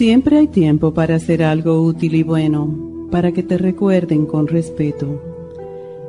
Siempre 0.00 0.38
hay 0.38 0.46
tiempo 0.46 0.94
para 0.94 1.16
hacer 1.16 1.42
algo 1.42 1.82
útil 1.82 2.14
y 2.14 2.22
bueno, 2.22 3.06
para 3.10 3.32
que 3.32 3.42
te 3.42 3.58
recuerden 3.58 4.24
con 4.24 4.46
respeto. 4.46 5.20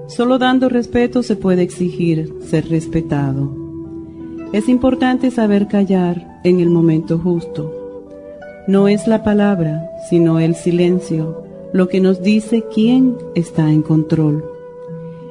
Solo 0.07 0.37
dando 0.37 0.69
respeto 0.69 1.23
se 1.23 1.35
puede 1.35 1.63
exigir 1.63 2.33
ser 2.39 2.69
respetado. 2.69 3.53
Es 4.53 4.69
importante 4.69 5.29
saber 5.29 5.67
callar 5.67 6.39
en 6.45 6.61
el 6.61 6.69
momento 6.69 7.19
justo. 7.19 8.07
No 8.65 8.87
es 8.87 9.07
la 9.07 9.25
palabra, 9.25 9.91
sino 10.09 10.39
el 10.39 10.55
silencio, 10.55 11.43
lo 11.73 11.89
que 11.89 11.99
nos 11.99 12.23
dice 12.23 12.63
quién 12.73 13.17
está 13.35 13.69
en 13.69 13.81
control. 13.81 14.45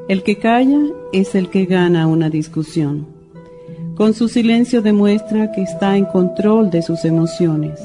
El 0.06 0.22
que 0.22 0.36
calla 0.36 0.82
es 1.14 1.34
el 1.34 1.48
que 1.48 1.64
gana 1.64 2.06
una 2.06 2.28
discusión. 2.28 3.06
Con 3.94 4.12
su 4.12 4.28
silencio 4.28 4.82
demuestra 4.82 5.50
que 5.50 5.62
está 5.62 5.96
en 5.96 6.04
control 6.04 6.68
de 6.68 6.82
sus 6.82 7.06
emociones. 7.06 7.80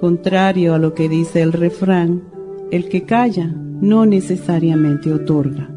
Contrario 0.00 0.74
a 0.74 0.78
lo 0.78 0.94
que 0.94 1.08
dice 1.08 1.42
el 1.42 1.52
refrán, 1.52 2.22
el 2.70 2.88
que 2.88 3.02
calla 3.02 3.48
no 3.48 4.06
necesariamente 4.06 5.12
otorga. 5.12 5.68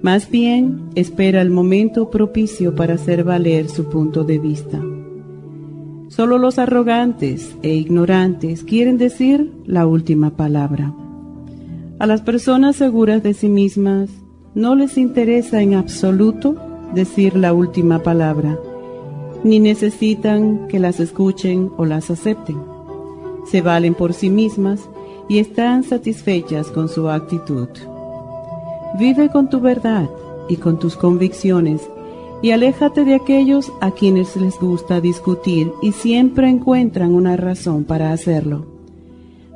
Más 0.00 0.30
bien 0.30 0.88
espera 0.94 1.42
el 1.42 1.50
momento 1.50 2.08
propicio 2.08 2.74
para 2.74 2.94
hacer 2.94 3.22
valer 3.22 3.68
su 3.68 3.90
punto 3.90 4.24
de 4.24 4.38
vista. 4.38 4.80
Solo 6.08 6.38
los 6.38 6.58
arrogantes 6.58 7.54
e 7.62 7.74
ignorantes 7.74 8.64
quieren 8.64 8.96
decir 8.96 9.52
la 9.66 9.86
última 9.86 10.36
palabra. 10.36 10.94
A 11.98 12.06
las 12.06 12.22
personas 12.22 12.76
seguras 12.76 13.22
de 13.22 13.34
sí 13.34 13.50
mismas 13.50 14.08
no 14.54 14.74
les 14.74 14.96
interesa 14.96 15.60
en 15.60 15.74
absoluto 15.74 16.56
decir 16.94 17.36
la 17.36 17.52
última 17.52 18.02
palabra, 18.02 18.58
ni 19.42 19.60
necesitan 19.60 20.66
que 20.68 20.78
las 20.78 20.98
escuchen 20.98 21.70
o 21.76 21.84
las 21.84 22.10
acepten 22.10 22.73
se 23.50 23.62
valen 23.62 23.94
por 23.94 24.12
sí 24.12 24.30
mismas 24.30 24.88
y 25.28 25.38
están 25.38 25.84
satisfechas 25.84 26.68
con 26.68 26.88
su 26.88 27.08
actitud. 27.08 27.68
Vive 28.98 29.28
con 29.30 29.48
tu 29.48 29.60
verdad 29.60 30.08
y 30.48 30.56
con 30.56 30.78
tus 30.78 30.96
convicciones 30.96 31.82
y 32.42 32.50
aléjate 32.50 33.04
de 33.04 33.14
aquellos 33.14 33.72
a 33.80 33.90
quienes 33.92 34.36
les 34.36 34.58
gusta 34.60 35.00
discutir 35.00 35.72
y 35.80 35.92
siempre 35.92 36.48
encuentran 36.48 37.14
una 37.14 37.36
razón 37.36 37.84
para 37.84 38.12
hacerlo. 38.12 38.66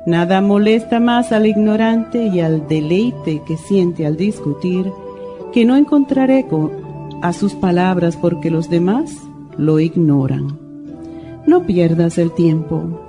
Nada 0.05 0.41
molesta 0.41 0.99
más 0.99 1.31
al 1.31 1.45
ignorante 1.45 2.25
y 2.27 2.39
al 2.39 2.67
deleite 2.67 3.43
que 3.45 3.57
siente 3.57 4.05
al 4.05 4.17
discutir 4.17 4.91
que 5.53 5.65
no 5.65 5.75
encontrar 5.75 6.31
eco 6.31 6.71
a 7.21 7.33
sus 7.33 7.53
palabras 7.53 8.17
porque 8.17 8.49
los 8.49 8.69
demás 8.69 9.15
lo 9.57 9.79
ignoran. 9.79 10.57
No 11.45 11.65
pierdas 11.65 12.17
el 12.17 12.31
tiempo. 12.31 13.08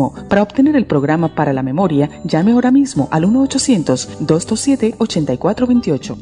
para 0.29 0.43
obtener 0.43 0.75
el 0.75 0.85
programa 0.85 1.33
para 1.35 1.53
la 1.53 1.63
memoria, 1.63 2.09
llame 2.23 2.51
ahora 2.53 2.71
mismo 2.71 3.07
al 3.11 3.25
1-800-227-8428. 3.25 6.17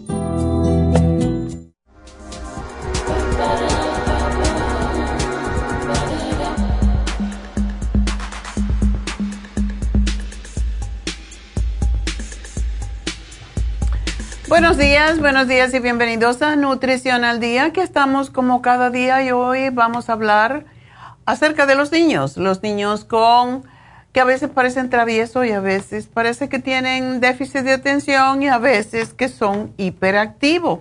Buenos 14.50 14.78
días, 14.78 15.20
buenos 15.20 15.48
días 15.48 15.74
y 15.74 15.80
bienvenidos 15.80 16.42
a 16.42 16.56
Nutrición 16.56 17.24
al 17.24 17.40
Día, 17.40 17.72
que 17.72 17.82
estamos 17.82 18.30
como 18.30 18.62
cada 18.62 18.90
día 18.90 19.24
y 19.24 19.32
hoy 19.32 19.70
vamos 19.70 20.10
a 20.10 20.14
hablar 20.14 20.66
acerca 21.30 21.68
de 21.68 21.76
los 21.76 21.92
niños, 21.92 22.38
los 22.38 22.64
niños 22.64 23.06
con 23.06 23.64
que 24.12 24.20
a 24.20 24.24
veces 24.24 24.50
parecen 24.50 24.90
traviesos 24.90 25.46
y 25.46 25.52
a 25.52 25.60
veces 25.60 26.08
parece 26.12 26.50
que 26.50 26.58
tienen 26.58 27.20
déficit 27.20 27.62
de 27.62 27.74
atención 27.74 28.42
y 28.42 28.48
a 28.48 28.58
veces 28.58 29.14
que 29.14 29.30
son 29.30 29.72
hiperactivos. 29.78 30.80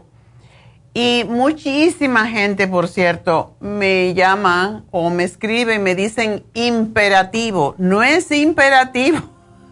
Y 0.95 1.27
muchísima 1.29 2.27
gente, 2.29 2.67
por 2.67 2.89
cierto, 2.89 3.57
me 3.61 4.15
llama 4.15 4.85
o 4.91 5.11
me 5.11 5.25
escribe 5.25 5.75
y 5.75 5.79
me 5.79 5.95
dicen 5.95 6.43
imperativo. 6.55 7.75
No 7.77 8.03
es 8.03 8.33
imperativo. 8.33 9.19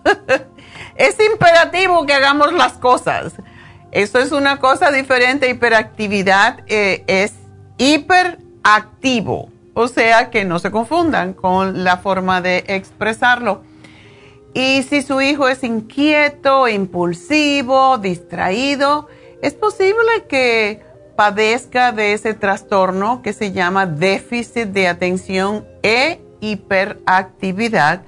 es 0.96 1.16
imperativo 1.18 2.04
que 2.04 2.12
hagamos 2.12 2.52
las 2.52 2.74
cosas. 2.74 3.32
Eso 3.92 4.18
es 4.18 4.30
una 4.30 4.58
cosa 4.58 4.90
diferente. 4.90 5.48
Hiperactividad 5.48 6.60
eh, 6.66 7.02
es 7.06 7.32
hiperactivo 7.78 9.55
o 9.78 9.88
sea 9.88 10.30
que 10.30 10.46
no 10.46 10.58
se 10.58 10.70
confundan 10.70 11.34
con 11.34 11.84
la 11.84 11.98
forma 11.98 12.40
de 12.40 12.64
expresarlo. 12.66 13.60
Y 14.54 14.82
si 14.84 15.02
su 15.02 15.20
hijo 15.20 15.48
es 15.48 15.62
inquieto, 15.64 16.66
impulsivo, 16.66 17.98
distraído, 17.98 19.06
es 19.42 19.52
posible 19.52 20.24
que 20.30 20.80
padezca 21.14 21.92
de 21.92 22.14
ese 22.14 22.32
trastorno 22.32 23.20
que 23.20 23.34
se 23.34 23.52
llama 23.52 23.84
déficit 23.84 24.68
de 24.68 24.88
atención 24.88 25.66
e 25.82 26.22
hiperactividad. 26.40 28.00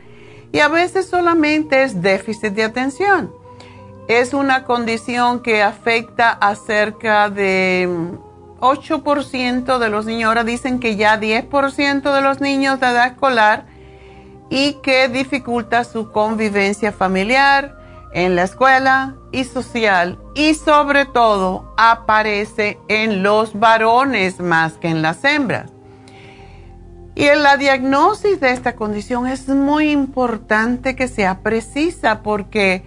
Y 0.53 0.61
a 0.61 0.69
veces 0.69 1.07
solamente 1.07 1.83
es 1.83 2.01
déficit 2.01 2.55
de 2.55 2.65
atención. 2.65 3.31
Es 4.09 4.33
una 4.33 4.65
condición 4.65 5.43
que 5.43 5.63
afecta 5.63 6.31
a 6.31 6.55
cerca 6.55 7.29
de 7.29 8.19
8% 8.61 9.79
de 9.79 9.89
los 9.89 10.07
niños, 10.07 10.29
ahora 10.29 10.45
dicen 10.45 10.81
que 10.81 10.97
ya 10.97 11.21
10% 11.21 12.15
de 12.15 12.21
los 12.21 12.41
niños 12.41 12.81
de 12.81 12.87
edad 12.87 13.07
escolar 13.07 13.67
y 14.51 14.75
que 14.83 15.09
dificulta 15.09 15.85
su 15.85 16.11
convivencia 16.11 16.93
familiar, 16.93 17.79
en 18.13 18.37
la 18.37 18.45
escuela 18.45 19.17
y 19.33 19.45
social 19.45 20.19
y 20.35 20.55
sobre 20.55 21.05
todo 21.05 21.75
aparece 21.77 22.79
en 22.89 23.23
los 23.23 23.59
varones 23.59 24.41
más 24.41 24.75
que 24.75 24.89
en 24.89 25.03
las 25.03 25.25
hembras. 25.25 25.71
Y 27.15 27.25
en 27.25 27.43
la 27.43 27.57
diagnosis 27.57 28.41
de 28.41 28.53
esta 28.53 28.77
condición 28.77 29.27
es 29.27 29.49
muy 29.49 29.91
importante 29.91 30.95
que 30.95 31.09
sea 31.09 31.41
precisa 31.41 32.23
porque 32.23 32.85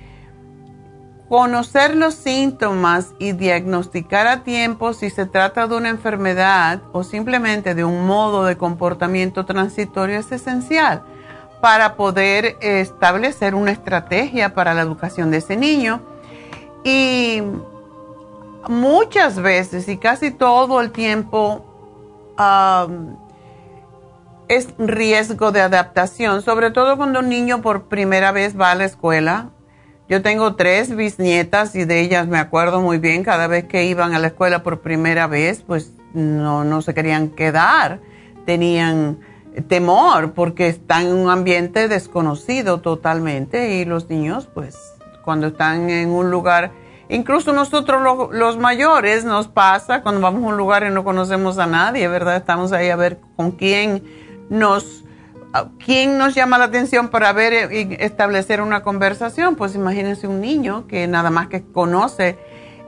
conocer 1.31 1.95
los 1.95 2.15
síntomas 2.15 3.13
y 3.17 3.31
diagnosticar 3.31 4.27
a 4.27 4.43
tiempo 4.43 4.91
si 4.91 5.09
se 5.09 5.25
trata 5.25 5.65
de 5.65 5.77
una 5.77 5.87
enfermedad 5.87 6.81
o 6.91 7.05
simplemente 7.05 7.73
de 7.73 7.85
un 7.85 8.05
modo 8.05 8.43
de 8.43 8.57
comportamiento 8.57 9.45
transitorio 9.45 10.19
es 10.19 10.29
esencial 10.33 11.03
para 11.61 11.95
poder 11.95 12.57
establecer 12.59 13.55
una 13.55 13.71
estrategia 13.71 14.53
para 14.53 14.73
la 14.73 14.81
educación 14.81 15.31
de 15.31 15.37
ese 15.37 15.55
niño. 15.55 16.01
Y 16.83 17.41
muchas 18.67 19.41
veces 19.41 19.87
y 19.87 19.95
casi 19.95 20.31
todo 20.31 20.81
el 20.81 20.91
tiempo 20.91 21.63
es 24.49 24.67
riesgo 24.77 25.53
de 25.53 25.61
adaptación, 25.61 26.41
sobre 26.41 26.71
todo 26.71 26.97
cuando 26.97 27.19
un 27.19 27.29
niño 27.29 27.61
por 27.61 27.83
primera 27.83 28.33
vez 28.33 28.59
va 28.59 28.71
a 28.71 28.75
la 28.75 28.83
escuela. 28.83 29.51
Yo 30.11 30.21
tengo 30.21 30.55
tres 30.55 30.93
bisnietas 30.93 31.73
y 31.73 31.85
de 31.85 32.01
ellas 32.01 32.27
me 32.27 32.37
acuerdo 32.37 32.81
muy 32.81 32.97
bien, 32.97 33.23
cada 33.23 33.47
vez 33.47 33.63
que 33.63 33.85
iban 33.85 34.13
a 34.13 34.19
la 34.19 34.27
escuela 34.27 34.61
por 34.61 34.81
primera 34.81 35.25
vez, 35.25 35.63
pues 35.65 35.93
no, 36.13 36.65
no 36.65 36.81
se 36.81 36.93
querían 36.93 37.29
quedar, 37.29 38.01
tenían 38.45 39.19
temor 39.69 40.33
porque 40.33 40.67
están 40.67 41.03
en 41.07 41.13
un 41.13 41.29
ambiente 41.29 41.87
desconocido 41.87 42.81
totalmente 42.81 43.75
y 43.75 43.85
los 43.85 44.09
niños 44.09 44.49
pues 44.53 44.77
cuando 45.23 45.47
están 45.47 45.89
en 45.89 46.09
un 46.09 46.29
lugar, 46.29 46.73
incluso 47.07 47.53
nosotros 47.53 48.01
los, 48.33 48.57
mayores 48.57 49.23
nos 49.23 49.47
pasa 49.47 50.01
cuando 50.01 50.19
vamos 50.19 50.43
a 50.43 50.47
un 50.47 50.57
lugar 50.57 50.83
y 50.83 50.89
no 50.89 51.05
conocemos 51.05 51.57
a 51.57 51.67
nadie, 51.67 52.09
¿verdad? 52.09 52.35
Estamos 52.35 52.73
ahí 52.73 52.89
a 52.89 52.97
ver 52.97 53.21
con 53.37 53.51
quién 53.51 54.03
nos, 54.49 55.05
quién 55.83 56.18
nos 56.18 56.36
llama 56.36 56.57
la 56.57 56.65
atención 56.65 57.09
para 57.09 57.33
ver 57.33 57.74
y 57.74 57.98
establecer 58.00 58.62
una 58.62 58.83
conversación. 58.83 59.56
Pues 59.56 59.75
imagínense 59.75 60.27
un 60.27 60.42
niño 60.42 60.88
que 60.88 61.07
nada 61.07 61.30
más 61.30 61.48
que 61.48 61.63
conoce 61.63 62.38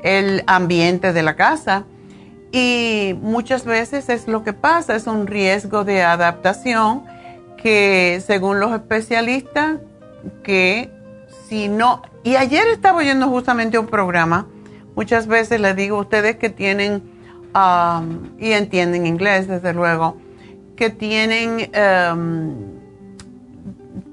el 0.04 0.44
ambiente 0.48 1.14
de 1.14 1.24
la 1.24 1.36
casa 1.36 1.86
y 2.52 3.16
muchas 3.22 3.66
veces 3.66 4.10
es 4.10 4.28
lo 4.28 4.44
que 4.44 4.54
pasa, 4.54 4.96
es 4.96 5.08
un 5.08 5.26
riesgo 5.26 5.84
de 5.84 6.04
adaptación 6.04 7.04
que 7.58 8.22
según 8.24 8.60
los 8.60 8.74
especialistas, 8.74 9.80
que 10.44 10.92
si 11.48 11.68
no, 11.68 12.04
y 12.24 12.36
ayer 12.36 12.68
estaba 12.68 13.00
oyendo 13.00 13.28
justamente 13.28 13.80
un 13.80 13.88
programa, 13.88 14.48
muchas 14.96 15.26
veces 15.26 15.62
les 15.62 15.76
digo 15.76 15.98
a 15.98 16.02
ustedes 16.02 16.36
que 16.36 16.50
tienen, 16.50 17.02
um, 17.56 18.38
y 18.38 18.52
entienden 18.52 19.08
inglés 19.08 19.48
desde 19.48 19.74
luego, 19.74 20.18
que 20.76 20.90
tienen 20.90 21.72
um, 22.12 22.56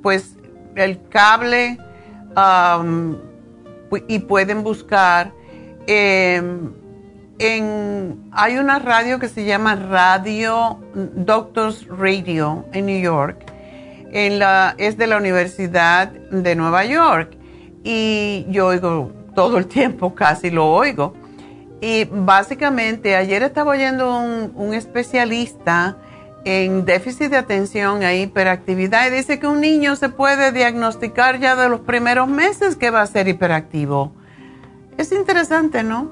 pues 0.03 0.37
el 0.77 1.01
cable 1.09 1.79
um, 2.37 3.17
y 4.09 4.21
pueden 4.21 4.63
buscar 4.63 5.33
em, 5.87 6.73
hay 8.33 8.59
una 8.59 8.79
radio 8.79 9.19
que 9.19 9.29
se 9.29 9.45
llama 9.45 9.75
Radio 9.75 10.79
Doctors 10.95 11.87
Radio 11.89 12.67
en 12.73 12.87
New 12.87 13.01
York. 13.01 13.51
En 14.13 14.39
la, 14.39 14.75
es 14.77 14.99
de 14.99 15.07
la 15.07 15.17
Universidad 15.17 16.09
de 16.09 16.55
Nueva 16.55 16.85
York. 16.85 17.37
Y 17.83 18.45
yo 18.51 18.67
oigo 18.67 19.11
todo 19.35 19.57
el 19.57 19.67
tiempo, 19.67 20.15
casi 20.15 20.51
lo 20.51 20.67
oigo. 20.67 21.15
Y 21.81 22.05
básicamente 22.05 23.17
ayer 23.17 23.43
estaba 23.43 23.71
oyendo 23.71 24.19
un 24.19 24.75
especialista 24.75 25.97
en 26.45 26.85
déficit 26.85 27.31
de 27.31 27.37
atención 27.37 28.03
e 28.03 28.21
hiperactividad 28.21 29.09
y 29.09 29.11
dice 29.11 29.39
que 29.39 29.47
un 29.47 29.61
niño 29.61 29.97
se 29.97 30.09
puede 30.09 30.53
diagnosticar 30.53 31.39
ya 31.39 31.57
de 31.57 31.69
los 31.69 31.81
primeros 31.81 32.29
meses 32.29 32.77
que 32.77 32.91
va 32.91 33.03
a 33.03 33.07
ser 33.07 33.29
hiperactivo. 33.29 34.13
Es 34.97 35.13
interesante, 35.13 35.83
¿no? 35.83 36.11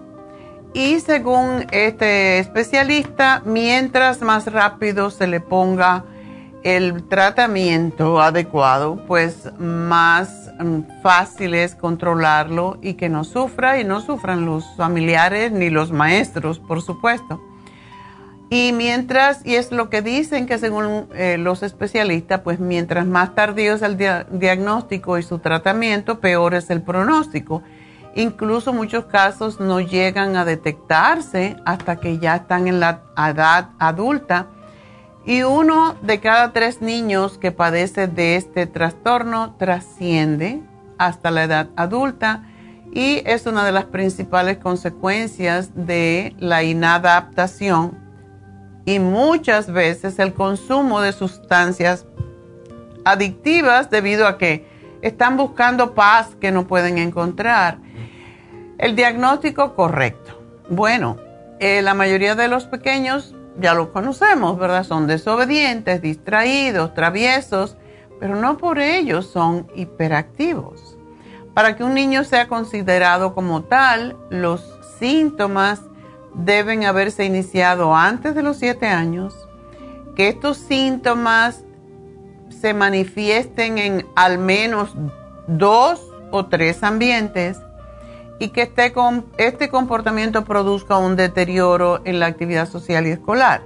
Y 0.74 1.00
según 1.00 1.66
este 1.70 2.38
especialista, 2.38 3.42
mientras 3.44 4.20
más 4.20 4.52
rápido 4.52 5.10
se 5.10 5.26
le 5.26 5.40
ponga 5.40 6.04
el 6.62 7.04
tratamiento 7.08 8.20
adecuado, 8.20 9.02
pues 9.06 9.50
más 9.58 10.52
mm, 10.58 11.02
fácil 11.02 11.54
es 11.54 11.74
controlarlo 11.74 12.78
y 12.82 12.94
que 12.94 13.08
no 13.08 13.24
sufra 13.24 13.80
y 13.80 13.84
no 13.84 14.00
sufran 14.00 14.44
los 14.44 14.64
familiares 14.76 15.52
ni 15.52 15.70
los 15.70 15.90
maestros, 15.90 16.58
por 16.58 16.82
supuesto. 16.82 17.40
Y 18.50 18.72
mientras, 18.72 19.44
y 19.44 19.56
es 19.56 19.72
lo 19.72 19.90
que 19.90 20.00
dicen 20.00 20.46
que 20.46 20.58
según 20.58 21.08
eh, 21.14 21.36
los 21.38 21.62
especialistas, 21.62 22.40
pues 22.40 22.58
mientras 22.58 23.06
más 23.06 23.34
tardío 23.34 23.74
es 23.74 23.82
el 23.82 23.98
diagnóstico 23.98 25.18
y 25.18 25.22
su 25.22 25.38
tratamiento, 25.38 26.18
peor 26.20 26.54
es 26.54 26.70
el 26.70 26.80
pronóstico. 26.80 27.62
Incluso 28.14 28.72
muchos 28.72 29.04
casos 29.04 29.60
no 29.60 29.80
llegan 29.80 30.36
a 30.36 30.46
detectarse 30.46 31.56
hasta 31.66 31.96
que 31.96 32.18
ya 32.18 32.36
están 32.36 32.68
en 32.68 32.80
la 32.80 33.02
edad 33.16 33.68
adulta. 33.78 34.46
Y 35.26 35.42
uno 35.42 35.94
de 36.00 36.20
cada 36.20 36.54
tres 36.54 36.80
niños 36.80 37.36
que 37.36 37.52
padece 37.52 38.06
de 38.06 38.36
este 38.36 38.66
trastorno 38.66 39.56
trasciende 39.58 40.62
hasta 40.96 41.30
la 41.30 41.44
edad 41.44 41.68
adulta 41.76 42.44
y 42.92 43.22
es 43.26 43.44
una 43.44 43.66
de 43.66 43.72
las 43.72 43.84
principales 43.84 44.56
consecuencias 44.56 45.70
de 45.74 46.34
la 46.38 46.62
inadaptación 46.62 48.07
y 48.88 49.00
muchas 49.00 49.70
veces 49.70 50.18
el 50.18 50.32
consumo 50.32 51.02
de 51.02 51.12
sustancias 51.12 52.06
adictivas 53.04 53.90
debido 53.90 54.26
a 54.26 54.38
que 54.38 54.66
están 55.02 55.36
buscando 55.36 55.94
paz 55.94 56.34
que 56.40 56.50
no 56.52 56.66
pueden 56.66 56.96
encontrar 56.96 57.80
el 58.78 58.96
diagnóstico 58.96 59.74
correcto. 59.74 60.40
Bueno, 60.70 61.18
eh, 61.60 61.82
la 61.82 61.92
mayoría 61.92 62.34
de 62.34 62.48
los 62.48 62.64
pequeños 62.64 63.34
ya 63.60 63.74
lo 63.74 63.92
conocemos, 63.92 64.58
¿verdad? 64.58 64.84
Son 64.84 65.06
desobedientes, 65.06 66.00
distraídos, 66.00 66.94
traviesos, 66.94 67.76
pero 68.18 68.36
no 68.36 68.56
por 68.56 68.78
ello 68.78 69.20
son 69.20 69.66
hiperactivos. 69.74 70.96
Para 71.52 71.76
que 71.76 71.84
un 71.84 71.92
niño 71.92 72.24
sea 72.24 72.48
considerado 72.48 73.34
como 73.34 73.64
tal, 73.64 74.16
los 74.30 74.78
síntomas 74.98 75.82
deben 76.34 76.84
haberse 76.84 77.24
iniciado 77.24 77.94
antes 77.94 78.34
de 78.34 78.42
los 78.42 78.56
7 78.58 78.86
años, 78.86 79.34
que 80.14 80.28
estos 80.28 80.56
síntomas 80.56 81.64
se 82.50 82.74
manifiesten 82.74 83.78
en 83.78 84.06
al 84.16 84.38
menos 84.38 84.94
dos 85.46 86.00
o 86.30 86.46
tres 86.46 86.82
ambientes 86.82 87.58
y 88.38 88.48
que 88.48 88.62
este, 88.62 88.92
este 89.38 89.68
comportamiento 89.68 90.44
produzca 90.44 90.98
un 90.98 91.16
deterioro 91.16 92.02
en 92.04 92.20
la 92.20 92.26
actividad 92.26 92.68
social 92.68 93.06
y 93.06 93.10
escolar. 93.10 93.62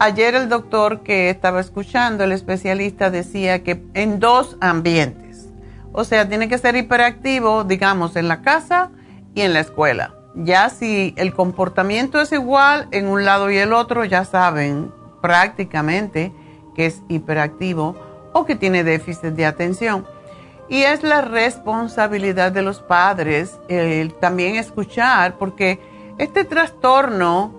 Ayer 0.00 0.34
el 0.36 0.48
doctor 0.48 1.02
que 1.02 1.28
estaba 1.28 1.60
escuchando, 1.60 2.22
el 2.22 2.32
especialista, 2.32 3.10
decía 3.10 3.64
que 3.64 3.82
en 3.94 4.20
dos 4.20 4.56
ambientes. 4.60 5.48
O 5.92 6.04
sea, 6.04 6.28
tiene 6.28 6.48
que 6.48 6.58
ser 6.58 6.76
hiperactivo, 6.76 7.64
digamos, 7.64 8.14
en 8.14 8.28
la 8.28 8.42
casa 8.42 8.90
y 9.34 9.40
en 9.40 9.52
la 9.52 9.60
escuela. 9.60 10.14
Ya 10.34 10.68
si 10.70 11.14
el 11.16 11.32
comportamiento 11.34 12.20
es 12.20 12.32
igual 12.32 12.88
en 12.90 13.08
un 13.08 13.24
lado 13.24 13.50
y 13.50 13.56
el 13.56 13.72
otro, 13.72 14.04
ya 14.04 14.24
saben 14.24 14.92
prácticamente 15.20 16.32
que 16.74 16.86
es 16.86 17.02
hiperactivo 17.08 17.96
o 18.32 18.44
que 18.44 18.54
tiene 18.54 18.84
déficit 18.84 19.30
de 19.30 19.46
atención. 19.46 20.06
Y 20.68 20.82
es 20.82 21.02
la 21.02 21.22
responsabilidad 21.22 22.52
de 22.52 22.62
los 22.62 22.80
padres 22.80 23.58
también 24.20 24.56
escuchar, 24.56 25.38
porque 25.38 25.80
este 26.18 26.44
trastorno 26.44 27.54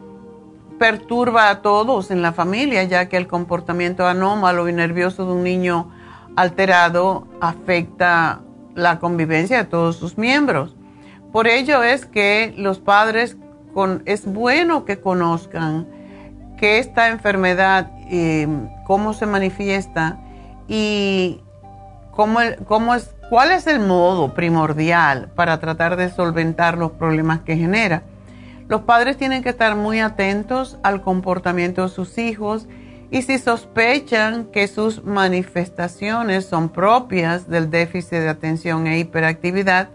perturba 0.78 1.50
a 1.50 1.62
todos 1.62 2.12
en 2.12 2.22
la 2.22 2.32
familia, 2.32 2.84
ya 2.84 3.10
que 3.10 3.18
el 3.18 3.28
comportamiento 3.28 4.08
anómalo 4.08 4.70
y 4.70 4.74
nervioso 4.74 5.26
de 5.26 5.34
un 5.34 5.44
niño 5.44 5.92
alterado 6.36 7.28
afecta 7.42 8.42
la 8.76 9.00
convivencia 9.00 9.58
de 9.58 9.66
todos 9.66 9.98
sus 9.98 10.18
miembros. 10.18 10.76
Por 11.32 11.48
ello 11.48 11.84
es 11.84 12.06
que 12.06 12.54
los 12.58 12.80
padres 12.80 13.38
es 14.06 14.26
bueno 14.26 14.86
que 14.86 15.00
conozcan 15.00 15.88
que 16.58 16.80
esta 16.80 17.10
enfermedad, 17.10 17.92
eh, 18.12 18.48
cómo 18.86 19.14
se 19.14 19.26
manifiesta 19.26 20.20
y 20.68 21.42
¿Cómo, 22.20 22.42
es, 22.42 23.16
¿Cuál 23.30 23.52
es 23.52 23.66
el 23.66 23.80
modo 23.80 24.34
primordial 24.34 25.32
para 25.36 25.58
tratar 25.62 25.96
de 25.96 26.10
solventar 26.10 26.78
los 26.78 26.92
problemas 26.92 27.40
que 27.44 27.56
genera? 27.56 28.04
Los 28.68 28.82
padres 28.82 29.16
tienen 29.16 29.42
que 29.42 29.48
estar 29.48 29.78
muy 29.78 30.02
atentos 30.02 30.78
al 30.84 31.02
comportamiento 31.02 31.84
de 31.84 31.88
sus 31.88 32.18
hijos 32.18 32.68
y 33.10 33.22
si 33.22 33.40
sospechan 33.40 34.48
que 34.52 34.68
sus 34.68 35.06
manifestaciones 35.06 36.46
son 36.46 36.68
propias 36.68 37.48
del 37.48 37.72
déficit 37.72 38.20
de 38.20 38.28
atención 38.28 38.86
e 38.86 39.00
hiperactividad, 39.00 39.88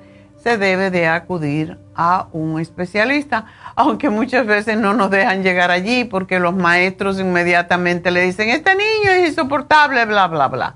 se 0.45 0.59
debe 0.59 0.91
de 0.91 1.07
acudir 1.09 1.79
a 1.97 2.29
un 2.33 2.61
especialista, 2.61 3.47
aunque 3.75 4.11
muchas 4.11 4.47
veces 4.47 4.77
no 4.77 4.93
nos 4.93 5.11
dejan 5.11 5.43
llegar 5.43 5.71
allí 5.71 6.05
porque 6.05 6.39
los 6.39 6.55
maestros 6.55 7.19
inmediatamente 7.19 8.11
le 8.11 8.21
dicen, 8.21 8.51
este 8.51 8.73
niño 8.75 9.11
es 9.11 9.31
insoportable, 9.31 10.05
bla, 10.05 10.27
bla, 10.27 10.49
bla. 10.49 10.75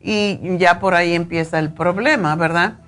Y 0.00 0.56
ya 0.56 0.80
por 0.80 0.94
ahí 0.94 1.14
empieza 1.14 1.58
el 1.58 1.70
problema, 1.70 2.34
¿verdad? 2.34 2.78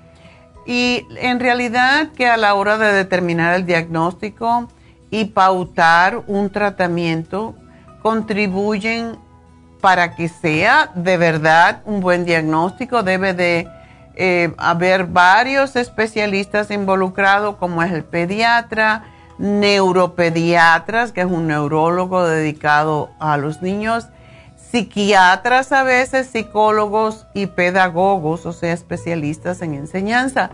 Y 0.64 1.06
en 1.16 1.38
realidad 1.38 2.08
que 2.16 2.26
a 2.26 2.38
la 2.38 2.54
hora 2.54 2.78
de 2.78 2.94
determinar 2.94 3.54
el 3.54 3.66
diagnóstico 3.66 4.68
y 5.10 5.26
pautar 5.26 6.22
un 6.26 6.48
tratamiento, 6.48 7.54
contribuyen 8.00 9.18
para 9.82 10.14
que 10.14 10.30
sea 10.30 10.90
de 10.94 11.18
verdad 11.18 11.82
un 11.84 12.00
buen 12.00 12.24
diagnóstico. 12.24 13.02
Debe 13.02 13.34
de 13.34 13.68
eh, 14.24 14.54
haber 14.56 15.06
varios 15.06 15.74
especialistas 15.74 16.70
involucrados, 16.70 17.56
como 17.56 17.82
es 17.82 17.90
el 17.90 18.04
pediatra, 18.04 19.02
neuropediatras, 19.38 21.10
que 21.10 21.22
es 21.22 21.26
un 21.26 21.48
neurólogo 21.48 22.24
dedicado 22.24 23.10
a 23.18 23.36
los 23.36 23.62
niños, 23.62 24.06
psiquiatras 24.70 25.72
a 25.72 25.82
veces, 25.82 26.28
psicólogos 26.28 27.26
y 27.34 27.46
pedagogos, 27.46 28.46
o 28.46 28.52
sea, 28.52 28.72
especialistas 28.72 29.60
en 29.60 29.74
enseñanza, 29.74 30.50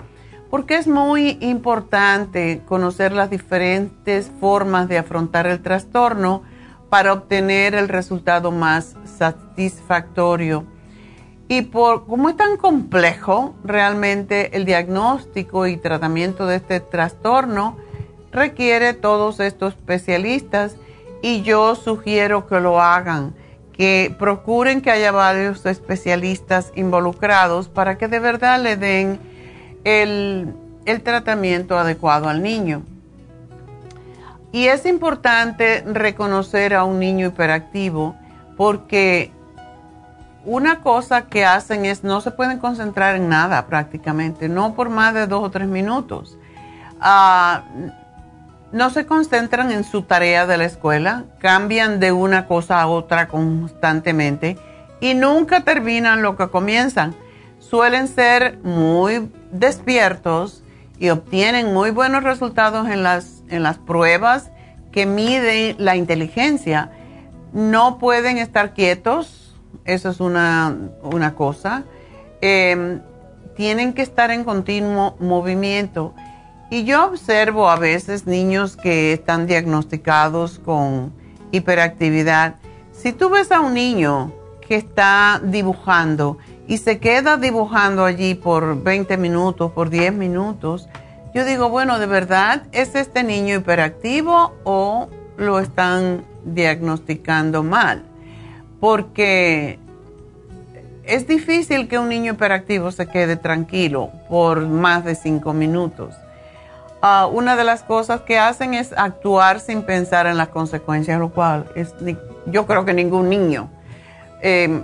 porque 0.48 0.76
es 0.78 0.86
muy 0.86 1.36
importante 1.42 2.62
conocer 2.64 3.12
las 3.12 3.28
diferentes 3.28 4.32
formas 4.40 4.88
de 4.88 4.96
afrontar 4.96 5.46
el 5.46 5.60
trastorno 5.60 6.42
para 6.88 7.12
obtener 7.12 7.74
el 7.74 7.86
resultado 7.86 8.50
más 8.50 8.96
satisfactorio. 9.04 10.64
Y 11.48 11.62
por 11.62 12.06
como 12.06 12.28
es 12.28 12.36
tan 12.36 12.58
complejo 12.58 13.54
realmente 13.64 14.54
el 14.56 14.66
diagnóstico 14.66 15.66
y 15.66 15.78
tratamiento 15.78 16.46
de 16.46 16.56
este 16.56 16.80
trastorno, 16.80 17.76
requiere 18.30 18.92
todos 18.92 19.40
estos 19.40 19.74
especialistas 19.74 20.76
y 21.22 21.40
yo 21.42 21.74
sugiero 21.74 22.46
que 22.46 22.60
lo 22.60 22.82
hagan, 22.82 23.34
que 23.72 24.14
procuren 24.18 24.82
que 24.82 24.90
haya 24.90 25.10
varios 25.10 25.64
especialistas 25.64 26.70
involucrados 26.76 27.68
para 27.68 27.96
que 27.96 28.08
de 28.08 28.18
verdad 28.18 28.60
le 28.62 28.76
den 28.76 29.18
el, 29.84 30.54
el 30.84 31.00
tratamiento 31.02 31.78
adecuado 31.78 32.28
al 32.28 32.42
niño. 32.42 32.82
Y 34.52 34.66
es 34.66 34.84
importante 34.84 35.82
reconocer 35.86 36.74
a 36.74 36.84
un 36.84 36.98
niño 36.98 37.28
hiperactivo 37.28 38.16
porque 38.56 39.30
una 40.44 40.80
cosa 40.80 41.22
que 41.22 41.44
hacen 41.44 41.84
es 41.84 42.04
no 42.04 42.20
se 42.20 42.30
pueden 42.30 42.58
concentrar 42.58 43.16
en 43.16 43.28
nada 43.28 43.66
prácticamente, 43.66 44.48
no 44.48 44.74
por 44.74 44.88
más 44.88 45.14
de 45.14 45.26
dos 45.26 45.42
o 45.42 45.50
tres 45.50 45.68
minutos. 45.68 46.36
Ah, 47.00 47.64
no 48.72 48.90
se 48.90 49.06
concentran 49.06 49.72
en 49.72 49.84
su 49.84 50.02
tarea 50.02 50.46
de 50.46 50.58
la 50.58 50.64
escuela, 50.64 51.24
cambian 51.38 52.00
de 52.00 52.12
una 52.12 52.46
cosa 52.46 52.80
a 52.80 52.86
otra 52.86 53.28
constantemente 53.28 54.58
y 55.00 55.14
nunca 55.14 55.62
terminan 55.62 56.22
lo 56.22 56.36
que 56.36 56.48
comienzan. 56.48 57.14
Suelen 57.58 58.08
ser 58.08 58.58
muy 58.62 59.30
despiertos 59.52 60.62
y 60.98 61.10
obtienen 61.10 61.72
muy 61.72 61.90
buenos 61.90 62.24
resultados 62.24 62.88
en 62.88 63.02
las 63.02 63.38
en 63.48 63.62
las 63.62 63.78
pruebas 63.78 64.50
que 64.92 65.06
miden 65.06 65.76
la 65.78 65.96
inteligencia, 65.96 66.90
no 67.52 67.98
pueden 67.98 68.38
estar 68.38 68.74
quietos, 68.74 69.47
eso 69.84 70.10
es 70.10 70.20
una, 70.20 70.90
cosa, 71.36 71.84
em, 72.40 73.00
tienen 73.56 73.92
que 73.92 74.02
estar 74.02 74.30
en 74.30 74.44
continuo 74.44 75.16
movimiento. 75.18 76.14
Y 76.70 76.84
yo 76.84 77.06
observo 77.06 77.70
a 77.70 77.76
veces 77.76 78.26
niños 78.26 78.76
que 78.76 79.12
están 79.12 79.46
diagnosticados 79.46 80.58
con 80.58 81.12
hiperactividad. 81.50 82.56
Si 82.92 83.12
tú 83.12 83.30
ves 83.30 83.50
a 83.50 83.60
un 83.60 83.74
niño 83.74 84.32
que 84.66 84.76
está 84.76 85.40
dibujando 85.42 86.36
y 86.66 86.76
se 86.76 86.98
queda 86.98 87.38
dibujando 87.38 88.04
allí 88.04 88.34
por 88.34 88.82
20 88.82 89.16
minutos, 89.16 89.72
por 89.72 89.88
10 89.88 90.12
minutos, 90.12 90.88
yo 91.34 91.44
digo, 91.44 91.70
bueno, 91.70 91.98
¿de 91.98 92.06
verdad 92.06 92.64
es 92.72 92.94
este 92.94 93.22
niño 93.22 93.56
hiperactivo 93.56 94.52
o 94.64 95.08
lo 95.38 95.58
están 95.60 96.24
diagnosticando 96.44 97.62
mal? 97.62 98.07
Porque 98.80 99.78
es 101.04 101.26
difícil 101.26 101.88
que 101.88 101.98
un 101.98 102.08
niño 102.08 102.32
hiperactivo 102.32 102.90
se 102.92 103.06
quede 103.06 103.36
tranquilo 103.36 104.10
por 104.28 104.66
más 104.66 105.04
de 105.04 105.14
cinco 105.14 105.52
minutos. 105.52 106.14
Ah, 107.00 107.28
una 107.30 107.56
de 107.56 107.64
las 107.64 107.82
cosas 107.82 108.22
que 108.22 108.38
hacen 108.38 108.74
es 108.74 108.92
actuar 108.96 109.60
sin 109.60 109.82
pensar 109.82 110.26
en 110.26 110.36
las 110.36 110.48
consecuencias, 110.48 111.18
lo 111.18 111.30
cual 111.30 111.66
es, 111.76 111.94
yo 112.46 112.66
creo 112.66 112.84
que 112.84 112.92
ningún 112.92 113.28
niño 113.28 113.70
em, 114.42 114.82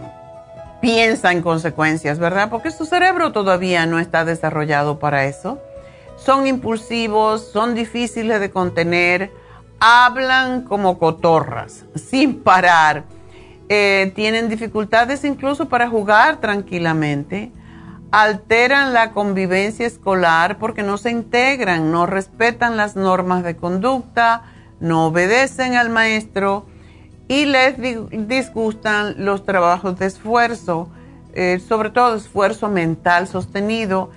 piensa 0.81 1.33
en 1.33 1.43
consecuencias, 1.43 2.19
¿verdad? 2.19 2.51
Porque 2.51 2.71
su 2.71 2.87
cerebro 2.87 3.33
todavía 3.33 3.85
no 3.87 3.99
está 3.99 4.25
desarrollado 4.25 4.99
para 5.01 5.25
eso 5.27 5.59
son 6.17 6.47
impulsivos, 6.47 7.51
son 7.53 7.75
difíciles 7.75 8.41
de 8.41 8.51
contener, 8.51 9.31
hablan 9.79 10.63
como 10.63 10.99
cotorras, 10.99 11.85
sin 11.95 12.43
parar, 12.43 13.05
eh, 13.69 14.13
tienen 14.15 14.49
dificultades 14.49 15.25
incluso 15.25 15.69
para 15.69 15.89
jugar 15.89 16.41
tranquilamente, 16.41 17.51
alteran 18.11 18.93
la 18.93 19.13
convivencia 19.13 19.87
escolar 19.87 20.59
porque 20.59 20.83
no 20.83 20.99
se 20.99 21.11
integran, 21.11 21.91
no 21.91 22.07
respetan 22.07 22.77
las 22.77 22.95
normas 22.97 23.43
de 23.43 23.57
conducta, 23.57 24.43
no 24.81 25.07
obedecen 25.07 25.75
al 25.75 25.91
maestro 25.91 26.67
y 27.27 27.47
les 27.47 27.77
disgustan 28.29 29.15
los 29.25 29.45
trabajos 29.45 29.99
de 29.99 30.07
esfuerzo, 30.07 30.89
eh, 31.33 31.59
sobre 31.67 31.91
todo 31.91 32.17
esfuerzo 32.17 32.69
mental 32.69 33.27
sostenido 33.27 34.11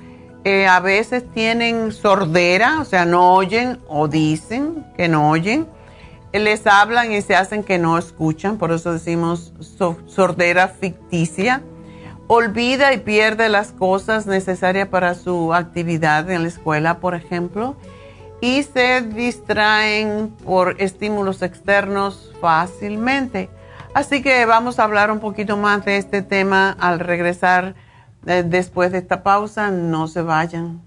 a 0.70 0.80
veces 0.80 1.30
tienen 1.34 1.92
sordera, 1.92 2.80
o 2.80 2.86
sea, 2.86 3.04
no 3.04 3.34
oyen 3.34 3.80
o 3.90 4.08
dicen 4.08 4.86
que 4.96 5.10
no 5.10 5.30
oyen. 5.30 5.68
Les 6.40 6.68
hablan 6.68 7.12
y 7.12 7.22
se 7.22 7.36
hacen 7.36 7.64
que 7.64 7.80
no 7.80 7.98
escuchan, 7.98 8.58
por 8.58 8.72
eso 8.72 8.94
decimos 8.94 9.54
sordera 10.06 10.68
ficticia. 10.68 11.62
Olvida 12.28 12.94
y 12.94 13.00
pierde 13.00 13.50
las 13.50 13.72
cosas 13.72 14.28
necesarias 14.28 14.88
para 14.90 15.16
su 15.16 15.54
actividad 15.54 16.30
en 16.30 16.44
la 16.44 16.50
escuela, 16.50 17.00
por 17.00 17.16
ejemplo, 17.16 17.76
y 18.42 18.64
se 18.64 19.02
distraen 19.02 20.30
por 20.44 20.76
estímulos 20.80 21.42
externos 21.42 22.34
fácilmente. 22.42 23.50
Así 23.94 24.22
que 24.22 24.46
vamos 24.46 24.80
a 24.80 24.84
hablar 24.84 25.10
un 25.10 25.20
poquito 25.20 25.58
más 25.58 25.86
de 25.86 25.98
este 25.98 26.22
tema 26.22 26.76
al 26.80 27.00
regresar 27.00 27.76
eh, 28.26 28.44
después 28.46 28.92
de 28.92 29.00
esta 29.00 29.24
pausa, 29.24 29.72
no 29.72 30.08
se 30.08 30.22
vayan. 30.22 30.87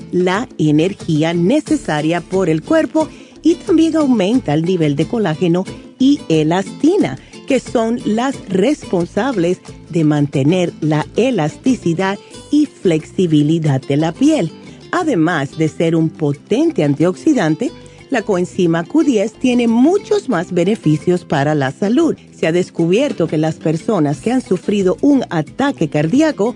la 0.11 0.47
energía 0.57 1.33
necesaria 1.33 2.21
por 2.21 2.49
el 2.49 2.61
cuerpo 2.61 3.07
y 3.41 3.55
también 3.55 3.95
aumenta 3.95 4.53
el 4.53 4.63
nivel 4.63 4.95
de 4.95 5.07
colágeno 5.07 5.63
y 5.99 6.19
elastina, 6.29 7.17
que 7.47 7.59
son 7.59 7.99
las 8.05 8.35
responsables 8.49 9.59
de 9.89 10.03
mantener 10.03 10.73
la 10.81 11.05
elasticidad 11.15 12.17
y 12.51 12.65
flexibilidad 12.65 13.81
de 13.81 13.97
la 13.97 14.11
piel. 14.11 14.51
Además 14.91 15.57
de 15.57 15.69
ser 15.69 15.95
un 15.95 16.09
potente 16.09 16.83
antioxidante, 16.83 17.71
la 18.09 18.23
coenzima 18.23 18.83
Q10 18.83 19.31
tiene 19.39 19.69
muchos 19.69 20.27
más 20.27 20.51
beneficios 20.51 21.23
para 21.23 21.55
la 21.55 21.71
salud. 21.71 22.15
Se 22.37 22.45
ha 22.45 22.51
descubierto 22.51 23.27
que 23.27 23.37
las 23.37 23.55
personas 23.55 24.19
que 24.19 24.33
han 24.33 24.41
sufrido 24.41 24.97
un 25.01 25.23
ataque 25.29 25.89
cardíaco 25.89 26.55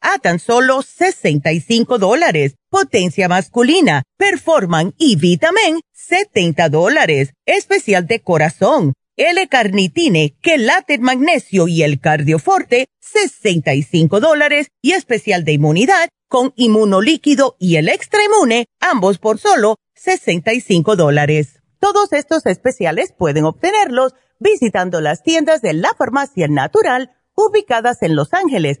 a 0.00 0.18
tan 0.18 0.38
solo 0.38 0.82
65 0.82 1.98
dólares. 1.98 2.54
Potencia 2.68 3.28
masculina, 3.28 4.02
Performan 4.16 4.94
y 4.98 5.16
Vitamin, 5.16 5.80
70 5.92 6.68
dólares. 6.68 7.32
Especial 7.46 8.06
de 8.06 8.20
corazón, 8.20 8.94
L-carnitine, 9.16 10.34
quelate 10.40 10.98
magnesio 10.98 11.68
y 11.68 11.82
el 11.82 12.00
cardioforte, 12.00 12.88
65 13.00 14.20
dólares. 14.20 14.68
Y 14.82 14.92
especial 14.92 15.44
de 15.44 15.52
inmunidad, 15.52 16.08
con 16.28 16.52
inmunolíquido 16.56 17.56
y 17.58 17.76
el 17.76 17.88
extra 17.88 18.20
inmune, 18.24 18.66
ambos 18.80 19.18
por 19.18 19.38
solo 19.38 19.76
65 19.94 20.96
dólares. 20.96 21.60
Todos 21.80 22.12
estos 22.12 22.46
especiales 22.46 23.12
pueden 23.16 23.44
obtenerlos 23.44 24.14
visitando 24.38 25.00
las 25.00 25.22
tiendas 25.22 25.60
de 25.60 25.74
la 25.74 25.94
farmacia 25.98 26.46
natural 26.48 27.10
ubicadas 27.34 28.02
en 28.02 28.16
Los 28.16 28.32
Ángeles, 28.32 28.80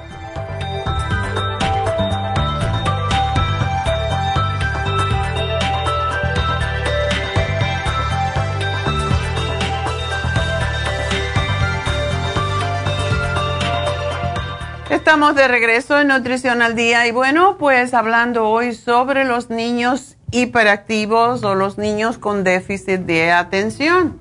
Estamos 14.91 15.35
de 15.35 15.47
regreso 15.47 15.97
en 16.01 16.09
Nutrición 16.09 16.61
al 16.61 16.75
Día 16.75 17.07
y 17.07 17.11
bueno, 17.11 17.55
pues 17.57 17.93
hablando 17.93 18.49
hoy 18.49 18.73
sobre 18.73 19.23
los 19.23 19.49
niños 19.49 20.17
hiperactivos 20.31 21.45
o 21.45 21.55
los 21.55 21.77
niños 21.77 22.17
con 22.17 22.43
déficit 22.43 22.99
de 22.99 23.31
atención. 23.31 24.19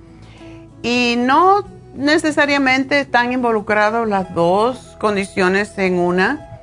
Y 0.80 1.16
no 1.18 1.64
necesariamente 1.96 3.00
están 3.00 3.32
involucrados 3.32 4.06
las 4.06 4.32
dos 4.32 4.96
condiciones 5.00 5.76
en 5.76 5.98
una. 5.98 6.62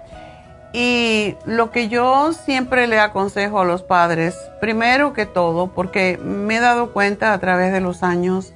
Y 0.71 1.35
lo 1.45 1.71
que 1.71 1.89
yo 1.89 2.31
siempre 2.31 2.87
le 2.87 3.01
aconsejo 3.01 3.59
a 3.59 3.65
los 3.65 3.83
padres, 3.83 4.37
primero 4.61 5.11
que 5.11 5.25
todo, 5.25 5.73
porque 5.73 6.17
me 6.23 6.55
he 6.55 6.59
dado 6.61 6.93
cuenta 6.93 7.33
a 7.33 7.39
través 7.39 7.73
de 7.73 7.81
los 7.81 8.03
años 8.03 8.53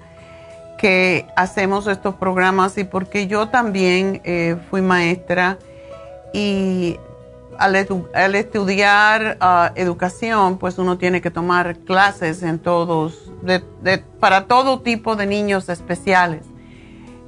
que 0.82 1.28
hacemos 1.36 1.86
estos 1.86 2.15
programas 2.15 2.76
y 2.80 2.84
porque 2.86 3.28
yo 3.28 3.50
también 3.50 4.20
eh, 4.24 4.58
fui 4.72 4.82
maestra 4.82 5.60
y 6.34 6.98
al, 7.60 7.76
estudiar 7.76 9.38
ah, 9.41 9.74
educación, 9.76 10.58
pues 10.58 10.80
uno 10.80 10.98
tiene 10.98 11.22
que 11.22 11.30
tomar 11.30 11.78
clases 11.78 12.41
en 12.41 12.58
todos, 12.58 13.32
para 14.20 14.48
todo 14.48 14.82
tipo 14.82 15.15
de 15.15 15.28
niños 15.28 15.70
especiales. 15.70 16.46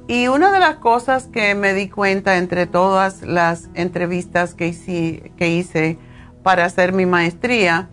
Y 0.08 0.26
una 0.26 0.50
de 0.50 0.58
las 0.58 0.76
cosas 0.76 1.28
que 1.28 1.54
me 1.54 1.74
di 1.74 1.88
cuenta 1.88 2.38
entre 2.38 2.66
todas 2.66 3.22
las 3.22 3.70
entrevistas 3.74 4.54
que 4.54 4.66
hice, 4.66 5.32
que 5.36 5.50
hice 5.50 5.96
para 6.42 6.64
hacer 6.64 6.92
mi 6.92 7.06
maestría, 7.06 7.88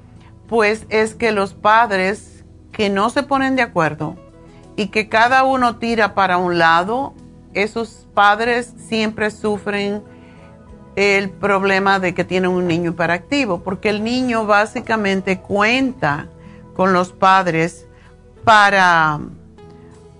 pues 0.48 0.88
es 0.90 1.14
que 1.14 1.32
los 1.32 1.54
padres 1.54 2.44
que 2.72 2.90
no 2.90 3.12
se 3.12 3.22
ponen 3.22 3.56
de 3.56 3.62
acuerdo, 3.62 4.16
y 4.76 4.88
que 4.88 5.10
cada 5.10 5.44
uno 5.44 5.78
tira 5.78 6.14
para 6.14 6.38
un 6.38 6.58
lado, 6.58 7.14
esos 7.54 8.08
padres 8.14 8.74
siempre 8.78 9.32
sufren 9.32 10.04
el 10.96 11.30
problema 11.30 12.00
de 12.00 12.14
que 12.14 12.24
tienen 12.24 12.52
un 12.52 12.68
niño 12.68 12.92
hiperactivo, 12.92 13.62
porque 13.64 13.90
el 13.90 14.04
niño 14.04 14.46
básicamente 14.46 15.40
cuenta 15.40 16.28
con 16.76 16.94
los 16.94 17.12
padres 17.12 17.88
para, 18.44 19.20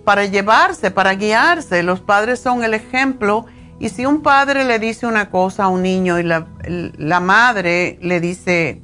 para 0.04 0.24
llevarse, 0.26 0.90
para 0.90 1.14
guiarse. 1.14 1.82
Los 1.82 2.00
padres 2.00 2.40
son 2.40 2.64
el 2.64 2.74
ejemplo 2.74 3.46
y 3.78 3.88
si 3.88 4.06
un 4.06 4.22
padre 4.22 4.64
le 4.64 4.78
dice 4.78 5.06
una 5.06 5.30
cosa 5.30 5.64
a 5.64 5.68
un 5.68 5.82
niño 5.82 6.18
y 6.18 6.22
la, 6.22 6.46
la 6.66 7.20
madre 7.20 7.98
le 8.00 8.20
dice 8.20 8.80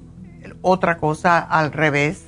otra 0.61 0.99
cosa 0.99 1.39
al 1.39 1.73
revés, 1.73 2.27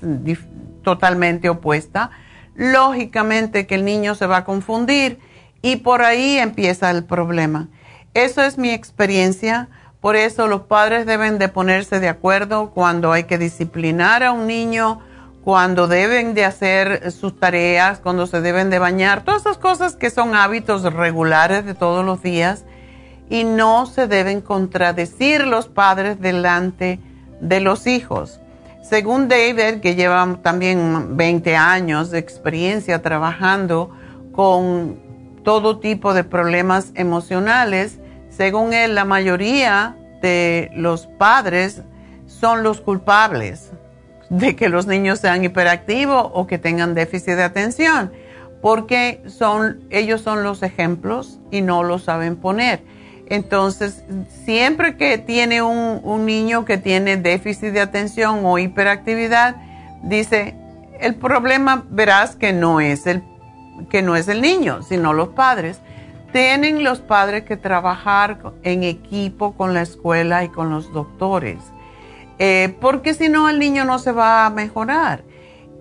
totalmente 0.83 1.49
opuesta, 1.49 2.11
lógicamente 2.61 3.67
que 3.67 3.75
el 3.75 3.87
niño 3.87 4.15
se 4.15 4.27
va 4.27 4.39
a 4.39 4.45
confundir 4.45 5.19
y 5.63 5.77
por 5.77 6.03
ahí 6.03 6.37
empieza 6.37 6.91
el 6.91 7.05
problema. 7.05 7.69
Eso 8.13 8.43
es 8.43 8.59
mi 8.59 8.69
experiencia, 8.69 9.71
por 9.99 10.15
eso 10.15 10.47
los 10.47 10.63
padres 10.63 11.07
deben 11.07 11.39
de 11.39 11.49
ponerse 11.49 12.01
de 12.01 12.11
acuerdo 12.11 12.71
cuando 12.73 13.13
hay 13.13 13.25
que 13.25 13.39
disciplinar 13.39 14.23
a 14.23 14.33
un 14.33 14.47
niño, 14.47 15.01
cuando 15.43 15.89
deben 15.89 16.35
de 16.35 16.45
hacer 16.45 17.11
sus 17.13 17.41
tareas, 17.41 17.99
cuando 17.99 18.27
se 18.27 18.43
deben 18.43 18.69
de 18.69 18.79
bañar, 18.79 19.25
todas 19.25 19.41
esas 19.41 19.57
cosas 19.57 19.97
que 19.97 20.11
son 20.11 20.35
hábitos 20.35 20.83
regulares 20.83 21.65
de 21.65 21.73
todos 21.73 22.05
los 22.05 22.23
días 22.23 22.67
y 23.31 23.45
no 23.45 23.87
se 23.87 24.07
deben 24.07 24.43
contradecir 24.43 25.47
los 25.47 25.67
padres 25.69 26.21
delante 26.21 27.01
de 27.41 27.61
los 27.61 27.87
hijos. 27.87 28.40
Según 28.83 29.29
David, 29.29 29.81
que 29.81 29.95
lleva 29.95 30.39
también 30.43 31.17
20 31.17 31.57
años 31.57 32.11
de 32.11 32.19
experiencia 32.19 33.03
trabajando 33.03 33.91
con 34.33 34.99
todo 35.45 35.79
tipo 35.79 36.15
de 36.15 36.25
problemas 36.25 36.93
emocionales, 36.95 38.01
según 38.29 38.73
él, 38.73 38.95
la 38.95 39.05
mayoría 39.05 39.97
de 40.23 40.71
los 40.75 41.07
padres 41.07 41.83
son 42.27 42.63
los 42.63 42.81
culpables 42.81 43.71
de 44.31 44.55
que 44.57 44.69
los 44.69 44.87
niños 44.87 45.19
sean 45.19 45.45
hiperactivos 45.45 46.31
o 46.33 46.47
que 46.47 46.59
tengan 46.59 46.95
déficit 46.95 47.35
de 47.35 47.43
atención, 47.43 48.13
porque 48.63 49.23
son, 49.27 49.81
ellos 49.91 50.21
son 50.21 50.43
los 50.43 50.63
ejemplos 50.63 51.41
y 51.51 51.63
no 51.63 51.83
lo 51.83 51.99
saben 51.99 52.37
poner. 52.37 52.83
Entonces, 53.31 54.05
siempre 54.45 54.97
que 54.97 55.17
tiene 55.17 55.63
un, 55.63 56.27
niño 56.27 56.65
que 56.65 56.79
tiene 56.79 57.17
déficit 57.17 57.73
de 57.73 57.81
atención 57.81 58.45
o 58.45 58.59
hiperactividad, 58.59 59.55
dice, 60.03 60.57
el 60.99 61.15
problema 61.15 61.85
verás 61.89 62.35
que 62.35 62.53
no 62.53 62.81
es 62.81 63.07
el, 63.07 63.23
que 63.89 64.03
no 64.03 64.17
es 64.17 64.27
el 64.27 64.43
niño, 64.43 64.83
sino 64.83 65.13
los 65.13 65.29
padres. 65.29 65.81
Tienen 66.33 66.83
los 66.83 66.99
padres 66.99 67.45
que 67.45 67.57
trabajar 67.57 68.39
en 68.65 68.83
equipo 68.83 69.53
con 69.53 69.75
la 69.75 69.83
escuela 69.83 70.43
y 70.43 70.49
con 70.49 70.69
los 70.69 70.93
doctores, 70.93 71.59
eh, 72.41 72.77
porque 72.81 73.15
si 73.15 73.29
no 73.29 73.49
el 73.49 73.61
niño 73.61 73.85
no 73.85 74.01
se 74.01 74.11
va 74.11 74.45
a 74.45 74.51
mejorar. 74.51 75.23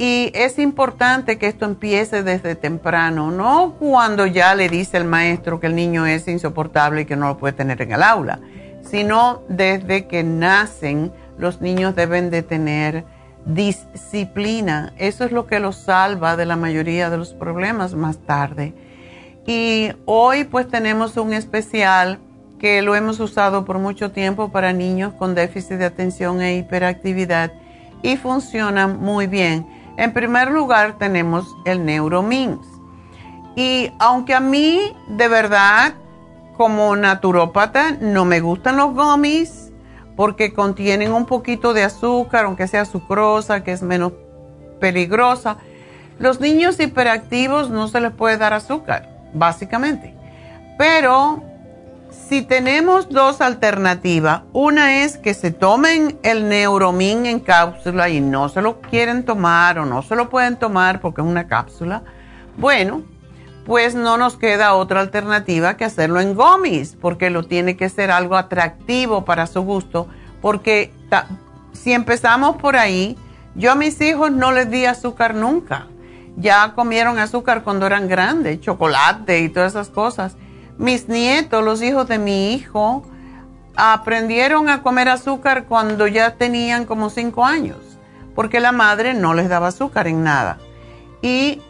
Y 0.02 0.32
es 0.34 0.60
importante 0.60 1.38
que 1.38 1.48
esto 1.48 1.66
empiece 1.66 2.24
desde 2.24 2.56
temprano, 2.56 3.32
no 3.32 3.76
cuando 3.78 4.26
ya 4.26 4.56
le 4.56 4.70
dice 4.70 4.96
el 4.96 5.04
maestro 5.04 5.60
que 5.60 5.68
el 5.68 5.76
niño 5.76 6.06
es 6.06 6.26
insoportable 6.30 7.02
y 7.02 7.06
que 7.06 7.18
no 7.18 7.28
lo 7.28 7.38
puede 7.38 7.52
tener 7.52 7.82
en 7.82 7.92
el 7.92 8.02
aula, 8.02 8.40
sino 8.82 9.42
desde 9.50 10.08
que 10.08 10.24
nacen 10.24 11.12
los 11.38 11.60
niños 11.60 11.98
deben 11.98 12.30
de 12.30 12.44
tener 12.44 13.04
disciplina. 13.46 14.94
Eso 14.98 15.26
es 15.26 15.34
lo 15.34 15.48
que 15.48 15.60
los 15.60 15.76
salva 15.76 16.38
de 16.38 16.46
la 16.46 16.56
mayoría 16.56 17.10
de 17.10 17.18
los 17.18 17.34
problemas 17.34 17.94
más 17.94 18.20
tarde. 18.20 18.74
Y 19.46 19.90
hoy 20.06 20.46
pues 20.46 20.70
tenemos 20.70 21.18
un 21.18 21.34
especial 21.34 22.20
que 22.58 22.82
lo 22.82 22.96
hemos 22.96 23.20
usado 23.20 23.66
por 23.66 23.80
mucho 23.80 24.12
tiempo 24.12 24.50
para 24.50 24.72
niños 24.72 25.14
con 25.16 25.36
déficit 25.36 25.76
de 25.76 25.86
atención 25.86 26.42
e 26.42 26.56
hiperactividad 26.56 27.52
y 28.02 28.16
funciona 28.16 28.88
muy 28.88 29.28
bien. 29.28 29.79
En 30.00 30.14
primer 30.14 30.50
lugar 30.50 30.98
tenemos 30.98 31.58
el 31.66 31.86
Neuromins. 31.86 32.66
Y 33.58 33.92
aunque 34.00 34.34
a 34.34 34.40
mí 34.40 34.96
de 35.10 35.28
verdad 35.28 35.94
como 36.56 36.96
naturópata 36.96 37.98
no 38.00 38.24
me 38.24 38.40
gustan 38.40 38.78
los 38.78 38.94
gummies 38.94 39.74
porque 40.16 40.54
contienen 40.54 41.12
un 41.12 41.26
poquito 41.26 41.74
de 41.74 41.84
azúcar, 41.84 42.46
aunque 42.46 42.70
sea 42.70 42.86
sucrosa, 42.86 43.62
que 43.66 43.74
es 43.74 43.82
menos 43.82 44.14
peligrosa. 44.80 45.58
Los 46.18 46.40
niños 46.40 46.80
hiperactivos 46.80 47.70
no 47.70 47.90
se 47.90 48.00
les 48.00 48.14
puede 48.14 48.38
dar 48.38 48.54
azúcar, 48.54 49.10
básicamente. 49.34 50.16
Pero 50.78 51.44
si 52.12 52.42
tenemos 52.42 53.10
dos 53.10 53.42
alternativas, 53.42 54.44
una 54.54 55.04
es 55.04 55.18
que 55.18 55.34
se 55.34 55.52
tomen 55.52 56.20
el 56.24 56.48
Neuromin 56.48 57.26
en 57.26 57.40
cápsula 57.40 58.10
y 58.10 58.22
no 58.22 58.50
se 58.50 58.62
lo 58.62 58.82
quieren 58.82 59.26
tomar 59.26 59.80
o 59.80 59.86
no 59.86 60.02
se 60.02 60.16
lo 60.16 60.30
pueden 60.30 60.58
tomar 60.58 61.02
porque 61.02 61.22
es 61.22 61.28
una 61.28 61.48
cápsula, 61.48 62.04
bueno, 62.58 63.04
pues 63.66 63.94
no 63.94 64.18
nos 64.18 64.36
queda 64.36 64.74
otra 64.74 65.00
alternativa 65.00 65.78
que 65.78 65.86
hacerlo 65.86 66.20
en 66.20 66.34
gomis, 66.34 66.98
porque 67.00 67.30
lo 67.30 67.44
tiene 67.44 67.78
que 67.78 67.90
ser 67.90 68.10
algo 68.10 68.36
atractivo 68.36 69.26
para 69.26 69.46
su 69.46 69.62
gusto, 69.62 70.08
porque 70.42 70.92
si 71.74 71.94
empezamos 71.94 72.58
por 72.58 72.76
ahí, 72.76 73.18
yo 73.56 73.72
a 73.72 73.76
mis 73.76 74.02
hijos 74.02 74.32
no 74.32 74.52
les 74.52 74.72
di 74.72 74.86
azúcar 74.86 75.36
nunca. 75.36 75.88
Ya 76.38 76.74
comieron 76.74 77.20
azúcar 77.20 77.64
cuando 77.64 77.86
eran 77.86 78.08
grandes, 78.08 78.62
chocolate 78.62 79.42
y 79.42 79.50
todas 79.50 79.74
esas 79.74 79.90
cosas. 79.90 80.36
Mis 80.80 81.10
nietos, 81.10 81.62
los 81.62 81.82
hijos 81.82 82.08
de 82.08 82.18
mi 82.18 82.54
hijo, 82.54 83.04
aprendieron 83.76 84.70
a 84.70 84.82
comer 84.82 85.10
azúcar 85.10 85.66
cuando 85.66 86.08
ya 86.08 86.36
tenían 86.36 86.86
como 86.86 87.10
cinco 87.10 87.46
años, 87.46 87.78
porque 88.34 88.62
la 88.62 88.72
madre 88.72 89.14
no 89.14 89.34
les 89.34 89.50
daba 89.50 89.68
azúcar 89.68 90.08
en 90.08 90.24
nada. 90.24 90.58
Y 91.22 91.62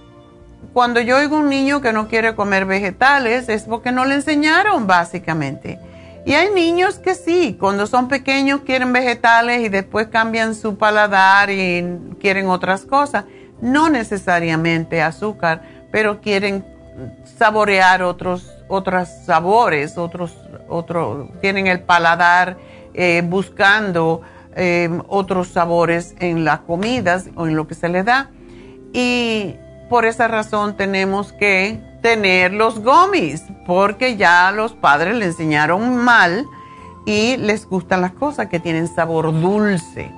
cuando 0.74 1.02
yo 1.02 1.18
oigo 1.18 1.38
un 1.38 1.50
niño 1.50 1.82
que 1.82 1.92
no 1.92 2.08
quiere 2.08 2.36
comer 2.36 2.66
vegetales 2.66 3.50
es 3.50 3.64
porque 3.64 3.92
no 3.92 4.06
le 4.06 4.14
enseñaron 4.14 4.86
básicamente. 4.86 5.80
Y 6.24 6.34
hay 6.34 6.52
niños 6.54 7.00
que 7.00 7.16
sí, 7.16 7.58
cuando 7.60 7.88
son 7.88 8.10
pequeños 8.10 8.62
quieren 8.62 8.94
vegetales 8.94 9.62
y 9.62 9.70
después 9.70 10.06
cambian 10.10 10.54
su 10.54 10.78
paladar 10.78 11.50
y 11.50 11.84
quieren 12.22 12.48
otras 12.48 12.86
cosas. 12.86 13.26
No 13.60 13.90
necesariamente 13.90 15.02
azúcar, 15.02 15.64
pero 15.92 16.22
quieren 16.22 16.64
saborear 17.40 18.04
otros, 18.04 18.54
otros 18.70 19.10
sabores, 19.26 19.98
otros, 19.98 20.38
otros, 20.70 21.28
tienen 21.42 21.68
el 21.68 21.82
paladar 21.82 22.58
eh, 22.94 23.22
buscando 23.26 24.22
eh, 24.56 24.90
otros 25.08 25.50
sabores 25.50 26.16
en 26.20 26.46
las 26.46 26.62
comidas 26.62 27.30
o 27.36 27.48
en 27.48 27.56
lo 27.56 27.68
que 27.68 27.76
se 27.76 27.90
les 27.90 28.06
da. 28.06 28.30
Y 28.94 29.56
por 29.90 30.06
esa 30.06 30.28
razón 30.28 30.78
tenemos 30.78 31.34
que 31.34 31.82
tener 32.02 32.54
los 32.54 32.80
gomis, 32.80 33.44
porque 33.66 34.16
ya 34.16 34.52
los 34.52 34.74
padres 34.74 35.16
le 35.16 35.26
enseñaron 35.26 35.98
mal 35.98 36.46
y 37.06 37.38
les 37.38 37.68
gustan 37.68 38.02
las 38.02 38.12
cosas 38.12 38.48
que 38.48 38.60
tienen 38.60 38.88
sabor 38.88 39.34
dulce. 39.42 40.12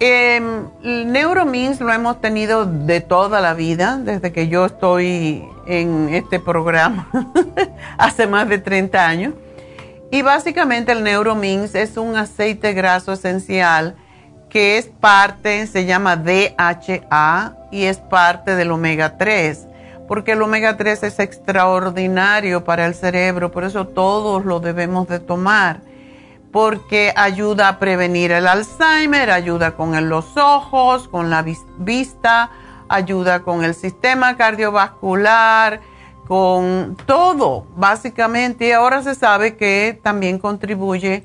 Eh, 0.00 0.40
el 0.84 1.12
Neuromins 1.12 1.80
lo 1.80 1.92
hemos 1.92 2.20
tenido 2.20 2.66
de 2.66 3.00
toda 3.00 3.40
la 3.40 3.54
vida, 3.54 3.98
desde 3.98 4.32
que 4.32 4.48
yo 4.48 4.66
estoy 4.66 5.44
en 5.66 6.14
este 6.14 6.38
programa, 6.38 7.08
hace 7.98 8.26
más 8.26 8.48
de 8.48 8.58
30 8.58 9.06
años. 9.06 9.34
Y 10.10 10.22
básicamente 10.22 10.92
el 10.92 11.02
Neuromins 11.02 11.74
es 11.74 11.96
un 11.96 12.16
aceite 12.16 12.72
graso 12.72 13.12
esencial 13.12 13.96
que 14.48 14.78
es 14.78 14.86
parte, 14.86 15.66
se 15.66 15.84
llama 15.84 16.16
DHA 16.16 17.56
y 17.70 17.84
es 17.84 17.98
parte 17.98 18.56
del 18.56 18.70
omega 18.70 19.18
3, 19.18 19.66
porque 20.06 20.32
el 20.32 20.42
omega 20.42 20.76
3 20.76 21.02
es 21.02 21.18
extraordinario 21.18 22.64
para 22.64 22.86
el 22.86 22.94
cerebro, 22.94 23.50
por 23.50 23.64
eso 23.64 23.86
todos 23.86 24.46
lo 24.46 24.60
debemos 24.60 25.06
de 25.08 25.18
tomar, 25.18 25.80
porque 26.52 27.12
ayuda 27.16 27.68
a 27.68 27.78
prevenir 27.78 28.32
el 28.32 28.46
Alzheimer, 28.46 29.30
ayuda 29.30 29.76
con 29.76 30.08
los 30.08 30.36
ojos, 30.36 31.08
con 31.08 31.30
la 31.30 31.44
vista, 31.78 32.50
ayuda 32.88 33.40
con 33.40 33.64
el 33.64 33.74
sistema 33.74 34.36
cardiovascular, 34.36 35.80
con 36.26 36.96
todo, 37.06 37.66
básicamente. 37.76 38.68
Y 38.68 38.72
ahora 38.72 39.02
se 39.02 39.14
sabe 39.14 39.56
que 39.56 40.00
también 40.02 40.38
contribuye 40.38 41.24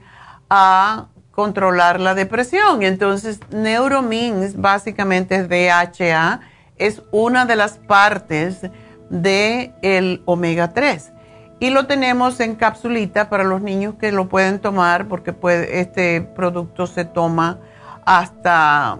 a 0.49 1.07
controlar 1.31 1.99
la 1.99 2.15
depresión. 2.15 2.83
Entonces, 2.83 3.39
Neuromins 3.49 4.59
básicamente 4.59 5.35
es 5.35 5.49
DHA, 5.49 6.41
es 6.77 7.01
una 7.11 7.45
de 7.45 7.55
las 7.55 7.77
partes 7.79 8.61
del 9.09 9.73
el 9.81 10.21
omega 10.25 10.73
3. 10.73 11.11
Y 11.59 11.69
lo 11.69 11.87
tenemos 11.87 12.39
en 12.39 12.55
capsulita 12.55 13.29
para 13.29 13.43
los 13.43 13.61
niños 13.61 13.95
que 13.99 14.11
lo 14.11 14.27
pueden 14.27 14.59
tomar 14.59 15.07
porque 15.07 15.33
este 15.71 16.21
producto 16.21 16.87
se 16.87 17.05
toma 17.05 17.59
hasta 18.05 18.99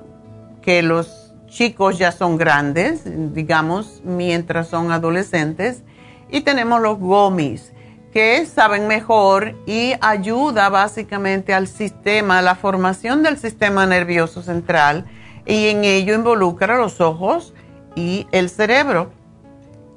que 0.62 0.82
los 0.82 1.34
chicos 1.48 1.98
ya 1.98 2.12
son 2.12 2.38
grandes, 2.38 3.04
digamos, 3.34 4.02
mientras 4.04 4.68
son 4.68 4.92
adolescentes. 4.92 5.84
Y 6.30 6.42
tenemos 6.42 6.82
los 6.82 7.00
gomis 7.00 7.74
que 8.14 8.46
saben 8.46 8.88
mejor 8.88 9.56
y 9.66 9.94
ayuda 10.00 10.70
básicamente 10.70 11.54
al 11.54 11.68
sistema, 11.68 12.40
a 12.40 12.42
la 12.42 12.56
formación 12.56 13.24
del 13.24 13.38
sistema 13.38 13.86
nervioso 13.88 14.44
central 14.44 15.06
y 15.46 15.68
en 15.68 15.84
ello 15.84 16.14
involucra 16.14 16.78
los 16.78 17.02
ojos 17.02 17.54
y 17.96 18.28
el 18.32 18.50
cerebro. 18.50 19.12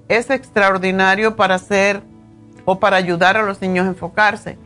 Es 0.09 0.31
extraordinario 0.31 1.37
para 1.37 1.57
hacer 1.57 2.03
o 2.67 2.79
para 2.79 2.99
ayudar 2.99 3.39
a 3.39 3.43
los 3.43 3.63
niños 3.63 3.87
a 3.87 3.89
enfocarse. 3.89 4.59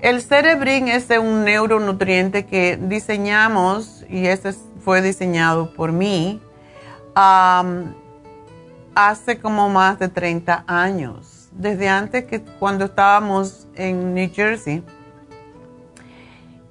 El 0.00 0.22
cerebrín 0.22 0.88
es 0.88 1.10
un 1.10 1.44
neuronutriente 1.44 2.46
que 2.46 2.78
diseñamos 2.80 4.06
y 4.08 4.26
este 4.26 4.54
fue 4.82 5.02
diseñado 5.02 5.74
por 5.74 5.92
mí 5.92 6.40
hace 8.94 9.38
como 9.40 9.68
más 9.68 9.98
de 9.98 10.08
30 10.08 10.64
años 10.66 11.48
desde 11.54 11.88
antes 11.88 12.24
que 12.24 12.42
cuando 12.42 12.86
estábamos 12.86 13.66
en 13.74 14.14
New 14.14 14.30
Jersey. 14.32 14.82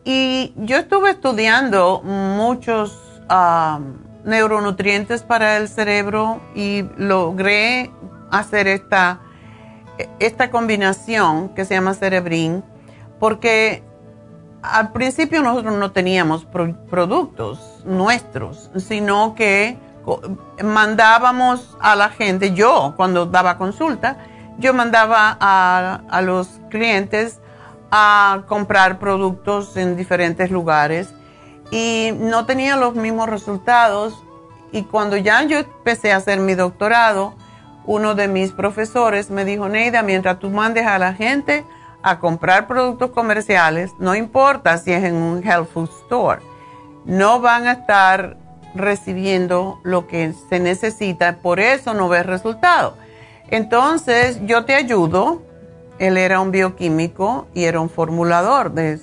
Y 0.03 0.53
yo 0.57 0.77
estuve 0.77 1.11
estudiando 1.11 2.01
muchos 2.01 2.99
neuronutrientes 4.25 5.23
para 5.23 5.57
el 5.57 5.69
cerebro 5.69 6.41
y 6.55 6.83
logré 6.97 7.89
hacer 8.29 8.67
esta, 8.67 9.21
esta 10.19 10.49
combinación 10.49 11.49
que 11.49 11.65
se 11.65 11.75
llama 11.75 11.93
Cerebrin, 11.93 12.63
porque 13.19 13.83
al 14.61 14.91
principio 14.91 15.41
nosotros 15.41 15.75
no 15.75 15.91
teníamos 15.91 16.45
productos 16.45 17.83
nuestros, 17.85 18.71
sino 18.77 19.35
que 19.35 19.77
mandábamos 20.63 21.77
a 21.79 21.95
la 21.95 22.09
gente, 22.09 22.53
yo 22.53 22.93
cuando 22.95 23.25
daba 23.25 23.57
consulta, 23.57 24.17
yo 24.57 24.73
mandaba 24.73 25.37
a, 25.39 26.21
los 26.21 26.47
clientes 26.69 27.39
a 27.91 28.43
comprar 28.47 28.99
productos 28.99 29.77
en 29.77 29.95
diferentes 29.95 30.51
lugares 30.51 31.13
y 31.71 32.11
no 32.19 32.45
tenía 32.45 32.75
los 32.75 32.95
mismos 32.95 33.29
resultados. 33.29 34.23
Y 34.71 34.83
cuando 34.83 35.17
ya 35.17 35.43
yo 35.43 35.59
empecé 35.59 36.11
a 36.11 36.17
hacer 36.17 36.39
mi 36.39 36.55
doctorado, 36.55 37.35
uno 37.85 38.15
de 38.15 38.27
mis 38.27 38.51
profesores 38.51 39.29
me 39.29 39.45
dijo, 39.45 39.69
Neida, 39.69 40.03
mientras 40.03 40.39
tú 40.39 40.49
mandes 40.49 40.85
a 40.85 40.99
la 40.99 41.13
gente 41.13 41.65
a 42.01 42.19
comprar 42.19 42.67
productos 42.67 43.11
comerciales, 43.11 43.91
no 43.99 44.15
importa 44.15 44.77
si 44.77 44.91
es 44.91 45.03
en 45.03 45.15
un 45.15 45.43
health 45.43 45.69
food 45.71 45.89
store, 46.03 46.41
no 47.05 47.39
van 47.39 47.67
a 47.67 47.73
estar 47.73 48.37
recibiendo 48.75 49.79
lo 49.83 50.07
que 50.07 50.33
se 50.49 50.59
necesita, 50.59 51.37
por 51.37 51.59
eso 51.59 51.93
no 51.93 52.09
ves 52.09 52.25
resultados. 52.25 52.95
Entonces, 53.49 54.39
yo 54.45 54.65
te 54.65 54.73
ayudo. 54.73 55.41
Él 55.99 56.17
era 56.17 56.39
un 56.39 56.51
bioquímico 56.51 57.47
y 57.53 57.65
era 57.65 57.79
un 57.79 57.89
formulador 57.89 58.71
de, 58.71 58.99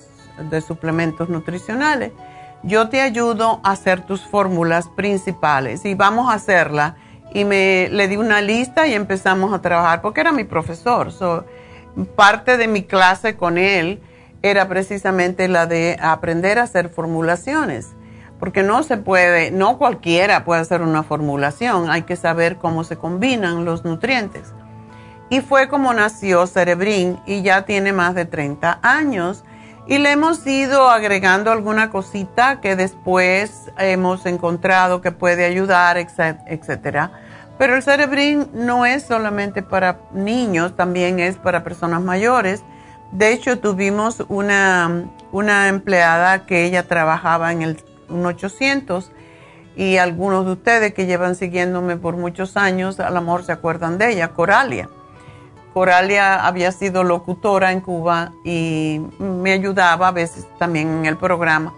suplementos 0.67 1.29
nutricionales. 1.29 2.13
Yo 2.63 2.89
te 2.89 3.01
ayudo 3.01 3.61
a 3.63 3.71
hacer 3.71 4.05
tus 4.05 4.23
fórmulas 4.23 4.89
principales 4.89 5.85
y 5.85 5.95
vamos 5.95 6.31
a 6.31 6.35
hacerla. 6.35 6.97
Y 7.33 7.45
me 7.45 7.89
le 7.91 8.09
di 8.09 8.17
una 8.17 8.41
lista 8.41 8.87
y 8.87 8.95
empezamos 8.95 9.53
a 9.53 9.63
trabajar 9.63 10.03
porque 10.03 10.21
era 10.21 10.33
mi 10.33 10.45
profesor. 10.45 11.13
parte 12.17 12.57
de 12.57 12.69
mi 12.69 12.83
clase 12.83 13.37
con 13.37 13.59
él 13.59 14.01
era 14.43 14.69
precisamente 14.69 15.49
la 15.49 15.67
de 15.67 15.97
aprender 16.01 16.59
a 16.59 16.63
hacer 16.63 16.89
formulaciones 16.89 17.95
porque 18.41 18.63
no 18.63 18.83
se 18.83 18.97
puede, 18.97 19.51
no 19.51 19.77
cualquiera 19.77 20.45
puede 20.45 20.63
hacer 20.63 20.81
una 20.81 21.03
formulación, 21.03 21.91
hay 21.91 22.03
que 22.03 22.17
saber 22.17 22.57
cómo 22.57 22.85
se 22.85 22.97
combinan 22.97 23.67
los 23.67 23.85
nutrientes. 23.85 24.55
Y 25.29 25.43
fue 25.43 25.69
como 25.69 25.93
nació 25.93 26.47
Cerebrin 26.47 27.21
y 27.27 27.43
ya 27.43 27.67
tiene 27.67 27.93
más 27.93 28.15
de 28.15 28.25
30 28.25 28.81
años. 28.83 29.45
Y 29.91 29.99
le 29.99 30.13
hemos 30.13 30.47
ido 30.47 30.89
agregando 30.89 31.51
alguna 31.51 31.91
cosita 31.91 32.61
que 32.61 32.77
después 32.77 33.73
hemos 33.77 34.25
encontrado 34.25 35.01
que 35.01 35.11
puede 35.11 35.45
ayudar, 35.45 35.99
etcétera. 35.99 37.11
Pero 37.59 37.75
el 37.75 37.83
Cerebrin 37.83 38.49
no 38.55 38.87
es 38.87 39.03
solamente 39.03 39.65
para 39.65 39.99
niños, 40.13 40.77
también 40.77 41.19
es 41.19 41.39
para 41.39 41.65
personas 41.65 42.03
mayores. 42.03 42.63
De 43.11 43.33
hecho, 43.33 43.59
tuvimos 43.59 44.25
una, 44.29 45.11
una 45.33 45.67
empleada 45.67 46.47
que 46.47 46.67
ella 46.67 46.87
trabajaba 46.87 47.51
en 47.51 47.63
el 47.63 47.77
800 48.11 49.11
y 49.75 49.97
algunos 49.97 50.47
de 50.47 50.53
ustedes 50.53 50.95
que 50.95 51.07
llevan 51.07 51.35
siguiéndome 51.35 51.97
por 51.97 52.17
muchos 52.17 52.57
años, 52.57 53.01
a 53.01 53.11
lo 53.11 53.21
mejor 53.23 53.43
se 53.43 53.51
acuerdan 53.51 53.99
de 53.99 54.13
ella, 54.13 54.29
Coralia. 54.29 54.89
Coralia 55.73 56.47
había 56.47 56.73
sido 56.73 57.05
locutora 57.05 57.73
en 57.73 57.81
Cuba 57.81 58.33
y 58.45 59.01
me 59.19 59.53
ayudaba 59.53 60.09
a 60.09 60.13
veces 60.13 60.47
también 60.59 60.89
en 60.89 61.07
el 61.07 61.17
programa 61.17 61.73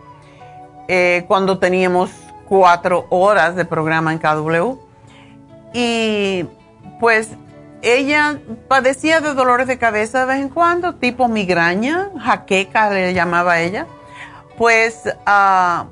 eh, 0.88 1.24
cuando 1.28 1.58
teníamos 1.58 2.10
cuatro 2.48 3.06
horas 3.10 3.56
de 3.56 3.64
programa 3.64 4.12
en 4.12 4.18
KW. 4.18 4.76
Y 5.72 6.46
pues 7.00 7.30
ella 7.82 8.38
padecía 8.68 9.20
de 9.20 9.34
dolores 9.34 9.66
de 9.66 9.78
cabeza 9.78 10.20
de 10.20 10.26
vez 10.26 10.36
en 10.40 10.48
cuando, 10.48 10.94
tipo 10.94 11.28
migraña, 11.28 12.10
jaqueca 12.20 12.90
le 12.90 13.14
llamaba 13.14 13.60
ella. 13.60 13.86
Pues 14.58 15.02
uh, 15.26 15.86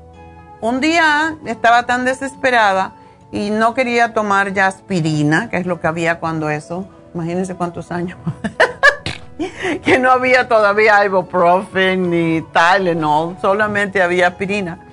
un 0.60 0.80
día 0.80 1.36
estaba 1.46 1.86
tan 1.86 2.04
desesperada 2.04 2.92
y 3.32 3.50
no 3.50 3.74
quería 3.74 4.12
tomar 4.12 4.52
ya 4.52 4.66
aspirina, 4.66 5.48
que 5.48 5.56
es 5.56 5.66
lo 5.66 5.80
que 5.80 5.86
había 5.86 6.20
cuando 6.20 6.50
eso, 6.50 6.86
imagínense 7.14 7.54
cuántos 7.54 7.90
años, 7.90 8.18
que 9.84 9.98
no 9.98 10.10
había 10.10 10.48
todavía 10.48 11.04
ibuprofen 11.04 12.10
ni 12.10 12.42
Tylenol, 12.42 13.36
solamente 13.40 14.02
había 14.02 14.28
aspirina. 14.28 14.86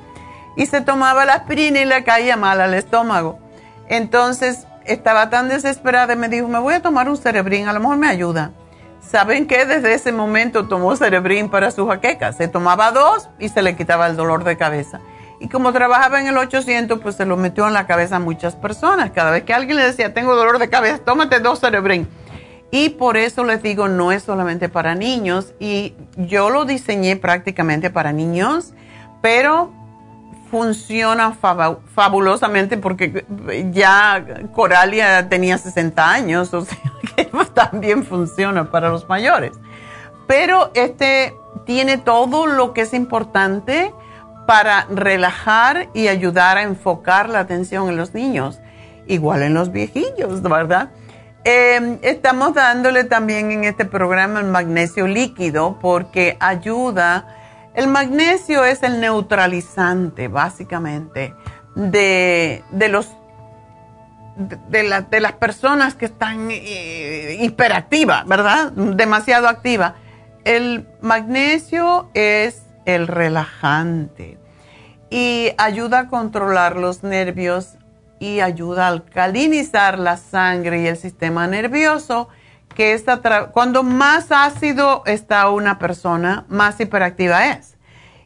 Y 0.56 0.66
se 0.66 0.82
tomaba 0.82 1.26
la 1.26 1.34
aspirina 1.34 1.80
y 1.80 1.86
le 1.86 2.04
caía 2.04 2.36
mal 2.36 2.60
al 2.62 2.74
estómago. 2.74 3.40
Entonces 3.88 4.68
estaba 4.86 5.30
tan 5.30 5.50
desesperada 5.50 6.14
y 6.14 6.18
me 6.18 6.30
dijo, 6.30 6.48
me 6.48 6.60
voy 6.60 6.74
a 6.74 6.82
tomar 6.82 7.10
un 7.10 7.18
cerebrín, 7.18 7.68
a 7.68 7.74
lo 7.74 7.80
mejor 7.80 7.98
me 7.98 8.08
ayuda. 8.08 8.52
¿Saben 9.00 9.48
qué? 9.48 9.66
Desde 9.66 9.94
ese 9.94 10.12
momento 10.12 10.68
tomó 10.68 10.96
cerebrín 10.96 11.50
para 11.50 11.72
su 11.72 11.88
jaqueca. 11.88 12.34
Se 12.34 12.48
tomaba 12.48 12.92
dos 12.92 13.30
y 13.40 13.50
se 13.50 13.62
le 13.62 13.76
quitaba 13.76 14.08
el 14.08 14.16
dolor 14.16 14.44
de 14.44 14.58
cabeza. 14.58 15.00
Y 15.40 15.50
como 15.50 15.72
trabajaba 15.72 16.20
en 16.20 16.28
el 16.28 16.38
800, 16.38 17.00
pues 17.00 17.16
se 17.16 17.26
lo 17.26 17.38
metió 17.38 17.68
en 17.68 17.74
la 17.74 17.86
cabeza 17.86 18.16
a 18.16 18.20
muchas 18.20 18.56
personas. 18.56 19.12
Cada 19.12 19.32
vez 19.32 19.44
que 19.44 19.54
alguien 19.54 19.78
le 19.78 19.84
decía, 19.84 20.14
tengo 20.14 20.36
dolor 20.36 20.58
de 20.58 20.70
cabeza, 20.70 21.00
tómate 21.00 21.40
dos 21.40 21.60
cerebrín. 21.60 22.08
Y 22.72 22.90
por 22.90 23.18
eso 23.18 23.44
les 23.44 23.62
digo, 23.62 23.88
no 23.88 24.12
es 24.12 24.24
solamente 24.24 24.68
para 24.68 24.96
niños. 24.96 25.54
Y 25.60 25.96
yo 26.16 26.50
lo 26.50 26.66
diseñé 26.66 27.16
prácticamente 27.16 27.90
para 27.90 28.12
niños, 28.12 28.74
pero 29.22 29.72
funciona 30.50 31.36
fabulosamente 31.94 32.78
porque 32.78 33.26
ya 33.72 34.24
Coralia 34.54 35.28
tenía 35.28 35.58
60 35.58 36.10
años, 36.10 36.54
o 36.54 36.62
sea 36.62 36.78
que 37.16 37.30
también 37.54 38.04
funciona 38.04 38.72
para 38.72 38.90
los 38.90 39.08
mayores. 39.10 39.54
Pero 40.26 40.72
este 40.74 41.36
tiene 41.66 41.98
todo 41.98 42.48
lo 42.48 42.74
que 42.74 42.82
es 42.82 42.94
importante 42.94 43.94
para 44.48 44.88
relajar 44.90 45.90
y 45.94 46.08
ayudar 46.08 46.58
a 46.58 46.64
enfocar 46.64 47.30
la 47.30 47.42
atención 47.42 47.90
en 47.90 47.98
los 47.98 48.16
niños, 48.16 48.62
igual 49.06 49.44
en 49.44 49.54
los 49.54 49.72
viejillos, 49.72 50.42
¿verdad? 50.42 50.90
Em, 51.44 52.00
estamos 52.02 52.54
dándole 52.54 53.04
también 53.04 53.52
en 53.52 53.66
este 53.66 53.86
programa 53.86 54.40
el 54.40 54.48
magnesio 54.48 55.06
líquido 55.06 55.78
porque 55.82 56.38
ayuda, 56.40 57.28
el 57.76 57.88
magnesio 57.88 58.64
es 58.64 58.84
el 58.84 59.02
neutralizante 59.02 60.30
básicamente 60.30 61.34
de, 61.76 62.64
los 62.90 63.10
de, 64.38 65.04
de, 65.10 65.20
las 65.20 65.34
personas 65.34 65.96
que 65.96 66.06
están 66.06 66.48
eh, 66.52 67.38
hiperactivas, 67.42 68.26
¿verdad? 68.26 68.72
Demasiado 68.72 69.50
activas. 69.50 69.94
El 70.46 70.88
magnesio 71.02 72.10
es 72.14 72.67
el 72.88 73.08
relajante 73.08 74.40
y 75.10 75.52
ayuda 75.58 76.00
a 76.00 76.08
controlar 76.08 76.78
los 76.78 77.04
nervios 77.04 77.76
y 78.20 78.40
ayuda 78.40 78.86
a 78.86 78.90
alcalinizar 78.90 80.00
la 80.00 80.18
sangre 80.18 80.82
y 80.82 80.88
el 80.88 80.98
sistema 80.98 81.48
nervioso, 81.48 82.30
que 82.76 82.94
está 82.94 83.52
cuando 83.52 83.84
más 83.84 84.32
ácido 84.32 85.04
está 85.06 85.50
una 85.50 85.78
persona, 85.80 86.46
más 86.48 86.80
hiperactiva 86.80 87.48
es. 87.48 87.76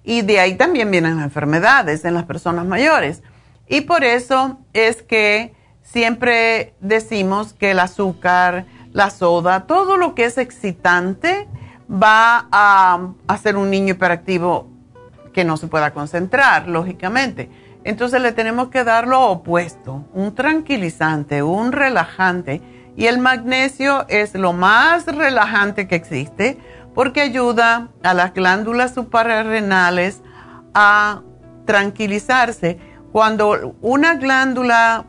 Y 0.03 0.21
de 0.21 0.39
ahí 0.39 0.55
también 0.55 0.91
vienen 0.91 1.17
las 1.17 1.25
enfermedades 1.25 2.05
en 2.05 2.13
las 2.13 2.25
personas 2.25 2.65
mayores. 2.65 3.23
Y 3.67 3.81
por 3.81 4.03
eso 4.03 4.59
es 4.73 5.01
que 5.01 5.53
siempre 5.81 6.75
decimos 6.79 7.53
que 7.53 7.71
el 7.71 7.79
azúcar, 7.79 8.65
la 8.93 9.09
soda, 9.09 9.65
todo 9.65 9.97
lo 9.97 10.13
que 10.13 10.25
es 10.25 10.37
excitante, 10.37 11.47
va 11.91 12.47
a 12.51 13.09
hacer 13.27 13.57
un 13.57 13.69
niño 13.69 13.93
hiperactivo 13.93 14.69
que 15.33 15.43
no 15.43 15.57
se 15.57 15.67
pueda 15.67 15.91
concentrar, 15.91 16.67
lógicamente. 16.67 17.49
Entonces 17.83 18.21
le 18.21 18.31
tenemos 18.31 18.69
que 18.69 18.83
dar 18.83 19.07
lo 19.07 19.29
opuesto, 19.29 20.05
un 20.13 20.35
tranquilizante, 20.35 21.41
un 21.43 21.71
relajante. 21.71 22.61
Y 22.95 23.07
el 23.07 23.19
magnesio 23.19 24.05
es 24.09 24.35
lo 24.35 24.53
más 24.53 25.05
relajante 25.05 25.87
que 25.87 25.95
existe 25.95 26.57
porque 26.93 27.21
ayuda 27.21 27.89
a 28.03 28.13
las 28.13 28.33
glándulas 28.33 28.93
suprarrenales 28.93 30.21
a 30.73 31.21
tranquilizarse. 31.65 32.79
Cuando 33.11 33.75
una 33.81 34.15
glándula 34.15 35.05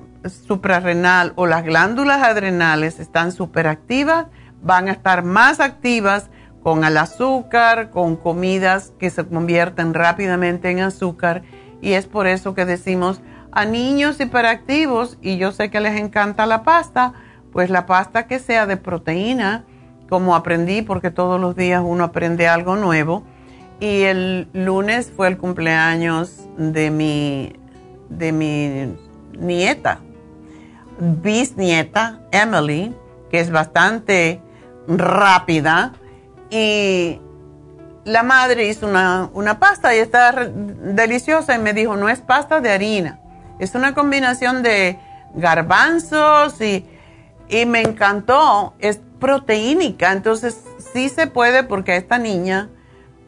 suprarrenal 0.47 1.33
o 1.37 1.47
las 1.47 1.65
glándulas 1.65 2.23
adrenales 2.23 3.01
están 3.01 3.33
superactivas, 3.33 4.27
van 4.63 4.89
a 4.89 4.93
estar 4.93 5.25
más 5.25 5.61
activas 5.61 6.31
con 6.63 6.85
el 6.85 6.97
azúcar, 6.97 7.91
con 7.91 8.17
comidas 8.17 8.93
que 8.99 9.11
se 9.11 9.27
convierten 9.27 9.95
rápidamente 9.95 10.71
en 10.71 10.81
azúcar. 10.81 11.43
Y 11.81 11.93
es 11.93 12.07
por 12.07 12.27
eso 12.27 12.55
que 12.55 12.65
decimos 12.65 13.21
a 13.51 13.65
niños 13.65 14.21
hiperactivos 14.21 15.19
y 15.21 15.37
yo 15.37 15.53
sé 15.53 15.71
que 15.71 15.81
les 15.81 16.01
encanta 16.01 16.47
la 16.47 16.63
pasta, 16.63 17.13
pues 17.53 17.69
la 17.69 17.87
pasta 17.87 18.27
que 18.27 18.39
sea 18.39 18.67
de 18.67 18.77
proteína, 18.77 19.65
como 20.09 20.37
aprendí 20.37 20.83
porque 20.83 21.11
todos 21.11 21.41
los 21.41 21.57
días 21.57 21.83
uno 21.85 22.05
aprende 22.05 22.49
algo 22.49 22.77
nuevo. 22.77 23.25
Y 23.81 24.03
el 24.03 24.49
lunes 24.53 25.13
fue 25.15 25.27
el 25.29 25.39
cumpleaños 25.39 26.49
de 26.57 26.91
mi 26.91 27.53
de 28.09 28.31
mi 28.31 28.95
nieta, 29.39 30.01
bisnieta 30.99 32.21
Emily, 32.31 32.95
que 33.31 33.41
es 33.41 33.51
bastante 33.51 34.41
rápida 34.87 35.95
y 36.53 37.19
la 38.05 38.23
madre 38.23 38.69
hizo 38.69 38.87
una, 38.87 39.59
pasta 39.59 39.97
y 39.97 39.99
está 39.99 40.33
deliciosa 40.33 41.55
y 41.55 41.59
me 41.59 41.73
dijo, 41.73 41.97
no 41.97 42.11
es 42.11 42.21
pasta 42.21 42.61
de 42.61 42.71
harina, 42.71 43.21
es 43.59 43.75
una 43.75 43.95
combinación 43.95 44.63
de 44.63 44.99
garbanzos 45.35 46.61
y, 46.61 46.85
y 47.49 47.65
me 47.65 47.81
encantó, 47.81 48.75
es 48.81 49.01
proteínica, 49.19 50.13
entonces 50.13 50.63
sí 50.93 51.09
se 51.09 51.27
puede 51.27 51.63
porque 51.63 51.93
a 51.93 51.97
esta 51.97 52.19
niña, 52.19 52.69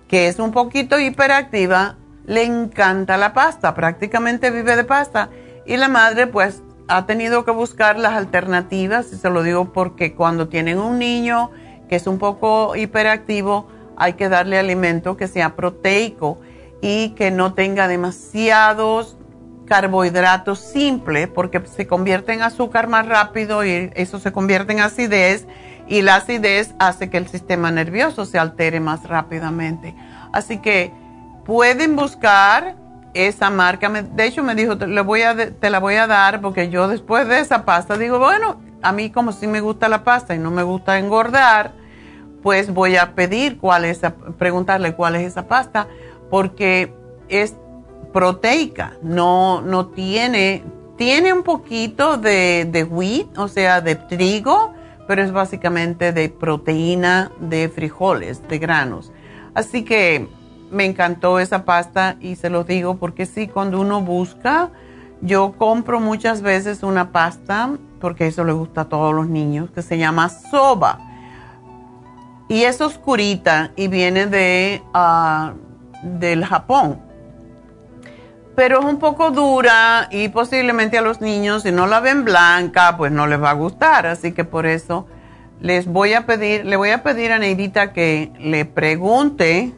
que 0.06 0.28
es 0.28 0.38
un 0.38 0.52
poquito 0.52 1.00
hiperactiva, 1.00 1.96
le 2.26 2.44
encanta 2.44 3.16
la 3.16 3.32
pasta, 3.32 3.74
prácticamente 3.74 4.50
vive 4.50 4.76
de 4.76 4.84
pasta 4.84 5.30
y 5.64 5.78
la 5.78 5.88
madre 5.88 6.26
pues 6.26 6.62
ha 6.88 7.06
tenido 7.06 7.46
que 7.46 7.52
buscar 7.52 7.98
las 7.98 8.12
alternativas, 8.12 9.10
y 9.14 9.16
se 9.16 9.30
lo 9.30 9.42
digo 9.42 9.72
porque 9.72 10.14
cuando 10.14 10.48
tienen 10.48 10.78
un 10.78 10.98
niño, 10.98 11.50
que 11.88 11.96
es 11.96 12.06
un 12.06 12.18
poco 12.18 12.76
hiperactivo, 12.76 13.68
hay 13.96 14.14
que 14.14 14.28
darle 14.28 14.58
alimento 14.58 15.16
que 15.16 15.28
sea 15.28 15.56
proteico 15.56 16.38
y 16.80 17.10
que 17.10 17.30
no 17.30 17.54
tenga 17.54 17.88
demasiados 17.88 19.16
carbohidratos 19.66 20.58
simples 20.58 21.28
porque 21.28 21.62
se 21.66 21.86
convierte 21.86 22.32
en 22.32 22.42
azúcar 22.42 22.88
más 22.88 23.06
rápido 23.06 23.64
y 23.64 23.90
eso 23.94 24.18
se 24.18 24.32
convierte 24.32 24.72
en 24.72 24.80
acidez 24.80 25.46
y 25.86 26.02
la 26.02 26.16
acidez 26.16 26.74
hace 26.78 27.10
que 27.10 27.16
el 27.16 27.28
sistema 27.28 27.70
nervioso 27.70 28.24
se 28.24 28.38
altere 28.38 28.80
más 28.80 29.08
rápidamente. 29.08 29.94
Así 30.32 30.58
que 30.58 30.92
pueden 31.44 31.96
buscar 31.96 32.76
esa 33.14 33.48
marca. 33.48 33.88
De 33.88 34.26
hecho, 34.26 34.42
me 34.42 34.54
dijo, 34.54 34.76
te, 34.76 34.86
voy 35.00 35.22
a, 35.22 35.34
te 35.52 35.70
la 35.70 35.78
voy 35.78 35.94
a 35.94 36.06
dar 36.06 36.40
porque 36.40 36.68
yo 36.68 36.88
después 36.88 37.26
de 37.28 37.40
esa 37.40 37.64
pasta 37.64 37.96
digo, 37.96 38.18
bueno, 38.18 38.60
a 38.82 38.92
mí 38.92 39.10
como 39.10 39.32
si 39.32 39.46
me 39.46 39.60
gusta 39.60 39.88
la 39.88 40.04
pasta 40.04 40.34
y 40.34 40.38
no 40.38 40.50
me 40.50 40.62
gusta 40.62 40.98
engordar, 40.98 41.72
pues 42.42 42.74
voy 42.74 42.96
a 42.96 43.14
pedir 43.14 43.58
cuál 43.58 43.86
es, 43.86 44.00
preguntarle 44.36 44.94
cuál 44.94 45.16
es 45.16 45.28
esa 45.28 45.46
pasta, 45.46 45.88
porque 46.28 46.92
es 47.28 47.54
proteica, 48.12 48.92
no, 49.02 49.62
no 49.62 49.86
tiene, 49.86 50.62
tiene 50.96 51.32
un 51.32 51.42
poquito 51.42 52.18
de, 52.18 52.68
de 52.70 52.84
wheat, 52.84 53.38
o 53.38 53.48
sea, 53.48 53.80
de 53.80 53.94
trigo, 53.94 54.74
pero 55.08 55.22
es 55.22 55.32
básicamente 55.32 56.12
de 56.12 56.28
proteína 56.28 57.32
de 57.40 57.68
frijoles, 57.68 58.46
de 58.46 58.58
granos. 58.58 59.12
Así 59.54 59.84
que 59.84 60.28
me 60.70 60.84
encantó 60.84 61.38
esa 61.38 61.64
pasta 61.64 62.16
y 62.20 62.36
se 62.36 62.50
lo 62.50 62.64
digo 62.64 62.96
porque 62.96 63.26
sí, 63.26 63.48
cuando 63.48 63.80
uno 63.80 64.00
busca, 64.00 64.70
yo 65.20 65.52
compro 65.56 66.00
muchas 66.00 66.42
veces 66.42 66.82
una 66.82 67.10
pasta, 67.12 67.70
porque 68.00 68.26
eso 68.26 68.44
le 68.44 68.52
gusta 68.52 68.82
a 68.82 68.84
todos 68.86 69.14
los 69.14 69.28
niños, 69.28 69.70
que 69.70 69.82
se 69.82 69.96
llama 69.96 70.28
soba. 70.28 70.98
Y 72.48 72.64
es 72.64 72.80
oscurita 72.80 73.70
y 73.76 73.88
viene 73.88 74.26
de, 74.26 74.82
ah, 74.92 75.54
del 76.02 76.44
Japón. 76.44 77.00
Pero 78.54 78.80
es 78.80 78.84
un 78.84 78.98
poco 78.98 79.30
dura 79.30 80.08
y 80.10 80.28
posiblemente 80.28 80.98
a 80.98 81.02
los 81.02 81.20
niños, 81.20 81.62
si 81.62 81.72
no 81.72 81.86
la 81.86 82.00
ven 82.00 82.24
blanca, 82.24 82.96
pues 82.96 83.10
no 83.10 83.26
les 83.26 83.42
va 83.42 83.50
a 83.50 83.54
gustar. 83.54 84.06
Así 84.06 84.32
que 84.32 84.44
por 84.44 84.66
eso 84.66 85.06
les 85.60 85.86
voy 85.86 86.12
a 86.12 86.26
pedir, 86.26 86.66
le 86.66 86.76
voy 86.76 86.90
a 86.90 87.02
pedir 87.02 87.32
a 87.32 87.38
Neidita 87.38 87.92
que 87.92 88.30
le 88.38 88.64
pregunte 88.66 89.72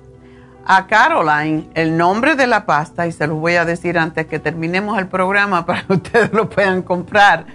a 0.67 0.87
Caroline 0.87 1.69
el 1.75 1.97
nombre 1.97 2.35
de 2.35 2.47
la 2.47 2.67
pasta 2.67 3.07
y 3.07 3.13
se 3.13 3.27
los 3.27 3.39
voy 3.39 3.55
a 3.55 3.65
decir 3.65 3.99
antes 3.99 4.27
que 4.27 4.39
terminemos 4.39 4.99
el 4.99 5.07
programa 5.07 5.65
para 5.65 5.83
que 5.83 5.93
ustedes 5.95 6.33
lo 6.33 6.49
puedan 6.49 6.83
comprar 6.83 7.47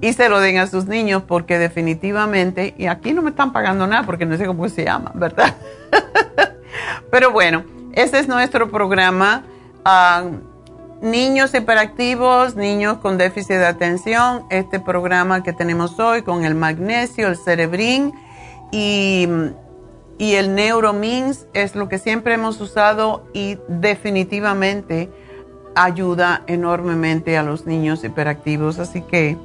y 0.00 0.12
se 0.12 0.28
lo 0.28 0.40
den 0.40 0.58
a 0.58 0.66
sus 0.66 0.86
niños 0.86 1.22
porque 1.26 1.58
definitivamente, 1.58 2.74
y 2.76 2.86
aquí 2.86 3.12
no 3.12 3.22
me 3.22 3.30
están 3.30 3.52
pagando 3.52 3.86
nada 3.86 4.02
porque 4.04 4.26
no 4.26 4.36
sé 4.36 4.46
cómo 4.46 4.68
se 4.68 4.84
llama, 4.84 5.12
¿verdad? 5.14 5.54
Pero 7.10 7.30
bueno, 7.30 7.64
ese 7.92 8.18
es 8.18 8.28
nuestro 8.28 8.70
programa. 8.70 9.44
Ah, 9.84 10.24
niños 11.00 11.54
hiperactivos, 11.54 12.56
niños 12.56 12.98
con 12.98 13.18
déficit 13.18 13.56
de 13.56 13.66
atención, 13.66 14.44
este 14.50 14.80
programa 14.80 15.42
que 15.42 15.52
tenemos 15.52 15.98
hoy 16.00 16.22
con 16.22 16.44
el 16.44 16.54
magnesio, 16.54 17.28
el 17.28 17.36
cerebrín 17.36 18.12
y 18.72 19.28
y 20.18 20.34
el 20.34 20.54
Neuromins 20.54 21.46
es 21.54 21.74
lo 21.74 21.88
que 21.88 21.98
siempre 21.98 22.34
hemos 22.34 22.60
usado 22.60 23.24
y 23.32 23.58
definitivamente 23.68 25.10
ayuda 25.74 26.42
enormemente 26.46 27.36
a 27.36 27.42
los 27.42 27.66
niños 27.66 28.04
hiperactivos. 28.04 28.78
Así 28.78 29.02
que 29.02 29.36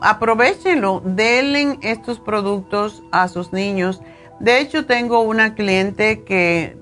aprovechenlo, 0.00 1.02
denle 1.04 1.78
estos 1.82 2.20
productos 2.20 3.02
a 3.10 3.28
sus 3.28 3.52
niños. 3.52 4.00
De 4.38 4.60
hecho, 4.60 4.86
tengo 4.86 5.20
una 5.20 5.54
cliente 5.54 6.22
que 6.22 6.76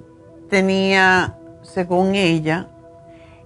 tenía, 0.50 1.38
según 1.62 2.14
ella, 2.14 2.68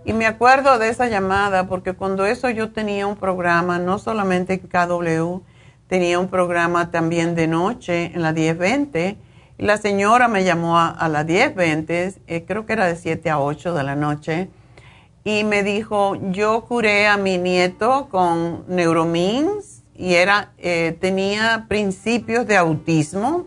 y 0.04 0.14
me 0.14 0.26
acuerdo 0.26 0.78
de 0.78 0.88
esa 0.88 1.08
llamada 1.08 1.68
porque 1.68 1.92
cuando 1.92 2.24
eso 2.24 2.48
yo 2.48 2.72
tenía 2.72 3.06
un 3.06 3.16
programa, 3.16 3.78
no 3.78 3.98
solamente 3.98 4.54
en 4.54 4.60
KW, 4.60 5.42
tenía 5.88 6.18
un 6.18 6.28
programa 6.28 6.90
también 6.90 7.34
de 7.34 7.48
noche 7.48 8.12
en 8.14 8.22
la 8.22 8.32
1020 8.32 9.16
y 9.58 9.64
la 9.64 9.76
señora 9.76 10.28
me 10.28 10.44
llamó 10.44 10.78
a, 10.78 10.88
a 10.88 11.08
la 11.08 11.24
1020, 11.24 12.14
eh, 12.26 12.44
creo 12.46 12.64
que 12.64 12.74
era 12.74 12.86
de 12.86 12.94
7 12.94 13.28
a 13.30 13.40
8 13.40 13.74
de 13.74 13.82
la 13.82 13.96
noche, 13.96 14.48
y 15.24 15.44
me 15.44 15.62
dijo, 15.62 16.16
yo 16.30 16.64
curé 16.64 17.06
a 17.06 17.16
mi 17.16 17.38
nieto 17.38 18.08
con 18.08 18.64
neuromins 18.68 19.82
y 19.94 20.14
era, 20.14 20.52
eh, 20.58 20.96
tenía 21.00 21.66
principios 21.68 22.46
de 22.46 22.56
autismo. 22.56 23.46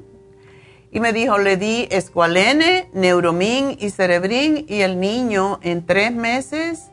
Y 0.91 0.99
me 0.99 1.13
dijo, 1.13 1.38
le 1.38 1.56
di 1.56 1.88
escualene, 1.89 2.89
neuromin 2.93 3.77
y 3.80 3.89
cerebrin 3.89 4.65
y 4.67 4.82
el 4.82 4.99
niño 4.99 5.60
en 5.63 5.86
tres 5.86 6.13
meses 6.13 6.91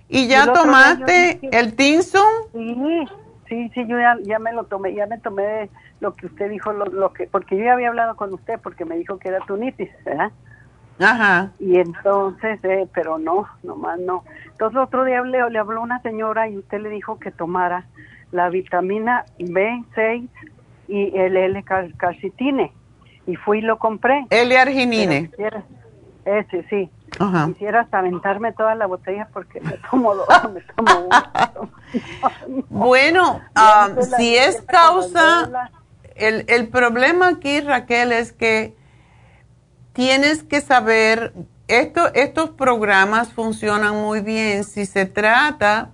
¿Y 0.09 0.27
ya 0.27 0.51
tomaste 0.51 1.39
el 1.51 1.75
Tinsun? 1.75 2.21
Sí, 2.51 3.05
sí, 3.47 3.71
sí, 3.73 3.87
yo 3.87 3.97
ya, 4.23 4.39
me 4.39 4.51
lo 4.53 4.63
tomé, 4.63 4.93
ya 4.93 5.05
me 5.05 5.19
tomé 5.19 5.69
lo 5.99 6.15
que 6.15 6.25
usted 6.25 6.49
dijo, 6.49 6.73
lo, 6.73 7.13
que, 7.13 7.27
porque 7.27 7.57
yo 7.57 7.65
ya 7.65 7.73
había 7.73 7.89
hablado 7.89 8.15
con 8.15 8.33
usted 8.33 8.59
porque 8.61 8.85
me 8.85 8.97
dijo 8.97 9.19
que 9.19 9.29
era 9.29 9.39
tunitis, 9.45 9.89
¿verdad? 10.03 10.31
Ajá. 10.99 11.51
Y 11.59 11.77
entonces, 11.77 12.59
eh, 12.63 12.87
pero 12.93 13.19
no, 13.19 13.47
nomás 13.63 13.99
no. 13.99 14.23
Entonces 14.51 14.79
otro 14.79 15.05
día 15.05 15.21
le, 15.21 15.49
le 15.49 15.59
habló 15.59 15.81
una 15.81 16.01
señora 16.01 16.49
y 16.49 16.57
usted 16.57 16.81
le 16.81 16.89
dijo 16.89 17.19
que 17.19 17.31
tomara 17.31 17.85
la 18.31 18.49
vitamina 18.49 19.25
B6 19.37 20.27
y 20.87 21.17
el 21.17 21.37
L-calcitine. 21.37 22.71
Y 23.27 23.35
fui 23.35 23.59
y 23.59 23.61
lo 23.61 23.77
compré. 23.77 24.25
L-arginine. 24.29 25.29
Ese, 26.25 26.63
sí. 26.69 26.89
Quisiera 27.47 27.87
aventarme 27.91 28.53
toda 28.53 28.75
la 28.75 28.85
botella 28.85 29.27
porque 29.33 29.59
me 29.59 29.73
tomo 29.89 30.15
dos, 30.15 30.27
me 30.53 30.61
tomo 30.61 31.09
bueno, 32.69 33.41
ah, 33.55 33.89
si 34.17 34.37
es 34.37 34.61
causa, 34.61 35.69
el, 36.15 36.45
el 36.47 36.69
problema 36.69 37.27
aquí, 37.27 37.59
Raquel, 37.59 38.13
es 38.13 38.31
que 38.31 38.75
tienes 39.91 40.43
que 40.43 40.61
saber, 40.61 41.33
esto, 41.67 42.13
estos 42.13 42.51
programas 42.51 43.33
funcionan 43.33 43.95
muy 43.95 44.21
bien 44.21 44.63
si 44.63 44.85
se 44.85 45.05
trata 45.05 45.91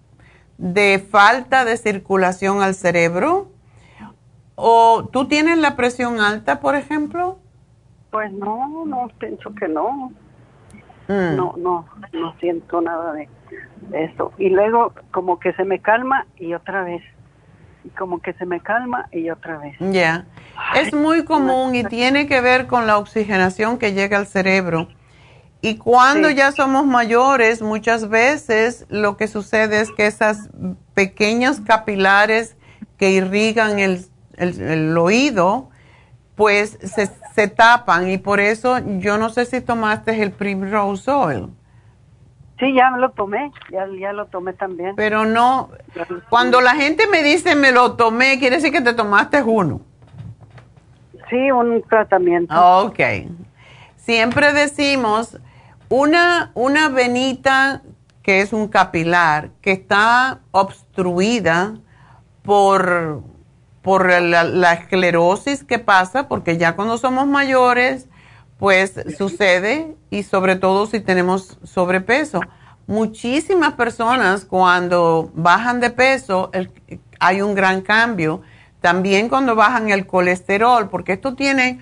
de 0.57 0.99
falta 0.99 1.65
de 1.65 1.77
circulación 1.77 2.61
al 2.61 2.75
cerebro. 2.75 3.49
¿O 4.55 5.09
tú 5.11 5.27
tienes 5.27 5.57
la 5.57 5.75
presión 5.75 6.19
alta, 6.19 6.59
por 6.61 6.75
ejemplo? 6.75 7.39
Pues 8.11 8.31
no, 8.31 8.85
no, 8.85 9.09
pienso 9.19 9.53
que 9.53 9.67
no. 9.67 10.13
Mm. 11.07 11.35
No, 11.35 11.53
no, 11.57 11.85
no 12.13 12.35
siento 12.39 12.81
nada 12.81 13.13
de, 13.13 13.29
eso. 13.93 14.34
Y 14.38 14.49
luego 14.49 14.93
como 15.11 15.39
que 15.39 15.53
se 15.53 15.63
me 15.63 15.80
calma 15.80 16.25
y 16.38 16.53
otra 16.53 16.84
vez. 16.84 17.03
Y 17.84 17.89
como 17.89 18.19
que 18.19 18.34
se 18.34 18.45
me 18.45 18.61
calma 18.61 19.07
y 19.11 19.30
otra 19.30 19.59
vez. 19.59 19.75
Ya. 19.80 20.25
Es 20.75 20.93
muy 20.93 21.23
común 21.23 21.75
y 21.75 21.84
tiene 21.84 22.27
que 22.27 22.41
ver 22.41 22.65
con 22.65 22.88
la 22.88 22.97
oxigenación 22.97 23.77
que 23.77 23.93
llega 23.93 24.17
al 24.17 24.25
cerebro. 24.25 24.88
Y 25.61 25.77
cuando 25.77 26.30
ya 26.30 26.51
somos 26.51 26.86
mayores, 26.86 27.61
muchas 27.61 28.09
veces 28.09 28.86
lo 28.89 29.17
que 29.17 29.27
sucede 29.27 29.82
es 29.82 29.91
que 29.91 30.07
esas 30.07 30.49
pequeños 30.93 31.59
capilares 31.59 32.55
que 32.97 33.11
irrigan 33.11 33.80
el, 33.80 34.05
el 34.38 34.97
oído, 34.97 35.69
pues 36.36 36.77
se, 36.82 37.09
se 37.36 37.49
tapan 37.49 38.09
y 38.09 38.17
por 38.17 38.39
eso 38.39 38.79
yo 38.99 39.17
no 39.17 39.29
sé 39.29 39.45
si 39.45 39.59
tomaste 39.59 40.23
el 40.23 40.31
Primrose 40.31 41.11
Oil. 41.11 41.49
Sí, 42.57 42.73
ya 42.73 42.89
me 42.89 42.99
lo 42.99 43.11
tomé, 43.11 43.51
ya, 43.69 43.86
ya 43.99 44.13
lo 44.13 44.27
tomé 44.27 44.53
también. 44.53 44.95
Pero 44.95 45.25
no, 45.25 45.69
cuando 46.29 46.61
la 46.61 46.75
gente 46.75 47.07
me 47.07 47.21
dice 47.21 47.55
me 47.55 47.73
lo 47.73 47.97
tomé, 47.97 48.39
quiere 48.39 48.55
decir 48.55 48.71
que 48.71 48.79
te 48.79 48.93
tomaste 48.93 49.43
uno. 49.43 49.81
Sí, 51.29 51.51
un 51.51 51.83
tratamiento. 51.89 52.55
Ok. 52.83 52.99
Siempre 53.97 54.53
decimos 54.53 55.38
una, 55.89 56.51
una 56.53 56.88
venita 56.88 57.81
que 58.23 58.39
es 58.39 58.53
un 58.53 58.69
capilar 58.69 59.49
que 59.61 59.73
está 59.73 60.39
obstruida 60.51 61.73
por, 62.43 63.23
por 63.86 64.09
la, 64.09 64.73
esclerosis 64.73 65.63
que 65.63 65.77
pasa, 65.77 66.27
porque 66.27 66.57
ya 66.57 66.75
cuando 66.75 66.97
somos 66.97 67.27
mayores, 67.27 68.07
pues 68.57 68.95
sucede 69.15 69.95
y 70.09 70.23
sobre 70.23 70.55
todo 70.55 70.88
si 70.88 71.01
tenemos 71.01 71.59
sobrepeso. 71.63 72.41
Muchísimas 72.88 73.73
personas 73.73 74.43
cuando 74.43 75.29
bajan 75.36 75.81
de 75.81 75.91
peso 75.91 76.49
hay 77.19 77.43
un 77.43 77.53
gran 77.53 77.81
cambio. 77.81 78.41
También 78.81 79.29
cuando 79.29 79.53
bajan 79.53 79.91
el 79.91 80.07
colesterol, 80.07 80.89
porque 80.89 81.13
esto 81.13 81.36
tiene, 81.36 81.79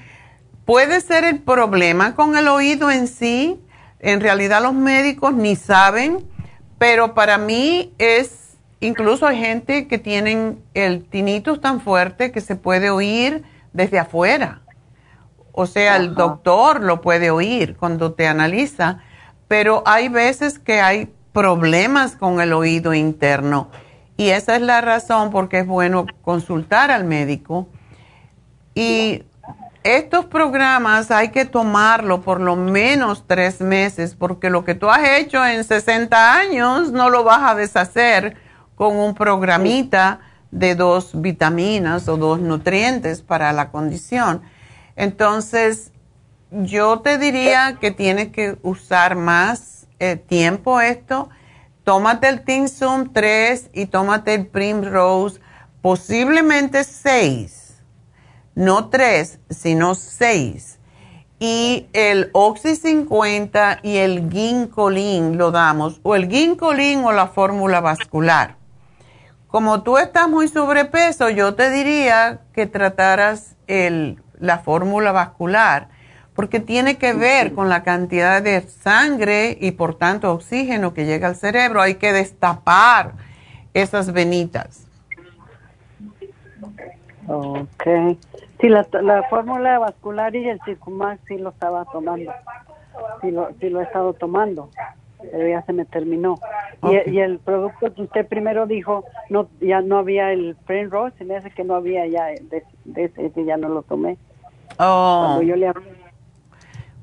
puede 0.66 1.00
ser 1.00 1.24
el 1.24 1.40
problema 1.40 2.16
con 2.16 2.36
el 2.36 2.50
oído 2.50 2.92
en 2.92 3.08
sí. 3.08 3.62
En 4.00 4.20
realidad 4.20 4.62
los 4.62 4.74
médicos 4.74 5.34
ni 5.34 5.56
saben, 5.56 6.18
pero 6.78 7.14
para 7.14 7.38
mí 7.38 7.94
es, 7.98 8.43
incluso 8.86 9.26
hay 9.26 9.38
gente 9.40 9.88
que 9.88 9.98
tienen 9.98 10.62
el 10.74 11.06
tinnitus 11.06 11.62
tan 11.62 11.82
fuerte 11.82 12.32
que 12.32 12.42
se 12.42 12.56
puede 12.56 12.90
oír 12.90 13.44
desde 13.74 14.00
afuera. 14.00 14.62
O 15.52 15.66
sea, 15.66 15.98
el 15.98 16.16
doctor 16.16 16.82
lo 16.82 17.02
puede 17.02 17.30
oír 17.32 17.76
cuando 17.78 18.14
te 18.14 18.28
analiza, 18.28 19.00
pero 19.48 19.84
hay 19.86 20.10
veces 20.10 20.58
que 20.58 20.82
hay 20.82 21.12
problemas 21.32 22.16
con 22.16 22.42
el 22.42 22.54
oído 22.54 22.94
interno 22.94 23.70
y 24.18 24.30
esa 24.30 24.56
es 24.56 24.62
la 24.62 24.82
razón 24.82 25.32
porque 25.32 25.60
es 25.60 25.68
bueno 25.68 26.06
consultar 26.22 26.92
al 26.92 27.04
médico. 27.04 27.68
Y 28.76 29.24
estos 29.84 30.26
programas 30.26 31.12
hay 31.12 31.30
que 31.30 31.46
tomarlo 31.46 32.22
por 32.22 32.40
lo 32.40 32.56
menos 32.56 33.26
tres 33.28 33.60
meses 33.60 34.16
porque 34.16 34.50
lo 34.50 34.64
que 34.64 34.76
tú 34.76 34.90
has 34.90 35.08
hecho 35.20 35.46
en 35.46 35.64
60 35.64 36.36
años 36.38 36.92
no 36.92 37.10
lo 37.10 37.24
vas 37.24 37.52
a 37.52 37.56
deshacer 37.56 38.38
con 38.76 38.98
un 38.98 39.16
programita 39.16 40.20
de 40.52 40.76
dos 40.76 41.20
vitaminas 41.20 42.08
o 42.08 42.18
dos 42.18 42.40
nutrientes 42.40 43.22
para 43.22 43.52
la 43.54 43.72
condición. 43.72 44.42
Entonces, 44.96 45.92
yo 46.52 47.00
te 47.00 47.18
diría 47.18 47.78
que 47.82 47.92
tienes 47.92 48.30
que 48.30 48.58
usar 48.62 49.16
más 49.16 49.88
eh, 50.00 50.16
tiempo 50.16 50.80
esto. 50.82 51.30
Tómate 51.84 52.30
el 52.30 52.46
Tinsum 52.46 53.12
3 53.12 53.72
y 53.74 53.88
tómate 53.88 54.36
el 54.36 54.48
Primrose, 54.48 55.42
posiblemente 55.82 56.84
6. 56.84 57.82
No 58.56 58.90
3, 58.90 59.40
sino 59.50 59.96
6. 59.96 60.80
Y 61.40 61.88
el 61.94 62.30
Oxy 62.34 62.76
50 62.76 63.80
y 63.82 63.98
el 63.98 64.30
Ginkolin 64.32 65.38
lo 65.38 65.52
damos, 65.52 66.00
o 66.04 66.16
el 66.16 66.30
Ginkolin 66.30 67.04
o 67.04 67.12
la 67.12 67.28
fórmula 67.28 67.82
vascular. 67.82 68.63
Como 69.54 69.84
tú 69.84 70.00
estás 70.00 70.28
muy 70.28 70.48
sobrepeso, 70.48 71.30
yo 71.30 71.54
te 71.54 71.70
diría 71.70 72.40
que 72.54 72.66
trataras 72.66 73.56
el 73.68 74.20
la 74.40 74.58
fórmula 74.58 75.12
vascular, 75.12 75.90
porque 76.34 76.60
tiene 76.60 76.98
que 76.98 77.14
ver 77.14 77.54
con 77.54 77.70
la 77.70 77.84
cantidad 77.84 78.42
de 78.42 78.62
sangre 78.62 79.56
y 79.62 79.74
por 79.74 79.94
tanto 79.94 80.34
oxígeno 80.34 80.96
que 80.96 81.06
llega 81.06 81.28
al 81.28 81.36
cerebro. 81.36 81.84
Hay 81.84 81.96
que 81.96 82.12
destapar 82.14 83.12
esas 83.76 84.12
venitas. 84.12 84.88
Ok. 87.28 88.18
Sí, 88.60 88.70
la, 88.70 88.88
la 89.04 89.22
fórmula 89.30 89.78
vascular 89.78 90.36
y 90.36 90.50
el 90.50 90.60
Circumax 90.66 91.22
sí 91.28 91.38
lo 91.38 91.52
estaba 91.52 91.86
tomando. 91.86 92.34
Sí 93.22 93.30
lo, 93.30 93.50
sí 93.60 93.70
lo 93.70 93.82
he 93.82 93.84
estado 93.84 94.14
tomando. 94.14 94.72
Pero 95.32 95.48
ya 95.48 95.62
se 95.64 95.74
me 95.74 95.86
terminó. 95.86 96.40
Y, 96.84 97.12
y, 97.12 97.20
el 97.20 97.40
producto 97.40 97.94
que 97.94 98.04
usted 98.04 98.28
primero 98.28 98.68
dijo, 98.68 99.06
no 99.30 99.48
ya 99.62 99.82
no 99.82 99.98
había 99.98 100.32
el 100.32 100.56
Rose, 100.90 101.16
en 101.20 101.32
ese 101.32 101.52
que 101.52 101.64
no 101.64 101.76
había 101.76 102.06
ya, 102.08 102.26
de, 102.26 102.64
de 102.86 103.12
ese 103.16 103.46
ya 103.46 103.58
no 103.58 103.70
lo 103.70 103.84
tomé. 103.84 104.18
Oh. 104.80 105.40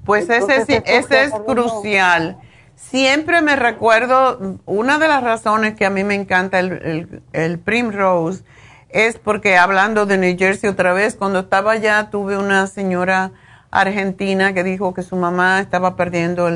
Pues 0.05 0.29
ese, 0.29 0.83
ese 0.87 1.25
es 1.25 1.33
crucial. 1.47 2.39
Siempre 2.75 3.43
me 3.43 3.57
recuerdo, 3.57 4.59
una 4.64 4.99
de 4.99 5.09
las 5.09 5.23
razones 5.23 5.75
que 5.75 5.85
a 5.85 5.91
mí 5.91 6.03
me 6.03 6.14
encanta 6.14 6.59
el, 6.59 7.23
el, 7.33 7.59
Primrose 7.59 8.43
es 8.89 9.18
porque 9.18 9.57
hablando 9.57 10.07
de 10.07 10.18
New 10.18 10.37
Jersey 10.37 10.68
otra 10.71 10.93
vez, 10.93 11.14
cuando 11.14 11.41
estaba 11.41 11.73
allá 11.73 12.09
tuve 12.11 12.39
una 12.39 12.66
señora 12.66 13.33
argentina 13.71 14.55
que 14.55 14.64
dijo 14.64 14.95
que 14.95 15.03
su 15.03 15.14
mamá 15.16 15.61
estaba 15.61 15.95
perdiendo 15.95 16.49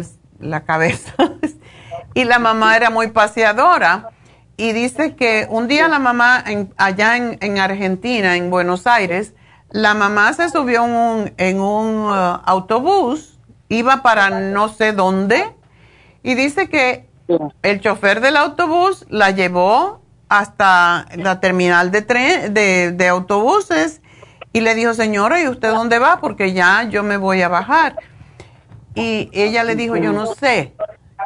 la 0.45 0.64
cabeza 0.64 1.14
y 2.14 2.24
la 2.24 2.38
mamá 2.38 2.76
era 2.76 2.90
muy 2.90 3.09
paseadora 3.09 4.11
y 4.57 4.72
dice 4.72 5.16
que 5.16 5.47
un 5.51 5.66
día 5.66 5.88
la 5.88 5.99
mamá 5.99 6.45
allá 6.76 7.16
en, 7.16 7.38
en 7.40 7.59
Argentina, 7.59 8.36
en 8.36 8.51
Buenos 8.51 8.86
Aires, 8.86 9.34
la 9.74 9.95
mamá 9.95 10.32
se 10.32 10.49
subió 10.51 10.84
en 11.36 11.61
un, 11.61 11.97
uh, 12.07 12.40
autobús, 12.45 13.40
iba 13.68 14.03
para 14.03 14.30
no 14.30 14.68
sé 14.68 14.92
dónde, 14.92 15.53
y 16.22 16.34
dice 16.34 16.68
que 16.68 17.09
el 17.62 17.80
chofer 17.80 18.20
del 18.20 18.36
autobús 18.36 19.05
la 19.09 19.32
llevó 19.32 20.01
hasta 20.28 21.07
la 21.16 21.40
terminal 21.40 21.90
de, 21.90 22.03
tren, 22.03 22.55
de, 22.55 23.09
autobuses 23.09 24.01
y 24.53 24.61
le 24.61 24.76
dijo, 24.76 24.95
señora, 24.95 25.42
¿y 25.42 25.49
usted 25.49 25.72
dónde 25.72 25.99
va? 25.99 26.20
Porque 26.20 26.53
ya 26.53 26.84
yo 26.84 27.03
me 27.03 27.16
voy 27.16 27.42
a 27.42 27.49
bajar. 27.49 27.97
Y 28.95 29.30
ella 29.32 29.64
le 29.64 29.74
dijo, 29.76 29.97
yo 29.97 30.12
no 30.12 30.26
sé, 30.26 30.74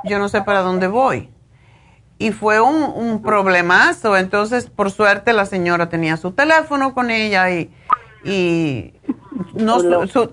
yo 0.05 0.19
no 0.19 0.29
sé 0.29 0.43
para 0.43 0.61
dónde 0.61 0.87
voy. 0.87 1.31
Y 2.19 2.33
fue 2.33 2.61
un, 2.61 2.83
un 2.83 3.23
problemazo. 3.23 4.17
Entonces, 4.17 4.69
por 4.71 4.91
suerte, 4.91 5.33
la 5.33 5.47
señora 5.47 5.89
tenía 5.89 6.17
su 6.17 6.33
teléfono 6.33 6.95
con 6.95 7.11
ella 7.11 7.51
y 7.51 7.71
y 8.25 8.95
no, 9.55 9.79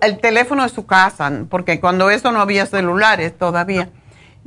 el 0.02 0.20
teléfono 0.20 0.64
de 0.64 0.70
su 0.70 0.86
casa, 0.86 1.32
porque 1.50 1.80
cuando 1.80 2.10
eso 2.10 2.32
no 2.32 2.42
había 2.42 2.66
celulares 2.66 3.38
todavía. 3.38 3.90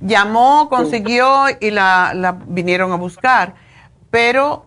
Llamó, 0.01 0.69
consiguió 0.69 1.45
y 1.61 1.71
la, 1.71 2.13
la 2.15 2.33
vinieron 2.47 2.93
a 2.93 2.97
buscar. 2.97 3.55
Pero 4.11 4.65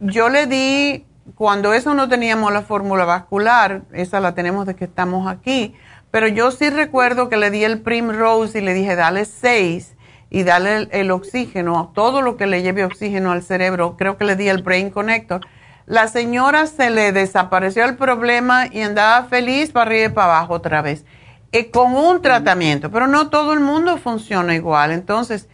yo 0.00 0.28
le 0.28 0.46
di, 0.46 1.04
cuando 1.34 1.72
eso 1.74 1.94
no 1.94 2.08
teníamos 2.08 2.52
la 2.52 2.62
fórmula 2.62 3.04
vascular, 3.04 3.82
esa 3.92 4.20
la 4.20 4.34
tenemos 4.34 4.66
de 4.66 4.74
que 4.74 4.84
estamos 4.84 5.30
aquí, 5.30 5.74
pero 6.12 6.28
yo 6.28 6.52
sí 6.52 6.70
recuerdo 6.70 7.28
que 7.28 7.36
le 7.36 7.50
di 7.50 7.64
el 7.64 7.80
Primrose 7.80 8.60
y 8.60 8.62
le 8.62 8.72
dije, 8.72 8.94
dale 8.94 9.24
seis 9.24 9.96
y 10.30 10.44
dale 10.44 10.76
el, 10.76 10.88
el 10.92 11.10
oxígeno, 11.10 11.90
todo 11.92 12.22
lo 12.22 12.36
que 12.36 12.46
le 12.46 12.62
lleve 12.62 12.84
oxígeno 12.84 13.32
al 13.32 13.42
cerebro. 13.42 13.96
Creo 13.96 14.16
que 14.16 14.24
le 14.24 14.36
di 14.36 14.48
el 14.48 14.62
Brain 14.62 14.90
Connector 14.90 15.40
la 15.86 16.08
señora 16.08 16.66
se 16.66 16.90
le 16.90 17.12
desapareció 17.12 17.84
el 17.84 17.96
problema 17.96 18.66
y 18.66 18.80
andaba 18.80 19.24
feliz 19.24 19.72
para 19.72 19.90
arriba 19.90 20.06
y 20.06 20.08
para 20.10 20.38
abajo 20.38 20.54
otra 20.54 20.80
vez, 20.80 21.04
eh, 21.50 21.70
con 21.70 21.94
un 21.94 22.22
tratamiento, 22.22 22.90
pero 22.90 23.06
no 23.06 23.30
todo 23.30 23.52
el 23.52 23.60
mundo 23.60 23.98
funciona 23.98 24.54
igual. 24.54 24.92
Entonces, 24.92 25.48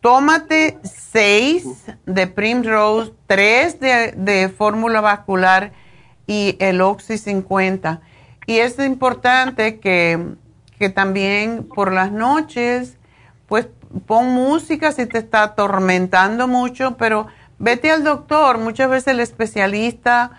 tómate 0.00 0.78
seis 0.82 1.84
de 2.06 2.26
Primrose, 2.26 3.12
tres 3.26 3.78
de, 3.78 4.12
de 4.16 4.48
fórmula 4.48 5.00
vascular 5.00 5.72
y 6.26 6.56
el 6.58 6.80
Oxy 6.80 7.18
50. 7.18 8.00
Y 8.46 8.58
es 8.58 8.78
importante 8.78 9.78
que, 9.80 10.34
que 10.78 10.90
también 10.90 11.64
por 11.64 11.92
las 11.92 12.12
noches, 12.12 12.96
pues 13.46 13.68
pon 14.06 14.28
música 14.28 14.92
si 14.92 15.06
te 15.06 15.18
está 15.18 15.42
atormentando 15.44 16.48
mucho, 16.48 16.96
pero 16.96 17.26
Vete 17.58 17.90
al 17.90 18.02
doctor, 18.02 18.58
muchas 18.58 18.90
veces 18.90 19.08
el 19.08 19.20
especialista, 19.20 20.32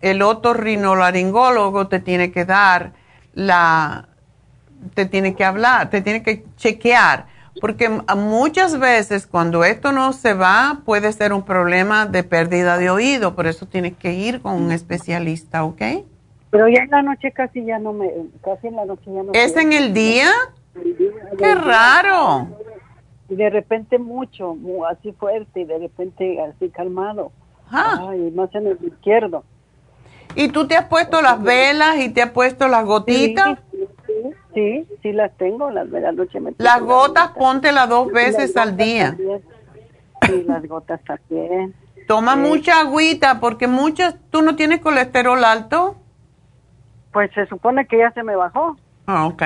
el 0.00 0.22
otorrinolaringólogo 0.22 1.88
te 1.88 2.00
tiene 2.00 2.32
que 2.32 2.44
dar 2.44 2.94
la, 3.34 4.08
te 4.94 5.04
tiene 5.06 5.34
que 5.34 5.44
hablar, 5.44 5.90
te 5.90 6.00
tiene 6.00 6.22
que 6.22 6.44
chequear, 6.56 7.26
porque 7.60 7.88
muchas 8.16 8.78
veces 8.78 9.26
cuando 9.26 9.62
esto 9.62 9.92
no 9.92 10.12
se 10.14 10.32
va 10.32 10.80
puede 10.86 11.12
ser 11.12 11.32
un 11.32 11.44
problema 11.44 12.06
de 12.06 12.24
pérdida 12.24 12.78
de 12.78 12.90
oído, 12.90 13.34
por 13.36 13.46
eso 13.46 13.66
tienes 13.66 13.94
que 13.96 14.14
ir 14.14 14.40
con 14.40 14.54
un 14.54 14.72
especialista, 14.72 15.64
¿ok? 15.64 15.82
Pero 16.54 16.68
ya 16.68 16.84
en 16.84 16.90
la 16.90 17.02
noche 17.02 17.32
casi 17.32 17.64
ya 17.64 17.80
no 17.80 17.92
me, 17.92 18.10
casi 18.42 18.68
en 18.68 18.76
la 18.76 18.84
noche 18.84 19.02
ya 19.06 19.22
no. 19.24 19.32
¿Es 19.32 19.56
en 19.56 19.72
el 19.72 19.92
día? 19.92 20.30
Qué 21.36 21.54
raro 21.54 22.48
y 23.28 23.36
de 23.36 23.50
repente 23.50 23.98
mucho, 23.98 24.56
así 24.88 25.12
fuerte 25.12 25.60
y 25.60 25.64
de 25.64 25.78
repente 25.78 26.40
así 26.40 26.68
calmado. 26.70 27.32
Ah. 27.70 28.08
Ay, 28.10 28.30
más 28.32 28.54
en 28.54 28.66
el 28.66 28.78
izquierdo. 28.84 29.44
¿Y 30.34 30.48
tú 30.48 30.66
te 30.66 30.76
has 30.76 30.86
puesto 30.86 31.22
las 31.22 31.42
velas 31.42 31.98
y 31.98 32.10
te 32.10 32.22
has 32.22 32.30
puesto 32.30 32.68
las 32.68 32.84
gotitas? 32.84 33.58
Sí, 34.52 34.86
sí, 35.02 35.12
las 35.12 35.36
tengo, 35.36 35.70
las 35.70 35.90
velas 35.90 36.14
noche 36.14 36.38
Las 36.58 36.80
gotas, 36.80 37.30
póntelas 37.30 37.88
dos 37.88 38.12
veces 38.12 38.56
al 38.56 38.76
día. 38.76 39.16
Sí, 40.26 40.44
las 40.46 40.66
gotas 40.66 41.00
también. 41.04 41.74
Toma 42.06 42.36
mucha 42.36 42.80
agüita 42.80 43.40
porque 43.40 43.66
muchas, 43.66 44.16
¿tú 44.30 44.42
no 44.42 44.56
tienes 44.56 44.80
colesterol 44.80 45.42
alto? 45.44 45.96
Pues 47.14 47.30
se 47.32 47.46
supone 47.46 47.86
que 47.86 47.96
ya 47.96 48.10
se 48.10 48.22
me 48.22 48.36
bajó. 48.36 48.76
Ah, 49.06 49.26
ok. 49.26 49.42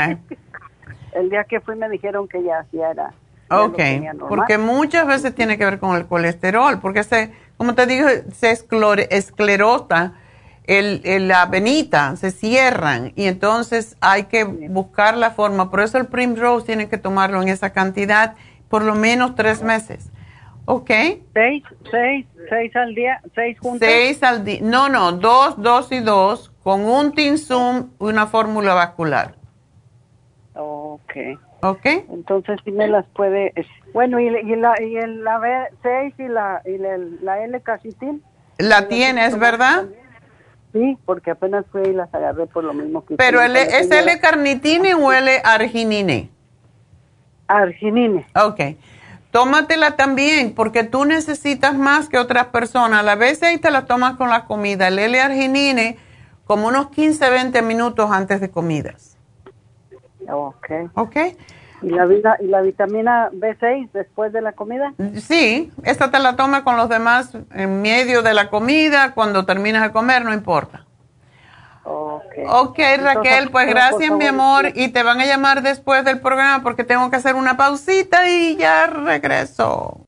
El 1.12 1.30
día 1.30 1.44
que 1.44 1.60
fui 1.60 1.76
me 1.76 1.88
dijeron 1.88 2.26
que 2.26 2.42
ya, 2.42 2.66
ya 2.72 2.90
era. 2.90 3.12
Ok, 3.50 3.80
porque 4.28 4.58
muchas 4.58 5.06
veces 5.06 5.34
tiene 5.34 5.56
que 5.56 5.64
ver 5.64 5.78
con 5.78 5.96
el 5.96 6.06
colesterol, 6.06 6.80
porque 6.80 7.02
se, 7.02 7.32
como 7.56 7.74
te 7.74 7.86
dije, 7.86 8.24
se 8.30 8.50
esclerota 8.50 10.12
el, 10.64 11.28
la 11.28 11.46
venita, 11.46 12.14
se 12.16 12.30
cierran 12.30 13.12
y 13.16 13.24
entonces 13.24 13.96
hay 14.00 14.24
que 14.24 14.44
buscar 14.44 15.16
la 15.16 15.30
forma. 15.30 15.70
Por 15.70 15.80
eso 15.80 15.96
el 15.96 16.06
Primrose 16.06 16.66
tiene 16.66 16.88
que 16.88 16.98
tomarlo 16.98 17.40
en 17.40 17.48
esa 17.48 17.70
cantidad 17.70 18.34
por 18.68 18.84
lo 18.84 18.94
menos 18.94 19.34
tres 19.34 19.62
meses. 19.62 20.10
¿Ok? 20.70 20.90
Seis, 21.32 21.64
seis, 21.90 22.26
seis 22.50 22.76
al 22.76 22.94
día, 22.94 23.22
seis 23.34 23.58
juntos. 23.58 23.88
Seis 23.88 24.22
al 24.22 24.44
día. 24.44 24.58
No, 24.60 24.90
no, 24.90 25.12
dos, 25.12 25.54
dos 25.62 25.90
y 25.92 26.00
dos 26.00 26.52
con 26.62 26.84
un 26.84 27.12
Tinsum 27.12 27.88
y 27.98 28.04
una 28.04 28.26
fórmula 28.26 28.74
vascular. 28.74 29.34
Ok. 30.52 31.12
Ok. 31.62 31.86
Entonces 32.10 32.60
sí 32.66 32.70
me 32.70 32.86
las 32.86 33.06
puede. 33.14 33.54
Bueno, 33.94 34.20
y, 34.20 34.26
y 34.26 34.56
la, 34.56 34.74
y 34.78 34.96
el, 34.98 35.24
la 35.24 35.38
B6 35.38 36.12
y 36.18 36.28
la, 36.28 36.60
y 36.66 36.76
la, 37.24 37.44
L-cacitil. 37.44 38.22
La 38.58 38.88
tienes, 38.88 39.38
¿verdad? 39.38 39.86
Sí, 40.74 40.98
porque 41.06 41.30
apenas 41.30 41.64
fui 41.72 41.80
y 41.80 41.94
las 41.94 42.12
agarré 42.12 42.46
por 42.46 42.64
lo 42.64 42.74
mismo 42.74 43.06
que 43.06 43.16
¿Pero 43.16 43.40
es 43.40 43.90
L-carnitine 43.90 44.92
o 44.96 45.14
L-arginine? 45.14 46.28
Arginine. 47.46 48.26
Ok. 48.34 48.60
Tómatela 49.30 49.96
también, 49.96 50.54
porque 50.54 50.84
tú 50.84 51.04
necesitas 51.04 51.74
más 51.74 52.08
que 52.08 52.18
otras 52.18 52.46
personas. 52.46 53.06
A 53.06 53.14
veces 53.14 53.60
te 53.60 53.70
la 53.70 53.84
tomas 53.84 54.16
con 54.16 54.30
la 54.30 54.46
comida. 54.46 54.88
El 54.88 54.98
L-arginine, 54.98 55.98
como 56.46 56.68
unos 56.68 56.88
15, 56.90 57.28
20 57.28 57.62
minutos 57.62 58.10
antes 58.10 58.40
de 58.40 58.50
comidas. 58.50 59.16
Ok. 60.30 60.70
Ok. 60.94 61.16
¿Y 61.82 61.90
la, 61.90 62.06
vida, 62.06 62.36
¿Y 62.40 62.46
la 62.46 62.60
vitamina 62.60 63.30
B6 63.30 63.90
después 63.92 64.32
de 64.32 64.40
la 64.40 64.52
comida? 64.52 64.94
Sí, 65.16 65.70
esta 65.84 66.10
te 66.10 66.18
la 66.18 66.34
tomas 66.34 66.62
con 66.62 66.76
los 66.76 66.88
demás 66.88 67.36
en 67.52 67.82
medio 67.82 68.22
de 68.22 68.34
la 68.34 68.50
comida, 68.50 69.14
cuando 69.14 69.44
terminas 69.46 69.82
de 69.82 69.92
comer, 69.92 70.24
no 70.24 70.32
importa. 70.32 70.87
Ok, 71.90 72.34
okay 72.46 72.96
Raquel, 72.98 73.50
pues 73.50 73.66
gracias 73.66 74.10
mi 74.10 74.26
amor. 74.26 74.72
y 74.74 74.88
te 74.88 75.02
van 75.02 75.20
a 75.20 75.26
llamar 75.26 75.62
después 75.62 76.04
del 76.04 76.20
programa 76.20 76.62
porque 76.62 76.84
tengo 76.84 77.08
que 77.10 77.16
hacer 77.16 77.34
una 77.34 77.56
pausita 77.56 78.28
y 78.28 78.56
ya 78.56 78.86
regreso. 78.86 80.07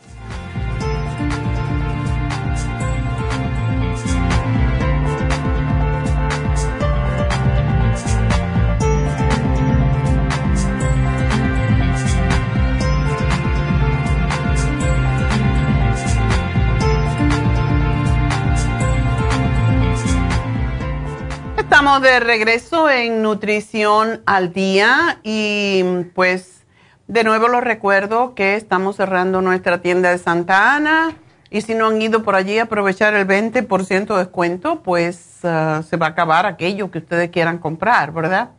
estamos 21.56 22.00
de 22.00 22.20
regreso 22.20 22.88
en 22.90 23.22
Nutrición 23.22 24.22
al 24.24 24.52
Día 24.52 25.20
y 25.22 25.82
pues 26.14 26.55
de 27.08 27.22
nuevo 27.22 27.48
les 27.48 27.62
recuerdo 27.62 28.34
que 28.34 28.56
estamos 28.56 28.96
cerrando 28.96 29.40
nuestra 29.40 29.80
tienda 29.80 30.10
de 30.10 30.18
Santa 30.18 30.74
Ana 30.74 31.14
y 31.50 31.60
si 31.60 31.74
no 31.74 31.86
han 31.86 32.02
ido 32.02 32.24
por 32.24 32.34
allí 32.34 32.58
a 32.58 32.64
aprovechar 32.64 33.14
el 33.14 33.26
20% 33.26 34.06
de 34.06 34.18
descuento, 34.18 34.82
pues 34.82 35.44
ah, 35.44 35.82
se 35.88 35.96
va 35.96 36.06
a 36.06 36.10
acabar 36.10 36.46
aquello 36.46 36.90
que 36.90 36.98
ustedes 36.98 37.30
quieran 37.30 37.58
comprar, 37.58 38.12
¿verdad? 38.12 38.50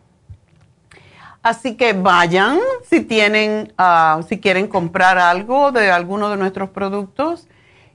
Así 1.44 1.76
que 1.76 1.94
vayan 1.94 2.60
si 2.90 3.02
tienen, 3.02 3.74
ah, 3.78 4.22
si 4.28 4.40
quieren 4.40 4.68
comprar 4.68 5.18
algo 5.18 5.72
de 5.72 5.92
alguno 5.92 6.30
de 6.30 6.38
nuestros 6.38 6.70
productos 6.70 7.48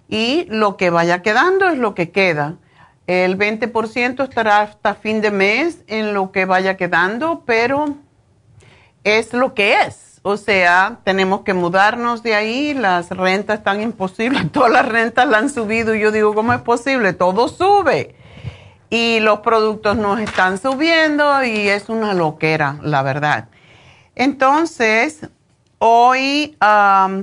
y 0.09 0.45
lo 0.51 0.77
que 0.77 0.91
vaya 0.91 1.23
quedando 1.23 1.69
es 1.71 1.79
lo 1.79 1.95
que 1.95 2.11
queda. 2.11 2.57
El 3.07 3.39
20% 3.39 4.23
estará 4.23 4.61
hasta 4.61 4.95
fin 4.95 5.23
de 5.23 5.31
mes 5.31 5.83
en 5.87 6.13
lo 6.15 6.31
que 6.31 6.45
vaya 6.45 6.77
quedando, 6.77 7.43
pero 7.47 7.97
es 9.03 9.33
lo 9.33 9.55
que 9.55 9.81
es. 9.81 10.12
O 10.23 10.37
sea, 10.37 10.99
tenemos 11.05 11.41
que 11.41 11.53
mudarnos 11.53 12.23
de 12.23 12.35
ahí, 12.35 12.75
las 12.75 13.11
rentas 13.11 13.59
están 13.59 13.83
imposibles, 13.83 14.51
todas 14.53 14.71
las 14.71 14.89
rentas 14.89 15.27
la 15.29 15.39
han 15.39 15.51
subido 15.51 15.95
y 15.95 16.01
yo 16.01 16.13
digo, 16.13 16.35
¿cómo 16.35 16.53
es 16.53 16.61
posible? 16.61 17.13
Todo 17.13 17.49
sube. 17.49 18.15
Y 18.89 19.21
los 19.21 19.41
productos 19.41 19.97
nos 19.97 20.21
están 20.21 20.59
subiendo 20.59 21.43
y 21.43 21.69
es 21.69 21.89
una 21.89 22.15
loquera, 22.15 22.79
la 22.83 23.03
verdad. 23.03 23.49
Entonces, 24.15 25.29
hoy 25.79 26.57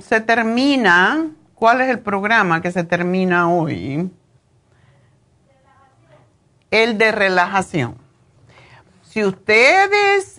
se 0.01 0.21
termina, 0.21 1.27
¿cuál 1.53 1.81
es 1.81 1.89
el 1.89 1.99
programa 1.99 2.61
que 2.61 2.71
se 2.71 2.83
termina 2.83 3.51
hoy? 3.51 4.09
el 6.71 6.97
de 6.97 7.11
relajación. 7.11 7.95
Si 9.03 9.23
ustedes 9.23 10.38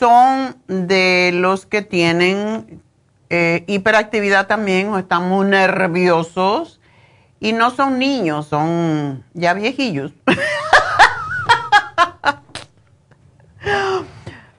son 0.00 0.56
de 0.66 1.30
los 1.34 1.66
que 1.66 1.82
tienen 1.82 2.82
eh, 3.28 3.64
hiperactividad 3.66 4.46
también 4.46 4.88
o 4.88 4.98
están 4.98 5.28
muy 5.28 5.46
nerviosos 5.46 6.80
y 7.38 7.52
no 7.52 7.70
son 7.70 7.98
niños, 7.98 8.46
son 8.46 9.22
ya 9.34 9.52
viejillos. 9.52 10.12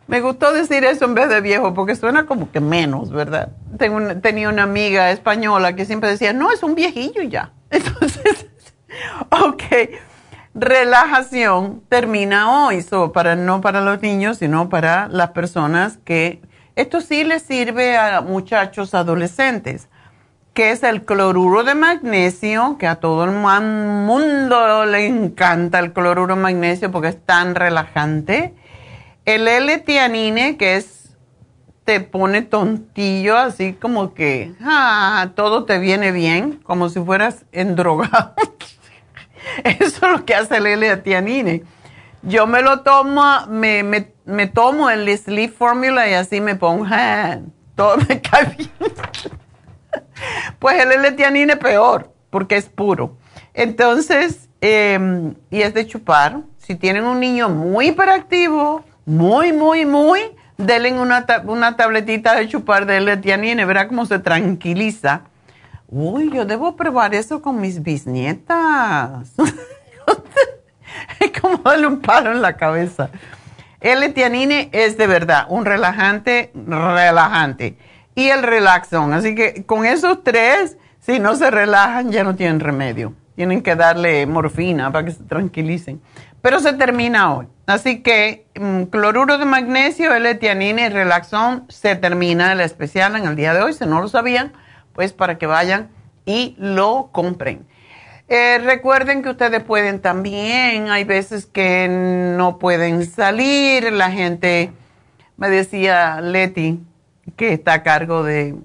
Me 0.08 0.22
gustó 0.22 0.54
decir 0.54 0.84
eso 0.84 1.06
en 1.06 1.16
vez 1.16 1.28
de 1.30 1.42
viejo 1.42 1.74
porque 1.74 1.96
suena 1.96 2.28
como 2.28 2.52
que 2.52 2.60
menos, 2.60 3.10
¿verdad? 3.12 3.50
Tengo 3.80 4.16
tenía 4.18 4.48
una 4.50 4.62
amiga 4.64 5.10
española 5.10 5.76
que 5.76 5.86
siempre 5.86 6.12
decía, 6.12 6.34
no, 6.34 6.52
es 6.52 6.62
un 6.62 6.76
viejillo 6.76 7.24
ya. 7.24 7.52
Entonces, 7.72 8.46
ok, 9.32 9.64
relajación 10.54 11.82
termina 11.90 12.66
hoy, 12.66 12.86
para, 13.14 13.36
no 13.36 13.62
para 13.62 13.82
los 13.82 14.02
niños, 14.02 14.38
sino 14.38 14.70
para 14.70 15.08
las 15.08 15.32
personas 15.32 15.98
que... 16.04 16.42
Esto 16.76 17.02
sí 17.02 17.26
le 17.26 17.40
sirve 17.40 17.98
a 17.98 18.22
muchachos 18.22 18.94
adolescentes, 18.94 19.90
que 20.54 20.72
es 20.72 20.84
el 20.84 21.04
cloruro 21.04 21.64
de 21.64 21.76
magnesio, 21.76 22.78
que 22.80 22.88
a 22.88 22.96
todo 22.96 23.26
el 23.26 23.32
mundo 23.32 24.86
le 24.86 25.06
encanta 25.06 25.80
el 25.80 25.92
cloruro 25.92 26.36
de 26.36 26.42
magnesio 26.42 26.90
porque 26.90 27.10
es 27.10 27.26
tan 27.26 27.56
relajante 27.56 28.54
el 29.26 29.48
L-tianine, 29.48 30.58
que 30.58 30.78
es, 30.78 31.16
te 31.86 32.00
pone 32.00 32.42
tontillo, 32.42 33.38
así 33.38 33.74
como 33.74 34.14
que 34.14 34.54
ah, 34.62 35.30
todo 35.36 35.66
te 35.66 35.80
viene 35.80 36.12
bien, 36.12 36.60
como 36.64 36.90
si 36.90 37.00
fueras 37.00 37.46
endrogado. 37.52 38.34
Eso 39.64 40.06
es 40.06 40.12
lo 40.12 40.26
que 40.26 40.36
hace 40.36 40.58
el 40.58 40.68
L-tianine. 40.68 41.64
Yo 42.24 42.46
me 42.46 42.62
lo 42.62 42.82
tomo, 42.82 43.48
me, 43.48 43.84
me, 43.84 44.48
tomo 44.48 44.90
el 44.90 45.18
Sleep 45.18 45.54
Formula 45.54 46.08
y 46.08 46.14
así 46.14 46.40
me 46.40 46.56
pongo, 46.56 46.86
todo 47.76 47.98
me 48.08 48.22
cae 48.22 48.56
bien. 48.58 48.70
pues 50.60 50.84
el 50.84 50.92
L-tianine 50.92 51.58
peor, 51.58 52.14
porque 52.30 52.58
es 52.58 52.70
puro. 52.70 53.18
Entonces, 53.54 54.50
em, 54.62 55.36
y 55.50 55.62
es 55.62 55.74
de 55.74 55.88
chupar. 55.88 56.42
Si 56.58 56.76
tienen 56.76 57.06
un 57.06 57.20
niño 57.20 57.50
muy 57.50 57.88
hiperactivo, 57.88 58.86
muy, 59.06 59.52
muy, 59.52 59.86
muy, 59.86 60.20
denle 60.58 60.94
una, 60.94 61.26
una 61.46 61.76
tabletita 61.76 62.36
de 62.36 62.48
chupar 62.48 62.86
de 62.86 62.98
L-tianine, 62.98 63.66
verá 63.66 63.88
cómo 63.88 64.06
se 64.06 64.20
tranquiliza. 64.20 65.24
Uy, 65.94 66.32
yo 66.32 66.46
debo 66.46 66.78
probar 66.78 67.14
eso 67.14 67.42
con 67.42 67.60
mis 67.60 67.84
bisnietas. 67.84 69.34
es 71.20 71.32
como 71.42 71.58
darle 71.58 71.86
un 71.86 72.00
palo 72.00 72.32
en 72.32 72.42
la 72.42 72.56
cabeza. 72.56 73.10
El 73.82 74.14
tianine 74.14 74.70
es 74.72 74.98
de 74.98 75.06
verdad 75.06 75.48
un 75.50 75.66
relajante, 75.66 76.54
relajante. 76.56 77.78
Y 78.16 78.30
el 78.30 78.42
relaxón. 78.42 79.12
Así 79.12 79.36
que 79.36 79.66
con 79.66 79.86
esos 79.86 80.24
tres, 80.24 80.78
si 81.02 81.20
no 81.20 81.36
se 81.36 81.52
relajan, 81.52 82.10
ya 82.10 82.24
no 82.24 82.36
tienen 82.36 82.62
remedio. 82.62 83.14
Tienen 83.36 83.62
que 83.62 83.76
darle 83.76 84.26
morfina 84.28 84.94
para 84.94 85.04
que 85.04 85.12
se 85.12 85.24
tranquilicen. 85.24 86.02
Pero 86.42 86.62
se 86.62 86.72
termina 86.72 87.34
hoy. 87.34 87.48
Así 87.66 88.02
que 88.02 88.46
mm, 88.58 88.84
cloruro 88.84 89.38
de 89.38 89.44
magnesio, 89.44 90.14
L-tianina 90.16 90.86
y 90.86 90.90
relaxón 90.90 91.66
se 91.68 91.98
termina 91.98 92.54
el 92.54 92.62
especial 92.62 93.18
en 93.18 93.26
el 93.26 93.36
día 93.36 93.54
de 93.54 93.62
hoy. 93.62 93.74
Si 93.74 93.86
no 93.86 94.00
lo 94.00 94.08
sabían, 94.08 94.54
pues 94.94 95.14
para 95.14 95.38
que 95.38 95.46
vayan 95.46 95.90
y 96.26 96.56
lo 96.58 97.10
compren. 97.12 97.66
Eh, 98.28 98.60
recuerden 98.64 99.24
que 99.24 99.30
ustedes 99.30 99.62
pueden 99.62 100.00
también, 100.00 100.90
hay 100.90 101.04
veces 101.04 101.46
que 101.46 101.88
no 101.90 102.60
pueden 102.60 103.06
salir. 103.06 103.92
La 103.92 104.10
gente, 104.10 104.72
me 105.36 105.50
decía 105.50 106.22
Leti, 106.22 106.80
que 107.36 107.54
está 107.54 107.74
a 107.74 107.84
cargo 107.84 108.24
de, 108.24 108.56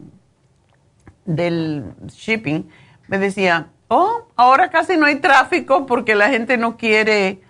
del 1.24 1.84
shipping, 2.06 2.68
me 3.08 3.18
decía, 3.18 3.68
oh, 3.88 4.28
ahora 4.36 4.70
casi 4.70 4.96
no 4.96 5.06
hay 5.06 5.16
tráfico 5.16 5.86
porque 5.86 6.14
la 6.14 6.28
gente 6.28 6.56
no 6.56 6.76
quiere 6.76 7.40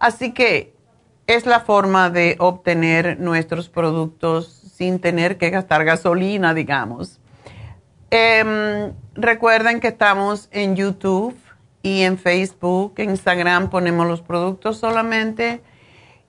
Así 0.00 0.32
que 0.32 0.72
es 1.26 1.44
la 1.44 1.60
forma 1.60 2.08
de 2.08 2.36
obtener 2.38 3.20
nuestros 3.20 3.68
productos 3.68 4.48
sin 4.74 5.00
tener 5.00 5.36
que 5.36 5.50
gastar 5.50 5.84
gasolina, 5.84 6.54
digamos. 6.54 7.20
Em, 8.10 8.94
recuerden 9.12 9.80
que 9.80 9.88
estamos 9.88 10.48
en 10.50 10.76
YouTube 10.76 11.36
y 11.82 12.04
en 12.04 12.16
Facebook, 12.16 12.94
en 12.96 13.10
Instagram 13.10 13.68
ponemos 13.68 14.06
los 14.06 14.22
productos 14.22 14.78
solamente 14.78 15.60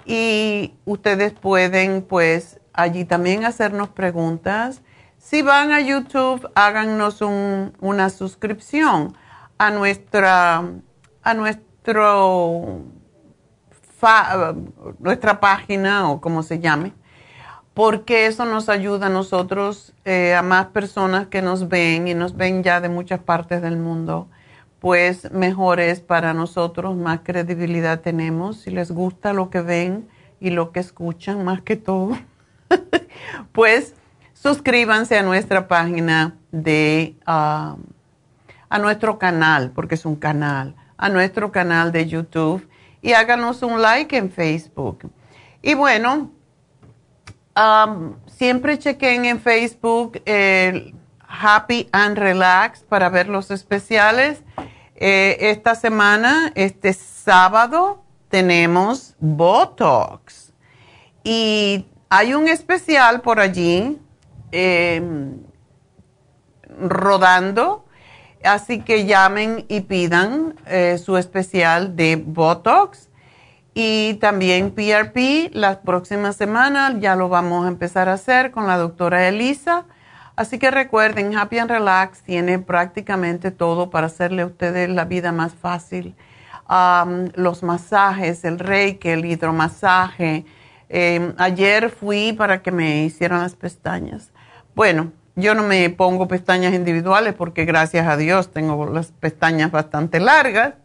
y 0.05 0.73
ustedes 0.83 1.31
pueden 1.31 2.01
pues 2.01 2.59
allí 2.73 3.05
también 3.05 3.45
hacernos 3.45 3.87
preguntas 3.87 4.81
si 5.29 5.43
van 5.43 5.71
a 5.71 5.79
YouTube, 5.79 6.49
háganos 6.55 7.21
una 7.21 8.09
suscripción 8.09 9.15
a 9.59 9.69
nuestra, 9.69 10.63
a 11.21 11.33
nuestro, 11.35 12.79
nuestra 14.97 15.39
página 15.39 16.09
o 16.09 16.19
como 16.19 16.41
se 16.41 16.57
llame, 16.57 16.93
porque 17.75 18.25
eso 18.25 18.45
nos 18.45 18.69
ayuda 18.69 19.05
a 19.05 19.09
nosotros, 19.09 19.93
eh, 20.03 20.33
a 20.33 20.41
más 20.41 20.65
personas 20.67 21.27
que 21.27 21.43
nos 21.43 21.69
ven 21.69 22.07
y 22.07 22.15
nos 22.15 22.35
ven 22.35 22.63
ya 22.63 22.81
de 22.81 22.89
muchas 22.89 23.19
partes 23.19 23.61
del 23.61 23.77
mundo, 23.77 24.27
pues 24.79 25.31
mejor 25.31 25.79
es 25.79 25.99
para 25.99 26.33
nosotros, 26.33 26.95
más 26.95 27.19
credibilidad 27.19 27.99
tenemos. 27.99 28.61
Si 28.61 28.71
les 28.71 28.89
gusta 28.89 29.33
lo 29.33 29.51
que 29.51 29.61
ven 29.61 30.09
y 30.39 30.49
lo 30.49 30.71
que 30.71 30.79
escuchan, 30.79 31.45
más 31.45 31.61
que 31.61 31.75
todo, 31.75 32.17
pues 33.51 33.93
suscríbanse 34.41 35.17
a 35.17 35.23
nuestra 35.23 35.67
página 35.67 36.37
de, 36.51 37.15
um, 37.27 37.83
a 38.69 38.79
nuestro 38.79 39.19
canal, 39.19 39.71
porque 39.71 39.95
es 39.95 40.05
un 40.05 40.15
canal, 40.15 40.75
a 40.97 41.09
nuestro 41.09 41.51
canal 41.51 41.91
de 41.91 42.07
YouTube 42.07 42.67
y 43.01 43.13
háganos 43.13 43.63
un 43.63 43.81
like 43.81 44.15
en 44.15 44.31
Facebook. 44.31 45.11
Y 45.61 45.73
bueno, 45.73 46.31
um, 47.55 48.15
siempre 48.27 48.79
chequen 48.79 49.25
en 49.25 49.41
Facebook 49.41 50.21
Happy 51.27 51.89
and 51.91 52.17
Relax 52.17 52.81
para 52.81 53.09
ver 53.09 53.27
los 53.27 53.51
especiales. 53.51 54.41
Eh, 54.95 55.37
esta 55.51 55.75
semana, 55.75 56.51
este 56.55 56.93
sábado, 56.93 58.03
tenemos 58.29 59.15
Botox. 59.19 60.53
Y 61.23 61.85
hay 62.09 62.33
un 62.33 62.47
especial 62.47 63.21
por 63.21 63.39
allí 63.39 63.99
em, 64.51 65.37
rodando, 66.79 67.85
así 68.43 68.81
que 68.81 69.05
llamen 69.05 69.65
y 69.67 69.81
pidan 69.81 70.55
eh, 70.65 70.97
su 70.97 71.17
especial 71.17 71.95
de 71.95 72.15
Botox. 72.15 73.09
Y 73.73 74.15
también 74.15 74.71
PRP, 74.71 75.51
la 75.53 75.81
próxima 75.81 76.33
semana 76.33 76.97
ya 76.99 77.15
lo 77.15 77.29
vamos 77.29 77.65
a 77.65 77.69
empezar 77.69 78.09
a 78.09 78.13
hacer 78.13 78.51
con 78.51 78.67
la 78.67 78.77
doctora 78.77 79.27
Elisa. 79.27 79.85
Así 80.35 80.57
que 80.57 80.71
recuerden, 80.71 81.37
Happy 81.37 81.59
and 81.59 81.69
Relax 81.69 82.21
tiene 82.23 82.59
prácticamente 82.59 83.51
todo 83.51 83.89
para 83.89 84.07
hacerle 84.07 84.41
a 84.41 84.45
ustedes 84.45 84.89
la 84.89 85.05
vida 85.05 85.31
más 85.31 85.53
fácil. 85.53 86.15
los 87.35 87.63
masajes, 87.63 88.45
el 88.45 88.59
reiki, 88.59 89.09
el 89.09 89.25
hidromasaje. 89.25 90.45
Em, 90.87 91.33
ayer 91.37 91.89
fui 91.89 92.33
para 92.33 92.61
que 92.61 92.71
me 92.71 93.03
hicieran 93.05 93.41
las 93.41 93.55
pestañas. 93.55 94.31
Bueno, 94.79 95.11
yo 95.35 95.55
no 95.55 95.63
me 95.63 95.89
pongo 95.89 96.29
pestañas 96.29 96.73
individuales 96.73 97.33
porque 97.33 97.65
gracias 97.65 98.07
a 98.07 98.15
Dios 98.15 98.53
tengo 98.53 98.85
las 98.85 99.11
pestañas 99.11 99.71
bastante 99.71 100.21
largas, 100.21 100.75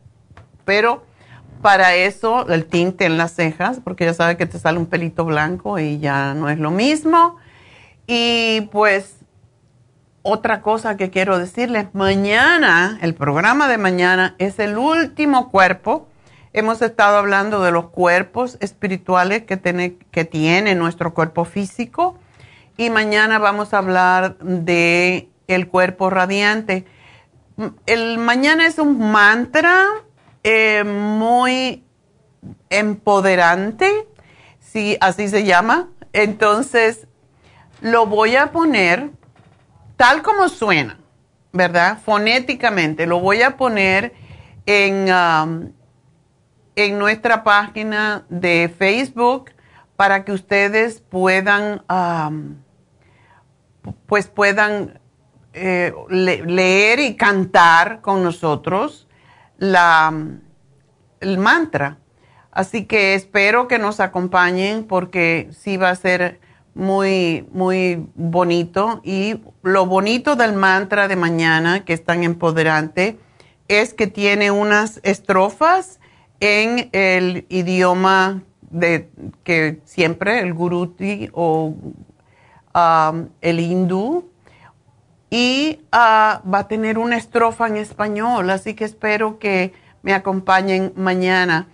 pero 0.64 1.04
para 1.62 1.94
eso 1.94 2.44
el 2.48 2.66
tinte 2.66 3.04
en 3.04 3.16
las 3.16 3.36
cejas, 3.36 3.78
porque 3.84 4.04
ya 4.04 4.12
sabes 4.12 4.36
que 4.36 4.46
te 4.46 4.58
sale 4.58 4.78
un 4.78 4.86
pelito 4.86 5.24
blanco 5.24 5.78
y 5.78 6.00
ya 6.00 6.34
no 6.34 6.50
es 6.50 6.58
lo 6.58 6.72
mismo. 6.72 7.36
Y 8.08 8.62
pues 8.72 9.18
otra 10.22 10.60
cosa 10.60 10.96
que 10.96 11.10
quiero 11.10 11.38
decirles, 11.38 11.86
mañana, 11.92 12.98
el 13.00 13.14
programa 13.14 13.68
de 13.68 13.78
mañana 13.78 14.34
es 14.38 14.58
el 14.58 14.76
último 14.76 15.52
cuerpo. 15.52 16.08
Hemos 16.52 16.82
estado 16.82 17.16
hablando 17.16 17.62
de 17.62 17.70
los 17.70 17.90
cuerpos 17.90 18.58
espirituales 18.58 19.44
que 19.44 19.56
tiene, 19.56 19.98
que 20.10 20.24
tiene 20.24 20.74
nuestro 20.74 21.14
cuerpo 21.14 21.44
físico 21.44 22.18
y 22.76 22.90
mañana 22.90 23.38
vamos 23.38 23.72
a 23.72 23.78
hablar 23.78 24.38
de 24.38 25.28
el 25.46 25.68
cuerpo 25.68 26.10
radiante. 26.10 26.84
El 27.86 28.18
mañana 28.18 28.66
es 28.66 28.78
un 28.78 29.12
mantra 29.12 29.86
eh, 30.42 30.84
muy 30.84 31.84
empoderante, 32.70 34.08
si 34.60 34.96
así 35.00 35.28
se 35.28 35.44
llama. 35.44 35.88
Entonces, 36.12 37.06
lo 37.80 38.06
voy 38.06 38.36
a 38.36 38.50
poner 38.52 39.10
tal 39.96 40.22
como 40.22 40.48
suena, 40.48 40.98
¿verdad? 41.52 41.98
Fonéticamente, 42.04 43.06
lo 43.06 43.20
voy 43.20 43.42
a 43.42 43.56
poner 43.56 44.14
en, 44.66 45.12
um, 45.12 45.72
en 46.76 46.98
nuestra 46.98 47.44
página 47.44 48.24
de 48.28 48.72
Facebook 48.76 49.50
para 49.96 50.24
que 50.24 50.32
ustedes 50.32 51.00
puedan, 51.00 51.82
um, 51.88 52.56
pues 54.06 54.26
puedan 54.26 55.00
eh, 55.52 55.92
leer 56.10 57.00
y 57.00 57.16
cantar 57.16 58.00
con 58.00 58.22
nosotros 58.22 59.06
la, 59.58 60.12
el 61.20 61.38
mantra. 61.38 61.98
Así 62.50 62.84
que 62.84 63.14
espero 63.14 63.66
que 63.66 63.78
nos 63.78 64.00
acompañen 64.00 64.84
porque 64.84 65.48
sí 65.52 65.76
va 65.76 65.90
a 65.90 65.96
ser 65.96 66.40
muy, 66.74 67.48
muy 67.52 68.06
bonito. 68.14 69.00
Y 69.04 69.40
lo 69.62 69.86
bonito 69.86 70.36
del 70.36 70.54
mantra 70.54 71.08
de 71.08 71.16
mañana, 71.16 71.84
que 71.84 71.92
es 71.92 72.04
tan 72.04 72.22
empoderante, 72.24 73.18
es 73.68 73.94
que 73.94 74.06
tiene 74.06 74.50
unas 74.50 75.00
estrofas 75.02 76.00
en 76.40 76.90
el 76.92 77.46
idioma 77.48 78.42
de 78.60 79.08
que 79.44 79.80
siempre 79.84 80.40
el 80.40 80.52
guruti 80.52 81.30
o 81.32 81.74
el 82.74 83.60
hindú 83.60 84.30
y 85.30 85.80
ah, 85.90 86.42
va 86.52 86.60
a 86.60 86.68
tener 86.68 86.98
una 86.98 87.16
estrofa 87.16 87.66
en 87.66 87.76
español, 87.76 88.50
así 88.50 88.74
que 88.74 88.84
espero 88.84 89.38
que 89.38 89.72
me 90.02 90.14
acompañen 90.14 90.92
mañana. 90.96 91.66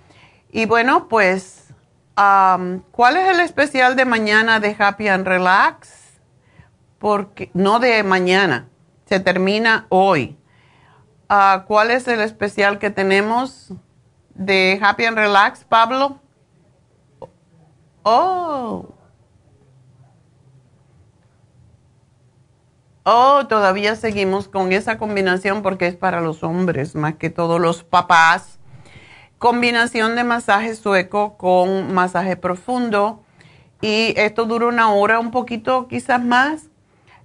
Y 0.51 0.67
bueno, 0.67 1.09
pues, 1.09 1.69
¿cuál 2.15 3.17
es 3.17 3.29
el 3.29 3.41
especial 3.41 3.97
de 3.97 4.05
mañana 4.05 4.61
de 4.61 4.77
Happy 4.79 5.09
and 5.09 5.27
Relax? 5.27 6.21
Porque, 6.99 7.51
no 7.55 7.81
de 7.81 8.03
mañana, 8.03 8.69
se 9.07 9.21
termina 9.21 9.87
hoy. 9.89 10.39
Ah, 11.29 11.65
¿Cuál 11.67 11.91
es 11.91 12.09
el 12.09 12.21
especial 12.21 12.79
que 12.79 12.91
tenemos 12.91 13.73
de 14.35 14.79
Happy 14.83 15.05
and 15.05 15.17
Relax, 15.17 15.65
Pablo? 15.65 16.19
Oh. 18.03 19.00
Oh, 23.13 23.49
todavía 23.49 23.97
seguimos 23.97 24.47
con 24.47 24.71
esa 24.71 24.97
combinación 24.97 25.63
porque 25.63 25.89
es 25.89 25.97
para 25.97 26.21
los 26.21 26.45
hombres, 26.45 26.95
más 26.95 27.17
que 27.17 27.29
todos 27.29 27.61
los 27.61 27.83
papás. 27.83 28.61
Combinación 29.37 30.15
de 30.15 30.23
masaje 30.23 30.77
sueco 30.77 31.37
con 31.37 31.93
masaje 31.93 32.37
profundo. 32.37 33.25
Y 33.81 34.15
esto 34.17 34.45
dura 34.45 34.67
una 34.67 34.93
hora, 34.93 35.19
un 35.19 35.33
poquito 35.33 35.89
quizás 35.89 36.25
más. 36.25 36.67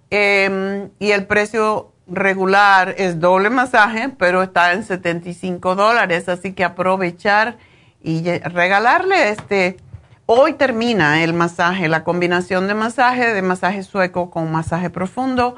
Em, 0.09 0.89
y 0.97 1.11
el 1.11 1.27
precio 1.27 1.91
regular 2.07 2.95
es 2.97 3.19
doble 3.19 3.51
masaje, 3.51 4.09
pero 4.09 4.41
está 4.41 4.73
en 4.73 4.83
75 4.83 5.75
dólares. 5.75 6.27
Así 6.29 6.53
que 6.53 6.63
aprovechar 6.63 7.59
y 8.01 8.23
regalarle 8.39 9.29
este. 9.29 9.77
Hoy 10.25 10.53
termina 10.53 11.23
el 11.23 11.33
masaje, 11.33 11.87
la 11.89 12.03
combinación 12.03 12.67
de 12.67 12.73
masaje, 12.73 13.35
de 13.35 13.43
masaje 13.43 13.83
sueco 13.83 14.31
con 14.31 14.51
masaje 14.51 14.89
profundo 14.89 15.55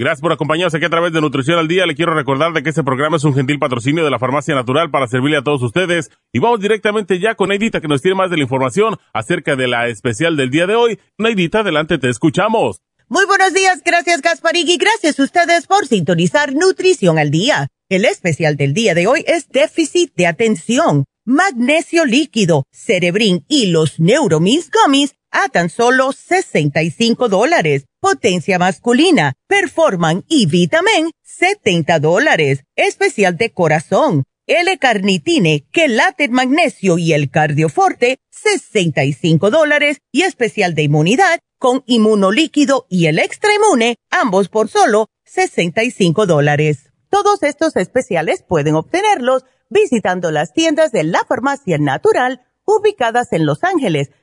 Gracias 0.00 0.22
por 0.22 0.32
acompañarnos 0.32 0.74
aquí 0.74 0.86
a 0.86 0.88
través 0.88 1.12
de 1.12 1.20
Nutrición 1.20 1.58
al 1.58 1.68
Día. 1.68 1.84
Le 1.84 1.94
quiero 1.94 2.14
recordar 2.14 2.54
de 2.54 2.62
que 2.62 2.70
este 2.70 2.82
programa 2.82 3.18
es 3.18 3.24
un 3.24 3.34
gentil 3.34 3.58
patrocinio 3.58 4.02
de 4.02 4.10
la 4.10 4.18
Farmacia 4.18 4.54
Natural 4.54 4.90
para 4.90 5.06
servirle 5.06 5.36
a 5.36 5.42
todos 5.42 5.62
ustedes. 5.62 6.10
Y 6.32 6.38
vamos 6.38 6.60
directamente 6.60 7.18
ya 7.18 7.34
con 7.34 7.50
Neidita 7.50 7.82
que 7.82 7.86
nos 7.86 8.00
tiene 8.00 8.14
más 8.14 8.30
de 8.30 8.38
la 8.38 8.44
información 8.44 8.96
acerca 9.12 9.56
de 9.56 9.68
la 9.68 9.88
especial 9.88 10.38
del 10.38 10.48
día 10.48 10.66
de 10.66 10.74
hoy. 10.74 10.98
Neidita, 11.18 11.58
adelante, 11.58 11.98
te 11.98 12.08
escuchamos. 12.08 12.80
Muy 13.08 13.26
buenos 13.26 13.52
días, 13.52 13.82
gracias 13.84 14.22
Gasparig 14.22 14.70
y 14.70 14.78
gracias 14.78 15.20
a 15.20 15.22
ustedes 15.22 15.66
por 15.66 15.86
sintonizar 15.86 16.54
Nutrición 16.54 17.18
al 17.18 17.30
Día. 17.30 17.68
El 17.90 18.06
especial 18.06 18.56
del 18.56 18.72
día 18.72 18.94
de 18.94 19.06
hoy 19.06 19.22
es 19.26 19.50
déficit 19.50 20.14
de 20.14 20.26
atención, 20.26 21.04
magnesio 21.26 22.06
líquido, 22.06 22.64
cerebrin 22.72 23.44
y 23.48 23.66
los 23.66 24.00
neuromins 24.00 24.70
gummies 24.70 25.14
a 25.30 25.48
tan 25.48 25.70
solo 25.70 26.12
65 26.12 27.28
dólares. 27.28 27.84
Potencia 28.00 28.58
masculina, 28.58 29.34
Performan 29.46 30.24
y 30.28 30.46
Vitamin, 30.46 31.10
70 31.22 31.98
dólares. 31.98 32.64
Especial 32.76 33.36
de 33.36 33.50
corazón, 33.52 34.24
L-carnitine, 34.46 35.64
quelate 35.70 36.28
magnesio 36.28 36.98
y 36.98 37.12
el 37.12 37.30
cardioforte, 37.30 38.18
65 38.30 39.50
dólares. 39.50 39.98
Y 40.12 40.22
especial 40.22 40.74
de 40.74 40.82
inmunidad, 40.82 41.40
con 41.58 41.84
inmunolíquido 41.86 42.86
y 42.88 43.06
el 43.06 43.18
extra 43.18 43.50
inmune, 43.54 43.96
ambos 44.10 44.48
por 44.48 44.68
solo 44.68 45.08
65 45.24 46.26
dólares. 46.26 46.90
Todos 47.10 47.42
estos 47.42 47.76
especiales 47.76 48.42
pueden 48.42 48.74
obtenerlos 48.74 49.44
visitando 49.68 50.30
las 50.30 50.52
tiendas 50.52 50.90
de 50.90 51.04
la 51.04 51.24
farmacia 51.28 51.78
natural 51.78 52.40
ubicadas 52.64 53.32
en 53.32 53.46
Los 53.46 53.64
Ángeles, 53.64 54.10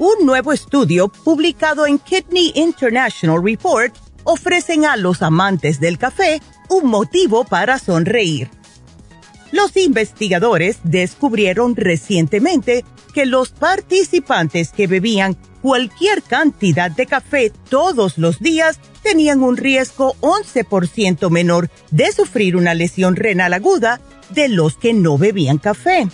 Un 0.00 0.24
nuevo 0.24 0.54
estudio 0.54 1.08
publicado 1.08 1.86
en 1.86 1.98
Kidney 1.98 2.52
International 2.54 3.44
Report 3.44 3.94
ofrecen 4.24 4.86
a 4.86 4.96
los 4.96 5.20
amantes 5.20 5.78
del 5.78 5.98
café 5.98 6.40
un 6.70 6.86
motivo 6.86 7.44
para 7.44 7.78
sonreír. 7.78 8.48
Los 9.52 9.76
investigadores 9.76 10.78
descubrieron 10.84 11.76
recientemente 11.76 12.82
que 13.12 13.26
los 13.26 13.50
participantes 13.50 14.70
que 14.70 14.86
bebían 14.86 15.36
cualquier 15.60 16.22
cantidad 16.22 16.90
de 16.90 17.04
café 17.04 17.52
todos 17.68 18.16
los 18.16 18.38
días 18.38 18.80
tenían 19.02 19.42
un 19.42 19.58
riesgo 19.58 20.14
11% 20.22 21.28
menor 21.28 21.68
de 21.90 22.10
sufrir 22.10 22.56
una 22.56 22.72
lesión 22.72 23.16
renal 23.16 23.52
aguda 23.52 24.00
de 24.30 24.48
los 24.48 24.78
que 24.78 24.94
no 24.94 25.18
bebían 25.18 25.58
café. 25.58 26.08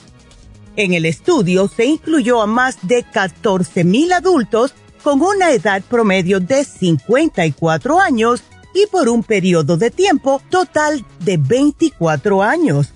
En 0.77 0.93
el 0.93 1.07
estudio 1.07 1.68
se 1.68 1.87
incluyó 1.87 2.43
a 2.43 2.47
más 2.47 2.79
de 2.83 3.03
14 3.03 3.83
mil 3.85 4.12
adultos 4.12 4.74
con 5.03 5.22
una 5.22 5.53
edad 5.53 5.83
promedio 5.83 6.39
de 6.39 6.64
54 6.64 8.01
años 8.01 8.43
y 8.74 8.87
por 8.89 9.09
un 9.09 9.22
periodo 9.22 9.79
de 9.79 9.91
tiempo 9.91 10.43
total 10.51 11.05
de 11.20 11.39
24 11.39 12.43
años. 12.43 12.93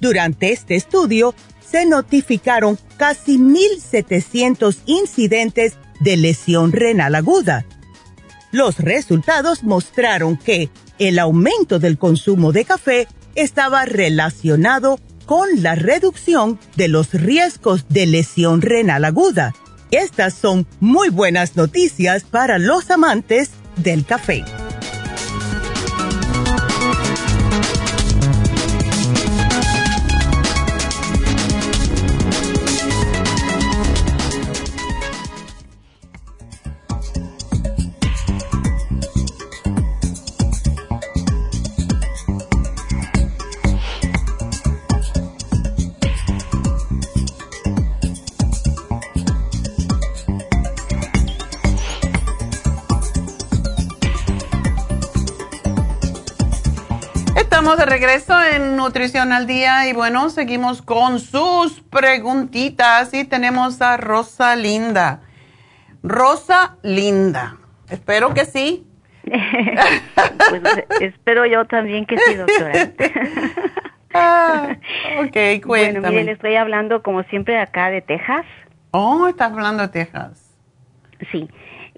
Durante 0.00 0.52
este 0.52 0.76
estudio 0.76 1.34
se 1.60 1.86
notificaron 1.86 2.78
casi 2.96 3.36
1.700 3.36 4.76
incidentes 4.86 5.76
de 5.98 6.16
lesión 6.16 6.70
renal 6.70 7.16
aguda. 7.16 7.66
Los 8.52 8.78
resultados 8.78 9.64
mostraron 9.64 10.36
que 10.36 10.70
el 10.98 11.18
aumento 11.18 11.80
del 11.80 11.98
consumo 11.98 12.52
de 12.52 12.64
café 12.64 13.08
estaba 13.34 13.84
relacionado 13.84 14.98
con 15.28 15.62
la 15.62 15.74
reducción 15.74 16.58
de 16.74 16.88
los 16.88 17.12
riesgos 17.12 17.84
de 17.90 18.06
lesión 18.06 18.62
renal 18.62 19.04
aguda. 19.04 19.54
Estas 19.90 20.32
son 20.32 20.66
muy 20.80 21.10
buenas 21.10 21.54
noticias 21.54 22.24
para 22.24 22.58
los 22.58 22.90
amantes 22.90 23.50
del 23.76 24.06
café. 24.06 24.42
De 57.76 57.84
regreso 57.84 58.34
en 58.42 58.76
Nutrición 58.76 59.32
al 59.32 59.46
Día 59.46 59.88
y 59.88 59.92
bueno, 59.92 60.30
seguimos 60.30 60.80
con 60.80 61.20
sus 61.20 61.80
preguntitas 61.80 63.12
y 63.12 63.24
tenemos 63.24 63.82
a 63.82 63.98
Rosa 63.98 64.56
Linda. 64.56 65.20
Rosa 66.02 66.76
Linda, 66.82 67.58
espero 67.90 68.32
que 68.32 68.46
sí. 68.46 68.86
pues 69.24 70.62
espero 71.00 71.44
yo 71.44 71.66
también 71.66 72.06
que 72.06 72.16
sí, 72.16 72.34
doctora. 72.36 72.90
ah, 74.14 74.76
ok, 75.20 75.62
cuéntame. 75.62 76.00
Bueno, 76.00 76.08
mire, 76.08 76.24
le 76.24 76.32
estoy 76.32 76.56
hablando 76.56 77.02
como 77.02 77.22
siempre 77.24 77.58
acá 77.58 77.90
de 77.90 78.00
Texas. 78.00 78.46
Oh, 78.92 79.28
estás 79.28 79.52
hablando 79.52 79.82
de 79.82 79.88
Texas. 79.88 80.56
Sí. 81.30 81.48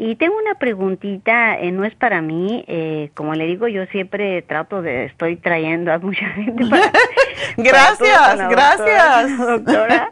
Y 0.03 0.17
tengo 0.17 0.35
una 0.35 0.55
preguntita, 0.55 1.59
eh, 1.59 1.71
no 1.73 1.85
es 1.85 1.95
para 1.95 2.23
mí, 2.23 2.65
eh, 2.69 3.11
como 3.15 3.35
le 3.35 3.45
digo, 3.45 3.69
yo 3.69 3.85
siempre 3.93 4.41
trato 4.41 4.81
de, 4.81 5.05
estoy 5.05 5.37
trayendo 5.37 5.93
a 5.93 5.99
mucha 5.99 6.27
gente 6.31 6.65
para... 6.71 6.91
gracias, 7.59 8.49
gracias. 8.49 9.39
Doctora. 9.67 10.09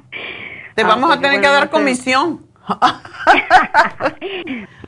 Te 0.74 0.82
vamos 0.82 1.14
a 1.14 1.20
tener 1.20 1.42
que 1.42 1.46
dar 1.46 1.68
comisión. 1.68 2.40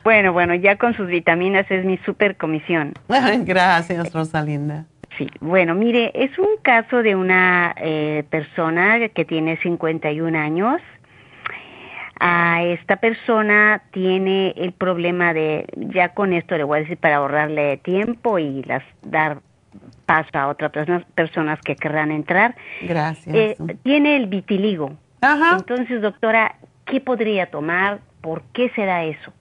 bueno, 0.03 0.33
bueno, 0.33 0.55
ya 0.55 0.75
con 0.77 0.95
sus 0.95 1.05
vitaminas 1.05 1.69
es 1.69 1.85
mi 1.85 1.99
super 1.99 2.35
comisión. 2.35 2.93
gracias, 3.07 4.11
Rosalinda. 4.11 4.85
Sí, 5.17 5.29
bueno, 5.39 5.75
mire, 5.75 6.11
es 6.13 6.37
un 6.37 6.57
caso 6.61 7.01
de 7.01 7.15
una 7.15 7.73
eh, 7.77 8.25
persona 8.29 9.07
que 9.09 9.23
tiene 9.23 9.57
51 9.57 10.37
años. 10.37 10.81
A 12.19 12.63
esta 12.63 12.97
persona 12.97 13.81
tiene 13.91 14.53
el 14.57 14.71
problema 14.71 15.33
de, 15.33 15.65
ya 15.75 16.13
con 16.13 16.33
esto 16.33 16.57
le 16.57 16.63
voy 16.63 16.77
a 16.77 16.81
decir 16.81 16.97
para 16.97 17.17
ahorrarle 17.17 17.77
tiempo 17.77 18.39
y 18.39 18.63
las 18.63 18.83
dar 19.01 19.39
paso 20.05 20.29
a 20.33 20.47
otras 20.47 20.71
personas, 21.15 21.59
que 21.61 21.75
querrán 21.75 22.11
entrar. 22.11 22.55
Gracias. 22.81 23.35
Eh, 23.35 23.57
tiene 23.83 24.15
el 24.15 24.27
vitiligo. 24.27 24.93
Ajá. 25.21 25.57
Entonces, 25.57 26.01
doctora, 26.01 26.55
¿qué 26.85 27.01
podría 27.01 27.49
tomar? 27.49 27.99
¿Por 28.21 28.43
qué 28.53 28.71
se 28.75 28.85
da 28.85 29.03
eso? 29.03 29.33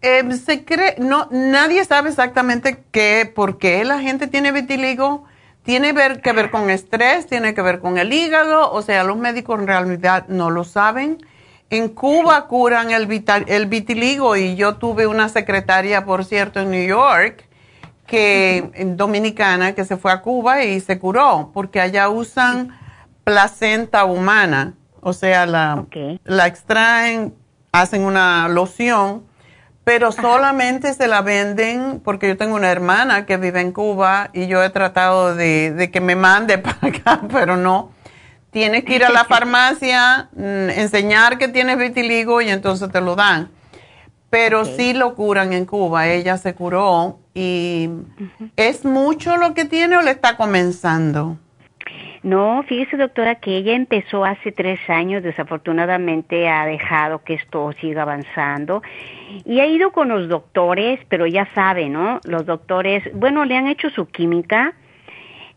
Eh, 0.00 0.30
se 0.32 0.64
cree, 0.64 0.94
no, 0.98 1.28
nadie 1.30 1.84
sabe 1.84 2.08
exactamente 2.08 2.84
qué, 2.92 3.30
por 3.34 3.58
qué 3.58 3.84
la 3.84 3.98
gente 3.98 4.28
tiene 4.28 4.52
vitiligo. 4.52 5.24
Tiene 5.68 5.92
ver, 5.92 6.22
que 6.22 6.32
ver 6.32 6.50
con 6.50 6.70
estrés, 6.70 7.26
tiene 7.26 7.52
que 7.52 7.60
ver 7.60 7.78
con 7.78 7.98
el 7.98 8.10
hígado, 8.10 8.72
o 8.72 8.80
sea, 8.80 9.04
los 9.04 9.18
médicos 9.18 9.60
en 9.60 9.66
realidad 9.66 10.24
no 10.28 10.48
lo 10.48 10.64
saben. 10.64 11.18
En 11.68 11.90
Cuba 11.90 12.46
curan 12.46 12.90
el, 12.90 13.06
el 13.48 13.66
vitiligo 13.66 14.34
y 14.34 14.56
yo 14.56 14.76
tuve 14.76 15.06
una 15.06 15.28
secretaria, 15.28 16.06
por 16.06 16.24
cierto, 16.24 16.58
en 16.60 16.70
New 16.70 16.88
York, 16.88 17.46
que 18.06 18.70
en 18.72 18.96
dominicana, 18.96 19.74
que 19.74 19.84
se 19.84 19.98
fue 19.98 20.10
a 20.10 20.22
Cuba 20.22 20.64
y 20.64 20.80
se 20.80 20.98
curó, 20.98 21.50
porque 21.52 21.82
allá 21.82 22.08
usan 22.08 22.74
placenta 23.24 24.06
humana, 24.06 24.72
o 25.02 25.12
sea, 25.12 25.44
la, 25.44 25.84
la 26.24 26.46
extraen, 26.46 27.34
hacen 27.72 28.04
una 28.04 28.48
loción 28.48 29.27
pero 29.88 30.12
solamente 30.12 30.92
se 30.92 31.08
la 31.08 31.22
venden 31.22 32.02
porque 32.04 32.28
yo 32.28 32.36
tengo 32.36 32.56
una 32.56 32.70
hermana 32.70 33.24
que 33.24 33.38
vive 33.38 33.62
en 33.62 33.72
Cuba 33.72 34.28
y 34.34 34.46
yo 34.46 34.62
he 34.62 34.68
tratado 34.68 35.34
de, 35.34 35.88
que 35.90 36.02
me 36.02 36.14
mande 36.14 36.58
para 36.58 36.88
acá, 36.88 37.22
pero 37.32 37.56
no. 37.56 37.90
Tienes 38.50 38.84
que 38.84 38.96
ir 38.96 39.04
a 39.06 39.08
la 39.08 39.24
farmacia, 39.24 40.28
mm, 40.34 40.68
enseñar 40.68 41.38
que 41.38 41.48
tienes 41.48 41.78
vitiligo 41.78 42.42
y 42.42 42.50
entonces 42.50 42.92
te 42.92 43.00
lo 43.00 43.16
dan. 43.16 43.48
Pero 44.28 44.66
sí 44.66 44.92
lo 44.92 45.14
curan 45.14 45.54
en 45.54 45.64
Cuba, 45.64 46.06
ella 46.06 46.36
se 46.36 46.54
curó 46.54 47.20
y 47.32 47.88
¿es 48.56 48.84
mucho 48.84 49.38
lo 49.38 49.54
que 49.54 49.64
tiene 49.64 49.96
o 49.96 50.02
le 50.02 50.10
está 50.10 50.36
comenzando? 50.36 51.38
No, 52.22 52.64
fíjese 52.64 52.96
doctora 52.96 53.36
que 53.36 53.56
ella 53.56 53.74
empezó 53.74 54.24
hace 54.24 54.50
tres 54.50 54.80
años, 54.88 55.22
desafortunadamente 55.22 56.48
ha 56.48 56.66
dejado 56.66 57.22
que 57.22 57.34
esto 57.34 57.72
siga 57.80 58.02
avanzando 58.02 58.82
y 59.44 59.60
ha 59.60 59.66
ido 59.66 59.92
con 59.92 60.08
los 60.08 60.28
doctores, 60.28 61.00
pero 61.08 61.26
ya 61.26 61.46
sabe, 61.54 61.88
¿no? 61.88 62.20
Los 62.24 62.44
doctores, 62.44 63.04
bueno, 63.14 63.44
le 63.44 63.56
han 63.56 63.68
hecho 63.68 63.90
su 63.90 64.06
química, 64.06 64.74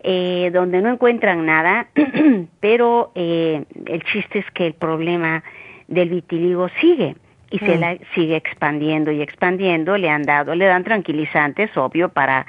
eh, 0.03 0.51
donde 0.53 0.81
no 0.81 0.89
encuentran 0.89 1.45
nada, 1.45 1.87
pero 2.59 3.11
eh, 3.15 3.63
el 3.87 4.03
chiste 4.03 4.39
es 4.39 4.51
que 4.51 4.67
el 4.67 4.73
problema 4.73 5.43
del 5.87 6.09
vitiligo 6.09 6.69
sigue 6.79 7.15
y 7.49 7.59
se 7.59 7.77
mm. 7.77 7.79
la 7.79 7.97
sigue 8.13 8.35
expandiendo 8.35 9.11
y 9.11 9.21
expandiendo, 9.21 9.97
le 9.97 10.09
han 10.09 10.23
dado, 10.23 10.53
le 10.53 10.65
dan 10.65 10.83
tranquilizantes, 10.83 11.75
obvio, 11.75 12.09
para 12.09 12.45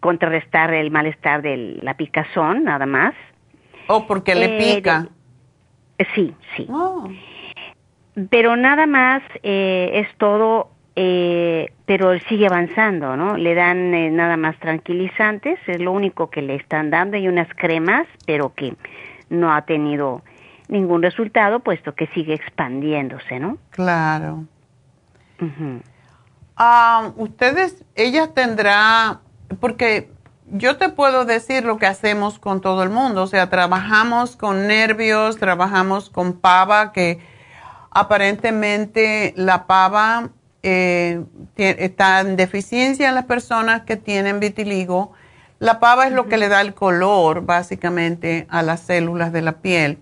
contrarrestar 0.00 0.72
el 0.74 0.90
malestar 0.90 1.40
de 1.40 1.78
la 1.80 1.94
picazón, 1.94 2.64
nada 2.64 2.84
más 2.84 3.14
¿O 3.86 3.96
oh, 3.96 4.06
porque 4.06 4.34
le 4.34 4.56
eh, 4.56 4.76
pica? 4.76 5.08
sí, 6.14 6.34
sí. 6.56 6.66
Oh. 6.70 7.08
Pero 8.30 8.56
nada 8.56 8.86
más 8.86 9.22
eh, 9.42 9.90
es 9.94 10.18
todo, 10.18 10.70
eh, 10.96 11.72
pero 11.86 12.18
sigue 12.20 12.46
avanzando, 12.46 13.16
¿no? 13.16 13.36
Le 13.36 13.54
dan 13.54 14.14
nada 14.14 14.36
más 14.36 14.58
tranquilizantes, 14.58 15.58
es 15.66 15.80
lo 15.80 15.92
único 15.92 16.30
que 16.30 16.42
le 16.42 16.54
están 16.54 16.90
dando, 16.90 17.16
y 17.16 17.28
unas 17.28 17.48
cremas, 17.54 18.06
pero 18.26 18.54
que 18.54 18.74
no 19.30 19.52
ha 19.52 19.62
tenido 19.62 20.22
ningún 20.68 21.02
resultado, 21.02 21.60
puesto 21.60 21.94
que 21.94 22.06
sigue 22.08 22.34
expandiéndose, 22.34 23.40
¿no? 23.40 23.58
Claro. 23.70 24.44
Ah, 26.56 27.12
ustedes, 27.16 27.84
ella 27.96 28.32
tendrá, 28.32 29.20
porque 29.60 30.13
yo 30.50 30.76
te 30.76 30.88
puedo 30.88 31.24
decir 31.24 31.64
lo 31.64 31.78
que 31.78 31.86
hacemos 31.86 32.38
con 32.38 32.60
todo 32.60 32.82
el 32.82 32.90
mundo, 32.90 33.22
o 33.22 33.26
sea, 33.26 33.48
trabajamos 33.50 34.36
con 34.36 34.66
nervios, 34.66 35.38
trabajamos 35.38 36.10
con 36.10 36.34
pava, 36.34 36.92
que 36.92 37.20
aparentemente 37.90 39.32
la 39.36 39.66
pava 39.66 40.30
eh, 40.62 41.22
está 41.56 42.20
en 42.20 42.36
deficiencia 42.36 43.08
en 43.08 43.14
las 43.14 43.24
personas 43.24 43.82
que 43.82 43.96
tienen 43.96 44.40
vitiligo. 44.40 45.12
La 45.58 45.80
pava 45.80 46.06
es 46.06 46.12
lo 46.12 46.26
que 46.26 46.36
le 46.36 46.48
da 46.48 46.60
el 46.60 46.74
color, 46.74 47.46
básicamente, 47.46 48.46
a 48.50 48.62
las 48.62 48.80
células 48.80 49.32
de 49.32 49.42
la 49.42 49.52
piel. 49.58 49.98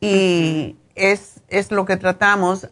Y 0.00 0.76
es, 0.94 1.42
es, 1.48 1.70
lo 1.70 1.84
que 1.84 1.96
tratamos. 1.96 2.68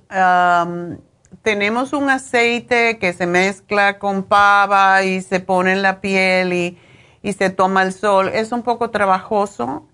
Tenemos 1.42 1.92
un 1.92 2.10
aceite 2.10 2.98
que 2.98 3.12
se 3.12 3.26
mezcla 3.26 3.98
con 3.98 4.22
pava 4.22 5.02
y 5.02 5.22
se 5.22 5.40
pone 5.40 5.72
en 5.72 5.82
la 5.82 6.00
piel 6.00 6.52
y 6.52 6.78
y 7.22 7.32
se 7.32 7.50
toma 7.50 7.82
el 7.82 7.92
sol. 7.92 8.30
Es 8.32 8.52
un 8.52 8.62
poco 8.62 8.90
trabajoso. 8.90 9.86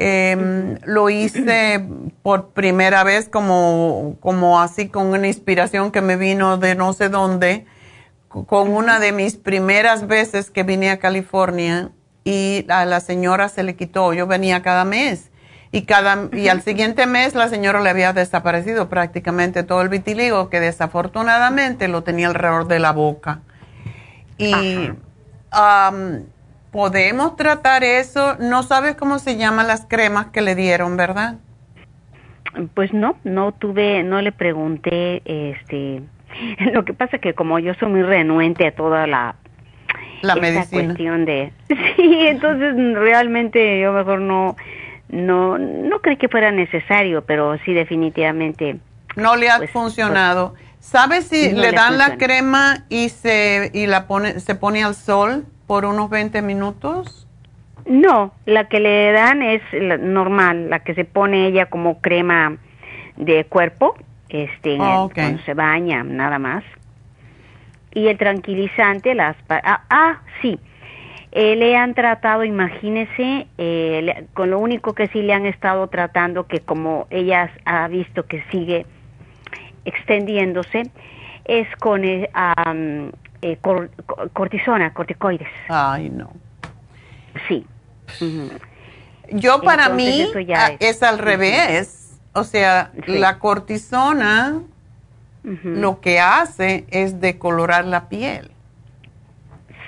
Em, 0.00 0.78
lo 0.84 1.10
hice 1.10 1.84
por 2.22 2.50
primera 2.50 3.02
vez 3.02 3.28
como, 3.28 4.16
como 4.20 4.60
así 4.60 4.88
con 4.88 5.08
una 5.08 5.26
inspiración 5.26 5.90
que 5.90 6.00
me 6.00 6.14
vino 6.14 6.56
de 6.56 6.76
no 6.76 6.92
sé 6.92 7.08
dónde, 7.08 7.66
con 8.28 8.72
una 8.72 9.00
de 9.00 9.10
mis 9.10 9.36
primeras 9.36 10.06
veces 10.06 10.52
que 10.52 10.62
vine 10.62 10.90
a 10.90 11.00
California 11.00 11.90
y 12.22 12.64
a 12.68 12.84
la 12.84 13.00
señora 13.00 13.48
se 13.48 13.64
le 13.64 13.74
quitó. 13.74 14.12
Yo 14.12 14.28
venía 14.28 14.62
cada 14.62 14.84
mes 14.84 15.32
y 15.70 15.82
cada 15.82 16.28
y 16.32 16.48
al 16.48 16.62
siguiente 16.62 17.06
mes 17.06 17.34
la 17.34 17.48
señora 17.48 17.80
le 17.80 17.90
había 17.90 18.12
desaparecido 18.12 18.88
prácticamente 18.88 19.62
todo 19.62 19.82
el 19.82 19.88
vitiligo 19.88 20.48
que 20.48 20.60
desafortunadamente 20.60 21.88
lo 21.88 22.02
tenía 22.02 22.28
alrededor 22.28 22.68
de 22.68 22.78
la 22.78 22.92
boca. 22.92 23.40
Y 24.38 24.90
podemos 26.70 27.36
tratar 27.36 27.84
eso. 27.84 28.36
No 28.38 28.62
sabes 28.62 28.94
cómo 28.94 29.18
se 29.18 29.36
llaman 29.36 29.66
las 29.66 29.84
cremas 29.86 30.26
que 30.26 30.40
le 30.40 30.54
dieron, 30.54 30.96
¿verdad? 30.96 31.36
Pues 32.74 32.92
no, 32.92 33.16
no 33.24 33.52
tuve, 33.52 34.02
no 34.02 34.22
le 34.22 34.32
pregunté, 34.32 35.22
este, 35.24 36.02
lo 36.72 36.84
que 36.84 36.94
pasa 36.94 37.18
que 37.18 37.34
como 37.34 37.58
yo 37.58 37.74
soy 37.74 37.90
muy 37.90 38.02
renuente 38.02 38.66
a 38.66 38.74
toda 38.74 39.06
la 39.06 39.36
la 40.22 40.34
medicina. 40.34 40.84
cuestión 40.84 41.24
de 41.24 41.52
sí, 41.96 42.26
entonces 42.26 42.74
realmente 42.94 43.80
yo 43.80 43.92
mejor 43.92 44.20
no 44.20 44.56
no 45.08 45.58
no 45.58 46.00
creí 46.00 46.16
que 46.16 46.28
fuera 46.28 46.50
necesario, 46.50 47.22
pero 47.24 47.56
sí 47.64 47.72
definitivamente 47.72 48.78
no 49.16 49.36
le 49.36 49.50
ha 49.50 49.58
pues, 49.58 49.70
funcionado. 49.70 50.50
Pues, 50.50 50.64
¿Sabes 50.80 51.26
si 51.26 51.50
le, 51.52 51.72
dan 51.72 51.98
la 51.98 52.16
crema 52.16 52.84
y 52.88 53.08
se 53.08 53.70
y 53.74 53.86
la 53.86 54.06
pone 54.06 54.40
se 54.40 54.54
pone 54.54 54.84
al 54.84 54.94
sol? 54.94 55.44
por 55.68 55.84
unos 55.84 56.10
20 56.10 56.42
minutos? 56.42 57.28
No, 57.86 58.32
la 58.46 58.68
que 58.68 58.80
le 58.80 59.12
dan 59.12 59.42
es 59.42 59.62
normal, 60.00 60.68
la 60.68 60.80
que 60.80 60.94
se 60.94 61.04
pone 61.04 61.46
ella 61.46 61.66
como 61.66 62.00
crema 62.00 62.56
de 63.16 63.44
cuerpo, 63.44 63.94
este, 64.28 64.78
oh, 64.80 65.10
cuando 65.14 65.40
se 65.44 65.54
baña, 65.54 66.02
nada 66.02 66.38
más. 66.38 66.64
Y 67.92 68.08
el 68.08 68.18
tranquilizante, 68.18 69.14
las... 69.14 69.36
Ah, 69.48 69.84
ah 69.88 70.20
sí, 70.42 70.58
eh, 71.32 71.56
le 71.56 71.76
han 71.76 71.94
tratado, 71.94 72.44
imagínese, 72.44 73.46
eh, 73.58 74.26
con 74.34 74.50
lo 74.50 74.58
único 74.58 74.94
que 74.94 75.08
sí 75.08 75.22
le 75.22 75.34
han 75.34 75.46
estado 75.46 75.86
tratando, 75.88 76.46
que 76.46 76.60
como 76.60 77.06
ella 77.10 77.50
ha 77.64 77.86
visto 77.88 78.26
que 78.26 78.42
sigue 78.50 78.86
extendiéndose, 79.84 80.90
es 81.44 81.68
con 81.76 82.04
eh, 82.04 82.30
eh, 83.42 83.58
cortisona, 84.32 84.94
corticoides. 84.94 85.48
Ay, 85.68 86.10
no. 86.10 86.30
Sí. 87.46 87.66
Yo 89.30 89.60
para 89.62 89.90
mí 89.90 90.26
ah, 90.54 90.72
es, 90.80 91.02
al 91.02 91.18
revés. 91.18 92.20
O 92.32 92.44
sea, 92.44 92.92
la 93.06 93.38
cortisona 93.38 94.60
lo 95.42 96.00
que 96.00 96.20
hace 96.20 96.84
es 96.90 97.20
decolorar 97.20 97.84
la 97.84 98.08
piel. 98.08 98.50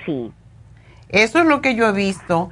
Sí. 0.05 0.31
Eso 1.11 1.39
es 1.39 1.45
lo 1.45 1.61
que 1.61 1.75
yo 1.75 1.87
he 1.87 1.91
visto. 1.91 2.49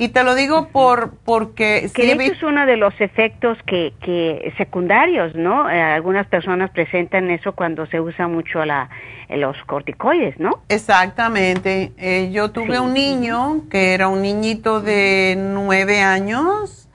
Y 0.00 0.08
te 0.08 0.24
lo 0.24 0.34
digo 0.34 0.68
por 0.68 1.10
porque 1.26 1.90
que 1.94 2.16
de 2.16 2.24
hecho 2.24 2.32
es 2.32 2.42
uno 2.42 2.64
de 2.64 2.78
los 2.78 2.98
efectos 3.02 3.58
que, 3.66 3.92
que 4.00 4.50
secundarios, 4.56 5.34
¿no? 5.34 5.68
Eh, 5.68 5.78
algunas 5.78 6.26
personas 6.26 6.70
presentan 6.70 7.30
eso 7.30 7.52
cuando 7.52 7.84
se 7.84 8.00
usa 8.00 8.26
mucho 8.26 8.64
la, 8.64 8.88
los 9.28 9.58
corticoides, 9.66 10.40
¿no? 10.40 10.62
Exactamente. 10.70 11.92
Eh, 11.98 12.30
yo 12.32 12.50
tuve 12.50 12.80
un 12.80 12.94
niño 12.94 13.68
que 13.70 13.92
era 13.92 14.08
un 14.08 14.22
niñito 14.22 14.80
de 14.80 15.36
nueve 15.36 16.00
años 16.00 16.88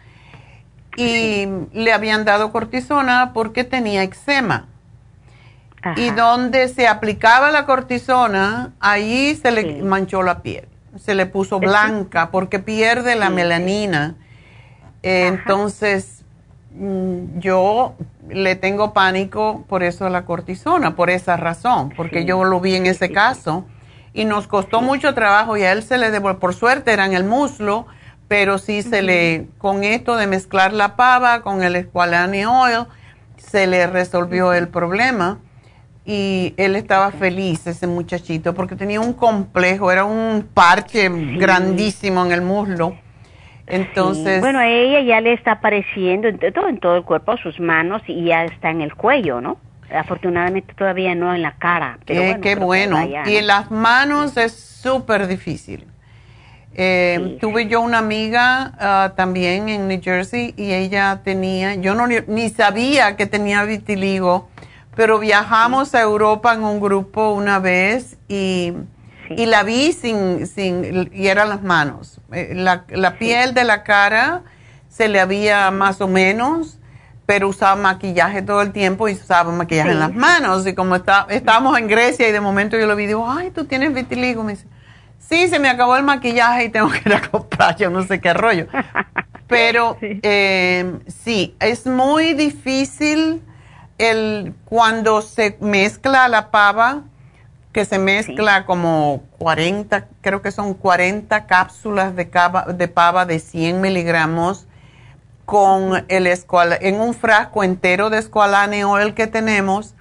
y 0.97 1.47
le 1.73 1.93
habían 1.93 2.25
dado 2.25 2.51
cortisona 2.51 3.33
porque 3.35 3.63
tenía 3.63 4.01
eczema. 4.01 4.65
Y 5.95 6.09
donde 6.09 6.67
se 6.69 6.87
aplicaba 6.87 7.51
la 7.51 7.67
cortisona, 7.67 8.73
ahí 8.79 9.35
se 9.35 9.51
le 9.51 9.83
manchó 9.83 10.23
la 10.23 10.41
piel 10.41 10.65
se 10.97 11.15
le 11.15 11.25
puso 11.25 11.59
blanca 11.59 12.31
porque 12.31 12.59
pierde 12.59 13.15
la 13.15 13.29
melanina. 13.29 14.15
entonces, 15.03 16.23
mm, 16.71 17.39
yo 17.39 17.95
le 18.29 18.55
tengo 18.55 18.93
pánico 18.93 19.63
por 19.67 19.83
eso 19.83 20.05
a 20.05 20.09
la 20.09 20.25
cortisona, 20.25 20.95
por 20.95 21.09
esa 21.09 21.37
razón, 21.37 21.93
porque 21.95 22.25
yo 22.25 22.43
lo 22.43 22.59
vi 22.59 22.75
en 22.75 22.87
ese 22.87 23.11
caso. 23.11 23.65
Y 24.13 24.25
nos 24.25 24.47
costó 24.47 24.81
mucho 24.81 25.13
trabajo 25.13 25.57
y 25.57 25.63
a 25.63 25.73
él 25.73 25.83
se 25.83 25.97
le 25.97 26.09
devolvió, 26.09 26.39
por 26.39 26.55
suerte 26.55 26.93
era 26.93 27.05
en 27.05 27.13
el 27.13 27.25
muslo, 27.25 27.85
pero 28.27 28.57
sí 28.57 28.81
se 28.81 29.01
le, 29.01 29.47
con 29.57 29.83
esto 29.83 30.15
de 30.15 30.25
mezclar 30.25 30.73
la 30.73 30.95
pava 30.95 31.41
con 31.41 31.61
el 31.61 31.83
Squalane 31.83 32.47
Oil, 32.47 32.85
se 33.37 33.67
le 33.67 33.85
resolvió 33.87 34.53
el 34.53 34.69
problema 34.69 35.39
y 36.05 36.53
él 36.57 36.75
estaba 36.75 37.11
feliz, 37.11 37.65
ese 37.65 37.87
muchachito, 37.87 38.53
porque 38.53 38.75
tenía 38.75 39.01
un 39.01 39.13
complejo, 39.13 39.91
era 39.91 40.05
un 40.05 40.47
parche 40.53 41.09
grandísimo 41.09 42.23
en 42.25 42.31
el 42.31 42.41
muslo. 42.41 42.95
Entonces. 43.67 44.41
Bueno, 44.41 44.59
a 44.59 44.67
ella 44.67 45.01
ya 45.01 45.21
le 45.21 45.33
está 45.33 45.53
apareciendo 45.53 46.27
en 46.27 46.37
todo, 46.37 46.67
en 46.67 46.79
todo 46.79 46.97
el 46.97 47.03
cuerpo, 47.03 47.35
sus 47.37 47.59
manos 47.59 48.03
y 48.07 48.25
ya 48.25 48.45
está 48.45 48.69
en 48.69 48.81
el 48.81 48.93
cuello, 48.93 49.41
¿no? 49.41 49.57
Afortunadamente 49.91 50.73
todavía 50.75 51.15
no 51.15 51.33
en 51.33 51.41
la 51.41 51.53
cara. 51.53 51.97
Pero 52.05 52.21
eh, 52.21 52.39
qué 52.41 52.55
bueno. 52.55 52.99
y 53.25 53.35
en 53.37 53.47
las 53.47 53.71
manos 53.71 54.37
es 54.37 54.53
súper 54.53 55.25
difícil. 55.25 55.87
Eh, 56.77 57.37
tuve 57.39 57.67
yo 57.67 57.79
una 57.79 57.99
amiga 57.99 58.73
ah, 58.77 59.13
también 59.15 59.69
en 59.69 59.87
New 59.87 60.01
Jersey 60.03 60.53
y 60.57 60.73
ella 60.73 61.21
tenía, 61.23 61.75
yo 61.75 61.95
no 61.95 62.05
ni 62.05 62.49
sabía 62.49 63.15
que 63.15 63.25
tenía 63.25 63.63
vitiligo 63.63 64.49
pero 64.95 65.19
viajamos 65.19 65.93
a 65.93 66.01
Europa 66.01 66.53
en 66.53 66.63
un 66.63 66.79
grupo 66.79 67.31
una 67.31 67.59
vez 67.59 68.17
y, 68.27 68.73
y 69.29 69.45
la 69.45 69.63
vi 69.63 69.91
sin, 69.93 70.47
sin, 70.47 71.09
y 71.13 71.27
eran 71.27 71.49
las 71.49 71.61
manos. 71.61 72.21
Eh, 72.31 72.53
la, 72.55 72.85
la 72.89 73.17
piel 73.17 73.53
de 73.53 73.65
la 73.65 73.83
cara 73.83 74.43
se 74.87 75.09
le 75.09 75.19
había 75.19 75.69
más 75.71 75.99
o 75.99 76.07
menos, 76.07 76.79
pero 77.25 77.49
usaba 77.49 77.75
maquillaje 77.75 78.41
todo 78.41 78.61
el 78.61 78.71
tiempo 78.71 79.09
y 79.09 79.13
usaba 79.13 79.51
maquillaje 79.51 79.91
en 79.91 79.99
las 79.99 80.13
manos. 80.13 80.65
Y 80.65 80.73
como 80.73 80.95
está, 80.95 81.27
estábamos 81.29 81.77
en 81.77 81.87
Grecia 81.87 82.29
y 82.29 82.31
de 82.31 82.39
momento 82.39 82.77
yo 82.77 82.87
lo 82.87 82.95
vi, 82.95 83.05
digo, 83.05 83.29
ay, 83.29 83.51
tú 83.51 83.65
tienes 83.65 83.93
vitiligo. 83.93 84.43
Me 84.43 84.53
dice, 84.53 84.67
sí, 85.19 85.49
se 85.49 85.59
me 85.59 85.67
acabó 85.67 85.97
el 85.97 86.03
maquillaje 86.03 86.65
y 86.65 86.69
tengo 86.69 86.89
que 86.89 87.01
ir 87.05 87.13
a 87.13 87.21
comprar, 87.29 87.75
yo 87.75 87.89
no 87.89 88.03
sé 88.03 88.21
qué 88.21 88.33
rollo. 88.33 88.67
Pero 89.47 89.97
eh, 90.01 90.99
sí, 91.07 91.55
es 91.59 91.85
muy 91.85 92.33
difícil 92.33 93.41
el, 93.97 94.53
cuando 94.65 95.21
se 95.21 95.57
mezcla 95.59 96.27
la 96.27 96.51
pava, 96.51 97.03
que 97.71 97.85
se 97.85 97.99
mezcla 97.99 98.65
como 98.65 99.23
40, 99.37 100.07
creo 100.21 100.41
que 100.41 100.51
son 100.51 100.73
40 100.73 101.45
cápsulas 101.45 102.15
de, 102.15 102.29
de 102.73 102.87
pava 102.87 103.25
de 103.25 103.39
100 103.39 103.81
miligramos 103.81 104.67
con 105.45 106.05
el 106.07 106.27
escual, 106.27 106.77
en 106.81 106.99
un 106.99 107.13
frasco 107.13 107.63
entero 107.63 108.09
de 108.09 108.17
escualane 108.17 108.85
oil 108.85 109.13
que 109.13 109.27
tenemos, 109.27 109.93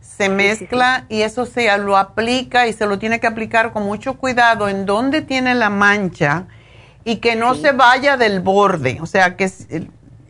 se 0.00 0.28
mezcla 0.28 1.06
y 1.08 1.22
eso 1.22 1.46
se 1.46 1.76
lo 1.78 1.96
aplica 1.96 2.66
y 2.66 2.72
se 2.72 2.86
lo 2.86 2.98
tiene 2.98 3.18
que 3.18 3.26
aplicar 3.26 3.72
con 3.72 3.84
mucho 3.84 4.14
cuidado 4.18 4.68
en 4.68 4.84
donde 4.86 5.22
tiene 5.22 5.54
la 5.54 5.70
mancha 5.70 6.46
y 7.04 7.16
que 7.16 7.34
no 7.34 7.54
se 7.54 7.72
vaya 7.72 8.16
del 8.16 8.40
borde, 8.40 8.98
o 9.00 9.06
sea 9.06 9.36
que 9.36 9.50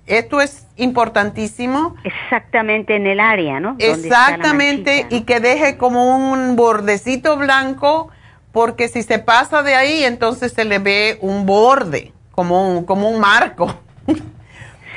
esto 0.06 0.40
es 0.40 0.61
importantísimo. 0.76 1.96
Exactamente 2.04 2.96
en 2.96 3.06
el 3.06 3.20
área, 3.20 3.60
¿no? 3.60 3.76
Exactamente, 3.78 5.06
y 5.10 5.22
que 5.22 5.40
deje 5.40 5.76
como 5.76 6.16
un 6.16 6.56
bordecito 6.56 7.36
blanco, 7.36 8.08
porque 8.52 8.88
si 8.88 9.02
se 9.02 9.18
pasa 9.18 9.62
de 9.62 9.74
ahí, 9.74 10.04
entonces 10.04 10.52
se 10.52 10.64
le 10.64 10.78
ve 10.78 11.18
un 11.20 11.46
borde, 11.46 12.12
como 12.32 12.68
un, 12.68 12.84
como 12.84 13.08
un 13.08 13.20
marco. 13.20 13.74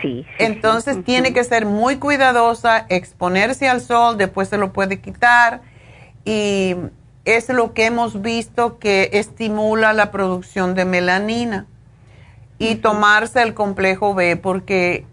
Sí. 0.02 0.24
entonces 0.38 1.04
tiene 1.04 1.34
que 1.34 1.44
ser 1.44 1.66
muy 1.66 1.96
cuidadosa, 1.96 2.86
exponerse 2.90 3.68
al 3.68 3.82
sol, 3.82 4.18
después 4.18 4.50
se 4.50 4.58
lo 4.58 4.72
puede 4.72 5.00
quitar, 5.00 5.62
y 6.26 6.76
es 7.24 7.50
lo 7.50 7.74
que 7.74 7.86
hemos 7.86 8.22
visto 8.22 8.78
que 8.78 9.10
estimula 9.14 9.94
la 9.94 10.12
producción 10.12 10.76
de 10.76 10.86
melanina 10.86 11.66
y 12.60 12.76
tomarse 12.76 13.42
el 13.42 13.54
complejo 13.54 14.14
B 14.14 14.36
porque 14.36 15.06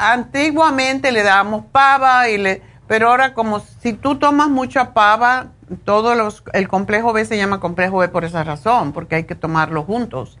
antiguamente 0.00 1.12
le 1.12 1.22
dábamos 1.22 1.66
pava 1.66 2.28
y 2.30 2.38
le 2.38 2.62
pero 2.88 3.10
ahora 3.10 3.34
como 3.34 3.60
si 3.60 3.92
tú 3.92 4.18
tomas 4.18 4.48
mucha 4.48 4.94
pava 4.94 5.48
todo 5.84 6.14
los 6.14 6.42
el 6.54 6.68
complejo 6.68 7.12
B 7.12 7.24
se 7.24 7.36
llama 7.36 7.60
complejo 7.60 7.98
B 7.98 8.08
por 8.08 8.24
esa 8.24 8.42
razón 8.42 8.92
porque 8.92 9.16
hay 9.16 9.24
que 9.24 9.34
tomarlo 9.34 9.84
juntos. 9.84 10.38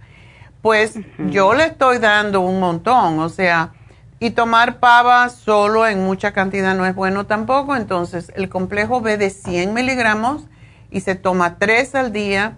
Pues 0.62 0.98
yo 1.18 1.54
le 1.54 1.64
estoy 1.64 1.98
dando 1.98 2.40
un 2.40 2.58
montón 2.58 3.18
o 3.18 3.28
sea 3.28 3.72
y 4.18 4.30
tomar 4.30 4.78
pava 4.80 5.28
solo 5.28 5.86
en 5.86 6.04
mucha 6.04 6.32
cantidad 6.32 6.74
no 6.74 6.86
es 6.86 6.94
bueno 6.94 7.26
tampoco. 7.26 7.76
Entonces 7.76 8.32
el 8.34 8.48
complejo 8.48 9.02
B 9.02 9.18
de 9.18 9.28
100 9.28 9.74
miligramos 9.74 10.44
y 10.90 11.00
se 11.00 11.14
toma 11.14 11.58
tres 11.58 11.94
al 11.94 12.12
día. 12.12 12.56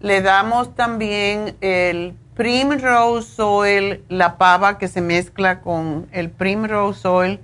Le 0.00 0.20
damos 0.20 0.74
también 0.74 1.56
el 1.62 2.14
Primrose 2.34 3.42
Oil, 3.42 4.02
la 4.08 4.38
pava 4.38 4.78
que 4.78 4.88
se 4.88 5.00
mezcla 5.00 5.60
con 5.60 6.06
el 6.12 6.30
Primrose 6.30 7.06
Oil. 7.06 7.40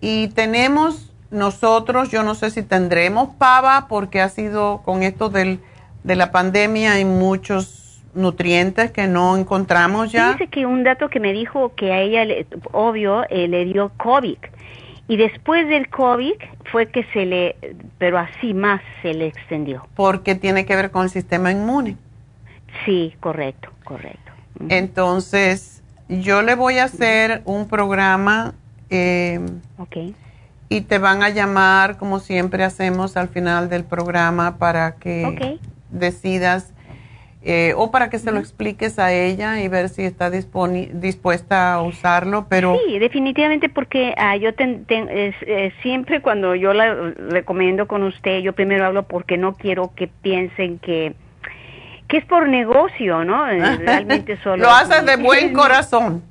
Y 0.00 0.28
tenemos 0.28 1.12
nosotros, 1.30 2.10
yo 2.10 2.22
no 2.22 2.34
sé 2.34 2.50
si 2.50 2.62
tendremos 2.62 3.34
pava 3.36 3.86
porque 3.88 4.20
ha 4.20 4.28
sido 4.28 4.82
con 4.84 5.02
esto 5.02 5.28
del, 5.28 5.60
de 6.04 6.16
la 6.16 6.32
pandemia 6.32 6.92
hay 6.92 7.04
muchos 7.04 8.02
nutrientes 8.14 8.90
que 8.90 9.06
no 9.06 9.36
encontramos 9.36 10.10
ya. 10.10 10.32
Dice 10.32 10.48
que 10.48 10.66
un 10.66 10.82
dato 10.82 11.08
que 11.08 11.20
me 11.20 11.32
dijo 11.32 11.74
que 11.74 11.92
a 11.92 12.00
ella, 12.00 12.46
obvio, 12.72 13.24
eh, 13.28 13.48
le 13.48 13.64
dio 13.64 13.92
COVID. 13.96 14.38
Y 15.06 15.16
después 15.16 15.68
del 15.68 15.88
COVID 15.88 16.34
fue 16.70 16.86
que 16.86 17.04
se 17.12 17.24
le, 17.24 17.56
pero 17.98 18.18
así 18.18 18.52
más 18.52 18.82
se 19.02 19.14
le 19.14 19.26
extendió. 19.26 19.86
Porque 19.94 20.34
tiene 20.34 20.66
que 20.66 20.76
ver 20.76 20.90
con 20.90 21.04
el 21.04 21.10
sistema 21.10 21.50
inmune. 21.50 21.96
Sí, 22.84 23.14
correcto, 23.20 23.70
correcto. 23.84 24.32
Entonces, 24.68 25.82
yo 26.08 26.42
le 26.42 26.54
voy 26.54 26.78
a 26.78 26.84
hacer 26.84 27.42
un 27.44 27.68
programa 27.68 28.54
eh, 28.90 29.40
y 30.68 30.80
te 30.82 30.98
van 30.98 31.22
a 31.22 31.30
llamar, 31.30 31.96
como 31.98 32.18
siempre 32.18 32.64
hacemos 32.64 33.16
al 33.16 33.28
final 33.28 33.68
del 33.68 33.84
programa, 33.84 34.58
para 34.58 34.96
que 34.96 35.58
decidas 35.90 36.72
eh, 37.42 37.72
o 37.76 37.90
para 37.90 38.10
que 38.10 38.18
se 38.18 38.32
lo 38.32 38.40
expliques 38.40 38.98
a 38.98 39.12
ella 39.12 39.62
y 39.62 39.68
ver 39.68 39.88
si 39.88 40.02
está 40.02 40.28
dispuesta 40.28 41.74
a 41.74 41.82
usarlo, 41.82 42.46
pero... 42.48 42.76
Sí, 42.84 42.98
definitivamente 42.98 43.68
porque 43.68 44.12
ah, 44.18 44.36
yo 44.36 44.50
eh, 44.58 45.72
siempre 45.80 46.20
cuando 46.20 46.54
yo 46.56 46.74
la 46.74 46.94
recomiendo 47.30 47.86
con 47.86 48.02
usted, 48.02 48.40
yo 48.40 48.54
primero 48.54 48.84
hablo 48.86 49.04
porque 49.04 49.38
no 49.38 49.54
quiero 49.54 49.92
que 49.94 50.08
piensen 50.08 50.78
que 50.78 51.14
que 52.08 52.18
es 52.18 52.24
por 52.24 52.48
negocio, 52.48 53.24
¿no? 53.24 53.46
Realmente 53.78 54.38
solo. 54.42 54.64
Lo 54.64 54.70
haces 54.70 55.04
de 55.04 55.16
buen 55.22 55.52
corazón. 55.52 56.22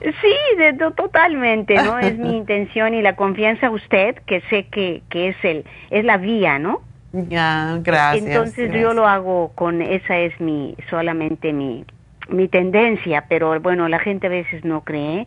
Sí, 0.00 0.56
de, 0.58 0.74
totalmente, 0.94 1.76
¿no? 1.76 1.98
Es 1.98 2.18
mi 2.18 2.36
intención 2.36 2.94
y 2.94 3.00
la 3.00 3.16
confianza 3.16 3.68
a 3.68 3.70
usted, 3.70 4.16
que 4.26 4.42
sé 4.50 4.66
que, 4.66 5.02
que 5.08 5.28
es 5.28 5.36
el 5.42 5.64
es 5.90 6.04
la 6.04 6.18
vía, 6.18 6.58
¿no? 6.58 6.82
Ya, 7.12 7.78
gracias. 7.80 8.26
Entonces 8.26 8.72
yo 8.72 8.92
lo 8.92 9.06
hago 9.06 9.52
con 9.54 9.80
esa 9.80 10.18
es 10.18 10.38
mi 10.40 10.76
solamente 10.90 11.52
mi 11.52 11.84
mi 12.28 12.48
tendencia, 12.48 13.26
pero 13.28 13.58
bueno, 13.60 13.88
la 13.88 13.98
gente 13.98 14.26
a 14.26 14.30
veces 14.30 14.64
no 14.64 14.82
cree 14.82 15.26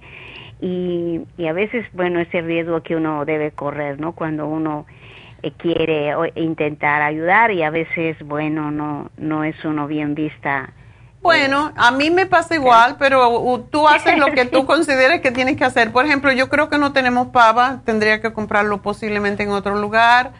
y, 0.59 1.21
y 1.37 1.47
a 1.47 1.53
veces 1.53 1.85
bueno, 1.93 2.19
ese 2.19 2.41
riesgo 2.41 2.81
que 2.81 2.95
uno 2.95 3.23
debe 3.23 3.51
correr, 3.51 3.99
¿no? 3.99 4.13
Cuando 4.13 4.47
uno 4.47 4.85
quiere 5.57 6.13
intentar 6.35 7.01
ayudar 7.01 7.51
y 7.51 7.63
a 7.63 7.69
veces, 7.69 8.17
bueno, 8.25 8.71
no, 8.71 9.09
no 9.17 9.43
es 9.43 9.55
uno 9.63 9.87
bien 9.87 10.15
vista. 10.15 10.73
Bueno, 11.21 11.73
a 11.75 11.91
mí 11.91 12.09
me 12.09 12.25
pasa 12.25 12.55
igual, 12.55 12.95
pero 12.97 13.67
tú 13.69 13.87
haces 13.87 14.17
lo 14.17 14.27
que 14.27 14.45
tú 14.45 14.65
consideres 14.67 15.21
que 15.21 15.31
tienes 15.31 15.57
que 15.57 15.65
hacer. 15.65 15.91
Por 15.91 16.05
ejemplo, 16.05 16.31
yo 16.31 16.47
creo 16.47 16.69
que 16.69 16.77
no 16.77 16.93
tenemos 16.93 17.27
pava, 17.27 17.81
tendría 17.85 18.21
que 18.21 18.31
comprarlo 18.31 18.81
posiblemente 18.81 19.43
en 19.43 19.49
otro 19.49 19.75
lugar. 19.75 20.31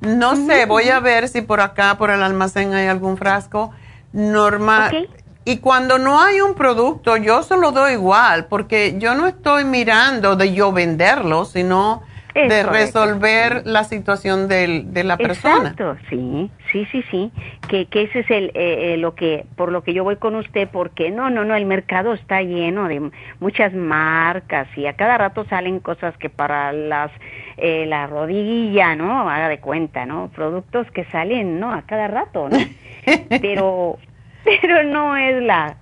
No 0.00 0.36
sé, 0.36 0.66
voy 0.66 0.90
a 0.90 1.00
ver 1.00 1.28
si 1.28 1.40
por 1.40 1.60
acá, 1.60 1.96
por 1.96 2.10
el 2.10 2.22
almacén, 2.22 2.74
hay 2.74 2.88
algún 2.88 3.16
frasco. 3.16 3.70
Normal. 4.12 5.08
Y 5.46 5.58
cuando 5.58 5.98
no 5.98 6.20
hay 6.20 6.40
un 6.40 6.54
producto, 6.54 7.16
yo 7.16 7.42
se 7.42 7.56
lo 7.56 7.72
doy 7.72 7.94
igual, 7.94 8.46
porque 8.46 8.96
yo 8.98 9.14
no 9.14 9.26
estoy 9.26 9.64
mirando 9.64 10.36
de 10.36 10.52
yo 10.52 10.72
venderlo, 10.72 11.44
sino 11.44 12.02
de 12.34 12.62
resolver 12.64 13.62
la 13.64 13.84
situación 13.84 14.48
del, 14.48 14.92
de 14.92 15.04
la 15.04 15.16
persona. 15.16 15.70
Exacto, 15.70 15.96
sí, 16.10 16.50
sí, 16.72 16.86
sí, 16.90 17.04
sí. 17.10 17.32
Que, 17.68 17.86
que 17.86 18.02
ese 18.02 18.20
es 18.20 18.30
el, 18.30 18.46
eh, 18.54 18.94
eh, 18.94 18.96
lo 18.96 19.14
que, 19.14 19.46
por 19.56 19.70
lo 19.70 19.84
que 19.84 19.94
yo 19.94 20.04
voy 20.04 20.16
con 20.16 20.34
usted, 20.34 20.68
porque 20.70 21.10
no, 21.10 21.30
no, 21.30 21.44
no, 21.44 21.54
el 21.54 21.66
mercado 21.66 22.12
está 22.12 22.42
lleno 22.42 22.88
de 22.88 23.10
muchas 23.40 23.72
marcas 23.72 24.66
y 24.76 24.86
a 24.86 24.94
cada 24.94 25.16
rato 25.16 25.44
salen 25.44 25.78
cosas 25.80 26.16
que 26.18 26.28
para 26.28 26.72
las, 26.72 27.10
eh, 27.56 27.86
la 27.86 28.06
rodilla, 28.06 28.96
¿no? 28.96 29.30
Haga 29.30 29.48
de 29.48 29.60
cuenta, 29.60 30.04
¿no? 30.04 30.30
Productos 30.34 30.90
que 30.90 31.04
salen, 31.06 31.60
¿no? 31.60 31.72
A 31.72 31.82
cada 31.82 32.08
rato, 32.08 32.48
¿no? 32.48 32.58
Pero 33.40 33.98
pero 34.44 34.82
no 34.84 35.16
es 35.16 35.42
la 35.42 35.76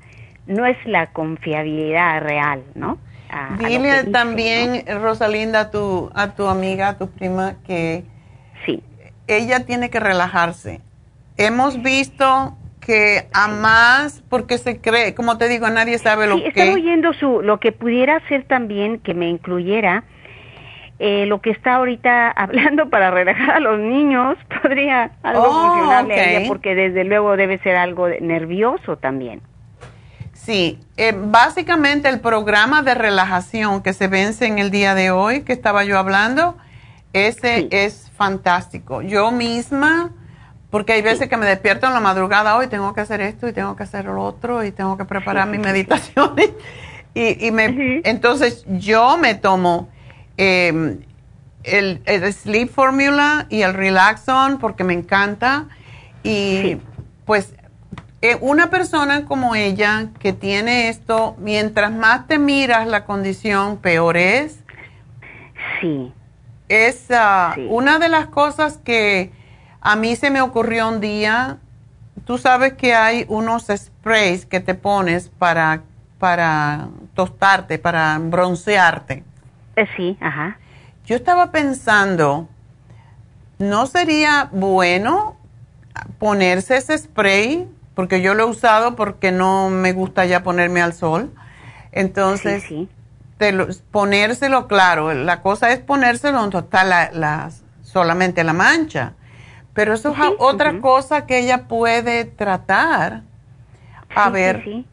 no 0.47 0.67
es 0.67 0.77
la 0.87 1.07
confiabilidad 1.09 2.21
real, 2.23 2.63
¿no? 2.75 2.99
Dile 3.59 4.05
también, 4.05 4.85
Rosalinda, 5.01 5.61
a 5.61 5.71
tu, 5.71 6.11
a 6.15 6.35
tu 6.35 6.47
amiga, 6.47 6.89
a 6.89 6.99
tu 6.99 7.09
prima, 7.11 7.55
que 7.67 8.05
sí. 8.67 8.83
ella 9.27 9.65
tiene 9.65 9.91
que 9.91 10.01
relajarse. 10.01 10.81
Hemos 11.39 11.83
visto 11.83 12.57
que 12.81 13.29
a 13.33 13.49
más, 13.49 14.23
porque 14.29 14.59
se 14.59 14.81
cree, 14.81 15.15
como 15.15 15.39
te 15.39 15.49
digo, 15.49 15.69
nadie 15.71 15.99
sabe 15.99 16.27
lo 16.27 16.37
sí, 16.37 16.43
que... 16.43 16.49
Estoy 16.49 16.83
oyendo 16.83 17.13
su, 17.15 17.41
lo 17.41 17.59
que 17.59 17.73
pudiera 17.73 18.21
ser 18.29 18.45
también 18.45 18.99
que 18.99 19.15
me 19.15 19.29
incluyera, 19.29 20.05
eh, 20.99 21.25
lo 21.27 21.41
que 21.41 21.51
está 21.51 21.77
ahorita 21.77 22.31
hablando 22.37 22.91
para 22.91 23.11
relajar 23.11 23.51
a 23.51 23.61
los 23.61 23.79
niños 23.79 24.37
podría 24.63 25.13
algo 25.23 25.45
oh, 25.45 25.69
funcionarle 25.69 26.15
a 26.15 26.31
ella 26.31 26.49
porque 26.49 26.75
desde 26.75 27.05
luego 27.05 27.37
debe 27.37 27.59
ser 27.59 27.77
algo 27.77 28.09
nervioso 28.09 28.97
también. 28.99 29.41
Sí, 30.45 30.81
eh, 30.97 31.15
básicamente 31.17 32.09
el 32.09 32.21
programa 32.21 32.83
de 32.83 32.95
relajación 32.95 33.83
que 33.83 33.93
se 33.93 34.09
vence 34.09 34.47
en 34.47 34.59
el 34.59 34.71
día 34.71 34.95
de 34.95 35.11
hoy, 35.11 35.43
que 35.43 35.53
estaba 35.53 35.85
yo 35.85 35.99
hablando, 35.99 36.57
ese 37.13 37.69
es 37.71 38.11
fantástico. 38.17 39.03
Yo 39.03 39.31
misma, 39.31 40.11
porque 40.71 40.95
hay 40.95 41.03
veces 41.03 41.29
que 41.29 41.37
me 41.37 41.47
despierto 41.47 41.87
en 41.87 41.93
la 41.93 42.01
madrugada, 42.01 42.57
hoy 42.57 42.67
tengo 42.67 42.93
que 42.93 43.03
hacer 43.03 43.21
esto 43.21 43.47
y 43.47 43.53
tengo 43.53 43.77
que 43.77 43.85
hacer 43.85 44.07
lo 44.07 44.21
otro 44.23 44.65
y 44.65 44.73
tengo 44.73 44.97
que 44.97 45.05
preparar 45.05 45.47
mi 45.49 45.59
meditación. 45.71 46.35
y, 47.15 47.47
y 47.47 47.51
me, 47.53 48.01
entonces 48.05 48.65
yo 48.67 49.17
me 49.19 49.35
tomo 49.35 49.89
Em, 50.37 51.01
el, 51.65 52.33
Sleep 52.33 52.69
Formula 52.69 53.47
y 53.49 53.63
el 53.63 53.75
Relaxon 53.75 54.59
porque 54.59 54.85
me 54.85 54.95
encanta. 54.95 55.69
Y 56.25 56.79
pues 57.25 57.55
eh, 58.23 58.39
una 58.41 58.71
persona 58.71 59.25
como 59.25 59.57
ella 59.57 60.11
que 60.21 60.33
tiene 60.33 60.89
esto, 60.89 61.35
mientras 61.39 61.91
más 61.91 62.29
te 62.29 62.39
miras 62.39 62.87
la 62.87 63.05
condición, 63.05 63.79
peor 63.79 64.17
es. 64.17 64.61
Sí. 65.81 66.13
Es 66.69 67.11
ah, 67.11 67.57
una 67.69 67.99
de 67.99 68.09
las 68.09 68.29
cosas 68.29 68.79
que 68.79 69.33
a 69.81 69.97
mí 69.97 70.15
se 70.15 70.31
me 70.31 70.41
ocurrió 70.41 70.89
un 70.89 71.01
día. 71.01 71.59
Tú 72.25 72.39
sabes 72.39 72.75
que 72.75 72.95
hay 72.95 73.27
unos 73.29 73.67
sprays 73.75 74.47
que 74.47 74.61
te 74.61 74.75
pones 74.75 75.29
para, 75.29 75.83
para 76.21 76.91
tostarte, 77.15 77.81
para 77.81 78.17
broncearte. 78.21 79.25
Eh, 79.75 79.89
sí, 79.97 80.17
ajá. 80.21 80.59
Yo 81.07 81.17
estaba 81.17 81.51
pensando, 81.51 82.49
¿no 83.59 83.87
sería 83.87 84.49
bueno 84.53 85.37
ponerse 86.21 86.77
ese 86.77 86.97
spray? 86.97 87.69
Porque 87.95 88.23
yo 88.23 88.35
lo 88.35 88.45
he 88.45 88.47
usado 88.47 88.97
porque 88.97 89.33
no 89.33 89.69
me 89.69 89.93
gusta 89.93 90.25
ya 90.25 90.43
ponerme 90.43 90.81
al 90.81 90.95
sol. 90.95 91.33
Entonces, 91.93 92.65
ponérselo, 93.91 94.67
claro, 94.67 95.13
la 95.13 95.41
cosa 95.41 95.73
es 95.73 95.81
ponérselo 95.81 96.41
donde 96.41 96.59
está 96.59 96.85
la, 96.85 97.51
solamente 97.83 98.45
la 98.45 98.53
mancha. 98.53 99.15
Pero 99.75 99.95
eso 99.95 100.11
es 100.11 100.19
otra 100.39 100.81
cosa 100.81 101.27
que 101.27 101.39
ella 101.39 101.65
puede 101.69 102.25
tratar. 102.25 103.23
A 104.15 104.29
ver, 104.29 104.85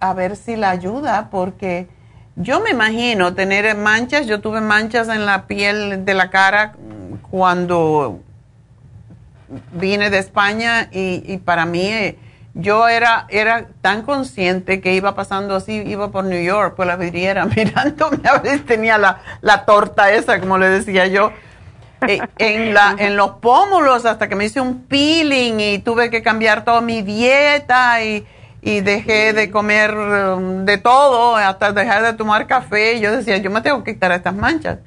a 0.00 0.12
ver 0.12 0.36
si 0.36 0.56
la 0.56 0.70
ayuda, 0.70 1.30
porque 1.30 1.88
yo 2.36 2.60
me 2.60 2.70
imagino 2.70 3.34
tener 3.34 3.74
manchas, 3.76 4.26
yo 4.26 4.40
tuve 4.40 4.60
manchas 4.60 5.08
en 5.08 5.24
la 5.24 5.46
piel 5.46 6.04
de 6.04 6.14
la 6.14 6.30
cara 6.30 6.74
cuando 7.30 8.20
vine 9.72 10.10
de 10.10 10.18
España 10.18 10.88
y, 10.92 11.38
para 11.38 11.66
mí 11.66 11.86
eh, 11.86 12.18
yo 12.54 12.88
era, 12.88 13.26
era 13.28 13.66
tan 13.80 14.02
consciente 14.02 14.80
que 14.80 14.94
iba 14.94 15.14
pasando 15.14 15.56
así, 15.56 15.72
iba 15.86 16.10
por 16.10 16.24
New 16.24 16.42
York, 16.42 16.74
por 16.76 16.86
la 16.86 16.96
vidriera, 16.96 17.44
mirándome, 17.56 18.18
a 18.28 18.38
veces 18.38 18.64
tenía 18.64 18.98
la, 18.98 19.20
la 19.40 19.64
torta 19.64 20.12
esa, 20.12 20.40
como 20.40 20.58
le 20.58 20.68
decía 20.68 21.06
yo, 21.06 21.32
eh, 22.06 22.20
en, 22.38 22.74
la, 22.74 22.94
en 22.98 23.16
los 23.16 23.32
pómulos 23.32 24.04
hasta 24.04 24.28
que 24.28 24.36
me 24.36 24.44
hice 24.44 24.60
un 24.60 24.84
peeling 24.84 25.60
y 25.60 25.78
tuve 25.78 26.10
que 26.10 26.22
cambiar 26.22 26.64
toda 26.64 26.80
mi 26.80 27.02
dieta 27.02 28.02
y 28.04 28.26
y 28.64 28.80
dejé 28.80 29.34
de 29.34 29.50
comer 29.50 29.94
um, 29.94 30.64
de 30.64 30.78
todo, 30.78 31.36
hasta 31.36 31.72
dejar 31.72 32.02
de 32.02 32.14
tomar 32.14 32.46
café. 32.46 32.98
Yo 32.98 33.14
decía, 33.14 33.36
yo 33.36 33.50
me 33.50 33.60
tengo 33.60 33.84
que 33.84 33.92
quitar 33.92 34.10
estas 34.12 34.34
manchas. 34.34 34.78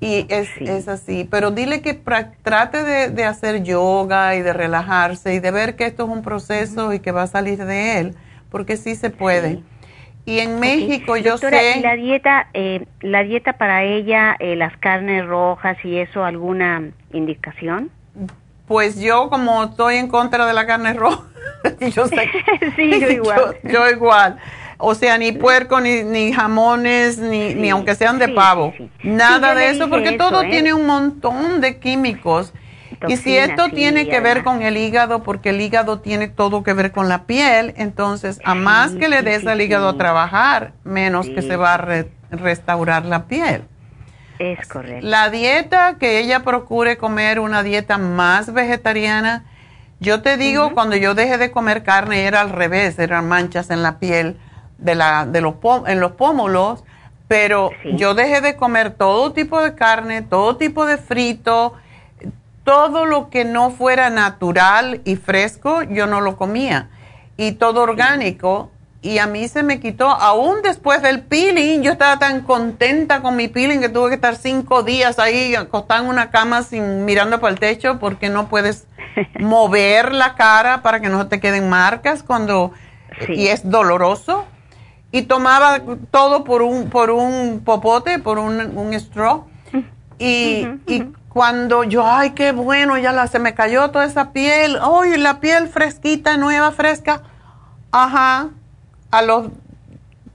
Y 0.00 0.26
es, 0.28 0.48
es 0.60 0.86
así. 0.86 1.26
Pero 1.28 1.50
dile 1.50 1.82
que 1.82 1.94
trate 1.94 3.10
de, 3.10 3.24
hacer 3.24 3.62
yoga 3.62 4.36
y 4.36 4.42
de 4.42 4.52
relajarse 4.52 5.34
y 5.34 5.40
de 5.40 5.50
ver 5.50 5.76
que 5.76 5.86
esto 5.86 6.04
es 6.04 6.10
un 6.10 6.22
proceso 6.22 6.92
y 6.92 7.00
que 7.00 7.10
va 7.10 7.22
a 7.22 7.26
salir 7.26 7.64
de 7.64 7.98
él, 7.98 8.14
porque 8.50 8.76
sí 8.76 8.94
se 8.94 9.10
puede. 9.10 9.60
Y 10.24 10.40
en 10.40 10.60
México 10.60 11.16
yo 11.16 11.38
sé... 11.38 11.80
la 11.80 11.96
dieta, 11.96 12.48
eh, 12.52 12.84
la 13.00 13.22
dieta 13.22 13.54
para 13.54 13.82
ella, 13.82 14.36
eh, 14.38 14.56
las 14.56 14.76
carnes 14.76 15.26
rojas 15.26 15.78
y 15.84 15.98
eso, 15.98 16.24
alguna 16.24 16.90
indicación? 17.12 17.90
Pues 18.68 19.00
yo 19.00 19.30
como 19.30 19.64
estoy 19.64 19.96
en 19.96 20.08
contra 20.08 20.44
de 20.46 20.52
la 20.52 20.66
carne 20.66 20.92
roja, 20.92 21.24
yo 21.94 22.06
sé. 22.06 22.30
sí, 22.76 22.90
yo 23.00 23.08
igual. 23.08 23.56
Yo, 23.64 23.88
igual. 23.88 24.38
O 24.80 24.94
sea, 24.94 25.18
ni 25.18 25.32
puerco, 25.32 25.80
ni, 25.80 26.04
ni 26.04 26.32
jamones, 26.32 27.18
ni, 27.18 27.52
ni 27.54 27.68
aunque 27.68 27.96
sean 27.96 28.20
de 28.20 28.28
pavo. 28.28 28.72
Nada 29.02 29.56
de 29.56 29.70
eso, 29.70 29.90
porque 29.90 30.12
todo 30.12 30.42
¿eh? 30.42 30.50
tiene 30.50 30.72
un 30.72 30.86
montón 30.86 31.60
de 31.60 31.78
químicos. 31.78 32.54
y 33.08 33.16
si 33.16 33.36
esto 33.36 33.70
tiene 33.70 34.08
que 34.08 34.20
ver 34.20 34.44
con 34.44 34.62
el 34.62 34.76
hígado, 34.76 35.24
porque 35.24 35.50
el 35.50 35.60
hígado 35.60 35.98
tiene 35.98 36.28
todo 36.28 36.62
que 36.62 36.74
ver 36.74 36.92
con 36.92 37.08
la 37.08 37.24
piel, 37.24 37.74
entonces 37.76 38.40
a 38.44 38.54
más 38.54 38.92
que 38.92 39.08
le 39.08 39.22
des 39.22 39.46
al 39.48 39.60
hígado 39.60 39.88
a 39.88 39.96
trabajar, 39.96 40.72
menos 40.84 41.28
que 41.28 41.42
se 41.42 41.56
va 41.56 41.74
a 41.74 42.04
restaurar 42.30 43.04
la 43.04 43.26
piel. 43.26 43.64
Es 44.38 44.68
correcto. 44.68 45.04
La 45.04 45.28
dieta, 45.30 45.96
que 45.98 46.20
ella 46.20 46.44
procure 46.44 46.96
comer 46.96 47.40
una 47.40 47.64
dieta 47.64 47.98
más 47.98 48.52
vegetariana, 48.52 49.44
yo 49.98 50.22
te 50.22 50.36
digo, 50.36 50.72
cuando 50.74 50.94
yo 50.94 51.16
dejé 51.16 51.36
de 51.38 51.50
comer 51.50 51.82
carne 51.82 52.26
era 52.26 52.40
al 52.40 52.50
revés, 52.50 52.96
eran 53.00 53.26
manchas 53.26 53.70
en 53.70 53.82
la 53.82 53.98
piel 53.98 54.38
de, 54.78 54.94
la, 54.94 55.26
de 55.26 55.40
los, 55.40 55.54
en 55.86 56.00
los 56.00 56.12
pómulos, 56.12 56.84
pero 57.26 57.70
yo 57.96 58.14
dejé 58.14 58.40
de 58.40 58.56
comer 58.56 58.94
todo 58.94 59.32
tipo 59.32 59.60
de 59.62 59.74
carne, 59.74 60.22
todo 60.22 60.56
tipo 60.56 60.86
de 60.86 60.96
frito, 60.96 61.74
todo 62.64 63.04
lo 63.04 63.28
que 63.28 63.44
no 63.44 63.70
fuera 63.70 64.10
natural 64.10 65.02
y 65.04 65.16
fresco, 65.16 65.82
yo 65.82 66.06
no 66.06 66.20
lo 66.20 66.36
comía. 66.36 66.88
Y 67.36 67.52
todo 67.52 67.82
orgánico, 67.82 68.70
y 69.00 69.18
a 69.18 69.26
mí 69.26 69.46
se 69.46 69.62
me 69.62 69.78
quitó, 69.78 70.08
aún 70.08 70.62
después 70.62 71.02
del 71.02 71.22
peeling, 71.22 71.82
yo 71.82 71.92
estaba 71.92 72.18
tan 72.18 72.42
contenta 72.42 73.22
con 73.22 73.36
mi 73.36 73.46
peeling 73.46 73.80
que 73.80 73.88
tuve 73.88 74.08
que 74.08 74.14
estar 74.16 74.34
cinco 74.34 74.82
días 74.82 75.18
ahí 75.18 75.54
acostada 75.54 76.00
en 76.00 76.08
una 76.08 76.30
cama 76.30 76.62
sin 76.62 77.04
mirando 77.04 77.40
para 77.40 77.52
el 77.52 77.60
techo 77.60 77.98
porque 78.00 78.28
no 78.28 78.48
puedes 78.48 78.86
mover 79.38 80.12
la 80.12 80.34
cara 80.34 80.82
para 80.82 81.00
que 81.00 81.08
no 81.08 81.28
te 81.28 81.40
queden 81.40 81.68
marcas 81.68 82.22
cuando 82.22 82.72
y 83.28 83.48
es 83.48 83.68
doloroso. 83.68 84.46
Y 85.10 85.22
tomaba 85.22 85.80
todo 86.10 86.44
por 86.44 86.62
un 86.62 86.90
por 86.90 87.10
un 87.10 87.62
popote, 87.64 88.18
por 88.18 88.38
un, 88.38 88.76
un 88.76 88.92
straw. 88.94 89.46
Y, 90.18 90.66
y 90.86 91.12
cuando 91.28 91.84
yo, 91.84 92.04
ay, 92.04 92.30
qué 92.30 92.52
bueno, 92.52 92.98
ya 92.98 93.12
la, 93.12 93.26
se 93.26 93.38
me 93.38 93.54
cayó 93.54 93.90
toda 93.90 94.04
esa 94.04 94.32
piel, 94.32 94.78
ay, 94.82 95.16
la 95.16 95.40
piel 95.40 95.68
fresquita, 95.68 96.36
nueva, 96.36 96.72
fresca. 96.72 97.22
Ajá, 97.92 98.48
a 99.10 99.22
los 99.22 99.46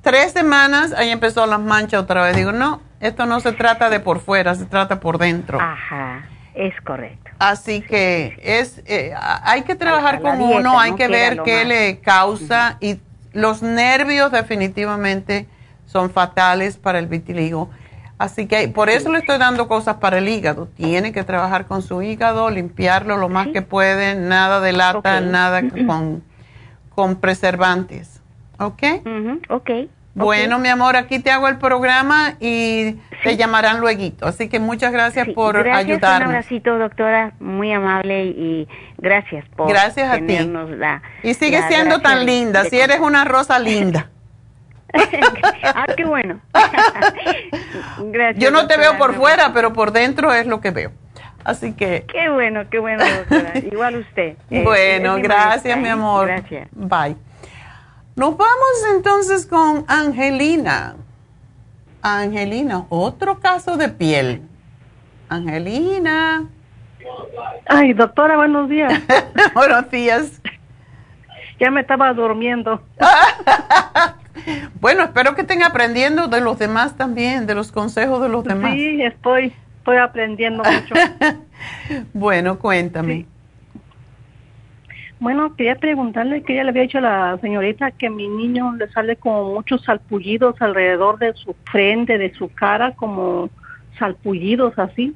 tres 0.01 0.31
semanas 0.31 0.93
ahí 0.93 1.09
empezó 1.09 1.45
las 1.45 1.59
manchas 1.59 2.01
otra 2.01 2.23
vez. 2.23 2.35
Digo, 2.35 2.51
no, 2.51 2.81
esto 2.99 3.25
no 3.25 3.39
se 3.41 3.51
trata 3.51 3.89
de 3.89 3.99
por 3.99 4.21
fuera, 4.21 4.55
se 4.55 4.65
trata 4.65 4.99
por 4.99 5.17
dentro. 5.17 5.59
Ajá, 5.59 6.25
es 6.55 6.73
correcto. 6.81 7.31
Así 7.39 7.81
que 7.81 8.39
es, 8.41 8.81
eh, 8.85 9.13
hay 9.17 9.63
que 9.63 9.75
trabajar 9.75 10.21
con 10.21 10.41
uno, 10.41 10.79
hay 10.79 10.95
que 10.95 11.07
ver 11.07 11.41
qué 11.43 11.65
le 11.65 11.99
causa 11.99 12.77
y 12.79 12.99
los 13.33 13.61
nervios 13.61 14.31
definitivamente 14.31 15.47
son 15.85 16.09
fatales 16.09 16.77
para 16.77 16.99
el 16.99 17.07
vitiligo. 17.07 17.69
Así 18.17 18.45
que 18.45 18.67
por 18.69 18.89
eso 18.89 19.11
le 19.11 19.19
estoy 19.19 19.37
dando 19.37 19.67
cosas 19.67 19.97
para 19.97 20.19
el 20.19 20.29
hígado. 20.29 20.67
Tiene 20.67 21.11
que 21.11 21.23
trabajar 21.23 21.65
con 21.65 21.81
su 21.81 22.01
hígado, 22.01 22.49
limpiarlo 22.49 23.17
lo 23.17 23.27
más 23.27 23.47
que 23.49 23.61
puede, 23.61 24.15
nada 24.15 24.61
de 24.61 24.71
lata, 24.71 25.19
nada 25.19 25.61
con 25.85 26.23
con 26.95 27.15
preservantes. 27.15 28.21
¿Ok? 28.59 28.83
ok. 29.49 29.69
Bueno, 30.15 30.59
mi 30.59 30.69
amor, 30.69 30.95
aquí 30.95 31.19
te 31.19 31.31
hago 31.31 31.47
el 31.47 31.57
programa 31.57 32.35
y 32.39 32.97
te 33.23 33.35
llamarán 33.35 33.79
luego. 33.79 34.03
Así 34.21 34.47
que 34.47 34.59
muchas 34.59 34.91
gracias 34.91 35.27
por 35.29 35.55
gracias, 35.55 35.77
ayudarnos. 35.77 36.29
Un 36.29 36.35
abracito, 36.35 36.77
doctora, 36.77 37.33
muy 37.39 37.71
amable 37.71 38.25
y 38.25 38.67
gracias 38.97 39.45
por 39.55 39.69
gracias 39.69 40.11
a 40.11 40.17
ti. 40.17 40.37
y 41.23 41.33
sigue 41.33 41.61
siendo 41.67 41.99
tan 41.99 42.25
linda, 42.25 42.63
si 42.65 42.79
eres 42.79 42.99
una 42.99 43.25
rosa 43.25 43.57
linda. 43.57 44.09
ah, 45.63 45.85
qué 45.97 46.05
bueno. 46.05 46.39
gracias. 47.97 48.43
Yo 48.43 48.51
no 48.51 48.67
te 48.67 48.77
veo 48.77 48.97
por 48.97 49.15
fuera, 49.15 49.51
pero 49.53 49.73
por 49.73 49.91
dentro 49.91 50.33
es 50.33 50.45
lo 50.45 50.61
que 50.61 50.69
veo. 50.71 50.91
Así 51.43 51.73
que. 51.73 52.05
Qué 52.07 52.29
bueno, 52.29 52.69
qué 52.69 52.79
bueno, 52.79 53.03
doctora. 53.03 53.53
Igual 53.57 53.97
usted. 53.97 54.37
bueno, 54.63 55.17
gracias, 55.17 55.77
mi 55.77 55.89
amor. 55.89 56.27
Gracias. 56.27 56.67
Bye. 56.71 57.15
Nos 58.15 58.37
vamos 58.37 58.85
entonces 58.95 59.47
con 59.47 59.85
Angelina. 59.87 60.95
Angelina, 62.03 62.85
otro 62.89 63.39
caso 63.39 63.75
de 63.75 63.89
piel. 63.89 64.41
Angelina. 65.29 66.47
Ay, 67.65 67.93
doctora, 67.93 68.35
buenos 68.35 68.69
días. 68.69 69.01
buenos 69.55 69.89
días. 69.89 70.41
Ya 71.59 71.71
me 71.71 71.81
estaba 71.81 72.13
durmiendo. 72.13 72.83
bueno, 74.79 75.05
espero 75.05 75.33
que 75.33 75.41
estén 75.41 75.63
aprendiendo 75.63 76.27
de 76.27 76.39
los 76.39 76.59
demás 76.59 76.95
también, 76.95 77.47
de 77.47 77.55
los 77.55 77.71
consejos 77.71 78.21
de 78.21 78.29
los 78.29 78.43
demás. 78.43 78.73
Sí, 78.73 79.01
estoy, 79.01 79.53
estoy 79.79 79.97
aprendiendo 79.97 80.61
mucho. 80.63 80.93
bueno, 82.13 82.59
cuéntame. 82.59 83.25
Bueno, 85.23 85.55
quería 85.55 85.75
preguntarle 85.75 86.43
que 86.43 86.53
ya 86.53 86.65
le 86.65 86.71
había 86.71 86.81
dicho 86.81 86.97
a 86.97 87.01
la 87.01 87.37
señorita 87.39 87.91
que 87.91 88.09
mi 88.09 88.27
niño 88.27 88.75
le 88.75 88.89
sale 88.89 89.15
como 89.15 89.53
muchos 89.53 89.81
salpullidos 89.85 90.61
alrededor 90.61 91.17
de 91.17 91.33
su 91.33 91.55
frente, 91.71 92.17
de 92.17 92.33
su 92.33 92.53
cara, 92.53 92.91
como 92.91 93.49
salpullidos 93.97 94.77
así. 94.77 95.15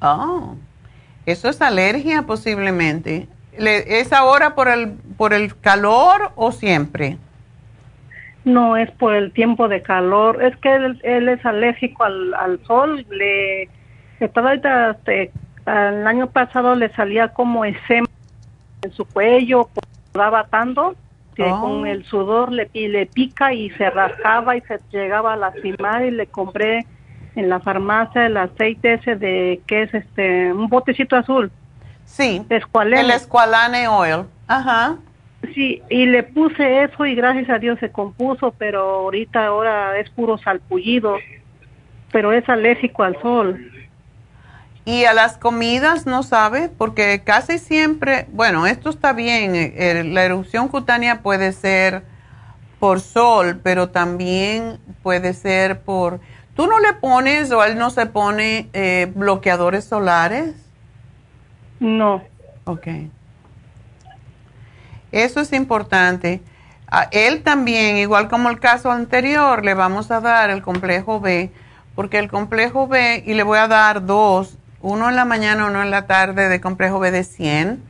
Oh, 0.00 0.56
eso 1.24 1.48
es 1.48 1.62
alergia 1.62 2.22
posiblemente. 2.22 3.28
¿Es 3.52 4.12
ahora 4.12 4.56
por 4.56 4.66
el, 4.66 4.94
por 5.16 5.32
el 5.32 5.56
calor 5.60 6.32
o 6.34 6.50
siempre? 6.50 7.16
No, 8.44 8.76
es 8.76 8.90
por 8.90 9.14
el 9.14 9.30
tiempo 9.30 9.68
de 9.68 9.82
calor. 9.82 10.42
Es 10.42 10.56
que 10.56 10.74
él, 10.74 11.28
es 11.28 11.46
alérgico 11.46 12.02
al, 12.02 12.34
al 12.34 12.58
sol. 12.64 13.06
Le, 13.08 13.68
estaba 14.18 14.48
ahorita, 14.48 14.90
este, 14.90 15.30
el 15.64 16.04
año 16.08 16.26
pasado 16.28 16.74
le 16.74 16.88
salía 16.94 17.28
como 17.28 17.64
ese 17.64 18.02
en 18.82 18.92
su 18.92 19.04
cuello, 19.04 19.68
daba 20.12 20.44
tanto 20.44 20.94
que 21.34 21.44
oh. 21.44 21.60
con 21.60 21.86
el 21.86 22.04
sudor 22.04 22.52
le, 22.52 22.68
le 22.74 23.06
pica 23.06 23.52
y 23.52 23.70
se 23.70 23.88
rascaba 23.90 24.56
y 24.56 24.60
se 24.62 24.80
llegaba 24.90 25.34
a 25.34 25.36
lastimar 25.36 26.04
y 26.04 26.10
le 26.10 26.26
compré 26.26 26.84
en 27.36 27.48
la 27.48 27.60
farmacia 27.60 28.26
el 28.26 28.36
aceite 28.36 28.94
ese 28.94 29.14
de 29.14 29.60
que 29.66 29.82
es 29.82 29.94
este 29.94 30.52
un 30.52 30.68
botecito 30.68 31.14
azul. 31.14 31.52
Sí. 32.04 32.42
El 32.48 33.10
escualane 33.10 33.86
oil. 33.86 34.24
Ajá. 34.48 34.96
Sí, 35.54 35.80
y 35.88 36.06
le 36.06 36.24
puse 36.24 36.82
eso 36.82 37.06
y 37.06 37.14
gracias 37.14 37.48
a 37.48 37.58
Dios 37.58 37.78
se 37.78 37.92
compuso, 37.92 38.52
pero 38.58 38.80
ahorita 38.80 39.46
ahora 39.46 39.96
es 39.98 40.10
puro 40.10 40.36
salpullido, 40.38 41.18
pero 42.10 42.32
es 42.32 42.48
alérgico 42.48 43.04
al 43.04 43.20
sol. 43.22 43.70
Y 44.88 45.04
a 45.04 45.12
las 45.12 45.36
comidas 45.36 46.06
no 46.06 46.22
sabe, 46.22 46.70
porque 46.70 47.20
casi 47.22 47.58
siempre, 47.58 48.26
bueno, 48.32 48.66
esto 48.66 48.88
está 48.88 49.12
bien, 49.12 49.54
eh, 49.54 49.74
eh, 49.76 50.02
la 50.02 50.24
erupción 50.24 50.68
cutánea 50.68 51.20
puede 51.20 51.52
ser 51.52 52.04
por 52.80 53.02
sol, 53.02 53.60
pero 53.62 53.90
también 53.90 54.78
puede 55.02 55.34
ser 55.34 55.82
por... 55.82 56.20
¿Tú 56.56 56.66
no 56.66 56.80
le 56.80 56.94
pones 56.94 57.50
o 57.50 57.62
él 57.64 57.76
no 57.76 57.90
se 57.90 58.06
pone 58.06 58.70
eh, 58.72 59.12
bloqueadores 59.14 59.84
solares? 59.84 60.54
No. 61.80 62.22
Ok. 62.64 62.86
Eso 65.12 65.40
es 65.40 65.52
importante. 65.52 66.40
A 66.90 67.08
él 67.12 67.42
también, 67.42 67.98
igual 67.98 68.30
como 68.30 68.48
el 68.48 68.58
caso 68.58 68.90
anterior, 68.90 69.66
le 69.66 69.74
vamos 69.74 70.10
a 70.10 70.22
dar 70.22 70.48
el 70.48 70.62
complejo 70.62 71.20
B, 71.20 71.52
porque 71.94 72.18
el 72.18 72.30
complejo 72.30 72.88
B, 72.88 73.22
y 73.26 73.34
le 73.34 73.42
voy 73.42 73.58
a 73.58 73.68
dar 73.68 74.06
dos, 74.06 74.56
uno 74.80 75.08
en 75.08 75.16
la 75.16 75.24
mañana, 75.24 75.66
uno 75.66 75.82
en 75.82 75.90
la 75.90 76.06
tarde 76.06 76.48
de 76.48 76.60
complejo 76.60 76.98
B 76.98 77.10
de 77.10 77.24
100, 77.24 77.82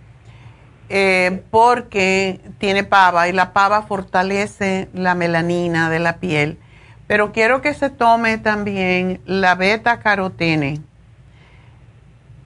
eh, 0.90 1.42
porque 1.50 2.40
tiene 2.58 2.84
pava 2.84 3.28
y 3.28 3.32
la 3.32 3.52
pava 3.52 3.82
fortalece 3.82 4.88
la 4.94 5.14
melanina 5.14 5.90
de 5.90 5.98
la 5.98 6.16
piel. 6.16 6.58
Pero 7.06 7.32
quiero 7.32 7.60
que 7.60 7.74
se 7.74 7.90
tome 7.90 8.38
también 8.38 9.20
la 9.26 9.54
beta 9.54 10.00
carotene 10.00 10.80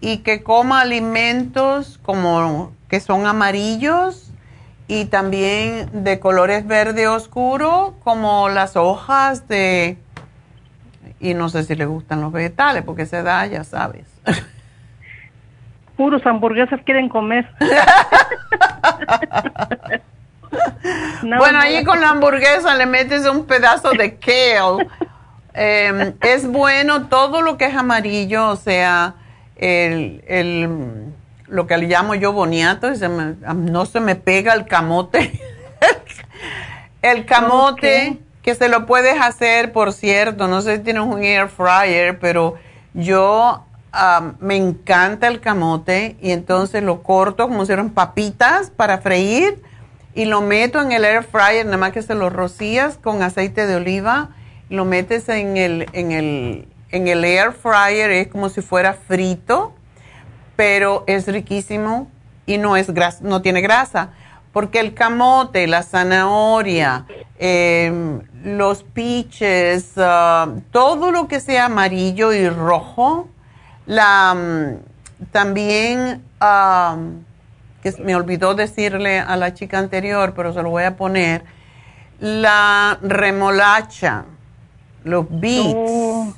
y 0.01 0.19
que 0.19 0.43
coma 0.43 0.81
alimentos 0.81 1.99
como 2.03 2.73
que 2.89 3.01
son 3.01 3.27
amarillos 3.27 4.33
y 4.89 5.07
también 5.07 6.05
de 6.05 6.19
colores 6.19 6.67
verde 6.67 7.07
oscuro 7.09 7.95
como 8.03 8.49
las 8.49 8.77
hojas 8.77 9.47
de 9.49 9.97
y 11.21 11.35
no 11.35 11.49
sé 11.49 11.63
si 11.63 11.77
le 11.77 11.87
gustan 11.87 12.21
los 12.21 12.33
vegetales 12.33 12.83
porque 12.83 13.07
se 13.07 13.23
da, 13.23 13.47
ya 13.47 13.63
sabes. 13.63 14.12
Puros 15.97 16.27
hamburguesas 16.27 16.81
quieren 16.85 17.09
comer. 17.09 17.49
bueno, 21.23 21.61
ahí 21.61 21.85
con 21.85 22.01
la 22.01 22.11
hamburguesa 22.11 22.75
le 22.77 22.87
metes 22.87 23.29
un 23.29 23.47
pedazo 23.47 23.93
de 23.93 24.17
kale. 24.17 24.89
Em, 25.55 26.15
es 26.23 26.47
bueno 26.47 27.09
todo 27.09 27.43
lo 27.43 27.59
que 27.59 27.67
es 27.67 27.77
amarillo, 27.77 28.49
o 28.49 28.57
sea, 28.57 29.17
el, 29.57 30.25
el 30.27 31.13
lo 31.53 31.67
que 31.67 31.77
le 31.77 31.87
llamo 31.87 32.15
yo 32.15 32.33
boniato, 32.33 32.89
no 33.55 33.85
se 33.85 34.01
me 34.01 34.17
pega 34.17 34.55
el 34.55 34.67
camote. 34.67 35.39
el 37.03 37.27
camote, 37.27 38.19
que 38.43 38.55
se 38.55 38.69
lo 38.69 38.87
puedes 38.87 39.21
hacer, 39.21 39.73
por 39.73 39.93
cierto, 39.93 40.49
no 40.49 40.63
sé 40.63 40.77
si 40.77 40.83
tienes 40.83 41.03
un 41.03 41.23
air 41.23 41.49
fryer, 41.49 42.19
pero 42.19 42.55
yo 42.95 43.67
me 44.41 44.57
encanta 44.57 45.29
el 45.29 45.41
camote 45.41 46.17
y 46.21 46.31
entonces 46.31 46.83
lo 46.83 47.03
corto 47.03 47.49
como 47.49 47.63
si 47.63 47.69
fueran 47.69 47.91
papitas 47.91 48.71
para 48.71 48.99
freír 48.99 49.63
y 50.15 50.25
lo 50.25 50.41
meto 50.41 50.81
en 50.81 50.93
el 50.93 51.05
air 51.05 51.23
fryer, 51.23 51.65
nada 51.65 51.79
más 51.79 51.93
que 51.93 52.03
se 52.03 52.15
lo 52.15 52.31
rocías 52.31 52.99
con 52.99 53.23
aceite 53.23 53.67
de 53.67 53.77
oliva, 53.77 54.31
lo 54.69 54.85
metes 54.85 55.29
en 55.29 55.57
el, 55.57 55.87
en 55.93 56.13
el, 56.13 56.69
en 56.91 57.09
el 57.09 57.25
air 57.25 57.53
fryer, 57.53 58.11
es 58.11 58.29
como 58.29 58.49
si 58.49 58.63
fuera 58.63 58.95
frito, 58.95 59.73
pero 60.57 61.05
es 61.07 61.27
riquísimo 61.27 62.11
y 62.47 62.59
no, 62.59 62.77
es 62.77 62.89
no 63.23 63.43
tiene 63.43 63.61
grasa, 63.63 64.11
porque 64.53 64.81
el 64.81 64.93
camote, 64.93 65.67
la 65.67 65.83
zanahoria, 65.83 67.07
em, 67.39 68.21
los 68.45 68.83
piches, 68.83 69.93
ah, 69.97 70.49
todo 70.71 71.11
lo 71.11 71.27
que 71.27 71.41
sea 71.41 71.67
amarillo 71.67 72.33
y 72.35 72.49
rojo, 72.49 73.29
la, 73.87 74.35
mm, 74.35 75.27
también, 75.31 76.23
que 77.83 77.93
me 78.03 78.15
olvidó 78.15 78.55
decirle 78.55 79.19
a 79.19 79.37
la 79.37 79.55
chica 79.55 79.79
anterior, 79.79 80.35
pero 80.35 80.53
se 80.53 80.63
lo 80.63 80.71
voy 80.71 80.85
a 80.85 80.97
poner, 80.97 81.45
la 82.21 82.99
remolacha, 83.03 84.25
los 85.05 85.27
beets. 85.29 85.75
Oh. 85.75 86.35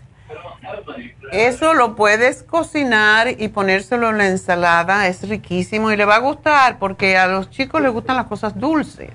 Eso 1.32 1.74
lo 1.74 1.96
puedes 1.96 2.42
cocinar 2.42 3.28
y 3.28 3.48
ponérselo 3.48 4.10
en 4.10 4.18
la 4.18 4.28
ensalada, 4.28 5.08
es 5.08 5.28
riquísimo 5.28 5.90
y 5.90 5.96
le 5.96 6.04
va 6.04 6.16
a 6.16 6.20
gustar 6.20 6.78
porque 6.78 7.16
a 7.16 7.26
los 7.26 7.50
chicos 7.50 7.80
les 7.82 7.92
gustan 7.92 8.16
las 8.16 8.26
cosas 8.26 8.58
dulces. 8.58 9.10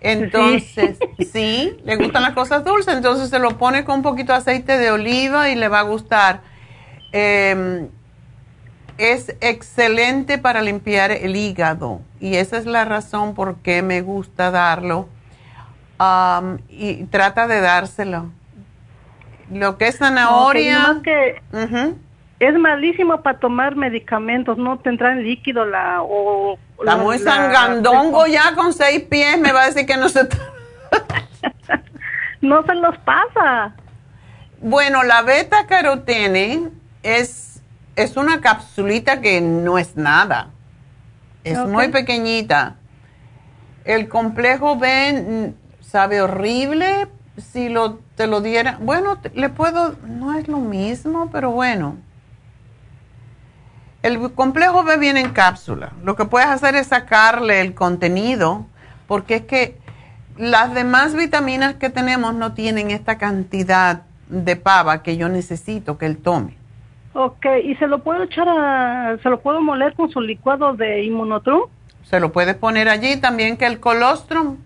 Entonces, 0.00 0.98
sí, 1.32 1.76
le 1.84 1.96
gustan 1.96 2.22
las 2.22 2.32
cosas 2.32 2.64
dulces, 2.64 2.94
entonces 2.94 3.30
se 3.30 3.38
lo 3.38 3.56
pone 3.56 3.84
con 3.84 3.96
un 3.96 4.02
poquito 4.02 4.32
de 4.32 4.38
aceite 4.38 4.78
de 4.78 4.90
oliva 4.90 5.50
y 5.50 5.54
le 5.54 5.68
va 5.68 5.80
a 5.80 5.82
gustar. 5.82 6.40
Em, 7.16 7.90
es 8.98 9.36
excelente 9.40 10.36
para 10.36 10.62
limpiar 10.62 11.12
el 11.12 11.36
hígado 11.36 12.00
y 12.18 12.34
esa 12.34 12.58
es 12.58 12.66
la 12.66 12.84
razón 12.84 13.36
por 13.36 13.58
qué 13.58 13.82
me 13.82 14.00
gusta 14.00 14.50
darlo. 14.50 15.08
y 16.68 17.04
trata 17.04 17.46
de 17.46 17.60
dárselo. 17.60 18.32
Lo 19.48 19.78
que 19.78 19.86
es 19.86 19.98
zanahoria. 19.98 21.00
que 21.04 21.40
Es 22.40 22.54
malísimo 22.58 23.22
para 23.22 23.38
tomar 23.38 23.76
medicamentos, 23.76 24.58
no 24.58 24.80
tendrán 24.80 25.22
líquido 25.22 25.64
la 25.64 26.02
o 26.02 26.58
Está 26.80 26.96
muy 26.96 27.18
sangandongo 27.18 28.26
ya 28.26 28.56
con 28.56 28.72
seis 28.72 29.04
pies, 29.04 29.38
me 29.38 29.52
va 29.52 29.62
a 29.62 29.66
decir 29.66 29.86
que 29.86 29.96
no 29.96 30.08
se 30.08 30.28
No 32.40 32.64
se 32.64 32.74
los 32.74 32.98
pasa. 32.98 33.76
Bueno, 34.60 35.04
la 35.04 35.22
beta 35.22 35.66
carotene 35.68 36.70
es, 37.04 37.60
es 37.94 38.16
una 38.16 38.40
capsulita 38.40 39.20
que 39.20 39.40
no 39.40 39.78
es 39.78 39.96
nada. 39.96 40.50
Es 41.44 41.58
muy 41.58 41.88
pequeñita. 41.88 42.76
El 43.84 44.08
complejo 44.08 44.76
B 44.76 45.52
sabe 45.80 46.22
horrible. 46.22 47.06
Si 47.36 47.68
lo, 47.68 47.98
te 48.16 48.26
lo 48.26 48.40
diera, 48.40 48.78
bueno, 48.80 49.18
le 49.34 49.48
puedo, 49.48 49.96
no 50.06 50.34
es 50.34 50.48
lo 50.48 50.58
mismo, 50.58 51.30
pero 51.30 51.50
bueno. 51.50 51.96
El 54.02 54.32
complejo 54.32 54.84
B 54.84 54.96
viene 54.96 55.20
en 55.20 55.32
cápsula. 55.32 55.92
Lo 56.02 56.16
que 56.16 56.24
puedes 56.24 56.48
hacer 56.48 56.76
es 56.76 56.88
sacarle 56.88 57.60
el 57.60 57.74
contenido, 57.74 58.66
porque 59.06 59.36
es 59.36 59.42
que 59.42 59.78
las 60.36 60.74
demás 60.74 61.14
vitaminas 61.14 61.74
que 61.74 61.90
tenemos 61.90 62.34
no 62.34 62.54
tienen 62.54 62.90
esta 62.90 63.18
cantidad 63.18 64.02
de 64.28 64.56
pava 64.56 65.02
que 65.02 65.16
yo 65.16 65.28
necesito 65.28 65.98
que 65.98 66.06
él 66.06 66.18
tome. 66.18 66.63
Ok, 67.14 67.46
¿y 67.62 67.76
se 67.76 67.86
lo 67.86 68.00
puedo 68.00 68.24
echar 68.24 68.48
a, 68.48 69.16
se 69.22 69.30
lo 69.30 69.40
puedo 69.40 69.60
moler 69.60 69.94
con 69.94 70.10
su 70.10 70.20
licuado 70.20 70.74
de 70.74 71.04
inmunotrum? 71.04 71.62
Se 72.02 72.20
lo 72.20 72.32
puedes 72.32 72.56
poner 72.56 72.88
allí 72.88 73.16
también 73.20 73.56
que 73.56 73.66
el 73.66 73.80
colostrum. 73.80 74.58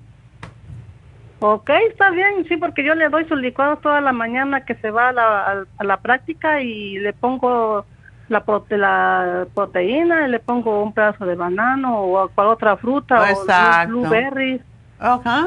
Ok, 1.41 1.71
está 1.89 2.11
bien, 2.11 2.47
sí, 2.49 2.57
porque 2.57 2.83
yo 2.83 2.95
le 2.95 3.09
doy 3.11 3.25
su 3.27 3.37
licuado 3.37 3.77
toda 3.77 4.01
la 4.01 4.13
mañana 4.13 4.65
que 4.65 4.75
se 4.77 4.91
va 4.91 5.11
a 5.11 5.13
la, 5.13 5.67
a, 5.77 5.85
la 5.85 5.99
práctica 5.99 6.61
y 6.63 6.99
le 6.99 7.13
pongo 7.13 7.85
la, 8.29 8.43
la 8.71 9.47
proteína, 9.55 10.27
y 10.27 10.31
le 10.31 10.41
pongo 10.41 10.83
un 10.83 10.93
pedazo 10.93 11.27
de 11.27 11.37
banano 11.37 12.01
o 12.03 12.29
cual 12.31 12.49
otra 12.49 12.77
fruta 12.77 13.31
Exacto. 13.31 13.93
o 13.93 14.01
blueberries. 14.01 14.63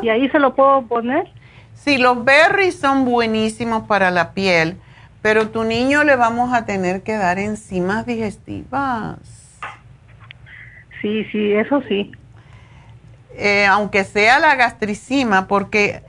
Y 0.01 0.09
ahí 0.09 0.29
se 0.29 0.39
lo 0.39 0.55
puedo 0.55 0.83
poner. 0.83 1.27
Sí, 1.73 1.97
los 1.97 2.23
berries 2.23 2.79
son 2.79 3.05
buenísimos 3.05 3.83
para 3.83 4.11
la 4.11 4.33
piel, 4.33 4.77
pero 5.21 5.49
tu 5.49 5.63
niño 5.63 6.03
le 6.03 6.15
vamos 6.15 6.53
a 6.53 6.65
tener 6.65 7.03
que 7.03 7.15
dar 7.15 7.39
enzimas 7.39 8.05
digestivas. 8.05 9.17
Sí, 11.01 11.25
sí, 11.31 11.53
eso 11.53 11.81
sí. 11.87 12.11
Eh, 13.35 13.65
aunque 13.65 14.03
sea 14.03 14.39
la 14.39 14.55
gastricima, 14.55 15.47
porque 15.47 16.03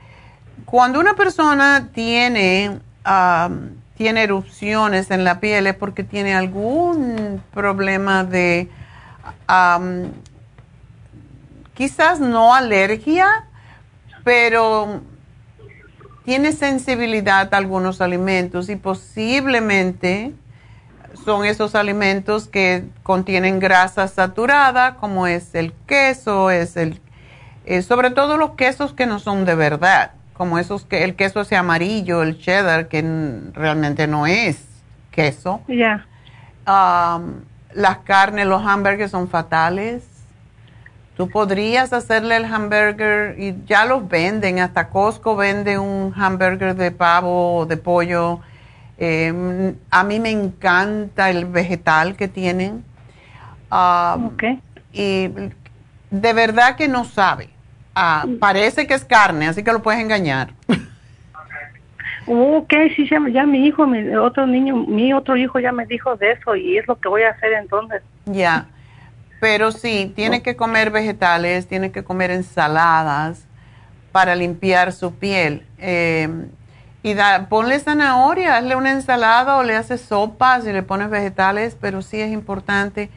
cuando 0.65 0.99
una 0.99 1.15
persona 1.15 1.89
tiene, 1.93 2.79
tiene 3.95 4.23
erupciones 4.23 5.11
en 5.11 5.23
la 5.23 5.39
piel 5.39 5.67
es 5.67 5.75
porque 5.75 6.03
tiene 6.03 6.33
algún 6.33 7.41
problema 7.53 8.23
de, 8.23 8.69
quizás 11.73 12.19
no 12.19 12.53
alergia, 12.53 13.45
pero 14.23 15.01
tiene 16.23 16.51
sensibilidad 16.51 17.53
a 17.53 17.57
algunos 17.57 18.01
alimentos 18.01 18.69
y 18.69 18.75
posiblemente 18.75 20.31
son 21.25 21.45
esos 21.45 21.75
alimentos 21.75 22.47
que 22.47 22.85
contienen 23.03 23.59
grasa 23.59 24.07
saturada, 24.07 24.95
como 24.95 25.27
es 25.27 25.53
el 25.55 25.73
queso, 25.85 26.49
es 26.49 26.75
el 26.77 26.99
eh, 27.65 27.81
sobre 27.81 28.11
todo 28.11 28.37
los 28.37 28.51
quesos 28.51 28.93
que 28.93 29.05
no 29.05 29.19
son 29.19 29.45
de 29.45 29.55
verdad, 29.55 30.11
como 30.33 30.59
esos 30.59 30.83
que 30.85 31.03
el 31.03 31.15
queso 31.15 31.41
ese 31.41 31.55
amarillo, 31.55 32.21
el 32.21 32.37
cheddar, 32.37 32.89
que 32.89 33.01
realmente 33.53 34.07
no 34.07 34.27
es 34.27 34.65
queso. 35.11 35.61
Ya. 35.67 36.05
las 36.65 37.97
carnes, 37.99 38.47
los 38.47 38.65
hamburgues 38.65 39.11
son 39.11 39.29
fatales. 39.29 40.03
Tú 41.15 41.29
podrías 41.29 41.93
hacerle 41.93 42.37
el 42.37 42.45
hamburger 42.45 43.39
y 43.39 43.55
ya 43.65 43.85
los 43.85 44.07
venden, 44.07 44.59
hasta 44.59 44.89
Costco 44.89 45.35
vende 45.35 45.77
un 45.77 46.11
hamburger 46.15 46.75
de 46.75 46.91
pavo 46.91 47.57
o 47.57 47.65
de 47.65 47.77
pollo. 47.77 48.39
Em, 48.97 49.75
a 49.91 50.03
mí 50.03 50.19
me 50.19 50.31
encanta 50.31 51.29
el 51.29 51.45
vegetal 51.45 52.15
que 52.15 52.27
tienen. 52.27 52.83
Y 54.91 55.29
de 56.09 56.33
verdad 56.33 56.75
que 56.75 56.87
no 56.87 57.03
sabe. 57.05 57.49
Ah, 57.95 58.25
parece 58.39 58.87
que 58.87 58.95
es 58.95 59.05
carne, 59.05 59.47
así 59.47 59.63
que 59.63 59.71
lo 59.71 59.83
puedes 59.83 60.01
engañar. 60.01 60.53
Ok, 62.25 62.73
sí, 62.95 63.07
ya, 63.07 63.45
mi 63.45 63.65
hijo, 63.65 63.85
mi 63.85 64.15
otro 64.15 64.47
niño, 64.47 64.75
mi 64.75 65.13
otro 65.13 65.35
hijo 65.35 65.59
ya 65.59 65.71
me 65.71 65.85
dijo 65.85 66.15
de 66.15 66.31
eso 66.31 66.55
y 66.55 66.77
es 66.77 66.87
lo 66.87 66.97
que 66.97 67.09
voy 67.09 67.23
a 67.23 67.31
hacer 67.31 67.51
entonces. 67.53 68.01
Ya, 68.25 68.65
pero 69.43 69.73
sí, 69.73 70.13
tiene 70.15 70.41
que 70.41 70.55
comer 70.55 70.89
vegetales, 70.89 71.67
tiene 71.67 71.91
que 71.91 72.05
comer 72.05 72.31
ensaladas 72.31 73.41
para 74.13 74.35
limpiar 74.35 74.93
su 74.93 75.15
piel. 75.15 75.67
Eh, 75.79 76.29
y 77.03 77.13
da, 77.13 77.49
ponle 77.49 77.77
zanahoria, 77.77 78.55
hazle 78.55 78.77
una 78.77 78.91
ensalada 78.91 79.57
o 79.57 79.63
le 79.63 79.75
haces 79.75 79.99
sopas 79.99 80.65
y 80.65 80.71
le 80.71 80.81
pones 80.81 81.09
vegetales, 81.09 81.75
pero 81.77 82.01
sí 82.01 82.21
es 82.21 82.31
importante 82.31 83.09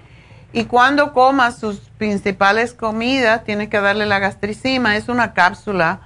y 0.52 0.64
cuando 0.64 1.12
comas 1.12 1.60
sus 1.60 1.78
principales 1.96 2.74
comidas, 2.74 3.44
tienes 3.44 3.68
que 3.68 3.80
darle 3.80 4.04
la 4.04 4.18
gastricima. 4.18 4.96
Es 4.96 5.08
una 5.08 5.32
cápsula 5.32 6.00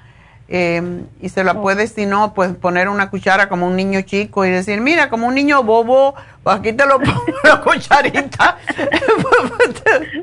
em, 0.50 1.06
y 1.22 1.30
se 1.30 1.44
la 1.44 1.52
oh. 1.52 1.62
puedes, 1.62 1.92
si 1.92 2.04
no, 2.04 2.34
pues 2.34 2.52
poner 2.54 2.88
una 2.88 3.08
cuchara 3.08 3.48
como 3.48 3.66
un 3.66 3.76
niño 3.76 4.02
chico 4.02 4.44
y 4.44 4.50
decir, 4.50 4.80
mira, 4.80 5.08
como 5.08 5.26
un 5.26 5.34
niño 5.34 5.62
bobo, 5.62 6.14
pues 6.42 6.56
aquí 6.56 6.72
te 6.72 6.86
lo 6.86 7.00
pongo 7.00 7.24
la 7.44 7.60
cucharita. 7.62 8.58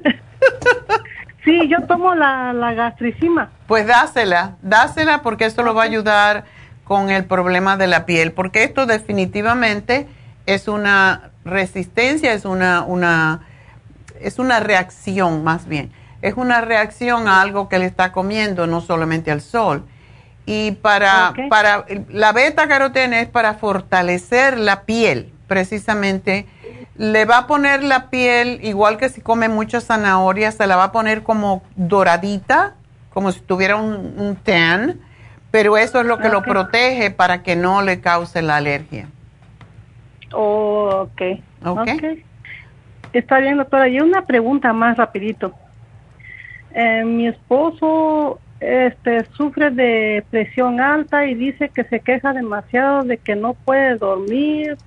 sí, 1.43 1.67
yo 1.67 1.81
tomo 1.87 2.13
la, 2.13 2.53
la 2.53 2.73
gastricima. 2.73 3.49
Pues 3.65 3.87
dásela, 3.87 4.57
dásela 4.61 5.23
porque 5.23 5.45
esto 5.45 5.63
lo 5.63 5.73
va 5.73 5.83
a 5.83 5.85
ayudar 5.85 6.45
con 6.83 7.09
el 7.09 7.25
problema 7.25 7.75
de 7.75 7.87
la 7.87 8.05
piel, 8.05 8.31
porque 8.31 8.63
esto 8.63 8.85
definitivamente 8.85 10.07
es 10.45 10.67
una 10.67 11.31
resistencia, 11.43 12.33
es 12.33 12.45
una, 12.45 12.83
una 12.83 13.41
es 14.21 14.39
una 14.39 14.59
reacción 14.59 15.43
más 15.43 15.67
bien. 15.67 15.91
Es 16.21 16.35
una 16.35 16.61
reacción 16.61 17.27
a 17.27 17.41
algo 17.41 17.69
que 17.69 17.79
le 17.79 17.85
está 17.85 18.11
comiendo, 18.11 18.67
no 18.67 18.81
solamente 18.81 19.31
al 19.31 19.41
sol. 19.41 19.83
Y 20.49 20.71
para, 20.71 21.33
para 21.49 21.85
la 22.07 22.31
beta 22.31 22.69
carotene 22.69 23.19
es 23.19 23.27
para 23.27 23.55
fortalecer 23.55 24.57
la 24.57 24.83
piel, 24.83 25.33
precisamente. 25.45 26.45
Le 26.95 27.25
va 27.25 27.39
a 27.39 27.47
poner 27.47 27.83
la 27.83 28.09
piel, 28.09 28.61
igual 28.63 28.97
que 28.97 29.09
si 29.09 29.19
come 29.19 29.49
mucha 29.49 29.81
zanahoria, 29.81 30.53
se 30.53 30.65
la 30.65 30.77
va 30.77 30.85
a 30.85 30.91
poner 30.93 31.23
como 31.23 31.63
doradita, 31.75 32.75
como 33.13 33.33
si 33.33 33.41
tuviera 33.41 33.75
un, 33.75 34.37
tan, 34.41 35.01
pero 35.51 35.75
eso 35.75 35.99
es 35.99 36.05
lo 36.05 36.17
que 36.17 36.29
lo 36.29 36.41
protege 36.43 37.11
para 37.11 37.43
que 37.43 37.57
no 37.57 37.81
le 37.81 37.99
cause 37.99 38.41
la 38.41 38.55
alergia. 38.55 39.09
Oh, 40.31 41.09
ok. 41.11 41.21
Ok. 41.65 41.89
Está 43.11 43.39
bien, 43.39 43.57
doctora. 43.57 43.89
Y 43.89 43.99
una 43.99 44.25
pregunta 44.25 44.71
más 44.71 44.95
rapidito. 44.95 45.51
Eh, 46.73 47.03
mi 47.03 47.27
esposo 47.27 48.39
este, 48.59 49.25
sufre 49.35 49.69
de 49.69 50.25
presión 50.31 50.79
alta 50.79 51.25
y 51.25 51.35
dice 51.35 51.69
que 51.69 51.83
se 51.83 51.99
queja 51.99 52.33
demasiado 52.33 53.03
de 53.03 53.17
que 53.17 53.35
no 53.35 53.53
puede 53.53 53.97
dormir 53.97 54.77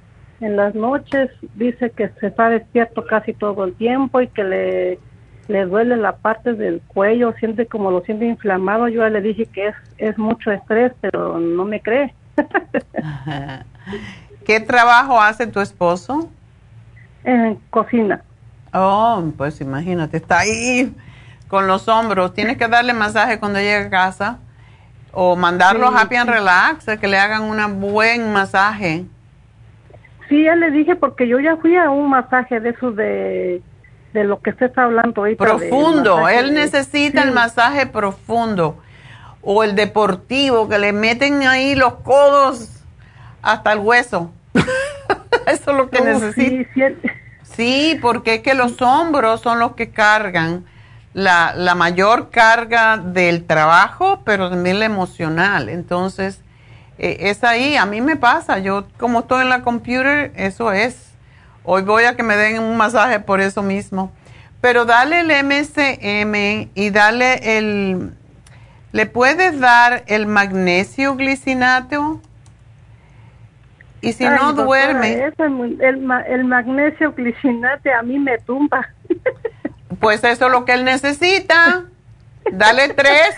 en 0.40 0.56
las 0.56 0.74
noches. 0.74 1.30
Dice 1.54 1.90
que 1.90 2.08
se 2.20 2.28
está 2.28 2.50
despierto 2.50 3.06
casi 3.06 3.32
todo 3.32 3.64
el 3.64 3.74
tiempo 3.74 4.20
y 4.20 4.28
que 4.28 4.42
le, 4.42 4.98
le 5.48 5.64
duele 5.66 5.96
la 5.96 6.16
parte 6.16 6.54
del 6.54 6.80
cuello, 6.88 7.32
siente 7.38 7.66
como 7.66 7.90
lo 7.90 8.00
siente 8.02 8.26
inflamado. 8.26 8.88
Yo 8.88 9.08
le 9.08 9.20
dije 9.20 9.46
que 9.46 9.68
es, 9.68 9.74
es 9.98 10.18
mucho 10.18 10.50
estrés, 10.50 10.92
pero 11.00 11.38
no 11.38 11.64
me 11.64 11.80
cree. 11.80 12.12
¿Qué 14.44 14.60
trabajo 14.60 15.20
hace 15.20 15.46
tu 15.46 15.60
esposo? 15.60 16.28
En 17.22 17.56
cocina. 17.70 18.22
Oh, 18.72 19.22
pues 19.36 19.60
imagínate, 19.60 20.16
está 20.16 20.40
ahí 20.40 20.92
con 21.50 21.66
los 21.66 21.88
hombros. 21.88 22.32
Tienes 22.32 22.56
que 22.56 22.68
darle 22.68 22.94
masaje 22.94 23.38
cuando 23.40 23.58
llegue 23.58 23.86
a 23.86 23.90
casa 23.90 24.38
o 25.12 25.34
mandarlo 25.34 25.88
a 25.88 26.00
Happy 26.00 26.14
and 26.14 26.30
Relax, 26.30 26.86
que 26.98 27.08
le 27.08 27.18
hagan 27.18 27.42
un 27.42 27.80
buen 27.80 28.32
masaje. 28.32 29.04
Sí, 30.28 30.44
ya 30.44 30.54
le 30.54 30.70
dije 30.70 30.94
porque 30.94 31.26
yo 31.26 31.40
ya 31.40 31.56
fui 31.56 31.76
a 31.76 31.90
un 31.90 32.08
masaje 32.08 32.60
de 32.60 32.70
eso 32.70 32.92
de, 32.92 33.60
de 34.14 34.24
lo 34.24 34.40
que 34.40 34.50
usted 34.50 34.66
está 34.66 34.84
hablando 34.84 35.22
ahorita. 35.22 35.44
Profundo, 35.44 36.28
él 36.28 36.54
necesita 36.54 37.24
el 37.24 37.32
masaje 37.32 37.86
profundo 37.86 38.78
o 39.42 39.64
el 39.64 39.74
deportivo, 39.74 40.68
que 40.68 40.78
le 40.78 40.92
meten 40.92 41.42
ahí 41.42 41.74
los 41.74 41.94
codos 41.94 42.84
hasta 43.42 43.72
el 43.72 43.80
hueso. 43.80 44.30
Eso 45.46 45.70
es 45.70 45.76
lo 45.76 45.90
que 45.90 46.00
necesita. 46.00 47.10
Sí, 47.42 47.98
porque 48.00 48.34
es 48.34 48.40
que 48.42 48.54
los 48.54 48.80
hombros 48.80 49.40
son 49.40 49.58
los 49.58 49.72
que 49.72 49.90
cargan 49.90 50.64
la, 51.12 51.54
la 51.56 51.74
mayor 51.74 52.30
carga 52.30 52.96
del 52.96 53.46
trabajo, 53.46 54.22
pero 54.24 54.50
también 54.50 54.78
la 54.78 54.84
emocional. 54.84 55.68
Entonces, 55.68 56.40
eh, 56.98 57.30
es 57.30 57.44
ahí, 57.44 57.76
a 57.76 57.86
mí 57.86 58.00
me 58.00 58.16
pasa, 58.16 58.58
yo 58.58 58.86
como 58.98 59.20
estoy 59.20 59.42
en 59.42 59.48
la 59.48 59.62
computer, 59.62 60.32
eso 60.36 60.70
es. 60.72 61.14
Hoy 61.64 61.82
voy 61.82 62.04
a 62.04 62.14
que 62.14 62.22
me 62.22 62.36
den 62.36 62.62
un 62.62 62.76
masaje 62.76 63.20
por 63.20 63.40
eso 63.40 63.62
mismo. 63.62 64.12
Pero 64.60 64.84
dale 64.84 65.20
el 65.20 65.30
MSM 65.44 66.70
y 66.74 66.90
dale 66.90 67.58
el... 67.58 68.12
¿Le 68.92 69.06
puedes 69.06 69.58
dar 69.60 70.02
el 70.08 70.26
magnesio 70.26 71.16
glicinato? 71.16 72.20
Y 74.02 74.12
si 74.12 74.24
no 74.24 74.52
duerme... 74.52 75.32
el, 75.38 76.44
magnesio 76.44 77.12
glicinate 77.12 77.92
a 77.92 78.02
mí 78.02 78.18
me 78.18 78.38
tumba. 78.38 78.86
Pues 80.00 80.24
eso 80.24 80.46
es 80.46 80.52
lo 80.52 80.64
que 80.64 80.72
él 80.72 80.84
necesita. 80.84 81.84
Dale 82.52 82.88
tres. 82.88 83.36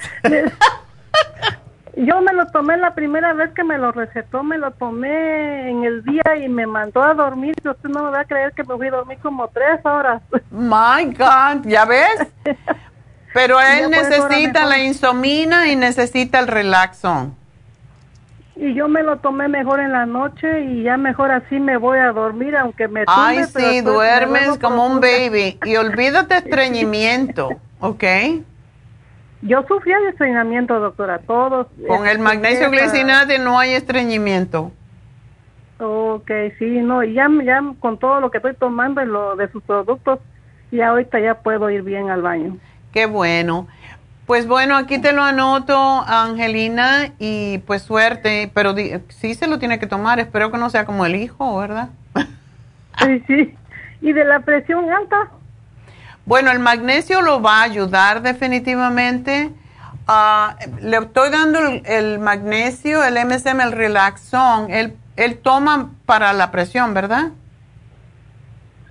Yo 1.96 2.22
me 2.22 2.32
lo 2.32 2.46
tomé 2.46 2.78
la 2.78 2.94
primera 2.94 3.34
vez 3.34 3.50
que 3.52 3.64
me 3.64 3.76
lo 3.76 3.92
recetó, 3.92 4.42
me 4.42 4.56
lo 4.56 4.70
tomé 4.70 5.68
en 5.68 5.84
el 5.84 6.02
día 6.04 6.22
y 6.42 6.48
me 6.48 6.66
mandó 6.66 7.02
a 7.02 7.12
dormir. 7.12 7.54
Usted 7.62 7.88
no 7.90 8.04
me 8.04 8.10
va 8.10 8.20
a 8.20 8.24
creer 8.24 8.52
que 8.52 8.64
me 8.64 8.76
fui 8.76 8.86
a 8.88 8.92
dormir 8.92 9.18
como 9.18 9.46
tres 9.48 9.84
horas. 9.84 10.22
My 10.50 11.04
God, 11.04 11.66
¿ya 11.66 11.84
ves? 11.84 12.28
Pero 13.34 13.60
él 13.60 13.90
necesita 13.90 14.64
la 14.64 14.78
insomina 14.78 15.68
y 15.68 15.76
necesita 15.76 16.38
el 16.38 16.48
relaxón. 16.48 17.36
Y 18.62 18.74
yo 18.74 18.86
me 18.86 19.02
lo 19.02 19.16
tomé 19.16 19.48
mejor 19.48 19.80
en 19.80 19.90
la 19.90 20.06
noche 20.06 20.60
y 20.60 20.84
ya 20.84 20.96
mejor 20.96 21.32
así 21.32 21.58
me 21.58 21.78
voy 21.78 21.98
a 21.98 22.12
dormir, 22.12 22.56
aunque 22.56 22.86
me 22.86 23.04
tumbe, 23.04 23.20
Ay, 23.20 23.44
sí, 23.46 23.80
duermes 23.80 24.56
como 24.60 24.86
un 24.86 25.00
baby. 25.00 25.58
Y 25.64 25.74
olvídate 25.84 26.36
estreñimiento, 26.36 27.48
¿ok? 27.80 28.04
Yo 29.42 29.64
sufría 29.66 29.98
de 29.98 30.10
estreñimiento, 30.10 30.78
doctora, 30.78 31.18
todos. 31.18 31.66
Con 31.88 32.06
el 32.06 32.20
magnesio 32.20 32.70
glicinate 32.70 33.40
no 33.40 33.58
hay 33.58 33.72
estreñimiento. 33.72 34.70
Ok, 35.80 36.30
sí, 36.60 36.78
no, 36.82 37.02
y 37.02 37.14
ya, 37.14 37.28
ya 37.44 37.60
con 37.80 37.98
todo 37.98 38.20
lo 38.20 38.30
que 38.30 38.38
estoy 38.38 38.54
tomando 38.54 39.02
y 39.02 39.06
lo 39.06 39.34
de 39.34 39.50
sus 39.50 39.64
productos, 39.64 40.20
ya 40.70 40.90
ahorita 40.90 41.18
ya 41.18 41.34
puedo 41.34 41.68
ir 41.68 41.82
bien 41.82 42.10
al 42.10 42.22
baño. 42.22 42.58
Qué 42.92 43.06
bueno. 43.06 43.66
Pues 44.26 44.46
bueno, 44.46 44.76
aquí 44.76 44.98
te 44.98 45.12
lo 45.12 45.22
anoto, 45.22 45.76
Angelina, 46.06 47.12
y 47.18 47.58
pues 47.58 47.82
suerte, 47.82 48.50
pero 48.54 48.74
sí 49.08 49.34
se 49.34 49.48
lo 49.48 49.58
tiene 49.58 49.78
que 49.78 49.86
tomar, 49.86 50.20
espero 50.20 50.52
que 50.52 50.58
no 50.58 50.70
sea 50.70 50.84
como 50.84 51.04
el 51.04 51.16
hijo, 51.16 51.58
¿verdad? 51.58 51.88
Sí, 52.98 53.22
sí. 53.26 53.56
¿Y 54.00 54.12
de 54.12 54.24
la 54.24 54.40
presión 54.40 54.90
alta? 54.90 55.30
Bueno, 56.24 56.50
el 56.52 56.60
magnesio 56.60 57.20
lo 57.20 57.42
va 57.42 57.60
a 57.60 57.62
ayudar 57.64 58.22
definitivamente. 58.22 59.50
Ah, 60.06 60.56
le 60.80 60.98
estoy 60.98 61.30
dando 61.30 61.58
el, 61.84 62.18
magnesio, 62.18 63.04
el 63.04 63.14
MSM, 63.14 63.60
el 63.60 63.72
relaxón. 63.72 64.70
Él, 64.70 64.96
él 65.16 65.38
toma 65.38 65.90
para 66.06 66.32
la 66.32 66.50
presión, 66.50 66.94
¿verdad? 66.94 67.30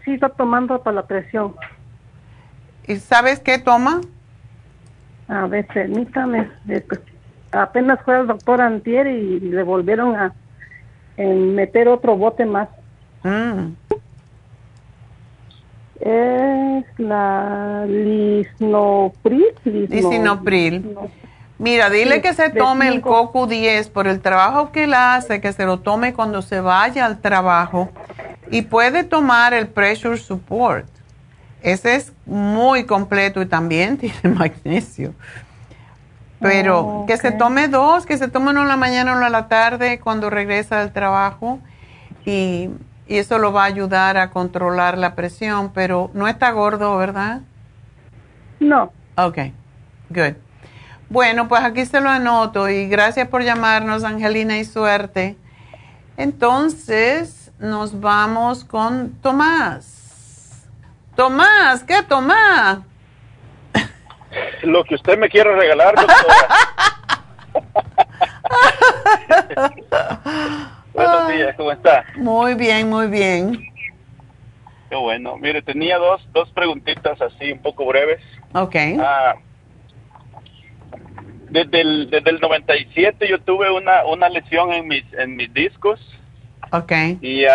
Sí, 0.03 0.13
está 0.13 0.29
tomando 0.29 0.81
para 0.81 0.95
la 0.95 1.05
presión. 1.05 1.55
¿Y 2.87 2.97
sabes 2.97 3.39
qué 3.39 3.59
toma? 3.59 4.01
A 5.31 5.47
ver, 5.47 5.65
permítame. 5.65 6.49
Apenas 7.51 7.99
fue 8.05 8.15
al 8.15 8.27
doctor 8.27 8.61
Antier 8.61 9.07
y 9.07 9.39
le 9.39 9.63
volvieron 9.63 10.15
a 10.15 10.33
meter 11.17 11.87
otro 11.87 12.15
bote 12.15 12.45
más. 12.45 12.69
Mm 13.23 13.71
es 16.01 16.85
la 16.97 17.85
lisnopril. 17.87 19.45
Lisnopril. 19.63 20.97
Mira, 21.59 21.89
dile 21.91 22.21
que 22.21 22.33
se 22.33 22.49
tome 22.49 22.87
el 22.87 23.01
coco 23.01 23.45
10 23.45 23.89
por 23.89 24.07
el 24.07 24.19
trabajo 24.19 24.71
que 24.71 24.85
él 24.85 24.95
hace, 24.95 25.41
que 25.41 25.53
se 25.53 25.65
lo 25.65 25.79
tome 25.79 26.13
cuando 26.13 26.41
se 26.41 26.59
vaya 26.59 27.05
al 27.05 27.21
trabajo 27.21 27.89
y 28.49 28.63
puede 28.63 29.03
tomar 29.03 29.53
el 29.53 29.67
pressure 29.67 30.17
support. 30.17 30.87
Ese 31.61 31.95
es 31.95 32.13
muy 32.25 32.85
completo 32.85 33.41
y 33.41 33.45
también 33.45 33.97
tiene 33.99 34.35
magnesio. 34.35 35.13
Pero 36.39 37.05
que 37.07 37.17
se 37.17 37.31
tome 37.31 37.67
dos, 37.67 38.07
que 38.07 38.17
se 38.17 38.27
tome 38.27 38.49
uno 38.49 38.63
en 38.63 38.67
la 38.67 38.77
mañana, 38.77 39.13
uno 39.13 39.27
en 39.27 39.31
la 39.31 39.47
tarde 39.47 39.99
cuando 39.99 40.31
regresa 40.31 40.79
del 40.79 40.91
trabajo 40.91 41.59
y 42.25 42.71
y 43.11 43.17
eso 43.17 43.39
lo 43.39 43.51
va 43.51 43.63
a 43.63 43.65
ayudar 43.65 44.15
a 44.15 44.31
controlar 44.31 44.97
la 44.97 45.15
presión, 45.15 45.73
pero 45.73 46.09
no 46.13 46.29
está 46.29 46.49
gordo, 46.51 46.95
¿verdad? 46.95 47.41
No. 48.61 48.93
Ok, 49.17 49.37
good. 50.09 50.35
Bueno, 51.09 51.49
pues 51.49 51.61
aquí 51.61 51.85
se 51.85 51.99
lo 51.99 52.09
anoto 52.09 52.69
y 52.69 52.87
gracias 52.87 53.27
por 53.27 53.43
llamarnos, 53.43 54.05
Angelina, 54.05 54.57
y 54.59 54.63
suerte. 54.63 55.35
Entonces, 56.15 57.51
nos 57.59 57.99
vamos 57.99 58.63
con 58.63 59.09
Tomás. 59.21 60.00
Tomás, 61.15 61.83
¿qué 61.83 62.01
Tomás? 62.07 62.79
Lo 64.63 64.83
que 64.83 64.95
usted 64.95 65.17
me 65.17 65.29
quiere 65.29 65.55
regalar, 65.55 65.95
Buenos 70.93 71.27
días, 71.29 71.55
¿cómo 71.57 71.71
está? 71.71 72.05
Muy 72.15 72.55
bien, 72.55 72.89
muy 72.89 73.07
bien. 73.07 73.71
Qué 74.89 74.95
bueno. 74.95 75.37
Mire, 75.37 75.61
tenía 75.61 75.97
dos, 75.97 76.21
dos 76.33 76.49
preguntitas 76.51 77.21
así 77.21 77.51
un 77.51 77.59
poco 77.59 77.85
breves. 77.85 78.21
Ok. 78.53 78.75
Ah, 78.99 79.35
desde, 81.49 81.81
el, 81.81 82.09
desde 82.09 82.29
el 82.29 82.39
97 82.39 83.27
yo 83.29 83.39
tuve 83.41 83.71
una, 83.71 84.05
una 84.05 84.29
lesión 84.29 84.71
en 84.73 84.87
mis, 84.87 85.03
en 85.13 85.35
mis 85.35 85.53
discos. 85.53 85.99
Ok. 86.71 86.91
Y, 87.21 87.45
uh, 87.45 87.49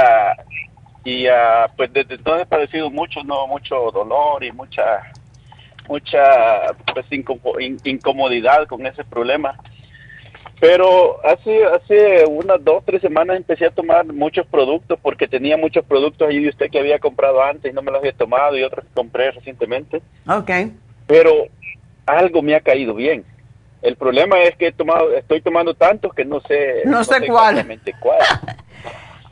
y 1.07 1.29
uh, 1.29 1.71
pues 1.77 1.93
desde 1.93 2.17
entonces 2.17 2.43
he 2.43 2.47
padecido 2.47 2.91
mucho, 2.91 3.23
no 3.23 3.47
mucho 3.47 3.93
dolor 3.93 4.43
y 4.43 4.51
mucha 4.51 5.13
mucha 5.89 6.75
pues 6.93 7.07
incomodidad 7.85 8.67
con 8.67 8.85
ese 8.85 9.05
problema. 9.05 9.57
Pero 10.59 11.25
hace, 11.25 11.65
hace 11.65 12.25
unas 12.27 12.65
dos, 12.65 12.83
tres 12.85 13.03
semanas 13.03 13.37
empecé 13.37 13.67
a 13.67 13.71
tomar 13.71 14.05
muchos 14.07 14.45
productos 14.47 14.99
porque 15.01 15.29
tenía 15.29 15.57
muchos 15.57 15.85
productos 15.85 16.29
ahí 16.29 16.43
de 16.43 16.49
usted 16.49 16.71
que 16.71 16.81
había 16.81 16.99
comprado 16.99 17.41
antes 17.41 17.71
y 17.71 17.75
no 17.75 17.83
me 17.83 17.93
los 17.93 18.01
había 18.01 18.13
tomado 18.13 18.59
y 18.59 18.65
otros 18.65 18.85
que 18.85 18.95
compré 18.95 19.31
recientemente. 19.31 20.03
Ok. 20.29 20.51
Pero 21.07 21.47
algo 22.05 22.43
me 22.43 22.57
ha 22.57 22.61
caído 22.61 22.95
bien. 22.95 23.25
El 23.81 23.95
problema 23.95 24.41
es 24.43 24.57
que 24.57 24.69
he 24.69 24.73
tomado, 24.73 25.13
estoy 25.13 25.41
tomando 25.41 25.75
tantos 25.75 26.13
que 26.15 26.25
no 26.25 26.41
sé, 26.41 26.83
no, 26.85 27.05
sé, 27.05 27.25
cuál. 27.29 27.65
cuál. 28.01 28.19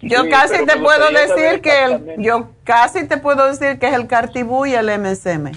yo 0.04 0.28
casi 0.28 0.64
te 0.64 0.76
puedo 0.76 1.10
decir 1.10 1.60
que 1.60 1.84
el, 1.84 2.22
yo 2.22 2.50
casi 2.64 3.06
te 3.06 3.16
puedo 3.16 3.46
decir 3.46 3.78
que 3.78 3.88
es 3.88 3.94
el 3.94 4.06
Cartibú 4.06 4.66
y 4.66 4.74
el 4.74 4.86
MSM. 4.86 5.52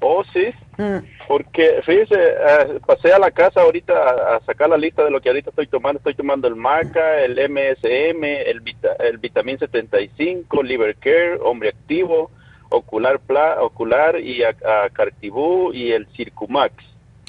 Oh, 0.00 0.24
sí. 0.32 0.52
Mm. 0.78 0.98
Porque, 1.28 1.80
fíjese, 1.84 2.14
eh, 2.14 2.80
pasé 2.84 3.12
a 3.12 3.18
la 3.18 3.30
casa 3.30 3.62
ahorita 3.62 4.36
a, 4.36 4.40
sacar 4.44 4.68
la 4.68 4.76
lista 4.76 5.04
de 5.04 5.10
lo 5.10 5.20
que 5.20 5.28
ahorita 5.28 5.50
estoy 5.50 5.66
tomando. 5.66 5.98
Estoy 5.98 6.14
tomando 6.14 6.48
el 6.48 6.56
Maca, 6.56 7.20
el 7.20 7.34
MSM, 7.34 8.24
el, 8.24 8.60
vita, 8.60 8.96
el 8.98 9.18
Vitamin 9.18 9.58
75, 9.58 10.62
Liver 10.62 10.96
Care, 10.96 11.38
Hombre 11.42 11.70
Activo, 11.70 12.30
Ocular 12.68 13.20
Pla, 13.20 13.62
Ocular 13.62 14.18
y 14.18 14.42
a, 14.42 14.54
Cartibú 14.92 15.72
y 15.72 15.92
el 15.92 16.06
Circumax. 16.16 16.74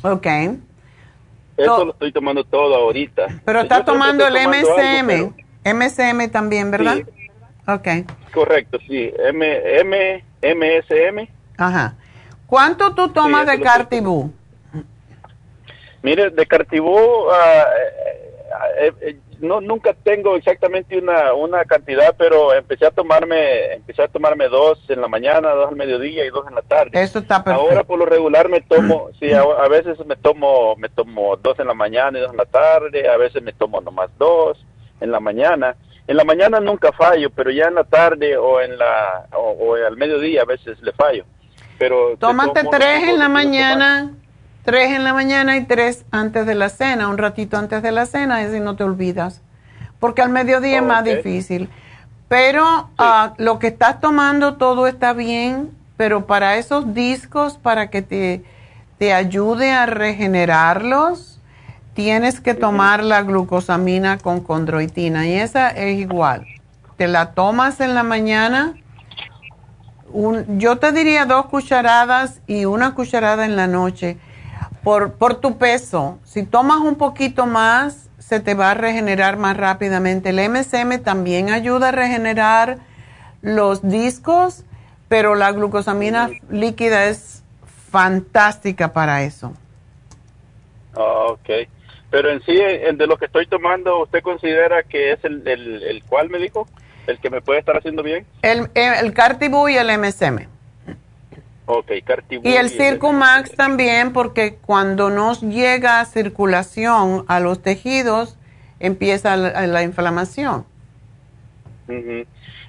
Ok. 0.03 0.27
Eso 1.57 1.85
lo 1.85 1.91
estoy 1.91 2.11
tomando 2.11 2.43
todo 2.43 2.75
ahorita. 2.75 3.27
Pero 3.45 3.61
está 3.61 3.85
tomando 3.85 4.25
el 4.27 4.35
MSM. 4.35 5.33
MSM 5.65 6.29
también, 6.31 6.71
¿verdad? 6.71 6.95
Sí. 6.95 7.03
Ok. 7.67 7.87
Correcto, 8.33 8.79
sí. 8.87 9.11
M, 9.17 9.79
M, 9.79 10.23
MSM. 10.41 11.29
Ajá. 11.57 11.95
¿Cuánto 12.47 12.93
tú 12.93 13.09
tomas 13.09 13.47
de 13.47 13.59
Cartibú? 13.61 14.33
Mire, 16.01 16.29
de 16.31 16.45
Cartibú 16.45 16.97
eh, 18.79 18.93
eh, 19.01 19.19
no 19.43 19.61
nunca 19.61 19.93
tengo 19.93 20.35
exactamente 20.35 20.97
una, 20.97 21.33
una 21.33 21.63
cantidad, 21.65 22.15
pero 22.17 22.53
empecé 22.53 22.85
a 22.85 22.91
tomarme 22.91 23.73
empecé 23.73 24.03
a 24.03 24.07
tomarme 24.07 24.47
dos 24.47 24.79
en 24.89 25.01
la 25.01 25.07
mañana, 25.07 25.51
dos 25.51 25.69
al 25.69 25.75
mediodía 25.75 26.25
y 26.25 26.29
dos 26.29 26.47
en 26.47 26.55
la 26.55 26.61
tarde. 26.61 26.91
Eso 26.93 27.19
está 27.19 27.43
perfecto. 27.43 27.69
Ahora 27.69 27.83
por 27.83 27.99
lo 27.99 28.05
regular 28.05 28.49
me 28.49 28.61
tomo, 28.61 29.09
sí, 29.19 29.31
a, 29.31 29.67
veces 29.67 30.03
me 30.05 30.15
tomo 30.15 30.75
me 30.77 30.89
tomo 30.89 31.35
dos 31.37 31.59
en 31.59 31.67
la 31.67 31.73
mañana 31.73 32.17
y 32.17 32.21
dos 32.21 32.31
en 32.31 32.37
la 32.37 32.45
tarde, 32.45 33.07
a 33.07 33.17
veces 33.17 33.43
me 33.43 33.53
tomo 33.53 33.81
nomás 33.81 34.09
dos 34.17 34.57
en 34.99 35.11
la 35.11 35.19
mañana. 35.19 35.75
En 36.05 36.17
la 36.17 36.25
mañana 36.25 36.59
nunca 36.59 36.91
fallo, 36.91 37.29
pero 37.29 37.49
ya 37.51 37.67
en 37.67 37.75
la 37.75 37.85
tarde 37.85 38.35
o 38.35 38.59
en 38.59 38.77
la 38.77 39.27
o 39.31 39.75
al 39.75 39.95
mediodía 39.95 40.41
a 40.41 40.45
veces 40.45 40.81
le 40.81 40.91
fallo 40.91 41.25
pero... 41.77 42.15
Tómate 42.17 42.61
tres 42.71 43.09
en 43.09 43.19
la 43.19 43.29
mañana, 43.29 44.13
tres 44.63 44.91
en 44.91 45.03
la 45.03 45.13
mañana 45.13 45.57
y 45.57 45.65
tres 45.65 46.05
antes 46.11 46.45
de 46.45 46.55
la 46.55 46.69
cena, 46.69 47.07
un 47.07 47.17
ratito 47.17 47.57
antes 47.57 47.81
de 47.81 47.91
la 47.91 48.05
cena, 48.05 48.37
así 48.37 48.59
no 48.59 48.75
te 48.75 48.83
olvidas. 48.83 49.41
Porque 49.99 50.21
al 50.21 50.29
mediodía 50.29 50.77
es 50.77 50.83
más 50.83 51.03
difícil. 51.03 51.69
Pero 52.27 52.89
ah, 52.97 53.33
lo 53.37 53.59
que 53.59 53.67
estás 53.67 53.99
tomando 54.01 54.55
todo 54.55 54.87
está 54.87 55.13
bien, 55.13 55.69
pero 55.97 56.25
para 56.25 56.57
esos 56.57 56.93
discos, 56.93 57.57
para 57.57 57.89
que 57.89 58.01
te, 58.01 58.43
te 58.97 59.13
ayude 59.13 59.71
a 59.71 59.85
regenerarlos, 59.85 61.39
tienes 61.93 62.41
que 62.41 62.53
tomar 62.53 63.03
la 63.03 63.21
glucosamina 63.21 64.17
con 64.17 64.41
condroitina 64.41 65.27
y 65.27 65.33
esa 65.33 65.69
es 65.69 65.99
igual. 65.99 66.47
Te 66.97 67.07
la 67.07 67.31
tomas 67.31 67.79
en 67.81 67.93
la 67.93 68.03
mañana 68.03 68.75
yo 70.57 70.77
te 70.77 70.91
diría 70.91 71.25
dos 71.25 71.47
cucharadas 71.47 72.41
y 72.45 72.65
una 72.65 72.93
cucharada 72.93 73.45
en 73.45 73.55
la 73.55 73.67
noche 73.67 74.17
por, 74.83 75.13
por 75.13 75.35
tu 75.35 75.57
peso. 75.57 76.19
Si 76.23 76.43
tomas 76.43 76.79
un 76.79 76.95
poquito 76.95 77.45
más, 77.45 78.09
se 78.19 78.39
te 78.39 78.53
va 78.53 78.71
a 78.71 78.73
regenerar 78.73 79.37
más 79.37 79.57
rápidamente. 79.57 80.29
El 80.29 80.49
MSM 80.49 81.01
también 81.03 81.49
ayuda 81.49 81.89
a 81.89 81.91
regenerar 81.91 82.77
los 83.41 83.87
discos, 83.87 84.63
pero 85.07 85.35
la 85.35 85.51
glucosamina 85.51 86.29
líquida 86.49 87.05
es 87.05 87.43
fantástica 87.91 88.93
para 88.93 89.23
eso. 89.23 89.53
Ah, 90.95 91.27
ok. 91.29 91.49
Pero 92.09 92.29
en 92.29 92.41
sí, 92.43 92.55
de 92.55 93.07
lo 93.07 93.17
que 93.17 93.25
estoy 93.25 93.47
tomando, 93.47 94.03
¿usted 94.03 94.21
considera 94.21 94.83
que 94.83 95.13
es 95.13 95.23
el, 95.23 95.47
el, 95.47 95.83
el 95.83 96.03
cual 96.03 96.29
me 96.29 96.37
dijo? 96.37 96.67
¿El 97.07 97.19
que 97.19 97.29
me 97.29 97.41
puede 97.41 97.59
estar 97.59 97.75
haciendo 97.75 98.03
bien? 98.03 98.25
El, 98.41 98.69
el 98.75 99.13
Cartibú 99.13 99.67
y 99.67 99.77
el 99.77 99.87
MSM. 99.97 100.52
Cartibú. 102.03 102.47
Y 102.47 102.55
el 102.55 102.69
Circumax 102.69 103.55
también, 103.55 104.13
porque 104.13 104.55
cuando 104.55 105.09
nos 105.09 105.41
llega 105.41 106.03
circulación 106.05 107.25
a 107.27 107.39
los 107.39 107.61
tejidos, 107.61 108.37
empieza 108.79 109.35
la, 109.37 109.83
inflamación. 109.83 110.65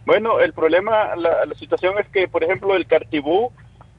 Bueno, 0.06 0.40
el 0.40 0.52
problema, 0.52 1.16
la, 1.16 1.46
la, 1.46 1.54
situación 1.54 1.94
es 1.98 2.08
que, 2.08 2.28
por 2.28 2.44
ejemplo, 2.44 2.76
el 2.76 2.86
Cartibú 2.86 3.52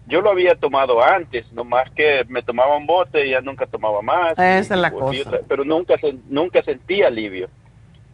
yo 0.07 0.21
lo 0.21 0.29
había 0.29 0.55
tomado 0.55 1.03
antes, 1.03 1.51
nomás 1.51 1.89
que 1.91 2.23
me 2.27 2.43
tomaba 2.43 2.77
un 2.77 2.85
bote 2.85 3.25
y 3.25 3.31
ya 3.31 3.41
nunca 3.41 3.65
tomaba 3.65 4.01
más. 4.01 4.33
Esa 4.33 4.59
es 4.59 4.69
la 4.69 4.91
cosa. 4.91 5.39
pero 5.47 5.63
nunca, 5.63 5.95
nunca 6.29 6.61
sentí 6.63 7.01
alivio. 7.01 7.49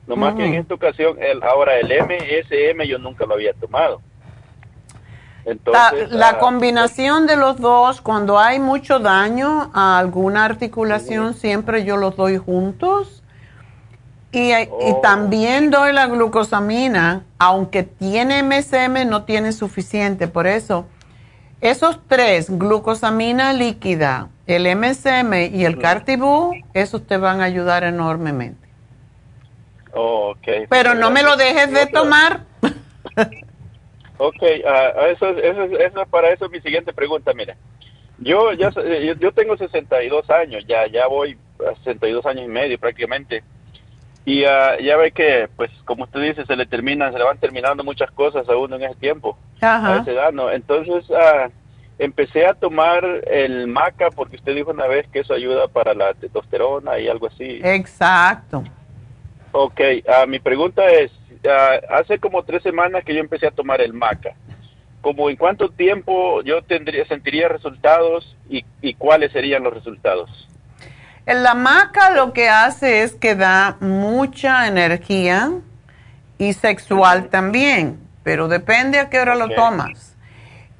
Nomás 0.08 0.36
que 0.36 0.45
en 0.45 0.56
esta 0.56 0.74
ocasión, 0.74 1.18
el, 1.22 1.44
ahora 1.44 1.78
el 1.78 1.88
MSM 1.88 2.82
yo 2.84 2.98
nunca 2.98 3.26
lo 3.26 3.36
había 3.36 3.53
tomado. 3.53 4.02
Entonces, 5.46 6.12
la, 6.12 6.30
ah, 6.30 6.40
combinación 6.40 7.26
de 7.26 7.36
los 7.36 7.58
dos, 7.58 8.02
cuando 8.02 8.38
hay 8.38 8.60
mucho 8.60 9.00
daño 9.00 9.72
a 9.74 9.98
alguna 9.98 10.46
articulación, 10.46 11.34
siempre 11.34 11.84
yo 11.84 11.98
los 11.98 12.16
doy 12.16 12.38
juntos. 12.38 13.24
Y, 14.32 14.52
y, 14.54 14.68
Oh. 14.70 15.00
también 15.02 15.72
doy 15.72 15.92
la 15.92 16.08
glucosamina, 16.08 17.24
aunque 17.38 17.84
tiene 17.84 18.44
MSM, 18.44 19.06
no 19.06 19.24
tiene 19.24 19.52
suficiente. 19.52 20.28
Por 20.28 20.48
eso, 20.48 20.86
esos 21.60 22.00
tres, 22.08 22.50
glucosamina 22.50 23.52
líquida, 23.52 24.30
el 24.48 24.68
MSM 24.68 25.48
y 25.54 25.66
el 25.66 25.80
Cartibú, 25.80 26.54
esos 26.74 27.06
te 27.06 27.18
van 27.18 27.42
a 27.42 27.46
ayudar 27.46 27.84
enormemente. 27.84 28.70
Oh. 29.94 30.34
Pero 30.70 30.96
no 30.96 31.12
me 31.12 31.24
lo 31.24 31.36
dejes 31.36 31.72
de 31.72 31.88
tomar. 31.88 32.46
Ok, 34.23 34.43
ah, 34.68 35.07
eso, 35.07 35.30
eso, 35.30 35.64
eso, 35.64 36.06
para 36.06 36.30
eso 36.30 36.45
es 36.45 36.52
mi 36.52 36.61
siguiente 36.61 36.93
pregunta, 36.93 37.34
mira. 37.34 37.56
Yo 38.19 38.53
ya 38.53 38.72
eh, 38.77 39.03
yo, 39.07 39.15
yo 39.15 39.31
tengo 39.31 39.57
62 39.57 40.30
años, 40.30 40.64
ya 40.68 40.85
ya 40.85 41.07
voy 41.07 41.35
a 41.60 41.76
62 41.77 42.23
años 42.27 42.45
y 42.45 42.48
medio 42.48 42.77
prácticamente. 42.77 43.43
Y 44.23 44.43
ah, 44.43 44.77
ya 44.80 44.95
ve 44.98 45.11
que, 45.11 45.49
pues, 45.56 45.72
como 45.85 46.03
usted 46.03 46.22
dice, 46.22 46.45
se 46.45 46.56
le 46.56 46.68
terminan, 46.68 47.11
se 47.11 47.18
le 47.18 47.23
van 47.23 47.39
terminando 47.39 47.84
muchas 47.84 48.11
cosas 48.11 48.48
a 48.48 48.56
uno 48.56 48.76
en 48.76 48.84
ese 48.84 48.95
tiempo, 48.99 49.39
Ajá. 49.60 49.95
a 49.95 50.02
esa 50.02 50.11
edad, 50.11 50.31
¿no? 50.31 50.52
Entonces, 50.52 51.03
ah, 51.10 51.49
empecé 51.98 52.45
a 52.45 52.53
tomar 52.53 53.03
el 53.26 53.65
maca 53.65 54.11
porque 54.11 54.35
usted 54.35 54.53
dijo 54.53 54.69
una 54.69 54.85
vez 54.85 55.07
que 55.07 55.22
eso 55.22 55.34
ayuda 55.34 55.68
para 55.68 55.95
la 55.95 56.14
testosterona 56.14 56.99
y 56.99 57.07
algo 57.07 57.26
así. 57.26 57.60
Exacto. 57.64 58.64
Ok, 59.52 59.81
mi 60.27 60.38
pregunta 60.38 60.88
es, 60.91 61.11
ah, 61.50 61.80
hace 61.90 62.20
como 62.20 62.44
tres 62.44 62.64
semanas 62.64 63.04
que 63.04 63.14
yo 63.14 63.20
empecé 63.20 63.48
a 63.48 63.52
tomar 63.52 63.82
el 63.82 63.94
maca. 63.94 64.34
¿Como 65.02 65.30
en 65.30 65.36
cuánto 65.36 65.70
tiempo 65.70 66.44
yo 66.44 66.62
tendría, 66.62 67.06
sentiría 67.08 67.48
resultados 67.48 68.38
y, 68.50 68.64
y 68.82 68.94
cuáles 68.94 69.32
serían 69.32 69.64
los 69.64 69.74
resultados? 69.74 70.48
En 71.26 71.44
la 71.44 71.54
maca 71.54 72.12
lo 72.12 72.34
que 72.34 72.50
hace 72.50 73.04
es 73.04 73.14
que 73.14 73.36
da 73.36 73.78
mucha 73.80 74.68
energía 74.68 75.52
y 76.38 76.54
sexual 76.54 77.30
también, 77.30 78.00
pero 78.24 78.48
depende 78.48 79.00
a 79.00 79.10
qué 79.10 79.20
hora 79.20 79.36
lo 79.36 79.50
tomas. 79.50 80.16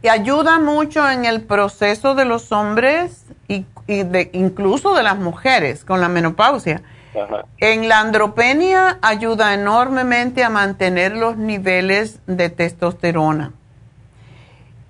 Y 0.02 0.08
ayuda 0.08 0.60
mucho 0.60 1.08
en 1.10 1.26
el 1.26 1.42
proceso 1.42 2.16
de 2.16 2.26
los 2.26 2.52
hombres 2.52 3.26
y, 3.48 3.66
y 3.86 4.02
de, 4.02 4.32
incluso 4.34 4.96
de 4.96 5.04
las 5.04 5.18
mujeres 5.18 5.86
con 5.86 6.02
la 6.02 6.10
menopausia. 6.10 6.82
Ajá. 7.16 7.46
En 7.58 7.90
la 7.90 8.00
andropenia 8.00 8.98
ayuda 9.02 9.54
enormemente 9.54 10.44
a 10.44 10.50
mantener 10.50 11.16
los 11.16 11.38
niveles 11.38 12.20
de 12.26 12.50
testosterona. 12.50 13.54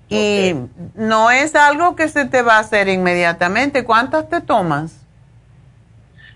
Y 0.08 0.54
no 0.94 1.30
es 1.30 1.54
algo 1.54 1.96
que 1.96 2.08
se 2.08 2.26
te 2.26 2.42
va 2.42 2.56
a 2.56 2.60
hacer 2.60 2.88
inmediatamente. 2.88 3.84
¿Cuántas 3.84 4.28
te 4.28 4.42
tomas? 4.42 5.02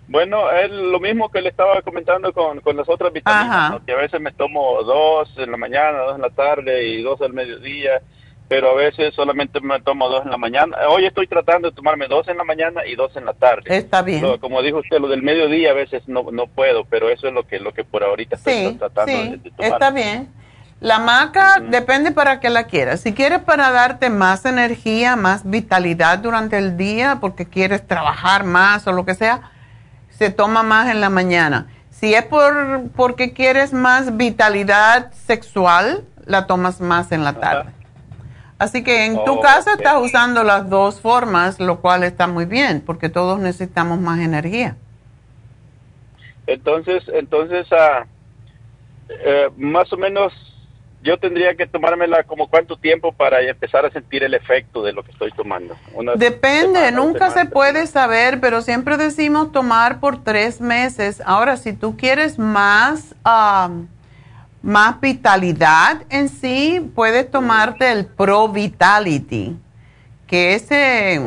Bueno, 0.09 0.51
es 0.53 0.71
lo 0.71 1.01
mismo 1.01 1.29
que 1.31 1.41
le 1.41 1.49
estaba 1.49 1.83
comentando 1.83 2.33
con, 2.33 2.61
con 2.61 2.77
las 2.77 2.89
otras 2.89 3.13
vitaminas, 3.13 3.83
que 3.85 3.93
a 3.93 3.97
veces 3.97 4.21
me 4.21 4.33
tomo 4.33 4.83
dos 4.83 5.29
en 5.37 5.51
la 5.51 5.57
mañana, 5.57 5.99
dos 5.99 6.15
en 6.15 6.23
la 6.23 6.31
tarde 6.31 6.87
y 6.87 7.03
dos 7.03 7.21
al 7.21 7.33
mediodía, 7.33 8.01
pero 8.49 8.71
a 8.71 8.75
veces 8.75 9.15
solamente 9.15 9.61
me 9.61 9.81
tomo 9.81 10.09
dos 10.09 10.25
en 10.25 10.31
la 10.31 10.37
mañana. 10.37 10.77
Hoy 10.89 11.05
estoy 11.07 11.27
tratando 11.27 11.71
de 11.71 11.77
tomarme 11.77 12.07
dos 12.09 12.29
en 12.29 12.37
la 12.37 12.45
mañana 12.45 12.87
y 12.87 12.95
dos 12.95 13.17
en 13.17 13.25
la 13.25 13.35
tarde. 13.35 13.63
Está 13.77 14.03
bien. 14.03 14.23
Lo- 14.23 14.39
como 14.41 14.63
dijo 14.63 14.79
usted, 14.79 14.99
lo 15.01 15.09
del 15.09 15.23
mediodía 15.23 15.71
a 15.71 15.75
veces 15.75 16.03
no, 16.07 16.25
no 16.33 16.47
puedo, 16.47 16.85
pero 16.85 17.09
eso 17.11 17.27
es 17.29 17.35
lo 17.35 17.47
que, 17.47 17.59
lo 17.59 17.73
que 17.75 17.85
por 17.85 18.05
ahorita 18.05 18.37
estoy 18.37 18.75
tratando 18.79 19.13
de, 19.13 19.25
sí, 19.25 19.37
de 19.43 19.51
tomar. 19.51 19.73
está 19.73 19.91
bien. 19.91 20.29
La 20.79 20.99
maca 20.99 21.57
depende 21.61 22.13
para 22.13 22.39
qué 22.39 22.51
la 22.51 22.65
quieras. 22.65 23.01
Si 23.01 23.15
quieres 23.15 23.39
para 23.41 23.71
darte 23.71 24.11
más 24.11 24.45
energía, 24.45 25.17
más 25.17 25.49
vitalidad 25.49 26.19
durante 26.19 26.59
el 26.59 26.77
día, 26.77 27.17
porque 27.21 27.47
quieres 27.47 27.87
trabajar 27.87 28.45
más 28.45 28.87
o 28.87 28.93
lo 28.93 29.07
que 29.07 29.15
sea, 29.15 29.51
se 30.11 30.31
toma 30.31 30.63
más 30.63 30.89
en 30.91 31.01
la 31.01 31.09
mañana. 31.09 31.69
Si 31.91 32.13
es 32.15 32.25
por 32.25 32.91
porque 32.95 33.33
quieres 33.33 33.73
más 33.73 34.19
vitalidad 34.19 35.11
sexual, 35.13 36.05
la 36.27 36.47
tomas 36.47 36.83
más 36.83 37.11
en 37.11 37.25
la 37.25 37.33
tarde. 37.33 37.71
Así 38.59 38.83
que 38.83 39.05
en 39.05 39.23
tu 39.25 39.41
caso 39.41 39.71
estás 39.71 40.01
usando 40.01 40.43
las 40.43 40.71
dos 40.71 41.01
formas, 41.01 41.61
lo 41.61 41.81
cual 41.81 42.05
está 42.05 42.27
muy 42.27 42.47
bien, 42.47 42.81
porque 42.81 43.11
todos 43.11 43.39
necesitamos 43.39 44.01
más 44.01 44.21
energía. 44.21 44.77
Entonces, 46.47 47.05
entonces, 47.13 47.67
ah, 47.73 48.07
eh, 49.09 49.51
más 49.59 49.93
o 49.93 49.99
menos, 49.99 50.33
yo 51.03 51.19
tendría 51.19 51.55
que 51.55 51.67
tomármela 51.67 52.25
como 52.25 52.49
cuánto 52.49 52.77
tiempo 52.77 53.13
para 53.13 53.43
empezar 53.43 53.85
a 53.85 53.91
sentir 53.91 54.25
el 54.25 54.33
efecto 54.33 54.83
de 54.83 54.93
lo 54.93 55.03
que 55.03 55.13
estoy 55.13 55.31
tomando. 55.33 55.77
Depende, 56.17 56.91
nunca 56.93 57.31
se 57.31 57.45
puede 57.45 57.87
saber, 57.87 58.41
pero 58.41 58.63
siempre 58.63 58.97
decimos 58.97 59.53
tomar 59.53 60.01
por 60.01 60.25
tres 60.25 60.61
meses. 60.61 61.23
Ahora, 61.27 61.59
si 61.59 61.75
tú 61.75 61.97
quieres 61.97 62.39
más, 62.39 63.15
am, 63.23 63.89
más 64.67 65.01
vitalidad 65.01 66.03
en 66.11 66.29
sí, 66.29 66.91
puedes 66.97 67.31
tomarte 67.31 67.93
el 67.93 68.05
Pro 68.05 68.49
Vitality, 68.49 69.57
que 70.27 70.55
ese, 70.55 71.21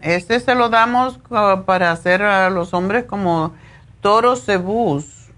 ese 0.00 0.40
se 0.40 0.54
lo 0.54 0.70
damos 0.70 1.20
uh, 1.28 1.62
para 1.66 1.92
hacer 1.92 2.22
a 2.22 2.48
los 2.48 2.72
hombres 2.72 3.04
como 3.04 3.54
toros 4.00 4.46
cebús. 4.46 5.28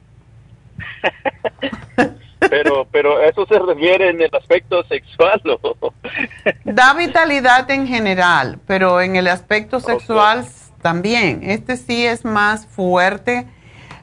Pero, 2.51 2.89
pero 2.90 3.23
eso 3.23 3.47
se 3.47 3.56
refiere 3.56 4.10
en 4.10 4.20
el 4.20 4.35
aspecto 4.35 4.82
sexual, 4.89 5.40
¿o? 5.62 5.94
Da 6.64 6.93
vitalidad 6.93 7.70
en 7.70 7.86
general, 7.86 8.59
pero 8.66 9.01
en 9.01 9.14
el 9.14 9.28
aspecto 9.28 9.78
sexual 9.78 10.44
también. 10.82 11.43
Este 11.44 11.77
sí 11.77 12.05
es 12.05 12.24
más 12.24 12.66
fuerte. 12.66 13.47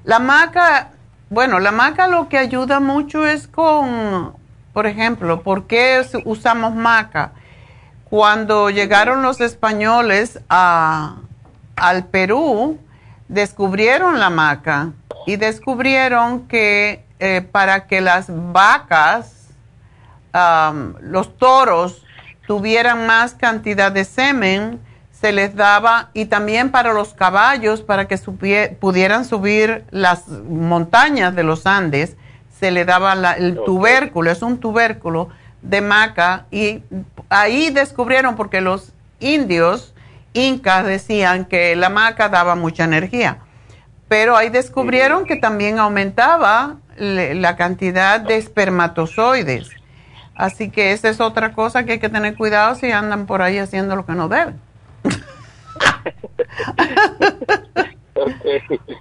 La 0.06 0.20
maca, 0.20 0.94
bueno, 1.30 1.60
la 1.60 1.72
maca 1.72 2.08
lo 2.08 2.28
que 2.30 2.38
ayuda 2.38 2.80
mucho 2.80 3.26
es 3.28 3.48
con, 3.48 4.34
por 4.74 4.88
ejemplo, 4.88 5.42
¿por 5.42 5.68
qué 5.68 6.00
us- 6.02 6.22
usamos 6.26 6.74
maca? 6.76 7.32
Cuando 8.10 8.70
llegaron 8.70 9.22
los 9.22 9.40
españoles 9.40 10.40
a, 10.50 11.18
al 11.76 12.06
Perú, 12.06 12.80
descubrieron 13.28 14.20
la 14.20 14.30
maca 14.32 14.92
y 15.28 15.36
descubrieron 15.36 16.48
que 16.48 17.06
eh, 17.20 17.42
para 17.42 17.86
que 17.86 18.02
las 18.02 18.26
vacas 18.30 19.50
am, 20.34 20.96
los 21.02 21.38
toros 21.38 22.04
tuvieran 22.48 23.06
más 23.06 23.36
cantidad 23.36 23.92
de 23.92 24.06
semen, 24.06 24.80
se 25.20 25.32
les 25.34 25.56
daba, 25.56 26.10
y 26.14 26.26
también 26.26 26.72
para 26.72 26.94
los 26.94 27.14
caballos, 27.14 27.82
para 27.82 28.08
que 28.08 28.18
pudieran 28.80 29.26
subir 29.26 29.84
las 29.92 30.28
montañas 30.28 31.36
de 31.36 31.44
los 31.44 31.66
Andes, 31.66 32.16
se 32.58 32.72
le 32.72 32.86
daba 32.86 33.16
la- 33.16 33.34
el 33.34 33.56
tubérculo, 33.66 34.32
es 34.32 34.42
un 34.42 34.60
tubérculo 34.60 35.30
de 35.62 35.82
maca, 35.82 36.46
y 36.52 36.84
ahí 37.30 37.70
descubrieron, 37.70 38.36
porque 38.36 38.62
los 38.62 38.94
indios 39.20 39.94
incas 40.32 40.86
decían 40.86 41.44
que 41.46 41.76
la 41.76 41.90
maca 41.90 42.30
daba 42.30 42.56
mucha 42.56 42.86
energía, 42.86 43.40
pero 44.08 44.38
ahí 44.38 44.50
descubrieron 44.50 45.26
que 45.26 45.36
también 45.36 45.80
aumentaba 45.80 46.78
le- 46.98 47.36
la 47.36 47.58
cantidad 47.58 48.22
de 48.22 48.38
espermatozoides. 48.38 49.70
Así 50.36 50.70
que 50.70 50.94
esa 50.94 51.10
es 51.10 51.20
otra 51.20 51.52
cosa 51.54 51.84
que 51.84 51.94
hay 51.94 52.00
que 52.00 52.08
tener 52.08 52.36
cuidado 52.36 52.76
si 52.76 52.90
andan 52.92 53.26
por 53.26 53.42
ahí 53.42 53.58
haciendo 53.58 53.98
lo 53.98 54.06
que 54.06 54.14
no 54.14 54.30
deben. 54.30 54.62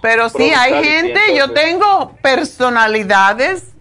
Pero 0.01 0.29
sí, 0.29 0.51
hay 0.55 0.83
gente, 0.83 1.19
yo 1.35 1.51
tengo 1.51 2.15
personalidades 2.21 3.73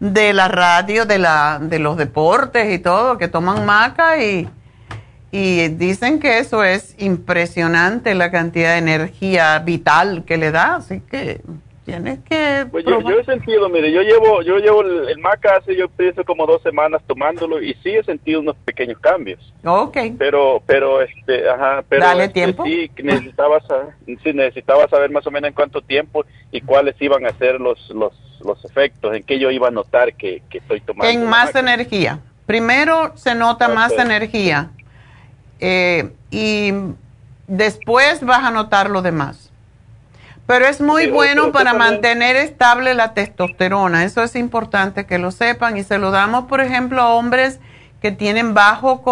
de 0.00 0.32
la 0.34 0.48
radio, 0.48 1.06
de, 1.06 1.18
la, 1.18 1.58
de 1.60 1.78
los 1.78 1.96
deportes 1.96 2.72
y 2.72 2.78
todo, 2.78 3.16
que 3.16 3.28
toman 3.28 3.64
maca 3.64 4.22
y, 4.22 4.48
Y 5.30 5.68
dicen 5.68 6.20
que 6.20 6.38
eso 6.38 6.62
es 6.62 6.94
impresionante 6.98 8.14
la 8.14 8.30
cantidad 8.30 8.74
de 8.74 8.78
energía 8.78 9.58
vital 9.58 10.24
que 10.24 10.36
le 10.36 10.52
da, 10.52 10.76
así 10.76 11.00
que 11.00 11.40
tienes 11.84 12.18
que 12.20 12.66
pues 12.70 12.84
yo, 12.84 13.00
yo, 13.00 13.20
he 13.20 13.24
sentido, 13.24 13.68
mire, 13.68 13.92
yo 13.92 14.02
llevo 14.02 14.42
yo 14.42 14.58
llevo 14.58 14.82
el, 14.82 15.18
maca 15.18 15.56
hace 15.56 15.76
yo 15.76 15.88
pienso 15.88 16.24
como 16.24 16.46
dos 16.46 16.62
semanas 16.62 17.02
tomándolo 17.06 17.62
y 17.62 17.74
sí 17.82 17.90
he 17.90 18.02
sentido 18.04 18.40
unos 18.40 18.56
pequeños 18.64 18.98
cambios. 18.98 19.52
Ok. 19.64 19.96
Pero 20.18 20.62
pero 20.66 21.02
este, 21.02 21.48
ajá, 21.48 21.84
pero 21.88 22.04
Dale 22.04 22.24
este, 22.24 22.34
tiempo. 22.34 22.64
sí 22.64 22.90
necesitaba 23.02 23.60
saber, 23.60 23.94
sí 24.06 24.32
necesitaba 24.32 24.88
saber 24.88 25.10
más 25.10 25.26
o 25.26 25.30
menos 25.30 25.48
en 25.48 25.54
cuánto 25.54 25.82
tiempo 25.82 26.24
y 26.50 26.60
cuáles 26.60 27.00
iban 27.00 27.26
a 27.26 27.32
ser 27.38 27.60
los 27.60 27.90
los 27.90 28.12
los 28.44 28.64
efectos, 28.64 29.14
en 29.14 29.22
qué 29.22 29.38
yo 29.38 29.50
iba 29.50 29.68
a 29.68 29.70
notar 29.70 30.14
que, 30.14 30.42
que 30.50 30.58
estoy 30.58 30.80
tomando. 30.80 31.10
En 31.10 31.28
más 31.28 31.54
energía. 31.54 32.20
Primero 32.46 33.16
se 33.16 33.34
nota 33.34 33.68
más 33.68 33.92
energía 33.92 34.70
eh, 35.60 36.10
y 36.30 36.72
después 37.46 38.22
vas 38.22 38.44
a 38.44 38.50
notar 38.50 38.90
lo 38.90 39.02
demás. 39.02 39.43
Pero 40.46 40.66
es 40.66 40.80
muy 40.80 41.08
bueno 41.08 41.52
para 41.52 41.72
mantener 41.72 42.36
estable 42.36 42.94
la 42.94 43.14
testosterona. 43.14 44.04
Eso 44.04 44.22
es 44.22 44.36
importante 44.36 45.06
que 45.06 45.18
lo 45.18 45.30
sepan 45.30 45.76
y 45.78 45.84
se 45.84 45.98
lo 45.98 46.10
damos, 46.10 46.44
por 46.44 46.60
ejemplo, 46.60 47.00
a 47.00 47.14
hombres 47.14 47.60
que 48.02 48.12
tienen 48.12 48.52
bajo 48.52 49.02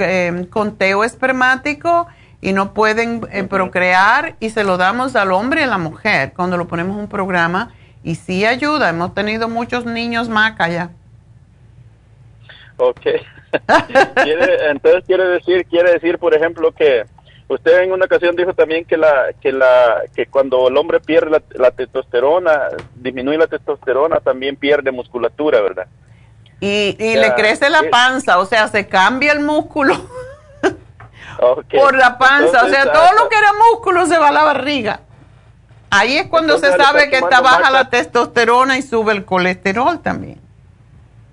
eh, 0.00 0.46
conteo 0.48 1.04
espermático 1.04 2.06
y 2.40 2.54
no 2.54 2.72
pueden 2.72 3.20
eh, 3.30 3.44
procrear 3.44 4.36
y 4.40 4.48
se 4.48 4.64
lo 4.64 4.78
damos 4.78 5.14
al 5.14 5.32
hombre 5.32 5.60
y 5.60 5.64
a 5.64 5.66
la 5.66 5.76
mujer 5.76 6.32
cuando 6.34 6.56
lo 6.56 6.66
ponemos 6.66 6.96
en 6.96 7.02
un 7.02 7.08
programa 7.08 7.74
y 8.02 8.14
sí 8.14 8.46
ayuda. 8.46 8.88
Hemos 8.88 9.14
tenido 9.14 9.50
muchos 9.50 9.84
niños 9.84 10.30
maca 10.30 10.68
ya. 10.68 10.90
Ok. 12.78 13.00
entonces 14.70 15.04
quiere 15.06 15.24
decir, 15.24 15.66
quiere 15.66 15.92
decir, 15.92 16.18
por 16.18 16.34
ejemplo, 16.34 16.72
que 16.72 17.04
usted 17.54 17.82
en 17.82 17.92
una 17.92 18.04
ocasión 18.04 18.36
dijo 18.36 18.54
también 18.54 18.84
que 18.84 18.96
la, 18.96 19.32
que 19.40 19.52
la, 19.52 20.02
que 20.14 20.26
cuando 20.26 20.68
el 20.68 20.76
hombre 20.76 21.00
pierde 21.00 21.42
la, 21.54 21.70
testosterona, 21.70 22.68
disminuye 22.96 23.38
la 23.38 23.46
testosterona, 23.46 24.20
también 24.20 24.56
pierde 24.56 24.90
musculatura, 24.90 25.60
¿verdad? 25.60 25.86
Y, 26.60 26.96
y 26.98 27.16
le 27.16 27.34
crece 27.34 27.68
la 27.70 27.82
panza, 27.90 28.38
o 28.38 28.46
sea, 28.46 28.68
se 28.68 28.86
cambia 28.86 29.32
el 29.32 29.40
músculo 29.40 29.94
por 31.70 31.96
la 31.96 32.18
panza, 32.18 32.64
o 32.64 32.68
sea, 32.68 32.92
todo 32.92 33.12
lo 33.18 33.28
que 33.28 33.36
era 33.36 33.52
músculo 33.70 34.06
se 34.06 34.18
va 34.18 34.28
a 34.28 34.32
la 34.32 34.44
barriga. 34.44 35.00
Ahí 35.90 36.16
es 36.16 36.28
cuando 36.28 36.56
se 36.58 36.74
sabe 36.74 37.10
que 37.10 37.16
está 37.16 37.42
baja 37.42 37.70
la 37.70 37.90
testosterona 37.90 38.78
y 38.78 38.82
sube 38.82 39.12
el 39.12 39.26
colesterol 39.26 40.00
también. 40.00 40.40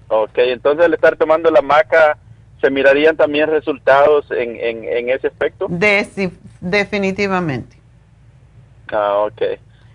Ok, 0.10 0.38
entonces 0.40 0.86
al 0.86 0.94
estar 0.94 1.16
tomando 1.16 1.50
la 1.50 1.62
maca, 1.62 2.18
¿se 2.61 2.69
mirarían 2.69 3.15
también 3.15 3.49
resultados 3.49 4.26
en, 4.31 4.56
en, 4.57 5.10
ese 5.10 5.27
aspecto? 5.27 5.68
definitivamente. 6.61 7.77
Ah, 8.91 9.26
ok. 9.27 9.41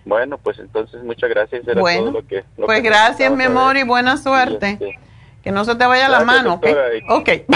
Bueno, 0.05 0.39
pues 0.39 0.59
entonces 0.59 1.03
muchas 1.03 1.31
gracias. 1.31 1.66
Era 1.66 1.81
bueno, 1.81 2.01
todo 2.05 2.12
lo 2.12 2.27
que, 2.27 2.45
pues 2.57 2.82
gracias, 2.82 3.32
mi 3.32 3.45
amor, 3.45 3.77
y 3.77 3.82
buena 3.82 4.16
suerte. 4.16 4.70
Este, 4.73 4.99
que 5.43 5.51
no 5.51 5.65
se 5.65 5.74
te 5.74 5.86
vaya 5.86 6.09
la 6.09 6.24
mano, 6.24 6.55
¿ok? 6.55 6.66
okay. 7.09 7.45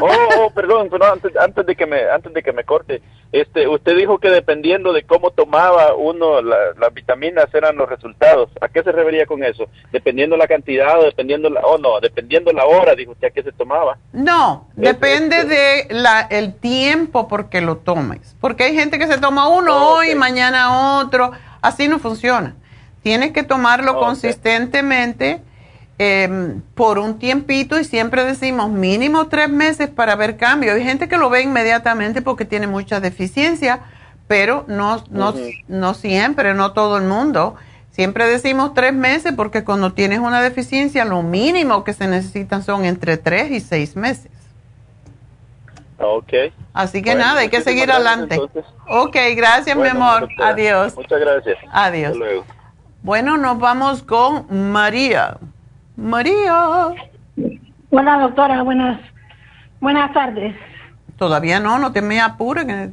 oh, 0.00 0.44
oh, 0.44 0.50
perdón, 0.50 0.88
pero 0.90 1.12
antes, 1.12 1.36
antes 1.36 1.66
de 1.66 1.76
que 1.76 1.86
me 1.86 2.08
antes 2.10 2.32
de 2.32 2.42
que 2.42 2.52
me 2.52 2.64
corte, 2.64 3.02
este, 3.32 3.68
usted 3.68 3.96
dijo 3.96 4.18
que 4.18 4.30
dependiendo 4.30 4.92
de 4.92 5.02
cómo 5.02 5.30
tomaba 5.30 5.94
uno 5.94 6.40
las 6.40 6.94
vitaminas 6.94 7.52
eran 7.52 7.76
los 7.76 7.88
resultados. 7.88 8.50
¿A 8.60 8.68
qué 8.68 8.82
se 8.82 8.92
refería 8.92 9.26
con 9.26 9.44
eso? 9.44 9.66
Dependiendo 9.92 10.36
la 10.36 10.46
cantidad 10.46 10.98
o 10.98 11.04
dependiendo 11.04 11.50
la, 11.50 11.60
oh 11.60 11.78
no, 11.78 12.00
dependiendo 12.00 12.52
la 12.52 12.64
hora, 12.64 12.94
dijo 12.94 13.12
usted 13.12 13.28
a 13.28 13.30
qué 13.30 13.42
se 13.42 13.52
tomaba. 13.52 13.98
No, 14.12 14.68
depende 14.74 15.44
de 15.44 15.86
la, 15.90 16.22
el 16.22 16.54
tiempo 16.54 17.28
por 17.28 17.50
que 17.50 17.60
lo 17.60 17.78
tomes. 17.78 18.36
Porque 18.40 18.64
hay 18.64 18.74
gente 18.74 18.98
que 18.98 19.06
se 19.06 19.18
toma 19.18 19.48
uno 19.48 19.94
hoy, 19.94 20.14
mañana 20.14 20.98
otro. 20.98 21.32
Así 21.60 21.88
no 21.88 21.98
funciona. 21.98 22.54
Tienes 23.02 23.32
que 23.32 23.42
tomarlo 23.42 23.98
consistentemente 23.98 25.40
Em, 26.00 26.60
por 26.76 27.00
un 27.00 27.18
tiempito 27.18 27.76
y 27.80 27.82
siempre 27.82 28.22
decimos 28.22 28.70
mínimo 28.70 29.26
tres 29.26 29.48
meses 29.48 29.90
para 29.90 30.14
ver 30.14 30.36
cambio. 30.36 30.72
Hay 30.74 30.84
gente 30.84 31.08
que 31.08 31.16
lo 31.16 31.28
ve 31.28 31.42
inmediatamente 31.42 32.22
porque 32.22 32.44
tiene 32.44 32.68
mucha 32.68 33.00
deficiencia, 33.00 33.80
pero 34.28 34.64
no, 34.68 35.02
no, 35.10 35.34
no 35.66 35.94
siempre, 35.94 36.54
no 36.54 36.72
todo 36.72 36.98
el 36.98 37.04
mundo. 37.04 37.56
Siempre 37.90 38.28
decimos 38.28 38.74
tres 38.74 38.94
meses 38.94 39.32
porque 39.36 39.64
cuando 39.64 39.92
tienes 39.92 40.20
una 40.20 40.40
deficiencia 40.40 41.04
lo 41.04 41.24
mínimo 41.24 41.82
que 41.82 41.92
se 41.92 42.06
necesitan 42.06 42.62
son 42.62 42.84
entre 42.84 43.16
tres 43.16 43.50
y 43.50 43.58
seis 43.58 43.96
meses. 43.96 44.30
Ok. 45.98 46.32
Así 46.74 47.02
que 47.02 47.16
nada, 47.16 47.40
hay 47.40 47.48
que 47.48 47.60
seguir 47.60 47.90
adelante. 47.90 48.40
Ok, 48.86 49.16
gracias 49.34 49.76
mi 49.76 49.88
amor. 49.88 50.28
Adiós. 50.40 50.94
Muchas 50.94 51.18
gracias. 51.18 51.58
Adiós. 51.72 52.16
Bueno, 53.02 53.36
nos 53.36 53.58
vamos 53.58 54.04
con 54.04 54.70
María. 54.70 55.38
María. 55.98 56.94
Hola, 57.90 58.18
doctora. 58.20 58.62
Buenas, 58.62 59.00
buenas 59.80 60.12
tardes. 60.12 60.54
Todavía 61.16 61.58
no, 61.58 61.80
no 61.80 61.90
te 61.90 62.00
me 62.02 62.20
apures, 62.20 62.66
que 62.66 62.90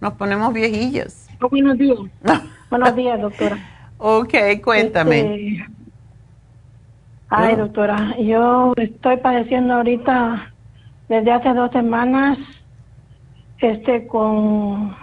nos 0.00 0.14
ponemos 0.14 0.54
viejillas. 0.54 1.28
Oh, 1.42 1.50
buenos 1.50 1.76
días. 1.76 1.98
buenos 2.70 2.96
días, 2.96 3.20
doctora. 3.20 3.58
Ok, 3.98 4.34
cuéntame. 4.64 5.20
Este, 5.20 5.66
ay, 7.28 7.56
doctora, 7.56 8.16
yo 8.18 8.72
estoy 8.76 9.18
padeciendo 9.18 9.74
ahorita 9.74 10.50
desde 11.10 11.30
hace 11.30 11.52
dos 11.52 11.70
semanas 11.72 12.38
este 13.58 14.06
con 14.06 14.96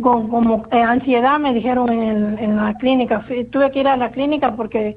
con 0.00 0.28
como 0.28 0.66
eh, 0.72 0.82
ansiedad 0.82 1.38
me 1.38 1.52
dijeron 1.52 1.92
en, 1.92 2.38
en 2.38 2.56
la 2.56 2.74
clínica 2.78 3.22
tuve 3.52 3.70
que 3.70 3.80
ir 3.80 3.88
a 3.88 3.98
la 3.98 4.10
clínica 4.10 4.56
porque 4.56 4.96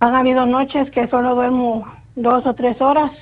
han 0.00 0.14
habido 0.14 0.46
noches 0.46 0.90
que 0.90 1.08
solo 1.08 1.34
duermo 1.34 1.86
dos 2.14 2.44
o 2.46 2.54
tres 2.54 2.80
horas 2.80 3.12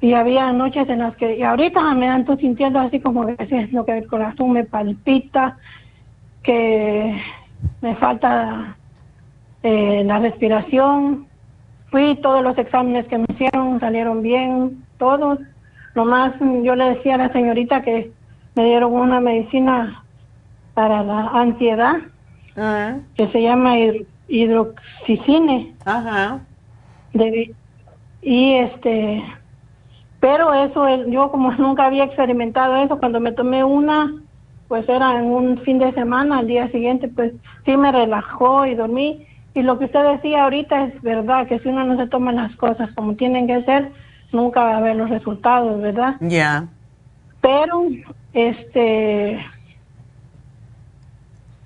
y 0.00 0.12
había 0.14 0.52
noches 0.52 0.88
en 0.88 1.00
las 1.00 1.16
que, 1.16 1.36
y 1.36 1.42
ahorita 1.42 1.94
me 1.94 2.08
ando 2.08 2.36
sintiendo 2.36 2.78
así 2.78 3.00
como 3.00 3.26
que 3.26 3.68
lo 3.72 3.84
que 3.84 3.98
el 3.98 4.06
corazón 4.06 4.52
me 4.52 4.64
palpita, 4.64 5.56
que 6.42 7.20
me 7.80 7.96
falta 7.96 8.76
eh, 9.62 10.02
la 10.04 10.18
respiración. 10.20 11.26
Fui, 11.90 12.16
todos 12.16 12.42
los 12.42 12.56
exámenes 12.58 13.06
que 13.08 13.18
me 13.18 13.26
hicieron 13.28 13.80
salieron 13.80 14.22
bien, 14.22 14.84
todos. 14.98 15.40
Nomás 15.94 16.32
yo 16.62 16.76
le 16.76 16.94
decía 16.94 17.16
a 17.16 17.18
la 17.18 17.32
señorita 17.32 17.82
que 17.82 18.12
me 18.54 18.64
dieron 18.66 18.92
una 18.92 19.20
medicina 19.20 20.04
para 20.74 21.02
la 21.02 21.28
ansiedad, 21.28 21.96
ah. 22.56 22.96
que 23.16 23.26
se 23.28 23.42
llama 23.42 23.78
hidroxicine. 24.28 25.74
Ajá. 25.84 26.40
y 28.22 28.54
este, 28.54 29.22
pero 30.20 30.52
eso, 30.52 31.06
yo 31.06 31.30
como 31.30 31.52
nunca 31.58 31.86
había 31.86 32.04
experimentado 32.04 32.76
eso, 32.76 32.98
cuando 32.98 33.20
me 33.20 33.32
tomé 33.32 33.64
una, 33.64 34.12
pues 34.68 34.88
era 34.88 35.18
en 35.18 35.26
un 35.26 35.58
fin 35.58 35.78
de 35.78 35.92
semana, 35.92 36.38
al 36.38 36.46
día 36.46 36.70
siguiente, 36.70 37.08
pues 37.08 37.32
sí 37.64 37.76
me 37.76 37.92
relajó 37.92 38.66
y 38.66 38.74
dormí. 38.74 39.26
Y 39.54 39.62
lo 39.62 39.78
que 39.78 39.86
usted 39.86 40.04
decía 40.12 40.44
ahorita 40.44 40.84
es 40.84 41.02
verdad, 41.02 41.48
que 41.48 41.58
si 41.60 41.68
uno 41.68 41.84
no 41.84 41.96
se 41.96 42.06
toma 42.06 42.32
las 42.32 42.54
cosas 42.56 42.90
como 42.94 43.14
tienen 43.14 43.46
que 43.46 43.64
ser, 43.64 43.90
nunca 44.30 44.62
va 44.62 44.76
a 44.76 44.80
ver 44.80 44.96
los 44.96 45.10
resultados, 45.10 45.80
¿verdad? 45.80 46.16
Ya. 46.20 46.66
Pero, 47.40 47.86
este, 48.34 49.40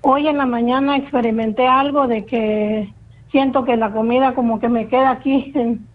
Hoy 0.05 0.27
en 0.27 0.37
la 0.37 0.45
mañana 0.45 0.97
experimenté 0.97 1.65
algo 1.65 2.07
de 2.07 2.25
que 2.25 2.93
siento 3.31 3.63
que 3.63 3.77
la 3.77 3.91
comida 3.91 4.35
como 4.35 4.59
que 4.59 4.67
me 4.67 4.89
queda 4.89 5.11
aquí, 5.11 5.53
en, 5.55 5.87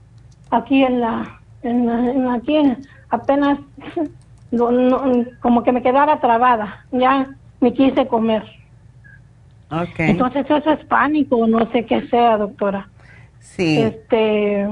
aquí 0.50 0.82
en 0.82 1.00
la, 1.00 1.40
en, 1.62 2.26
aquí 2.26 2.56
apenas 3.10 3.58
como 5.40 5.62
que 5.62 5.72
me 5.72 5.82
quedara 5.82 6.20
trabada, 6.20 6.86
ya 6.90 7.28
me 7.60 7.74
quise 7.74 8.06
comer. 8.06 8.44
Okay. 9.70 10.08
Entonces 10.08 10.46
eso 10.48 10.70
es 10.70 10.82
pánico, 10.86 11.46
no 11.46 11.70
sé 11.70 11.84
qué 11.84 12.08
sea, 12.08 12.38
doctora. 12.38 12.88
Sí. 13.40 13.78
Este, 13.78 14.66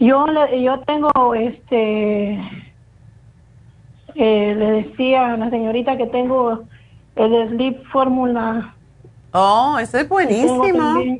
yo 0.00 0.26
yo 0.62 0.80
tengo 0.80 1.34
este, 1.34 2.34
eh, 4.16 4.54
le 4.54 4.70
decía 4.82 5.32
a 5.32 5.36
la 5.38 5.48
señorita 5.48 5.96
que 5.96 6.08
tengo 6.08 6.64
el 7.16 7.48
Sleep 7.50 7.84
Fórmula. 7.90 8.74
Oh, 9.32 9.78
ese 9.80 10.02
es 10.02 10.08
buenísimo. 10.08 11.18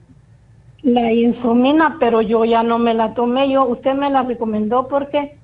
La 0.82 1.12
insomina, 1.12 1.96
pero 1.98 2.20
yo 2.20 2.44
ya 2.44 2.62
no 2.62 2.78
me 2.78 2.94
la 2.94 3.14
tomé. 3.14 3.50
Yo, 3.50 3.64
usted 3.64 3.94
me 3.94 4.10
la 4.10 4.22
recomendó 4.22 4.86
porque 4.86 5.36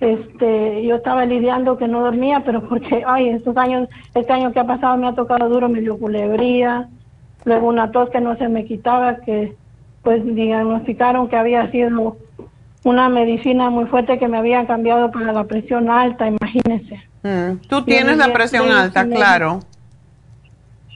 este 0.00 0.84
yo 0.84 0.96
estaba 0.96 1.26
lidiando 1.26 1.76
que 1.76 1.88
no 1.88 2.00
dormía, 2.02 2.42
pero 2.44 2.66
porque, 2.68 3.02
ay, 3.06 3.28
estos 3.28 3.56
años, 3.56 3.88
este 4.14 4.32
año 4.32 4.52
que 4.52 4.60
ha 4.60 4.66
pasado 4.66 4.96
me 4.96 5.08
ha 5.08 5.14
tocado 5.14 5.48
duro, 5.48 5.68
me 5.68 5.80
dio 5.80 5.98
culebría, 5.98 6.88
luego 7.44 7.68
una 7.68 7.90
tos 7.90 8.08
que 8.10 8.20
no 8.20 8.36
se 8.36 8.48
me 8.48 8.64
quitaba, 8.64 9.16
que 9.16 9.54
pues 10.02 10.24
diagnosticaron 10.24 11.28
que 11.28 11.36
había 11.36 11.70
sido 11.70 12.16
una 12.84 13.08
medicina 13.08 13.70
muy 13.70 13.86
fuerte 13.86 14.18
que 14.18 14.28
me 14.28 14.38
habían 14.38 14.66
cambiado 14.66 15.10
para 15.10 15.32
la 15.32 15.44
presión 15.44 15.90
alta, 15.90 16.28
imagínense. 16.28 17.02
Mm, 17.22 17.66
Tú 17.68 17.84
tienes 17.84 18.16
la 18.16 18.32
presión 18.32 18.70
alta, 18.70 19.06
claro. 19.06 19.60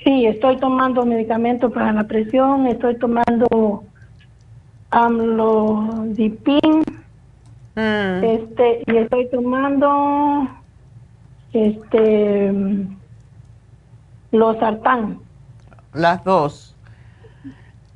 Sí, 0.05 0.27
estoy 0.27 0.57
tomando 0.59 1.05
medicamento 1.07 1.71
para 1.71 1.93
la 1.93 2.05
presión, 2.05 2.67
estoy 2.67 2.99
tomando 2.99 3.85
amlodipin, 4.91 6.83
Mm. 7.75 8.23
este, 8.25 8.83
y 8.87 8.97
estoy 8.99 9.31
tomando 9.31 10.47
este 11.55 12.53
los 14.31 14.59
sartán, 14.59 15.21
Las 15.95 16.23
dos. 16.25 16.77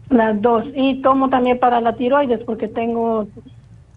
las 0.09 0.41
dos, 0.41 0.65
y 0.74 1.03
tomo 1.03 1.28
también 1.28 1.59
para 1.59 1.81
la 1.83 1.95
tiroides 1.97 2.43
porque 2.45 2.69
tengo 2.69 3.27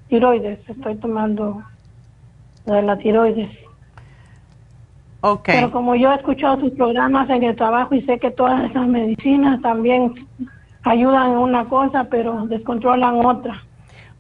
tiroides, 0.08 0.60
estoy 0.68 0.96
tomando 0.98 1.64
la 2.66 2.98
tiroides. 2.98 3.50
Ok. 5.22 5.46
Pero 5.46 5.72
como 5.72 5.96
yo 5.96 6.12
he 6.12 6.16
escuchado 6.16 6.60
sus 6.62 6.72
programas 6.72 7.30
en 7.30 7.44
el 7.44 7.56
trabajo 7.56 7.94
y 7.96 8.02
sé 8.04 8.20
que 8.20 8.32
todas 8.32 8.70
esas 8.70 8.88
medicinas 8.88 9.62
también 9.62 10.28
ayudan 10.84 11.32
en 11.32 11.38
una 11.38 11.66
cosa, 11.66 12.06
pero 12.06 12.46
descontrolan 12.46 13.26
otra. 13.26 13.64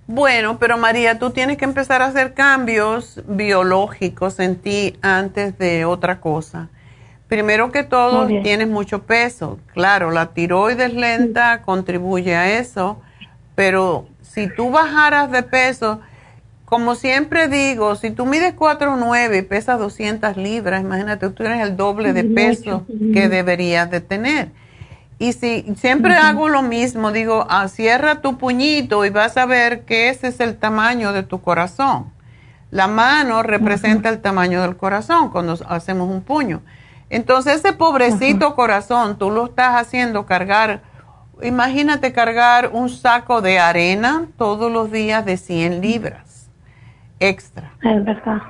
Bueno, 0.07 0.57
pero 0.57 0.77
María, 0.77 1.19
tú 1.19 1.30
tienes 1.30 1.57
que 1.57 1.65
empezar 1.65 2.01
a 2.01 2.07
hacer 2.07 2.34
cambios 2.34 3.21
biológicos 3.27 4.39
en 4.39 4.55
ti 4.55 4.97
antes 5.01 5.57
de 5.59 5.85
otra 5.85 6.19
cosa. 6.19 6.67
Primero 7.27 7.71
que 7.71 7.84
todo, 7.84 8.26
tienes 8.41 8.67
mucho 8.67 9.03
peso. 9.03 9.59
Claro, 9.73 10.09
la 10.09 10.34
tiroides 10.34 10.95
lenta 10.95 11.61
contribuye 11.61 12.35
a 12.35 12.57
eso, 12.57 12.99
pero 13.53 14.07
si 14.23 14.49
tú 14.49 14.71
bajaras 14.71 15.30
de 15.30 15.43
peso, 15.43 16.01
como 16.69 16.93
siempre 16.93 17.47
digo, 17.47 17.95
si 17.95 18.11
tú 18.11 18.27
mides 18.27 18.55
4,9 18.55 19.39
y 19.39 19.41
pesas 19.41 19.79
200 19.79 20.37
libras, 20.37 20.81
imagínate, 20.81 21.27
tú 21.27 21.33
tienes 21.33 21.67
el 21.67 21.75
doble 21.75 22.13
de 22.13 22.23
peso 22.25 22.85
que 23.11 23.27
deberías 23.27 23.89
de 23.89 24.01
tener. 24.01 24.51
Y 25.17 25.33
si 25.33 25.65
siempre 25.77 26.13
hago 26.13 26.47
lo 26.47 26.61
mismo, 26.61 27.11
digo, 27.11 27.47
ah, 27.49 27.67
cierra 27.69 28.21
tu 28.21 28.37
puñito 28.37 29.03
y 29.03 29.09
vas 29.09 29.35
a 29.37 29.47
ver 29.47 29.83
que 29.85 30.09
ese 30.09 30.27
es 30.27 30.39
el 30.39 30.57
tamaño 30.57 31.11
de 31.11 31.23
tu 31.23 31.41
corazón. 31.41 32.13
La 32.69 32.87
mano 32.87 33.41
representa 33.41 34.09
el 34.09 34.21
tamaño 34.21 34.61
del 34.61 34.77
corazón 34.77 35.31
cuando 35.31 35.57
hacemos 35.67 36.07
un 36.07 36.21
puño. 36.21 36.61
Entonces 37.09 37.55
ese 37.55 37.73
pobrecito 37.73 38.53
corazón, 38.53 39.17
tú 39.17 39.31
lo 39.31 39.45
estás 39.45 39.75
haciendo 39.75 40.27
cargar, 40.27 40.83
imagínate 41.41 42.13
cargar 42.13 42.69
un 42.71 42.89
saco 42.89 43.41
de 43.41 43.57
arena 43.57 44.27
todos 44.37 44.71
los 44.71 44.91
días 44.91 45.25
de 45.25 45.37
100 45.37 45.81
libras 45.81 46.28
extra. 47.19 47.71
Es 47.81 48.03
verdad. 48.03 48.41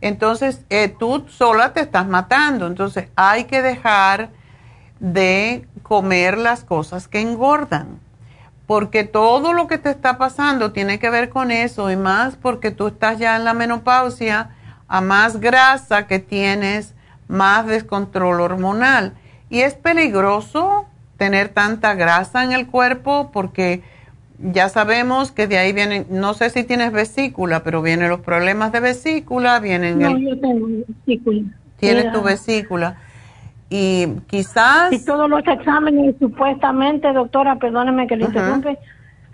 Entonces, 0.00 0.64
eh, 0.70 0.88
tú 0.88 1.26
sola 1.28 1.72
te 1.72 1.80
estás 1.80 2.06
matando. 2.06 2.66
Entonces, 2.66 3.08
hay 3.16 3.44
que 3.44 3.62
dejar 3.62 4.30
de 4.98 5.66
comer 5.82 6.38
las 6.38 6.64
cosas 6.64 7.08
que 7.08 7.20
engordan. 7.20 8.00
Porque 8.66 9.04
todo 9.04 9.52
lo 9.52 9.66
que 9.66 9.78
te 9.78 9.90
está 9.90 10.16
pasando 10.16 10.72
tiene 10.72 10.98
que 10.98 11.10
ver 11.10 11.28
con 11.28 11.50
eso 11.50 11.90
y 11.90 11.96
más 11.96 12.36
porque 12.36 12.70
tú 12.70 12.86
estás 12.86 13.18
ya 13.18 13.36
en 13.36 13.44
la 13.44 13.52
menopausia, 13.52 14.50
a 14.86 15.00
más 15.00 15.40
grasa 15.40 16.06
que 16.06 16.20
tienes, 16.20 16.94
más 17.26 17.66
descontrol 17.66 18.40
hormonal. 18.40 19.14
Y 19.48 19.60
es 19.60 19.74
peligroso 19.74 20.86
tener 21.16 21.48
tanta 21.48 21.94
grasa 21.94 22.44
en 22.44 22.52
el 22.52 22.68
cuerpo 22.68 23.30
porque 23.32 23.82
ya 24.42 24.68
sabemos 24.68 25.32
que 25.32 25.46
de 25.46 25.58
ahí 25.58 25.72
vienen, 25.72 26.06
no 26.10 26.34
sé 26.34 26.50
si 26.50 26.64
tienes 26.64 26.92
vesícula, 26.92 27.62
pero 27.62 27.82
vienen 27.82 28.08
los 28.08 28.20
problemas 28.20 28.72
de 28.72 28.80
vesícula, 28.80 29.60
vienen 29.60 29.98
No, 29.98 30.08
el, 30.08 30.28
yo 30.28 30.40
tengo 30.40 30.66
vesícula. 30.88 31.42
tienes 31.76 32.12
tu 32.12 32.22
vesícula. 32.22 32.96
Y 33.68 34.06
quizás... 34.26 34.92
Y 34.92 35.04
todos 35.04 35.28
los 35.30 35.46
exámenes, 35.46 36.16
supuestamente, 36.18 37.12
doctora, 37.12 37.56
perdóneme 37.56 38.06
que 38.06 38.16
le 38.16 38.24
Ajá. 38.24 38.60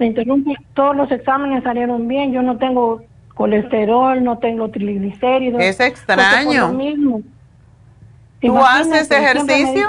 interrumpe, 0.01 0.57
todos 0.75 0.95
los 0.95 1.11
exámenes 1.11 1.63
salieron 1.63 2.07
bien. 2.07 2.33
Yo 2.33 2.43
no 2.43 2.59
tengo 2.59 3.03
colesterol, 3.35 4.23
no 4.23 4.39
tengo 4.39 4.69
triglicéridos. 4.71 5.63
Es 5.63 5.81
extraño. 5.81 6.67
por 6.69 6.73
lo 6.73 6.79
mismo. 6.79 7.23
¿Tú 8.41 8.59
haces 8.59 9.11
ejercicio? 9.11 9.89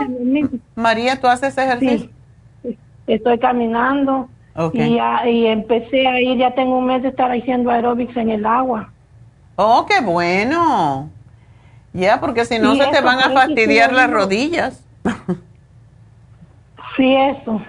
María, 0.75 1.19
¿tú 1.19 1.27
haces 1.27 1.57
ejercicio? 1.57 2.09
Sí, 2.63 2.77
estoy 3.07 3.39
caminando 3.39 4.29
Y, 4.73 4.95
ya- 4.95 5.27
y 5.29 5.45
empecé 5.45 6.07
a 6.07 6.19
ir, 6.19 6.37
ya 6.37 6.53
tengo 6.55 6.77
un 6.79 6.85
mes 6.87 7.03
de 7.03 7.09
estar 7.09 7.31
haciendo 7.31 7.69
aeróbics 7.69 8.15
en 8.17 8.29
el 8.31 8.45
agua. 8.45 8.91
Oh, 9.55 9.85
qué 9.87 10.01
bueno. 10.01 11.09
Ya, 11.93 12.19
porque 12.19 12.45
si 12.45 12.59
no 12.59 12.73
Sí, 12.73 12.81
se 12.81 12.87
te 12.87 13.01
van 13.01 13.19
a 13.19 13.29
fastidiar 13.29 13.93
las 13.93 14.09
rodillas. 14.09 14.83
Sí, 16.95 17.15
eso. 17.15 17.61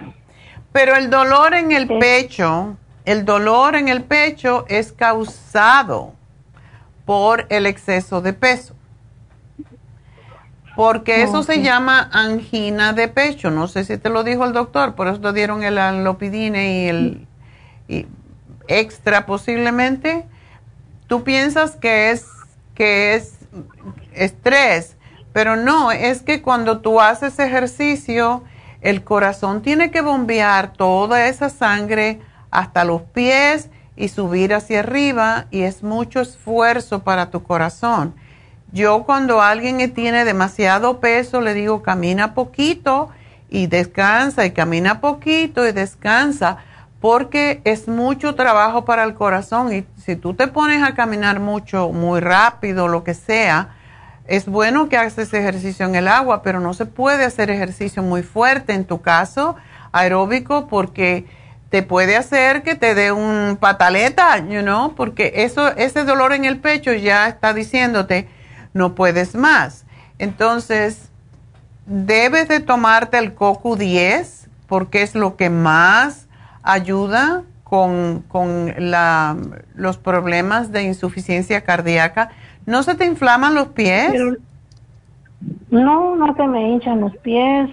Pero 0.71 0.95
el 0.95 1.09
dolor 1.11 1.53
en 1.53 1.71
el 1.71 1.87
pecho, 1.87 2.77
el 3.05 3.25
dolor 3.25 3.75
en 3.75 3.87
el 3.87 4.03
pecho 4.03 4.65
es 4.67 4.91
causado 4.91 6.13
por 7.05 7.45
el 7.49 7.65
exceso 7.67 8.21
de 8.21 8.33
peso. 8.33 8.75
Porque 10.79 11.23
eso 11.23 11.43
se 11.43 11.61
llama 11.61 12.09
angina 12.13 12.93
de 12.93 13.09
pecho. 13.09 13.51
No 13.51 13.67
sé 13.67 13.83
si 13.83 13.97
te 13.97 14.09
lo 14.09 14.23
dijo 14.23 14.45
el 14.45 14.53
doctor, 14.53 14.95
por 14.95 15.09
eso 15.09 15.19
te 15.19 15.33
dieron 15.33 15.61
el 15.61 15.77
alopidine 15.77 16.85
y 16.85 16.87
el 16.87 17.27
y 17.89 18.07
extra 18.69 19.25
posiblemente. 19.25 20.25
Tú 21.07 21.25
piensas 21.25 21.75
que 21.75 22.11
es 22.11 22.27
que 22.75 23.15
es 23.15 23.33
estrés, 24.13 24.95
pero 25.33 25.57
no, 25.57 25.91
es 25.91 26.21
que 26.21 26.41
cuando 26.41 26.79
tú 26.79 27.01
haces 27.01 27.39
ejercicio, 27.39 28.45
el 28.79 29.03
corazón 29.03 29.61
tiene 29.61 29.91
que 29.91 29.99
bombear 29.99 30.71
toda 30.71 31.27
esa 31.27 31.49
sangre 31.49 32.21
hasta 32.51 32.85
los 32.85 33.01
pies 33.01 33.69
y 33.97 34.07
subir 34.07 34.53
hacia 34.53 34.79
arriba 34.79 35.47
y 35.51 35.63
es 35.63 35.83
mucho 35.83 36.21
esfuerzo 36.21 36.99
para 36.99 37.31
tu 37.31 37.43
corazón. 37.43 38.15
Yo 38.71 39.03
cuando 39.03 39.41
alguien 39.41 39.93
tiene 39.93 40.25
demasiado 40.25 40.99
peso 40.99 41.41
le 41.41 41.53
digo 41.53 41.81
camina 41.81 42.35
poquito 42.35 43.09
y 43.49 43.67
descansa 43.67 44.45
y 44.45 44.51
camina 44.51 45.01
poquito 45.01 45.67
y 45.67 45.71
descansa 45.71 46.57
porque 47.01 47.61
es 47.63 47.87
mucho 47.87 48.35
trabajo 48.35 48.85
para 48.85 49.03
el 49.03 49.15
corazón 49.15 49.73
y 49.73 49.85
si 49.97 50.15
tú 50.15 50.33
te 50.33 50.47
pones 50.47 50.83
a 50.83 50.93
caminar 50.93 51.39
mucho, 51.39 51.89
muy 51.89 52.19
rápido, 52.19 52.87
lo 52.87 53.03
que 53.03 53.13
sea, 53.13 53.75
es 54.27 54.45
bueno 54.45 54.89
que 54.89 54.97
haces 54.97 55.33
ejercicio 55.33 55.85
en 55.85 55.95
el 55.95 56.07
agua, 56.07 56.43
pero 56.43 56.59
no 56.59 56.73
se 56.73 56.85
puede 56.85 57.25
hacer 57.25 57.49
ejercicio 57.49 58.03
muy 58.03 58.21
fuerte 58.21 58.73
en 58.73 58.85
tu 58.85 59.01
caso 59.01 59.55
aeróbico 59.91 60.67
porque 60.67 61.25
te 61.69 61.81
puede 61.81 62.15
hacer 62.17 62.61
que 62.61 62.75
te 62.75 62.93
dé 62.93 63.11
un 63.11 63.57
pataleta, 63.59 64.37
you 64.39 64.61
know, 64.61 64.93
porque 64.93 65.31
eso 65.37 65.69
ese 65.77 66.03
dolor 66.03 66.33
en 66.33 66.45
el 66.45 66.59
pecho 66.59 66.93
ya 66.93 67.27
está 67.27 67.53
diciéndote 67.53 68.27
no 68.73 68.95
puedes 68.95 69.35
más. 69.35 69.85
Entonces, 70.17 71.09
debes 71.85 72.47
de 72.47 72.59
tomarte 72.59 73.17
el 73.17 73.35
CoQ10 73.35 74.47
porque 74.67 75.01
es 75.01 75.15
lo 75.15 75.35
que 75.35 75.49
más 75.49 76.27
ayuda 76.61 77.43
con, 77.63 78.23
con 78.27 78.73
la, 78.77 79.35
los 79.75 79.97
problemas 79.97 80.71
de 80.71 80.83
insuficiencia 80.83 81.61
cardíaca. 81.61 82.31
¿No 82.65 82.83
se 82.83 82.95
te 82.95 83.05
inflaman 83.05 83.55
los 83.55 83.69
pies? 83.69 84.11
Pero 84.11 84.35
no, 85.71 86.15
no 86.15 86.35
se 86.35 86.47
me 86.47 86.69
hinchan 86.69 87.01
los 87.01 87.15
pies 87.17 87.69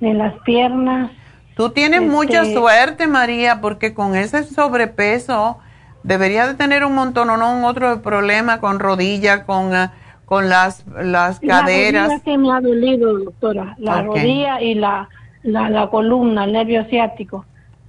ni 0.00 0.14
las 0.14 0.34
piernas. 0.44 1.10
Tú 1.56 1.70
tienes 1.70 2.00
Este- 2.00 2.12
mucha 2.12 2.44
suerte, 2.46 3.06
María, 3.06 3.60
porque 3.60 3.92
con 3.92 4.14
ese 4.14 4.44
sobrepeso 4.44 5.58
deberías 6.02 6.48
de 6.48 6.54
tener 6.54 6.84
un 6.84 6.94
montón 6.94 7.28
o 7.30 7.36
no 7.36 7.54
un 7.54 7.64
otro 7.64 8.00
problema 8.00 8.60
con 8.60 8.78
rodilla, 8.78 9.44
con, 9.44 9.74
ah, 9.74 9.92
con 10.30 10.48
las, 10.48 10.84
las 10.86 11.40
caderas. 11.40 12.06
La 12.08 12.14
rodilla 12.14 12.22
sí 12.24 12.38
me 12.38 12.52
ha 12.52 12.60
dolido, 12.60 13.18
doctora. 13.18 13.74
La 13.78 13.98
Ok. 13.98 14.06
rodilla 14.06 14.60
y 14.62 14.74
la, 14.76 15.08
la, 15.42 15.68
la 15.68 15.90
columna, 15.90 16.44
el 16.44 16.52
nervio 16.52 16.82
asiático. 16.82 17.44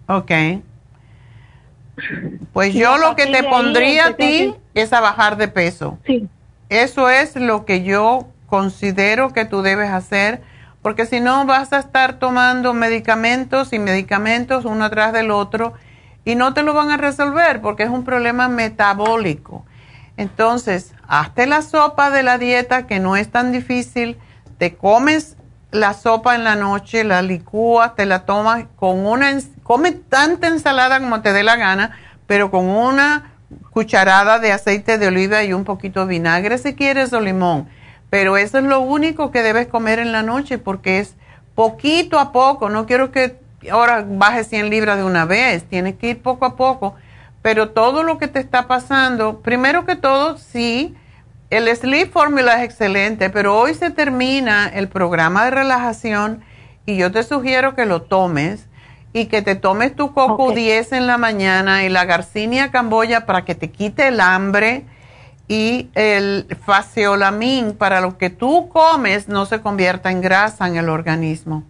Ok. 0.07 0.31
Pues 2.51 2.73
Y 2.73 2.79
yo 2.79 2.97
lo 2.97 3.15
que 3.15 3.27
te 3.27 3.43
pondría 3.43 4.05
a 4.05 4.07
a 4.09 4.13
ti 4.15 4.55
es 4.73 4.91
a 4.91 5.01
bajar 5.01 5.37
de 5.37 5.49
peso. 5.49 5.99
Sí. 6.03 6.27
Eso 6.69 7.09
es 7.11 7.35
lo 7.35 7.63
que 7.63 7.83
yo 7.83 8.27
considero 8.47 9.33
que 9.33 9.45
tú 9.45 9.61
debes 9.61 9.91
hacer, 9.91 10.41
porque 10.81 11.05
si 11.05 11.19
no 11.19 11.45
vas 11.45 11.73
a 11.73 11.79
estar 11.79 12.17
tomando 12.17 12.73
medicamentos 12.73 13.71
y 13.71 13.77
medicamentos 13.77 14.65
uno 14.65 14.85
atrás 14.85 15.13
del 15.13 15.29
otro 15.29 15.73
y 16.25 16.33
no 16.33 16.55
te 16.55 16.63
lo 16.63 16.73
van 16.73 16.89
a 16.89 16.97
resolver 16.97 17.61
porque 17.61 17.83
es 17.83 17.89
un 17.89 18.03
problema 18.03 18.47
metabólico. 18.47 19.63
Entonces, 20.21 20.93
hazte 21.07 21.47
la 21.47 21.63
sopa 21.63 22.11
de 22.11 22.21
la 22.21 22.37
dieta 22.37 22.85
que 22.85 22.99
no 22.99 23.15
es 23.15 23.31
tan 23.31 23.51
difícil, 23.51 24.19
te 24.59 24.75
comes 24.75 25.35
la 25.71 25.95
sopa 25.95 26.35
en 26.35 26.43
la 26.43 26.55
noche, 26.55 27.03
la 27.03 27.23
licúas, 27.23 27.95
te 27.95 28.05
la 28.05 28.19
tomas 28.19 28.65
con 28.75 29.03
una, 29.03 29.35
come 29.63 29.93
tanta 29.93 30.47
ensalada 30.47 30.99
como 30.99 31.21
te 31.21 31.33
dé 31.33 31.41
la 31.41 31.55
gana, 31.55 31.97
pero 32.27 32.51
con 32.51 32.67
una 32.69 33.31
cucharada 33.71 34.37
de 34.37 34.51
aceite 34.51 34.99
de 34.99 35.07
oliva 35.07 35.43
y 35.43 35.53
un 35.53 35.63
poquito 35.63 36.01
de 36.01 36.09
vinagre 36.09 36.59
si 36.59 36.75
quieres 36.75 37.13
o 37.13 37.19
limón. 37.19 37.67
Pero 38.11 38.37
eso 38.37 38.59
es 38.59 38.65
lo 38.65 38.81
único 38.81 39.31
que 39.31 39.41
debes 39.41 39.65
comer 39.65 39.97
en 39.97 40.11
la 40.11 40.21
noche 40.21 40.59
porque 40.59 40.99
es 40.99 41.15
poquito 41.55 42.19
a 42.19 42.31
poco. 42.31 42.69
No 42.69 42.85
quiero 42.85 43.11
que 43.11 43.39
ahora 43.71 44.05
bajes 44.07 44.49
100 44.49 44.69
libras 44.69 44.97
de 44.97 45.03
una 45.03 45.25
vez. 45.25 45.63
Tienes 45.63 45.95
que 45.95 46.11
ir 46.11 46.21
poco 46.21 46.45
a 46.45 46.55
poco. 46.55 46.93
Pero 47.41 47.69
todo 47.69 48.03
lo 48.03 48.17
que 48.17 48.27
te 48.27 48.39
está 48.39 48.67
pasando, 48.67 49.41
primero 49.41 49.85
que 49.85 49.95
todo, 49.95 50.37
sí, 50.37 50.95
el 51.49 51.67
Sleep 51.75 52.11
Formula 52.11 52.57
es 52.57 52.63
excelente, 52.63 53.29
pero 53.29 53.57
hoy 53.57 53.73
se 53.73 53.89
termina 53.89 54.67
el 54.67 54.87
programa 54.87 55.45
de 55.45 55.51
relajación 55.51 56.43
y 56.85 56.97
yo 56.97 57.11
te 57.11 57.23
sugiero 57.23 57.75
que 57.75 57.85
lo 57.85 58.03
tomes 58.03 58.67
y 59.13 59.25
que 59.25 59.41
te 59.41 59.55
tomes 59.55 59.95
tu 59.95 60.13
coco 60.13 60.51
10 60.51 60.93
en 60.93 61.07
la 61.07 61.17
mañana 61.17 61.83
y 61.83 61.89
la 61.89 62.05
garcinia 62.05 62.71
camboya 62.71 63.25
para 63.25 63.43
que 63.43 63.55
te 63.55 63.69
quite 63.69 64.07
el 64.07 64.21
hambre 64.21 64.85
y 65.47 65.89
el 65.95 66.47
faciolamin 66.65 67.73
para 67.73 67.99
lo 67.99 68.17
que 68.17 68.29
tú 68.29 68.69
comes 68.69 69.27
no 69.27 69.45
se 69.45 69.59
convierta 69.59 70.09
en 70.09 70.21
grasa 70.21 70.67
en 70.67 70.77
el 70.77 70.87
organismo. 70.87 71.65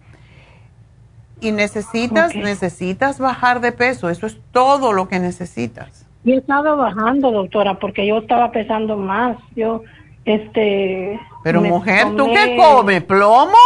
Y 1.42 1.50
necesitas, 1.50 2.36
necesitas 2.36 3.18
bajar 3.18 3.60
de 3.60 3.72
peso, 3.72 4.08
eso 4.08 4.26
es 4.26 4.38
todo 4.52 4.92
lo 4.92 5.08
que 5.08 5.18
necesitas. 5.18 6.06
Yo 6.22 6.34
he 6.34 6.38
estado 6.38 6.76
bajando, 6.76 7.32
doctora, 7.32 7.80
porque 7.80 8.06
yo 8.06 8.18
estaba 8.18 8.52
pesando 8.52 8.96
más. 8.96 9.36
Yo, 9.56 9.82
este. 10.24 11.18
Pero 11.42 11.60
mujer, 11.60 12.14
¿tú 12.16 12.28
qué 12.32 12.56
comes? 12.56 13.02
¿Plomo? 13.02 13.58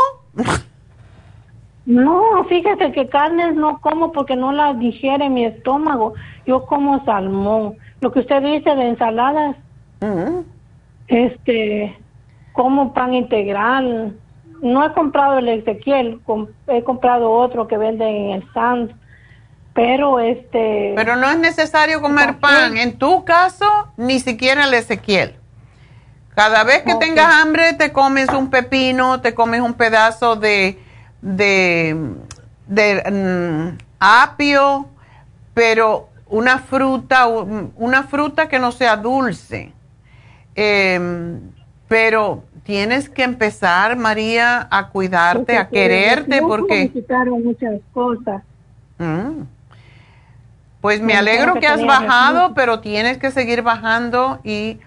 No, 1.85 2.45
fíjese 2.49 2.91
que 2.93 3.09
carnes 3.09 3.55
no 3.55 3.79
como 3.81 4.11
porque 4.11 4.35
no 4.35 4.53
las 4.53 4.79
digiere 4.79 5.29
mi 5.29 5.45
estómago. 5.45 6.15
Yo 6.47 6.67
como 6.67 7.05
salmón. 7.05 7.77
Lo 8.01 8.11
que 8.11 8.21
usted 8.21 8.43
dice 8.43 8.75
de 8.75 8.89
ensaladas, 8.89 9.57
este, 11.09 11.97
como 12.53 12.93
pan 12.93 13.15
integral. 13.15 14.17
No 14.63 14.85
he 14.85 14.93
comprado 14.93 15.39
el 15.39 15.49
Ezequiel, 15.49 16.21
he 16.69 16.83
comprado 16.83 17.31
otro 17.31 17.69
que 17.69 17.77
venden 17.77 18.09
en 18.09 18.31
el 18.31 18.43
stand. 18.51 18.93
Pero 19.75 20.21
este. 20.21 20.95
Pero 20.97 21.17
no 21.17 21.31
es 21.31 21.39
necesario 21.39 22.01
comer 22.01 22.39
pan. 22.39 22.79
En 22.79 22.99
tu 22.99 23.25
caso, 23.25 23.67
ni 23.97 24.21
siquiera 24.21 24.65
el 24.65 24.75
Ezequiel. 24.75 25.37
Cada 26.35 26.65
vez 26.65 26.83
que 26.83 26.95
tengas 26.97 27.43
hambre, 27.43 27.75
te 27.75 27.93
comes 27.93 28.29
un 28.31 28.51
pepino, 28.51 29.21
te 29.21 29.35
comes 29.35 29.61
un 29.61 29.75
pedazo 29.75 30.37
de 30.37 30.79
de, 31.21 32.15
de 32.67 33.11
mm, 33.11 33.79
apio, 33.99 34.89
pero 35.55 36.09
una 36.29 36.59
fruta, 36.59 37.27
una 37.27 38.03
fruta 38.05 38.49
que 38.49 38.59
no 38.59 38.73
sea 38.73 38.97
dulce. 38.97 39.73
Em, 40.55 41.41
pero 41.89 42.45
tienes 42.67 43.09
que 43.09 43.23
empezar, 43.23 43.97
María, 43.97 44.67
a 44.73 44.89
cuidarte, 44.89 45.57
a 45.57 45.69
quererte, 45.69 46.43
porque... 46.43 46.91
muchas 47.45 47.81
cosas. 47.95 48.43
Mm. 48.99 49.43
Pues 50.81 51.01
me 51.01 51.15
alegro 51.15 51.55
que 51.55 51.69
has 51.69 51.85
bajado, 51.85 52.55
pero 52.55 52.81
tienes 52.81 53.19
que 53.19 53.31
seguir 53.31 53.63
bajando 53.63 54.41
y 54.43 54.81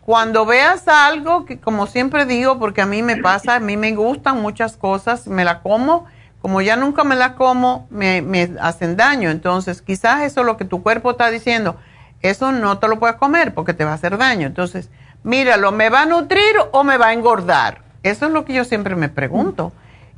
cuando 0.00 0.46
veas 0.46 0.88
algo, 0.88 1.44
que 1.44 1.60
como 1.60 1.86
siempre 1.86 2.24
digo, 2.24 2.58
porque 2.58 2.80
a 2.80 2.86
mí 2.86 3.02
me 3.02 3.18
pasa, 3.18 3.56
a 3.56 3.60
mí 3.60 3.76
me 3.76 3.94
gustan 3.94 4.40
muchas 4.40 4.78
cosas, 4.78 5.26
me 5.26 5.44
la 5.44 5.60
como, 5.60 6.06
como 6.40 6.62
ya 6.62 6.76
nunca 6.76 7.04
me 7.04 7.16
la 7.16 7.34
como, 7.34 7.86
me, 7.90 8.50
hacen 8.60 8.96
daño. 8.96 9.30
Entonces, 9.30 9.82
quizás 9.82 10.22
eso 10.22 10.40
es 10.40 10.46
lo 10.46 10.56
que 10.56 10.64
tu 10.64 10.82
cuerpo 10.82 11.10
está 11.10 11.30
diciendo, 11.30 11.76
eso 12.22 12.52
no 12.52 12.78
te 12.78 12.88
lo 12.88 12.98
puedes 12.98 13.16
comer 13.16 13.52
porque 13.52 13.74
te 13.74 13.84
va 13.84 13.90
a 13.90 13.94
hacer 13.94 14.16
daño. 14.16 14.46
Entonces, 14.46 14.88
míralo, 15.26 15.72
¿me 15.72 15.90
va 15.90 16.02
a 16.02 16.06
nutrir 16.06 16.54
o 16.72 16.84
me 16.84 16.96
va 16.96 17.08
a 17.08 17.12
engordar? 17.12 17.82
Eso 18.02 18.26
es 18.26 18.32
lo 18.32 18.46
que 18.46 18.54
yo 18.54 18.64
siempre 18.64 18.96
me 18.96 19.10
pregunto. 19.10 19.72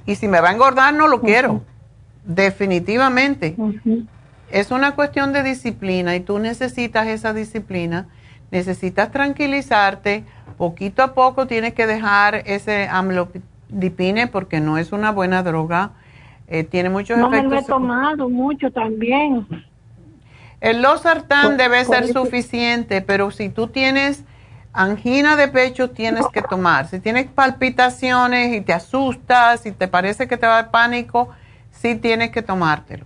Y 0.07 0.15
si 0.15 0.29
me 0.29 0.41
va 0.41 0.51
a 0.51 0.53
engordar, 0.53 0.95
no 0.95 1.09
lo 1.09 1.21
quiero. 1.21 1.63
Definitivamente. 2.25 3.57
Es 4.51 4.71
una 4.71 4.95
cuestión 4.95 5.33
de 5.33 5.43
disciplina 5.43 6.15
y 6.15 6.21
tú 6.21 6.39
necesitas 6.39 7.09
esa 7.09 7.33
disciplina 7.33 8.07
necesitas 8.51 9.11
tranquilizarte, 9.11 10.25
poquito 10.57 11.03
a 11.03 11.15
poco 11.15 11.47
tienes 11.47 11.75
que 11.75 11.87
dejar 11.87 12.43
ese 12.47 12.89
amlodipine 12.89 14.27
porque 14.27 14.61
no 14.61 14.79
es 14.79 14.93
una 14.93 15.11
buena 15.11 15.43
droga, 15.43 15.91
eh, 16.49 16.65
tiene 16.65 16.89
muchos 16.89 17.19
efectos. 17.19 17.43
No 17.43 17.49
me 17.49 17.55
lo 17.55 17.61
he 17.61 17.65
tomado 17.65 18.29
mucho 18.29 18.71
también. 18.71 19.47
El 20.61 20.83
losartán 20.83 21.57
debe 21.57 21.85
ser 21.85 22.09
suficiente, 22.09 23.01
pero 23.01 23.31
si 23.31 23.49
tú 23.49 23.69
tienes 23.69 24.25
angina 24.79 25.35
de 25.35 25.49
pecho 25.49 25.91
tienes 25.91 26.25
que 26.29 26.41
tomar. 26.41 26.87
Si 26.87 27.01
tienes 27.01 27.27
palpitaciones 27.27 28.55
y 28.55 28.61
te 28.61 28.73
asustas, 28.73 29.67
y 29.67 29.73
te 29.73 29.89
parece 29.89 30.29
que 30.29 30.37
te 30.37 30.47
va 30.47 30.59
a 30.59 30.63
dar 30.63 30.71
pánico, 30.71 31.31
sí 31.73 31.97
tienes 31.97 32.31
que 32.31 32.43
tomártelo. 32.43 33.05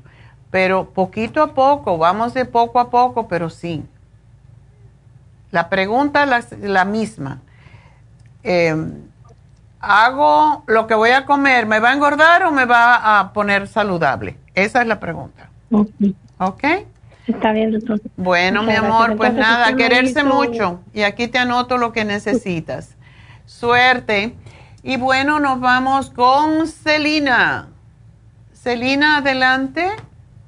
Pero 0.51 0.91
poquito 0.91 1.43
a 1.43 1.55
poco, 1.55 1.97
vamos 1.97 2.35
de 2.35 2.45
poco 2.45 2.79
a 2.79 2.91
poco, 2.91 3.27
pero 3.27 3.49
sí. 3.49 3.83
La 5.51 5.71
pregunta 5.71 6.25
es 6.25 6.59
la, 6.61 6.85
misma. 6.85 7.41
Em, 8.43 9.05
¿Hago 9.81 10.65
lo 10.67 10.87
que 10.87 10.95
voy 10.95 11.11
a 11.11 11.25
comer? 11.25 11.65
¿Me 11.65 11.81
va 11.81 11.91
a 11.91 11.95
engordar 11.95 12.45
o 12.45 12.53
me 12.53 12.67
va 12.67 13.19
a 13.19 13.33
poner 13.33 13.67
saludable? 13.67 14.37
Esa 14.55 14.83
es 14.83 14.87
la 14.87 15.01
pregunta. 15.01 15.49
¿Ok? 16.39 16.65
Está 17.27 17.53
bien, 17.53 17.71
doctor. 17.71 18.01
Bueno, 18.17 18.63
mi 18.63 18.75
amor, 18.75 19.17
pues 19.17 19.33
nada, 19.35 19.77
quererse 19.77 20.25
mucho. 20.25 20.81
Y 20.93 21.03
aquí 21.03 21.29
te 21.29 21.39
anoto 21.39 21.79
lo 21.79 21.93
que 21.93 22.05
necesitas. 22.05 22.97
Suerte. 23.47 24.35
Y 24.83 24.97
bueno, 24.97 25.39
nos 25.39 25.61
vamos 25.61 26.11
con 26.11 26.67
Celina. 26.67 27.69
Celina, 28.53 29.19
adelante. 29.19 29.89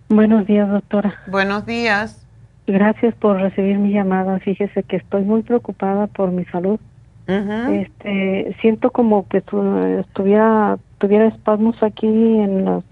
Buenos 0.09 0.47
días, 0.47 0.69
doctora. 0.69 1.15
Buenos 1.29 1.67
días. 1.67 2.27
Gracias 2.67 3.15
por 3.15 3.41
recibir 3.41 3.79
mi 3.79 3.93
llamada. 3.93 4.39
Fíjese 4.41 4.83
que 4.83 4.97
estoy 4.97 5.23
muy 5.23 5.43
preocupada 5.43 6.07
por 6.09 6.31
mi 6.31 6.45
salud. 6.47 6.81
Este, 7.27 8.55
siento 8.61 8.91
como 8.91 9.27
que 9.29 9.39
estuviera 9.39 10.79
tuviera 10.99 11.27
espasmos 11.27 11.83
aquí 11.83 12.07
en 12.07 12.67
las 12.67 12.85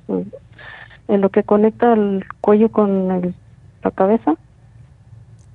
en 1.08 1.20
lo 1.20 1.28
que 1.28 1.42
conecta 1.42 1.92
el 1.92 2.24
cuello 2.40 2.70
con 2.70 3.10
la 3.82 3.90
cabeza 3.90 4.34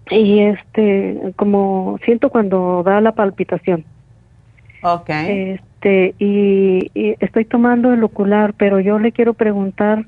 y 0.10 0.40
este 0.40 1.34
como 1.36 2.00
siento 2.06 2.30
cuando 2.30 2.84
da 2.84 3.02
la 3.02 3.14
palpitación. 3.14 3.86
Okay. 4.82 5.60
Este 5.60 6.16
y 6.20 6.92
estoy 7.20 7.46
tomando 7.46 7.94
el 7.94 8.04
ocular, 8.04 8.54
pero 8.54 8.80
yo 8.80 9.00
le 9.00 9.12
quiero 9.12 9.34
preguntar 9.34 10.06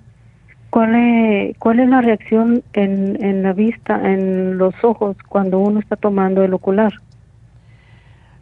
¿Cuál 0.70 0.96
es, 0.96 1.58
¿Cuál 1.58 1.80
es 1.80 1.90
la 1.90 2.02
reacción 2.02 2.64
en, 2.74 3.24
en 3.24 3.42
la 3.42 3.54
vista, 3.54 3.96
en 4.12 4.58
los 4.58 4.74
ojos, 4.84 5.18
cuando 5.28 5.60
uno 5.60 5.80
está 5.80 5.96
tomando 5.96 6.44
el 6.44 6.54
ocular? 6.54 6.94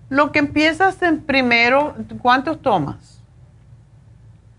Lo 0.10 0.32
que 0.32 0.40
empiezas 0.40 1.02
en 1.02 1.22
primero, 1.22 1.96
¿cuántos 2.22 2.62
tomas? 2.62 3.24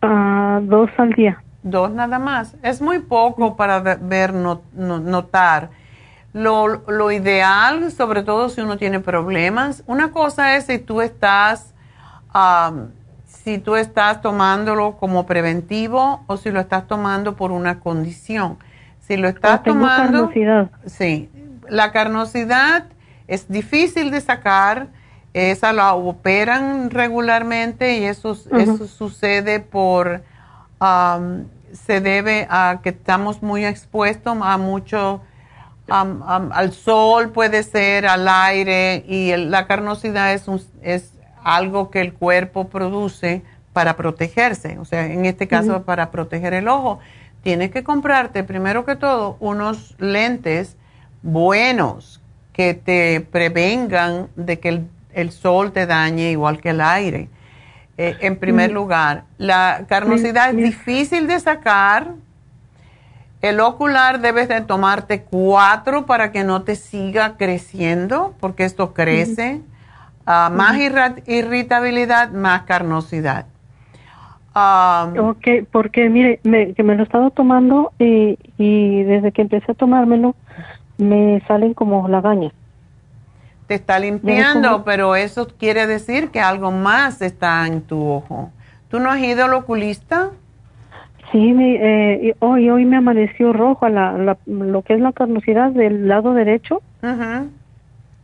Ah, 0.00 0.60
dos 0.62 0.90
al 0.96 1.12
día. 1.12 1.42
Dos 1.70 1.90
nada 1.90 2.18
más. 2.18 2.54
Es 2.62 2.80
muy 2.80 3.00
poco 3.00 3.56
para 3.56 3.80
ver, 3.80 4.32
notar. 4.32 5.70
Lo, 6.32 6.68
lo, 6.68 7.10
ideal, 7.10 7.90
sobre 7.90 8.22
todo 8.22 8.48
si 8.48 8.60
uno 8.60 8.76
tiene 8.76 9.00
problemas, 9.00 9.82
una 9.86 10.12
cosa 10.12 10.56
es 10.56 10.66
si 10.66 10.78
tú 10.78 11.00
estás 11.00 11.74
si 13.24 13.58
tú 13.58 13.76
estás 13.76 14.20
tomándolo 14.20 14.96
como 14.96 15.26
preventivo 15.26 16.22
o 16.26 16.36
si 16.36 16.50
lo 16.50 16.60
estás 16.60 16.86
tomando 16.86 17.34
por 17.34 17.50
una 17.50 17.80
condición. 17.80 18.58
Si 19.00 19.16
lo 19.16 19.28
estás 19.28 19.62
tomando... 19.62 20.28
Carnosidad. 20.28 20.70
Sí, 20.86 21.30
la 21.68 21.92
carnosidad 21.92 22.84
es 23.26 23.48
difícil 23.48 24.10
de 24.10 24.20
sacar, 24.20 24.88
esa 25.32 25.72
la 25.72 25.94
operan 25.94 26.90
regularmente 26.90 27.98
y 27.98 28.04
eso, 28.04 28.32
eso 28.32 28.86
sucede 28.86 29.60
por... 29.60 30.22
se 31.72 32.00
debe 32.00 32.46
a 32.50 32.80
que 32.82 32.90
estamos 32.90 33.42
muy 33.42 33.64
expuestos 33.64 34.36
a 34.40 34.56
mucho... 34.58 35.22
al 35.88 36.72
sol 36.72 37.30
puede 37.30 37.62
ser, 37.62 38.06
al 38.06 38.28
aire 38.28 39.04
y 39.08 39.34
la 39.36 39.66
carnosidad 39.66 40.32
es, 40.32 40.48
un, 40.48 40.62
es 40.82 41.12
algo 41.42 41.90
que 41.90 42.00
el 42.00 42.12
cuerpo 42.12 42.68
produce 42.68 43.42
para 43.72 43.96
protegerse, 43.96 44.78
o 44.78 44.84
sea, 44.84 45.06
en 45.06 45.24
este 45.24 45.46
caso 45.46 45.84
para 45.84 46.10
proteger 46.10 46.52
el 46.52 46.68
ojo. 46.68 46.98
Tienes 47.42 47.70
que 47.70 47.84
comprarte 47.84 48.42
primero 48.42 48.84
que 48.84 48.96
todo 48.96 49.36
unos 49.40 49.94
lentes 49.98 50.76
buenos 51.22 52.20
que 52.52 52.74
te 52.74 53.20
prevengan 53.20 54.28
de 54.34 54.58
que 54.58 54.82
el, 55.12 55.32
sol 55.32 55.72
te 55.72 55.86
dañe 55.86 56.32
igual 56.32 56.60
que 56.60 56.70
el 56.70 56.80
aire. 56.80 57.28
Eh, 58.00 58.16
en 58.20 58.38
primer 58.38 58.70
lugar, 58.70 59.24
la 59.38 59.84
carnosidad 59.88 60.50
es 60.50 60.56
difícil 60.56 61.26
de 61.26 61.40
sacar 61.40 62.14
El 63.40 63.60
ocular 63.60 64.20
debes 64.20 64.48
de 64.48 64.60
tomarte 64.62 65.22
cuatro 65.22 66.06
para 66.06 66.32
que 66.32 66.44
no 66.44 66.62
te 66.62 66.76
siga 66.76 67.36
creciendo, 67.36 68.34
porque 68.40 68.64
esto 68.64 68.94
crece. 68.94 69.62
Ah, 70.26 70.50
más 70.52 70.76
irritabilidad, 71.26 72.30
más 72.32 72.62
carnosidad. 72.62 73.46
ok, 74.54 75.46
porque 75.70 76.08
mire, 76.10 76.40
me, 76.44 76.74
que 76.74 76.82
me 76.82 76.94
lo 76.96 77.02
he 77.02 77.04
estado 77.04 77.30
tomando 77.30 77.92
y, 77.98 78.38
y 78.58 79.02
desde 79.04 79.32
que 79.32 79.42
empecé 79.42 79.72
a 79.72 79.74
tomármelo 79.74 80.34
me 80.98 81.40
salen 81.46 81.74
como 81.74 82.08
lagañas. 82.08 82.52
Te 83.68 83.74
está 83.74 83.98
limpiando, 83.98 84.82
pero 84.82 85.14
eso 85.14 85.46
quiere 85.46 85.86
decir 85.86 86.30
que 86.30 86.40
algo 86.40 86.70
más 86.70 87.22
está 87.22 87.66
en 87.66 87.82
tu 87.82 88.02
ojo. 88.02 88.50
¿Tú 88.88 88.98
no 88.98 89.10
has 89.10 89.20
ido 89.20 89.44
al 89.44 89.52
oculista? 89.52 90.30
Sí, 91.30 91.52
me, 91.52 91.74
eh, 91.74 92.34
hoy, 92.38 92.70
hoy 92.70 92.86
me 92.86 92.96
amaneció 92.96 93.52
rojo 93.52 93.86
la, 93.90 94.38
lo 94.46 94.82
que 94.82 94.94
es 94.94 95.00
la 95.00 95.12
carnosidad 95.12 95.70
del 95.70 96.08
lado 96.08 96.32
derecho. 96.32 96.80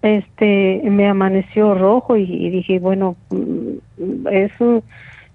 Este, 0.01 0.81
me 0.85 1.07
amaneció 1.09 1.75
rojo 1.75 2.17
y, 2.17 2.49
dije, 2.49 2.79
bueno, 2.79 3.17
mm, 3.31 4.27
¿eso 4.31 4.83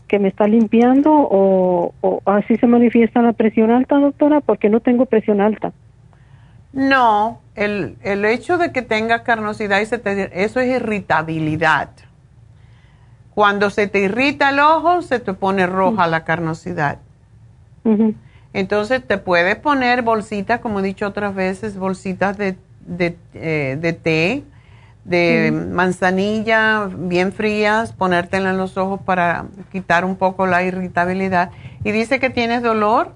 que 0.08 0.18
me 0.18 0.30
está 0.30 0.48
limpiando 0.48 1.12
o, 1.14 1.94
o, 2.02 2.22
así 2.26 2.56
se 2.58 2.66
manifiesta 2.66 3.22
la 3.22 3.34
presión 3.34 3.70
alta, 3.70 4.00
doctora? 4.00 4.42
Porque 4.42 4.70
no 4.70 4.80
tengo 4.80 5.06
presión 5.06 5.40
alta. 5.40 5.72
No, 6.72 7.42
el, 7.56 7.98
el 8.04 8.26
hecho 8.26 8.58
de 8.58 8.72
que 8.72 8.82
tengas 8.82 9.22
carnosidad, 9.22 9.80
y 9.82 9.86
se 9.86 10.02
eso 10.34 10.60
es 10.60 10.76
irritabilidad. 10.76 11.90
Cuando 13.34 13.70
se 13.70 13.88
te 13.88 14.00
irrita 14.00 14.50
el 14.50 14.60
ojo, 14.60 15.02
se 15.02 15.20
te 15.20 15.34
pone 15.34 15.66
roja 15.66 16.08
la 16.08 16.26
carnosidad. 16.26 17.00
Entonces 18.54 19.06
te 19.06 19.18
puedes 19.18 19.56
poner 19.56 20.02
bolsitas, 20.02 20.60
como 20.60 20.80
he 20.80 20.84
dicho 20.84 21.08
otras 21.08 21.34
veces, 21.34 21.78
bolsitas 21.78 22.38
de, 22.38 22.58
de, 22.82 23.18
eh, 23.34 24.00
té, 24.04 24.44
de 25.06 25.52
manzanilla 25.52 26.90
bien 26.92 27.32
frías, 27.32 27.94
ponértela 27.94 28.52
en 28.52 28.58
los 28.58 28.78
ojos 28.78 29.00
para 29.04 29.46
quitar 29.72 30.06
un 30.06 30.18
poco 30.18 30.46
la 30.46 30.62
irritabilidad. 30.64 31.52
Y 31.84 31.92
dice 31.92 32.20
que 32.20 32.30
tienes 32.30 32.62
dolor. 32.62 33.14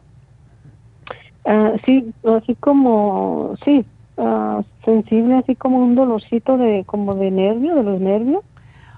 Ah, 1.46 1.74
sí, 1.86 2.14
así 2.24 2.56
como, 2.56 3.56
sí, 3.66 3.86
uh, 4.18 4.64
sensible, 4.86 5.36
así 5.36 5.56
como 5.56 5.80
un 5.80 5.96
dolorcito 5.96 6.58
de, 6.58 6.84
como 6.86 7.16
de 7.16 7.32
nervio, 7.32 7.76
de 7.76 7.84
los 7.84 8.00
nervios, 8.00 8.44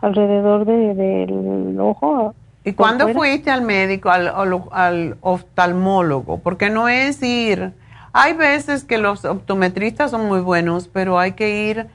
alrededor 0.01 0.65
del 0.65 0.95
de, 0.95 1.75
ojo. 1.79 2.35
¿Y 2.63 2.73
cuándo 2.73 3.07
fuiste 3.09 3.51
al 3.51 3.61
médico, 3.61 4.09
al, 4.09 4.31
al, 4.71 5.17
oftalmólogo? 5.21 6.39
Porque 6.39 6.69
no 6.69 6.87
es 6.87 7.21
ir, 7.21 7.73
hay 8.13 8.33
veces 8.33 8.83
que 8.83 8.97
los 8.97 9.25
optometristas 9.25 10.11
son 10.11 10.27
muy 10.27 10.39
buenos, 10.39 10.87
pero 10.87 11.19
hay 11.19 11.33
que 11.33 11.67
ir 11.69 11.87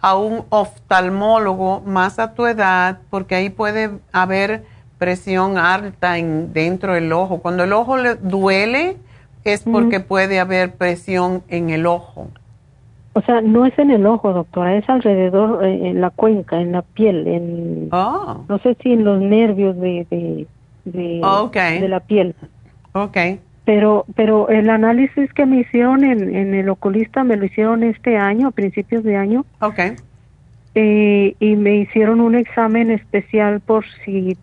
a 0.00 0.16
un 0.16 0.44
oftalmólogo 0.50 1.80
más 1.80 2.18
a 2.18 2.34
tu 2.34 2.46
edad, 2.46 2.98
porque 3.10 3.34
ahí 3.34 3.50
puede 3.50 3.90
haber 4.12 4.64
presión 4.98 5.58
alta 5.58 6.18
en, 6.18 6.52
dentro 6.52 6.94
del 6.94 7.12
ojo. 7.12 7.38
Cuando 7.38 7.64
el 7.64 7.72
ojo 7.72 7.96
le 7.96 8.14
duele, 8.14 8.98
es 9.52 9.62
porque 9.62 10.00
puede 10.00 10.40
haber 10.40 10.74
presión 10.74 11.42
en 11.48 11.70
el 11.70 11.86
ojo. 11.86 12.28
O 13.14 13.22
sea, 13.22 13.40
no 13.40 13.66
es 13.66 13.76
en 13.78 13.90
el 13.90 14.06
ojo, 14.06 14.32
doctora, 14.32 14.76
es 14.76 14.88
alrededor, 14.88 15.64
eh, 15.64 15.88
en 15.88 16.00
la 16.00 16.10
cuenca, 16.10 16.60
en 16.60 16.72
la 16.72 16.82
piel, 16.82 17.26
en, 17.26 17.88
oh. 17.90 18.44
no 18.48 18.58
sé 18.58 18.76
si 18.80 18.92
en 18.92 19.04
los 19.04 19.20
nervios 19.20 19.76
de, 19.76 20.06
de, 20.10 20.46
de, 20.84 21.88
la 21.88 22.00
piel. 22.00 22.34
Ok. 22.92 23.16
Pero, 23.64 24.06
pero 24.14 24.48
el 24.48 24.70
análisis 24.70 25.32
que 25.34 25.46
me 25.46 25.60
hicieron 25.60 26.04
en, 26.04 26.34
en 26.34 26.54
el 26.54 26.68
oculista 26.68 27.24
me 27.24 27.36
lo 27.36 27.44
hicieron 27.44 27.82
este 27.82 28.16
año, 28.16 28.48
a 28.48 28.50
principios 28.52 29.02
de 29.02 29.16
año. 29.16 29.44
Ok. 29.60 29.80
Eh, 30.74 31.34
y 31.40 31.56
me 31.56 31.76
hicieron 31.76 32.20
un 32.20 32.36
examen 32.36 32.90
especial 32.90 33.60
por 33.60 33.84
si 34.04 34.36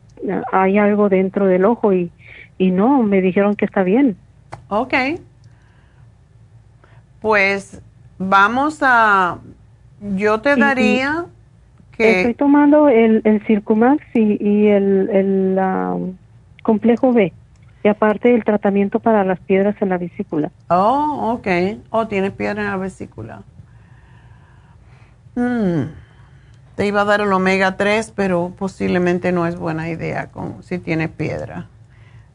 hay 0.51 0.77
algo 0.77 1.07
dentro 1.07 1.45
del 1.45 1.63
ojo 1.63 1.93
y, 1.93 2.11
y 2.57 2.71
no, 2.71 3.03
me 3.03 3.21
dijeron 3.21 3.55
que 3.55 3.63
está 3.63 3.83
bien. 3.83 4.17
Ok. 4.69 4.93
Pues 7.21 7.81
vamos 8.17 8.79
a, 8.81 9.39
yo 10.01 10.41
te 10.41 10.55
daría 10.55 11.25
que... 11.91 12.19
Estoy 12.19 12.33
tomando 12.33 12.89
el, 12.89 13.21
el 13.23 13.45
Circumax 13.45 14.03
y, 14.13 14.67
el, 14.67 15.09
el 15.09 16.15
complejo 16.63 17.13
B. 17.13 17.33
Y 17.83 17.87
aparte 17.87 18.33
el 18.33 18.43
tratamiento 18.43 18.99
para 18.99 19.23
las 19.23 19.39
piedras 19.39 19.75
en 19.79 19.89
la 19.89 19.97
vesícula. 19.97 20.51
Oh, 20.69 21.33
ok. 21.33 21.47
Oh, 21.91 22.07
tienes 22.07 22.31
piedra 22.31 22.63
en 22.63 22.69
la 22.69 22.77
vesícula. 22.77 23.43
Mm. 25.35 25.83
Te 26.75 26.87
iba 26.87 27.01
a 27.01 27.05
dar 27.05 27.21
el 27.21 27.31
omega 27.31 27.77
3, 27.77 28.11
pero 28.15 28.53
posiblemente 28.57 29.31
no 29.31 29.47
es 29.47 29.55
buena 29.55 29.89
idea 29.89 30.27
con, 30.27 30.61
si 30.63 30.79
tienes 30.79 31.09
piedra. 31.09 31.67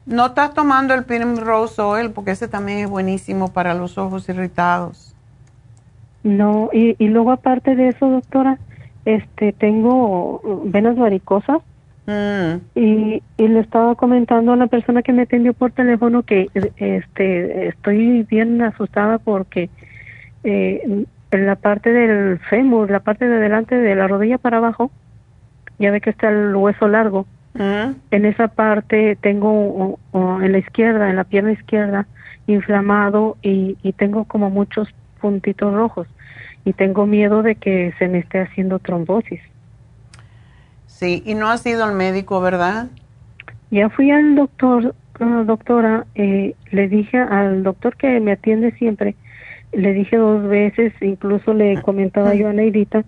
No 0.06 0.26
estás 0.26 0.54
tomando 0.54 0.94
el 0.94 1.04
Primrose 1.04 1.80
Oil 1.80 2.10
porque 2.10 2.32
ese 2.32 2.48
también 2.48 2.78
es 2.78 2.90
buenísimo 2.90 3.52
para 3.52 3.74
los 3.74 3.98
ojos 3.98 4.28
irritados. 4.28 5.14
No, 6.22 6.68
y, 6.72 6.96
y 6.98 7.08
luego 7.08 7.32
aparte 7.32 7.76
de 7.76 7.88
eso, 7.88 8.10
doctora, 8.10 8.58
este, 9.04 9.52
tengo 9.52 10.62
venas 10.66 10.96
varicosas 10.96 11.58
mm. 12.06 12.78
y, 12.78 13.22
y, 13.38 13.48
le 13.48 13.60
estaba 13.60 13.94
comentando 13.94 14.52
a 14.52 14.56
la 14.56 14.66
persona 14.66 15.02
que 15.02 15.12
me 15.12 15.22
atendió 15.22 15.54
por 15.54 15.72
teléfono 15.72 16.22
que 16.22 16.48
este, 16.54 17.68
estoy 17.68 18.24
bien 18.24 18.60
asustada 18.60 19.18
porque 19.18 19.70
eh, 20.44 21.04
en 21.30 21.46
la 21.46 21.56
parte 21.56 21.92
del 21.92 22.38
fémur, 22.38 22.90
la 22.90 23.00
parte 23.00 23.26
de 23.26 23.38
delante 23.38 23.76
de 23.76 23.94
la 23.94 24.08
rodilla 24.08 24.38
para 24.38 24.58
abajo, 24.58 24.90
ya 25.78 25.90
ve 25.90 26.00
que 26.00 26.10
está 26.10 26.28
el 26.28 26.54
hueso 26.54 26.88
largo 26.88 27.26
en 27.54 28.24
esa 28.24 28.48
parte 28.48 29.16
tengo 29.20 29.98
en 30.12 30.52
la 30.52 30.58
izquierda, 30.58 31.10
en 31.10 31.16
la 31.16 31.24
pierna 31.24 31.52
izquierda, 31.52 32.06
inflamado 32.46 33.36
y, 33.42 33.76
tengo 33.96 34.24
como 34.24 34.50
muchos 34.50 34.88
puntitos 35.20 35.74
rojos 35.74 36.06
y 36.64 36.72
tengo 36.72 37.06
miedo 37.06 37.42
de 37.42 37.56
que 37.56 37.92
se 37.98 38.08
me 38.08 38.18
esté 38.18 38.40
haciendo 38.40 38.78
trombosis. 38.78 39.40
Sí, 40.86 41.22
y 41.24 41.34
no 41.34 41.48
ha 41.48 41.58
sido 41.58 41.84
al 41.84 41.94
médico, 41.94 42.40
¿verdad? 42.40 42.88
Ya 43.70 43.88
fui 43.88 44.10
al 44.10 44.34
doctor, 44.34 44.94
doctora, 45.18 46.06
eh, 46.14 46.54
le 46.70 46.88
dije 46.88 47.18
al 47.18 47.62
doctor 47.62 47.96
que 47.96 48.20
me 48.20 48.32
atiende 48.32 48.72
siempre, 48.72 49.14
le 49.72 49.92
dije 49.92 50.16
dos 50.16 50.48
veces, 50.48 50.92
incluso 51.00 51.54
le 51.54 51.80
comentaba 51.82 52.34
yo 52.34 52.48
a 52.48 52.52
Neidita, 52.52 53.04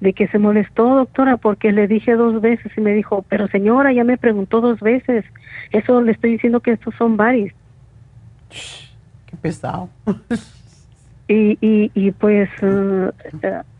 de 0.00 0.12
que 0.12 0.28
se 0.28 0.38
molestó, 0.38 0.96
doctora, 0.96 1.36
porque 1.36 1.72
le 1.72 1.86
dije 1.88 2.14
dos 2.14 2.40
veces 2.40 2.72
y 2.76 2.80
me 2.80 2.92
dijo, 2.92 3.24
pero 3.28 3.48
señora, 3.48 3.92
ya 3.92 4.04
me 4.04 4.18
preguntó 4.18 4.60
dos 4.60 4.80
veces. 4.80 5.24
Eso 5.72 6.00
le 6.00 6.12
estoy 6.12 6.32
diciendo 6.32 6.60
que 6.60 6.72
estos 6.72 6.94
son 6.96 7.16
varios. 7.16 7.52
Qué 9.26 9.36
pesado. 9.36 9.88
y, 11.28 11.58
y, 11.60 11.90
y 11.94 12.12
pues 12.12 12.48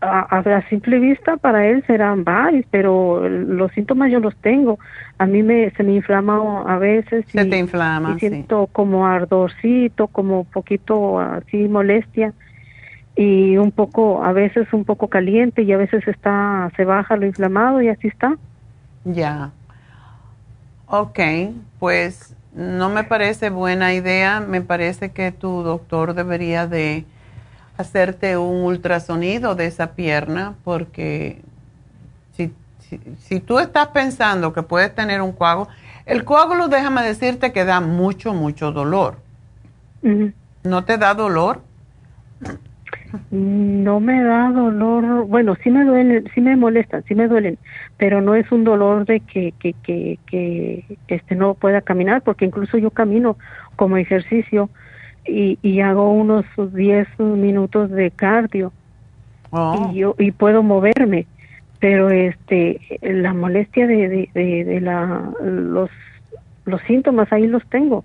a, 0.01 0.39
a, 0.39 0.69
simple 0.69 0.99
vista 0.99 1.37
para 1.37 1.67
él 1.67 1.85
serán 1.87 2.25
varios, 2.25 2.67
pero 2.71 3.29
los 3.29 3.71
síntomas 3.73 4.11
yo 4.11 4.19
los 4.19 4.35
tengo. 4.37 4.79
A 5.19 5.27
mí 5.27 5.43
me 5.43 5.71
se 5.71 5.83
me 5.85 5.95
inflama 5.95 6.63
a 6.67 6.79
veces. 6.79 7.25
Se 7.29 7.45
te 7.45 7.59
inflama, 7.59 8.15
y 8.17 8.21
siento 8.21 8.69
como 8.73 9.07
ardorcito, 9.07 10.09
como 10.09 10.45
poquito 10.45 11.21
así 11.21 11.69
molestia 11.69 12.33
y 13.17 13.57
un 13.57 13.71
poco, 13.71 14.23
a 14.23 14.33
veces 14.33 14.71
un 14.73 14.85
poco 14.85 15.09
caliente 15.09 15.63
y 15.63 15.73
a 15.73 15.79
veces 15.79 16.07
está, 16.07 16.71
se 16.77 16.85
baja 16.85 17.17
lo 17.17 17.27
inflamado 17.27 17.81
y 17.81 17.89
así 17.89 18.09
está. 18.09 18.37
Ya. 19.05 19.53
Ok, 20.87 21.19
pues 21.79 22.37
no 22.55 22.91
me 22.91 23.05
parece 23.05 23.49
buena 23.49 23.95
idea. 23.95 24.41
Me 24.41 24.61
parece 24.61 25.13
que 25.13 25.33
tu 25.33 25.63
doctor 25.63 26.13
debería 26.13 26.67
de 26.67 27.07
hacerte 27.77 28.37
un 28.37 28.65
ultrasonido 28.65 29.55
de 29.55 29.67
esa 29.67 29.93
pierna 29.95 30.55
porque 30.65 31.41
si, 32.33 32.53
si, 33.19 33.41
tú 33.41 33.59
estás 33.59 33.89
pensando 33.89 34.53
que 34.53 34.63
puedes 34.63 34.95
tener 34.95 35.21
un 35.21 35.33
coágulo, 35.33 35.69
el 36.07 36.25
coágulo 36.25 36.69
déjame 36.69 37.03
decirte 37.03 37.53
que 37.53 37.65
da 37.65 37.81
mucho, 37.81 38.33
mucho 38.33 38.73
dolor. 38.73 39.17
¿No 40.63 40.85
te 40.85 40.99
da 40.99 41.15
dolor? 41.15 41.63
No 43.31 44.01
me 44.01 44.23
da 44.23 44.51
dolor, 44.51 45.27
bueno, 45.27 45.57
sí 45.63 45.71
me 45.71 45.85
duelen, 45.85 46.29
sí 46.35 46.41
me 46.41 46.57
molestan, 46.57 47.03
sí 47.09 47.15
me 47.15 47.29
duelen, 47.29 47.59
pero 47.97 48.21
no 48.21 48.35
es 48.35 48.51
un 48.53 48.65
dolor 48.65 49.07
de 49.07 49.21
que, 49.21 49.53
que, 49.59 49.73
que, 49.85 50.19
que 50.27 50.99
este 51.09 51.35
no 51.35 51.55
pueda 51.55 51.81
caminar, 51.81 52.23
porque 52.23 52.45
incluso 52.45 52.79
yo 52.79 52.91
camino 52.91 53.37
como 53.77 53.97
ejercicio 53.97 54.71
y, 55.29 55.59
y 55.63 55.81
hago 55.81 56.11
unos 56.11 56.45
10 56.57 57.19
minutos 57.19 57.91
de 57.91 58.11
cardio 58.11 58.73
oh. 59.51 59.91
y 59.93 59.99
yo 59.99 60.15
y 60.19 60.31
puedo 60.31 60.63
moverme, 60.63 61.27
pero 61.81 62.11
este 62.11 62.81
la 63.03 63.33
molestia 63.35 63.87
de, 63.87 64.31
de, 64.33 64.65
de, 64.65 64.81
la 64.81 65.31
los 65.43 65.91
los 66.65 66.81
síntomas 66.83 67.33
ahí 67.33 67.47
los 67.47 67.65
tengo. 67.69 68.05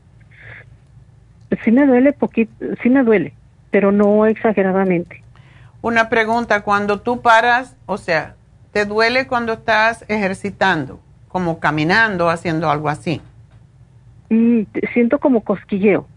sí 1.64 1.72
me 1.72 1.85
duele 1.85 2.14
poquito, 2.14 2.52
sí 2.81 2.89
me 2.89 3.03
duele, 3.03 3.34
pero 3.72 3.91
no 3.91 4.26
exageradamente. 4.26 5.23
Una 5.81 6.10
pregunta, 6.10 6.61
cuando 6.61 7.02
tú 7.02 7.22
paras, 7.22 7.76
o 7.88 7.98
sea, 7.98 8.35
¿te 8.72 8.85
duele 8.85 9.26
cuando 9.26 9.53
estás 9.53 10.06
ejercitando, 10.07 10.99
como 11.27 11.60
caminando, 11.60 12.30
haciendo 12.30 12.69
algo 12.69 12.88
así? 12.88 13.19
Mm, 14.30 14.61
siento 14.93 15.18
como 15.18 15.41
cosquilleo, 15.41 16.07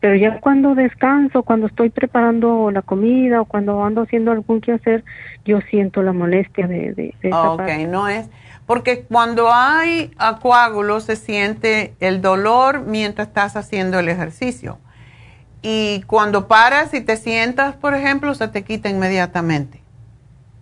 pero 0.00 0.16
ya 0.16 0.40
cuando 0.40 0.74
descanso, 0.74 1.42
cuando 1.42 1.66
estoy 1.66 1.90
preparando 1.90 2.70
la 2.70 2.82
comida 2.82 3.42
o 3.42 3.44
cuando 3.44 3.84
ando 3.84 4.02
haciendo 4.02 4.32
algún 4.32 4.60
quehacer, 4.62 5.04
yo 5.44 5.60
siento 5.70 6.02
la 6.02 6.12
molestia 6.12 6.66
de, 6.66 6.94
de, 6.94 7.14
esa 7.22 7.52
Ok, 7.52 7.68
no 7.86 8.08
es, 8.08 8.30
porque 8.66 9.02
cuando 9.02 9.52
hay 9.52 10.10
coágulos 10.40 11.04
se 11.04 11.16
siente 11.16 11.94
el 12.00 12.22
dolor 12.22 12.86
mientras 12.86 13.28
estás 13.28 13.56
haciendo 13.56 13.98
el 13.98 14.08
ejercicio. 14.08 14.78
Y 15.62 16.02
cuando 16.06 16.48
paras 16.48 16.94
y 16.94 17.02
te 17.02 17.16
sientas, 17.16 17.74
por 17.74 17.94
ejemplo, 17.94 18.34
se 18.34 18.48
te 18.48 18.64
quita 18.64 18.88
inmediatamente. 18.88 19.82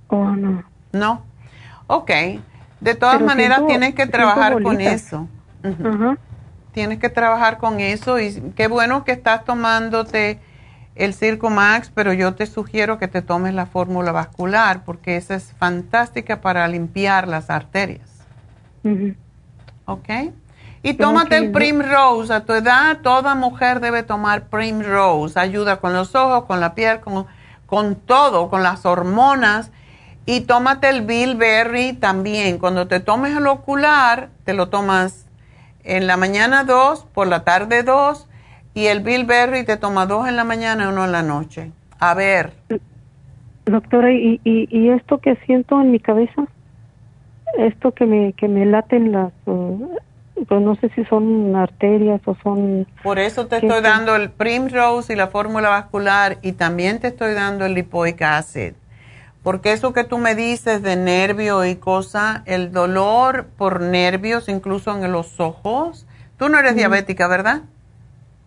Oh, 0.09 0.31
no. 0.31 0.65
No. 0.93 1.23
Ok. 1.87 2.11
De 2.81 2.95
todas 2.95 3.21
maneras, 3.21 3.61
tienes 3.69 3.95
que 3.95 4.07
trabajar 4.07 4.61
con 4.63 4.81
eso. 4.81 5.29
Tienes 6.79 7.01
que 7.01 7.09
trabajar 7.09 7.59
con 7.59 7.81
eso 7.81 8.21
y 8.21 8.53
qué 8.55 8.69
bueno 8.69 9.03
que 9.03 9.11
estás 9.11 9.45
tomándote 9.45 10.39
el 10.95 11.13
Circo 11.13 11.51
Max, 11.51 11.91
pero 11.93 12.13
yo 12.13 12.37
te 12.37 12.47
sugiero 12.47 13.01
que 13.01 13.09
te 13.09 13.21
tomes 13.21 13.53
la 13.53 13.67
fórmula 13.67 14.13
vascular 14.13 14.85
porque 14.85 15.17
esa 15.17 15.35
es 15.35 15.53
fantástica 15.59 16.41
para 16.41 16.69
limpiar 16.69 17.27
las 17.27 17.51
arterias. 17.51 18.09
¿Ok? 19.87 20.09
Y 20.85 20.95
tómate 20.95 21.39
el 21.39 21.51
Primrose. 21.51 22.33
A 22.33 22.45
tu 22.45 22.53
edad, 22.53 22.99
toda 23.03 23.35
mujer 23.35 23.81
debe 23.81 24.05
tomar 24.05 24.47
Primrose. 24.47 25.41
Ayuda 25.41 25.79
con 25.79 25.95
los 25.95 26.15
ojos, 26.15 26.45
con 26.45 26.61
la 26.61 26.77
piel, 26.77 27.01
con, 27.01 27.27
con 27.67 27.97
todo, 27.97 28.49
con 28.51 28.63
las 28.63 28.87
hormonas. 28.87 29.73
Y 30.27 30.43
tómate 30.43 30.91
el 30.91 31.03
Bilberry 31.03 31.95
también. 31.95 32.59
Cuando 32.59 32.87
te 32.87 33.01
tomes 33.01 33.37
el 33.37 33.49
ocular, 33.49 34.29
te 34.45 34.55
lo 34.55 34.69
tomas 34.69 35.28
en 35.89 36.07
la 36.07 36.17
mañana 36.17 36.65
dos, 36.65 37.07
por 37.15 37.27
la 37.27 37.45
tarde 37.45 37.83
dos 37.83 38.29
y 38.75 38.87
el 38.87 39.01
Berry 39.01 39.65
te 39.65 39.77
toma 39.77 40.07
dos 40.07 40.29
en 40.29 40.37
la 40.37 40.45
mañana 40.45 40.85
y 40.85 40.87
uno 40.87 41.05
en 41.05 41.13
la 41.13 41.23
noche. 41.23 41.73
A 41.99 42.15
ver. 42.15 42.53
Doctora, 43.65 44.13
¿y, 44.13 44.41
y, 44.45 44.91
esto 44.91 45.19
que 45.19 45.35
siento 45.47 45.81
en 45.81 45.91
mi 45.91 45.99
cabeza? 45.99 46.47
Esto 47.59 47.93
que 47.93 48.07
me, 48.07 48.33
que 48.35 48.49
me 48.49 48.65
laten 48.67 49.13
las... 49.13 49.33
Uh, 49.47 49.97
pues 50.47 50.61
no 50.61 50.77
sé 50.77 50.91
si 50.95 51.05
son 51.07 51.57
arterias 51.57 52.21
o 52.27 52.37
son... 52.43 52.87
Por 53.03 53.19
eso 53.19 53.49
te 53.49 53.57
estoy 53.57 53.83
dando 53.83 54.15
el 54.15 54.31
Primrose 54.31 55.13
y 55.13 55.17
la 55.17 55.27
fórmula 55.27 55.71
vascular 55.71 56.39
y 56.43 56.53
también 56.53 57.01
te 57.01 57.09
estoy 57.09 57.35
dando 57.35 57.67
el 57.67 57.75
lipoic 57.75 58.23
acid. 58.23 58.75
Porque 59.43 59.73
eso 59.73 59.93
que 59.93 60.05
tú 60.05 60.19
me 60.19 60.35
dices 60.35 60.83
de 60.83 60.97
nervio 60.97 61.65
y 61.65 61.77
cosa, 61.77 62.43
el 62.47 62.73
dolor 62.73 63.47
por 63.57 63.81
nervios, 63.81 64.49
incluso 64.49 64.97
en 64.97 65.11
los 65.13 65.39
ojos, 65.41 66.07
tú 66.37 66.49
no 66.49 66.59
eres 66.59 66.75
diabética, 66.75 67.29
¿verdad? 67.29 67.63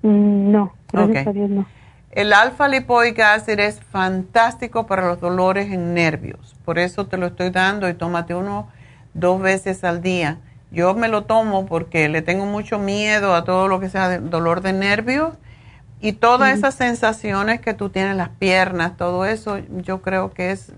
Mm, 0.01 0.51
no, 0.51 0.73
gracias 0.91 1.27
a 1.27 1.34
Dios 1.34 1.49
no. 1.49 1.65
El 2.11 2.34
alfa 2.34 2.68
lipoic 2.68 3.18
acid 3.19 3.57
es 3.59 3.80
fantástico 3.80 4.85
para 4.85 5.07
los 5.07 5.22
dolores 5.22 5.72
en 5.72 5.93
nervios. 5.93 6.55
Por 6.65 6.77
eso 6.77 7.07
te 7.07 7.18
lo 7.18 7.27
estoy 7.27 7.51
dando 7.51 7.88
y 7.88 7.93
tómate 7.93 8.35
uno 8.35 8.68
dos 9.13 9.41
veces 9.41 9.85
al 9.85 10.01
día. 10.01 10.39
Yo 10.72 10.93
me 10.93 11.07
lo 11.07 11.23
tomo 11.23 11.65
porque 11.65 12.09
le 12.09 12.22
tengo 12.22 12.45
mucho 12.45 12.80
miedo 12.80 13.34
a 13.34 13.45
todo 13.45 13.69
lo 13.69 13.80
que 13.80 13.89
sea 13.89 14.19
dolor 14.19 14.61
de 14.61 14.73
nervios 14.73 15.35
y 16.02 16.14
todas 16.14 16.57
esas 16.57 16.73
sensaciones 16.73 17.61
que 17.61 17.73
tú 17.73 17.90
tienes 17.90 18.11
en 18.11 18.18
las 18.18 18.30
piernas, 18.30 18.98
todo 18.98 19.26
eso, 19.26 19.60
yo 19.84 20.02
creo 20.02 20.32
que 20.32 20.52
es 20.52 20.73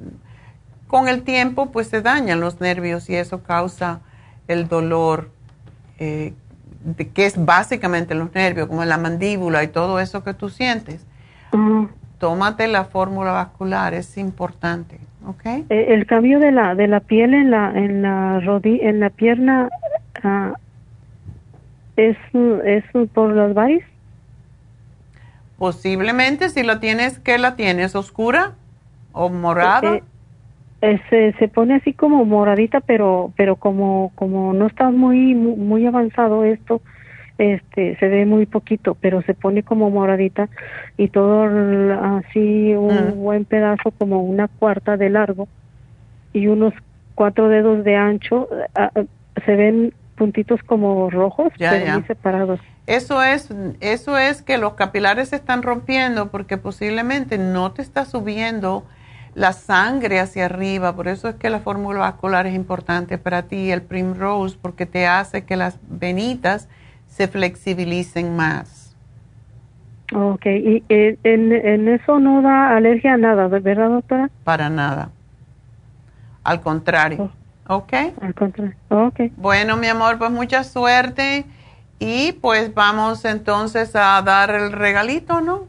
con 0.88 1.08
el 1.08 1.24
tiempo 1.24 1.72
pues 1.72 1.88
se 1.88 2.02
dañan 2.02 2.40
los 2.40 2.60
nervios 2.60 3.10
y 3.10 3.16
eso 3.16 3.41
causa 3.41 4.02
el 4.48 4.68
dolor 4.68 5.30
eh, 5.98 6.34
que 7.14 7.26
es 7.26 7.44
básicamente 7.44 8.14
los 8.14 8.34
nervios, 8.34 8.68
como 8.68 8.84
la 8.84 8.98
mandíbula 8.98 9.64
y 9.64 9.68
todo 9.68 10.00
eso 10.00 10.24
que 10.24 10.34
tú 10.34 10.50
sientes, 10.50 11.06
tómate 12.18 12.68
la 12.68 12.84
fórmula 12.84 13.32
vascular, 13.32 13.94
es 13.94 14.18
importante, 14.18 15.00
¿ok? 15.26 15.45
Eh, 15.70 15.86
el 15.90 16.06
cambio 16.06 16.40
de 16.40 16.52
la 16.52 16.76
de 16.76 16.88
la 16.88 17.00
piel 17.00 17.34
en 17.34 17.52
la 17.52 17.72
en 17.72 18.02
la 18.02 18.41
rodilla, 18.41 18.90
en 18.90 19.00
la 19.00 19.10
pierna 19.10 19.70
ah, 20.24 20.54
es 21.95 22.18
es 22.66 22.84
por 23.14 23.34
las 23.34 23.54
varices. 23.54 23.93
Posiblemente 25.64 26.49
si 26.49 26.61
la 26.61 26.81
tienes, 26.81 27.19
¿qué 27.19 27.38
la 27.38 27.56
tienes? 27.56 27.95
¿Oscura 27.95 28.52
o 29.14 29.30
morada? 29.30 29.95
Eh, 29.95 30.03
eh, 30.81 31.02
se, 31.10 31.31
se 31.40 31.48
pone 31.48 31.76
así 31.76 31.94
como 31.94 32.26
moradita, 32.26 32.81
pero 32.81 33.31
pero 33.38 33.56
como 33.56 34.11
como 34.15 34.52
no 34.52 34.68
está 34.68 34.91
muy 34.91 35.34
muy 35.35 35.85
avanzado 35.85 36.44
esto, 36.44 36.81
este 37.38 37.95
se 37.95 38.10
ve 38.10 38.26
muy 38.26 38.45
poquito, 38.45 38.98
pero 38.99 39.22
se 39.22 39.35
pone 39.35 39.64
como 39.64 39.90
moradita 39.90 40.49
y 40.98 41.07
todo 41.07 41.44
así 42.18 42.73
un 42.76 43.11
mm. 43.11 43.23
buen 43.23 43.45
pedazo 43.45 43.91
como 43.91 44.22
una 44.22 44.49
cuarta 44.49 44.98
de 44.98 45.11
largo 45.11 45.48
y 46.34 46.48
unos 46.48 46.73
cuatro 47.15 47.48
dedos 47.48 47.85
de 47.85 47.95
ancho, 47.95 48.49
ah, 48.76 48.91
ah, 48.94 49.03
se 49.45 49.56
ven 49.56 49.94
puntitos 50.24 50.64
como 50.64 51.10
rojos, 51.10 51.52
pero 51.60 51.94
muy 51.95 52.04
separados. 52.04 52.62
Eso 52.88 53.22
es, 53.22 53.50
eso 53.82 54.18
es 54.18 54.41
que 54.41 54.58
los 54.58 54.76
capilares 54.76 55.30
se 55.30 55.36
están 55.36 55.64
rompiendo 55.64 56.32
porque 56.32 56.58
posiblemente 56.58 57.38
no 57.38 57.74
te 57.74 57.82
está 57.82 58.06
subiendo 58.06 58.86
la 59.36 59.52
sangre 59.52 60.22
hacia 60.22 60.45
arriba, 60.45 60.95
por 60.95 61.10
eso 61.10 61.28
es 61.28 61.36
que 61.36 61.50
la 61.50 61.60
fórmula 61.60 62.00
vascular 62.00 62.48
es 62.48 62.56
importante 62.56 63.18
para 63.18 63.41
ti, 63.44 63.70
el 63.70 63.82
Primrose, 63.82 64.58
porque 64.62 64.86
te 64.86 65.08
hace 65.08 65.44
que 65.44 65.58
las 65.58 65.78
venitas 65.90 66.70
se 67.08 67.28
flexibilicen 67.28 68.38
más. 68.38 68.95
Ok, 70.16 70.45
y 70.45 70.84
eh, 70.88 71.18
en, 71.26 71.90
eso 71.90 72.22
no 72.22 72.41
da 72.41 72.78
alergia 72.78 73.16
a 73.16 73.18
nada, 73.18 73.50
¿verdad, 73.50 73.90
doctora? 73.90 74.30
Para 74.45 74.70
nada. 74.70 75.10
Al 76.45 76.62
contrario. 76.62 77.24
Oh. 77.24 77.43
¿Ok? 77.68 77.94
Al 78.22 78.34
contrario. 78.35 78.76
Ok. 78.90 79.19
Bueno, 79.38 79.77
mi 79.77 79.88
amor, 79.88 80.18
pues 80.18 80.31
mucha 80.31 80.64
suerte. 80.64 81.45
Y 81.99 82.34
pues 82.34 82.73
vamos 82.73 83.23
entonces 83.23 83.95
a 83.95 84.22
dar 84.22 84.49
el 84.52 84.72
regalito, 84.72 85.40
¿no? 85.40 85.68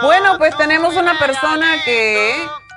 Bueno, 0.00 0.38
pues 0.38 0.56
tenemos 0.56 0.96
una 0.96 1.18
persona 1.18 1.74
que 1.84 2.34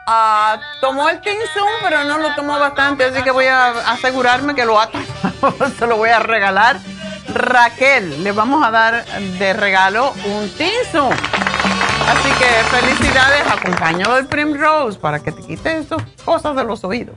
uh, 0.08 0.60
tomó 0.82 1.10
el 1.10 1.22
Zoom, 1.24 1.70
pero 1.82 2.04
no 2.04 2.18
lo 2.18 2.36
tomó 2.36 2.60
bastante, 2.60 3.06
así 3.06 3.24
que 3.24 3.32
voy 3.32 3.46
a 3.46 3.70
asegurarme 3.92 4.54
que 4.54 4.66
lo 4.66 4.80
ha 4.80 4.90
tomado, 4.92 5.70
se 5.80 5.88
lo 5.88 5.98
voy 5.98 6.10
a 6.10 6.20
regalar. 6.20 6.80
Raquel, 7.34 8.24
le 8.24 8.32
vamos 8.32 8.64
a 8.64 8.72
dar 8.72 9.06
de 9.06 9.54
regalo 9.54 10.14
un 10.26 10.50
Zoom. 10.92 11.14
Así 12.08 12.30
que 12.38 12.46
felicidades, 12.70 13.52
acompañado 13.52 14.16
del 14.16 14.28
Primrose 14.28 15.00
para 15.00 15.20
que 15.20 15.32
te 15.32 15.42
quite 15.42 15.78
esas 15.80 16.04
cosas 16.24 16.56
de 16.56 16.64
los 16.64 16.84
oídos. 16.84 17.16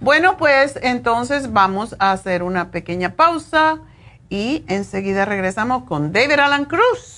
Bueno, 0.00 0.36
pues 0.36 0.78
entonces 0.82 1.52
vamos 1.52 1.96
a 1.98 2.12
hacer 2.12 2.42
una 2.42 2.70
pequeña 2.70 3.14
pausa 3.14 3.78
y 4.28 4.64
enseguida 4.68 5.24
regresamos 5.24 5.84
con 5.84 6.12
David 6.12 6.40
Alan 6.40 6.66
Cruz. 6.66 7.17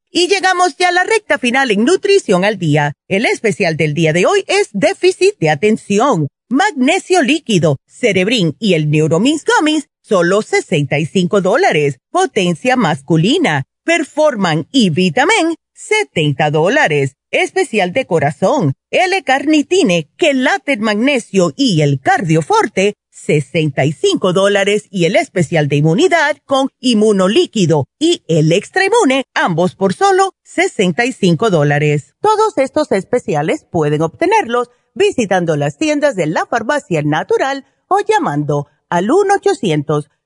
Y 0.13 0.27
llegamos 0.27 0.75
ya 0.75 0.89
a 0.89 0.91
la 0.91 1.05
recta 1.05 1.39
final 1.39 1.71
en 1.71 1.85
Nutrición 1.85 2.43
al 2.43 2.59
Día. 2.59 2.91
El 3.07 3.25
especial 3.25 3.77
del 3.77 3.93
día 3.93 4.11
de 4.11 4.25
hoy 4.25 4.43
es 4.45 4.67
déficit 4.73 5.39
de 5.39 5.49
atención, 5.49 6.27
magnesio 6.49 7.21
líquido, 7.21 7.77
cerebrin 7.87 8.57
y 8.59 8.73
el 8.73 8.91
Neuromins 8.91 9.45
Gummies, 9.45 9.87
solo 10.01 10.41
65 10.41 11.39
dólares. 11.39 11.97
Potencia 12.11 12.75
masculina, 12.75 13.63
Performan 13.85 14.67
y 14.69 14.89
Vitamin, 14.89 15.55
70 15.73 16.51
dólares. 16.51 17.15
Especial 17.31 17.93
de 17.93 18.05
corazón, 18.05 18.73
L-carnitine, 18.89 20.09
quelate 20.17 20.75
magnesio 20.75 21.53
y 21.55 21.83
el 21.83 22.01
cardioforte, 22.01 22.95
65 23.25 24.33
dólares 24.33 24.87
y 24.89 25.05
el 25.05 25.15
especial 25.15 25.67
de 25.67 25.77
inmunidad 25.77 26.37
con 26.45 26.69
inmunolíquido 26.79 27.87
y 27.99 28.23
el 28.27 28.51
extra 28.51 28.85
inmune, 28.85 29.25
ambos 29.33 29.75
por 29.75 29.93
solo 29.93 30.33
65 30.43 31.49
dólares. 31.49 32.15
Todos 32.19 32.57
estos 32.57 32.91
especiales 32.91 33.65
pueden 33.71 34.01
obtenerlos 34.01 34.69
visitando 34.93 35.55
las 35.55 35.77
tiendas 35.77 36.15
de 36.15 36.25
la 36.25 36.45
farmacia 36.45 37.01
natural 37.03 37.65
o 37.87 37.99
llamando 37.99 38.67
al 38.89 39.07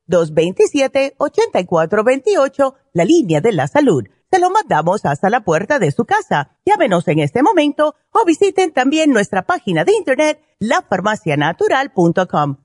1-800-227-8428, 0.07 2.73
la 2.93 3.05
línea 3.05 3.41
de 3.41 3.51
la 3.51 3.67
salud 3.67 4.05
se 4.31 4.39
lo 4.39 4.49
mandamos 4.49 5.05
hasta 5.05 5.29
la 5.29 5.43
puerta 5.45 5.79
de 5.79 5.91
su 5.91 6.03
casa. 6.03 6.57
Llámenos 6.65 7.07
en 7.07 7.19
este 7.19 7.41
momento 7.41 7.95
o 8.11 8.25
visiten 8.25 8.73
también 8.73 9.11
nuestra 9.11 9.43
página 9.43 9.85
de 9.85 9.93
internet 9.93 10.41
lafarmacianatural.com. 10.59 12.64